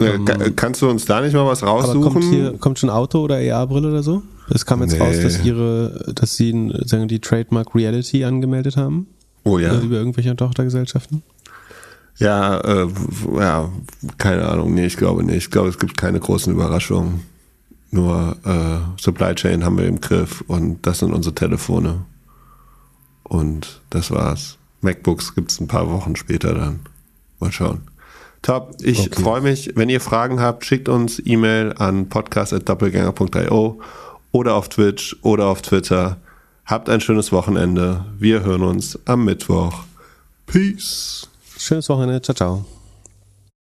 Ja, 0.00 0.14
ähm, 0.14 0.56
kannst 0.56 0.82
du 0.82 0.90
uns 0.90 1.04
da 1.04 1.20
nicht 1.20 1.34
mal 1.34 1.46
was 1.46 1.62
raussuchen? 1.62 2.02
Kommt, 2.02 2.24
hier, 2.24 2.58
kommt 2.58 2.78
schon 2.78 2.90
Auto 2.90 3.20
oder 3.20 3.36
AR-Brille 3.36 3.88
oder 3.90 4.02
so? 4.02 4.22
Es 4.50 4.66
kam 4.66 4.82
jetzt 4.82 4.92
nee. 4.92 4.98
raus, 4.98 5.16
dass 5.22 5.44
ihre, 5.44 6.12
dass 6.14 6.36
sie 6.36 6.72
sagen, 6.84 7.08
die 7.08 7.20
Trademark 7.20 7.74
Reality 7.74 8.24
angemeldet 8.24 8.76
haben. 8.76 9.06
Oh 9.44 9.58
ja. 9.58 9.78
Über 9.78 9.96
irgendwelche 9.96 10.34
Tochtergesellschaften. 10.34 11.22
Ja, 12.18 12.60
äh, 12.60 12.88
ja, 13.38 13.68
keine 14.18 14.48
Ahnung. 14.48 14.74
Nee, 14.74 14.86
ich 14.86 14.96
glaube 14.96 15.24
nicht. 15.24 15.36
Ich 15.36 15.50
glaube, 15.50 15.68
es 15.68 15.78
gibt 15.78 15.96
keine 15.96 16.20
großen 16.20 16.52
Überraschungen. 16.52 17.22
Nur 17.90 18.36
äh, 18.44 19.00
Supply 19.00 19.34
Chain 19.34 19.64
haben 19.64 19.78
wir 19.78 19.86
im 19.86 20.00
Griff 20.00 20.42
und 20.48 20.84
das 20.84 20.98
sind 21.00 21.12
unsere 21.12 21.34
Telefone. 21.34 22.04
Und 23.22 23.80
das 23.90 24.10
war's. 24.10 24.58
MacBooks 24.80 25.34
gibt's 25.34 25.60
ein 25.60 25.68
paar 25.68 25.90
Wochen 25.90 26.16
später 26.16 26.54
dann. 26.54 26.80
Mal 27.40 27.52
schauen. 27.52 27.82
Top. 28.44 28.74
Ich 28.82 29.00
okay. 29.00 29.22
freue 29.22 29.40
mich. 29.40 29.72
Wenn 29.74 29.88
ihr 29.88 30.02
Fragen 30.02 30.38
habt, 30.38 30.66
schickt 30.66 30.90
uns 30.90 31.20
E-Mail 31.24 31.72
an 31.78 32.10
podcast.doppelgänger.io 32.10 33.80
oder 34.32 34.54
auf 34.54 34.68
Twitch 34.68 35.16
oder 35.22 35.46
auf 35.46 35.62
Twitter. 35.62 36.18
Habt 36.66 36.90
ein 36.90 37.00
schönes 37.00 37.32
Wochenende. 37.32 38.04
Wir 38.18 38.42
hören 38.42 38.62
uns 38.62 38.98
am 39.06 39.24
Mittwoch. 39.24 39.84
Peace. 40.46 41.26
Schönes 41.56 41.88
Wochenende. 41.88 42.20
Ciao, 42.20 42.34
ciao. 42.34 42.83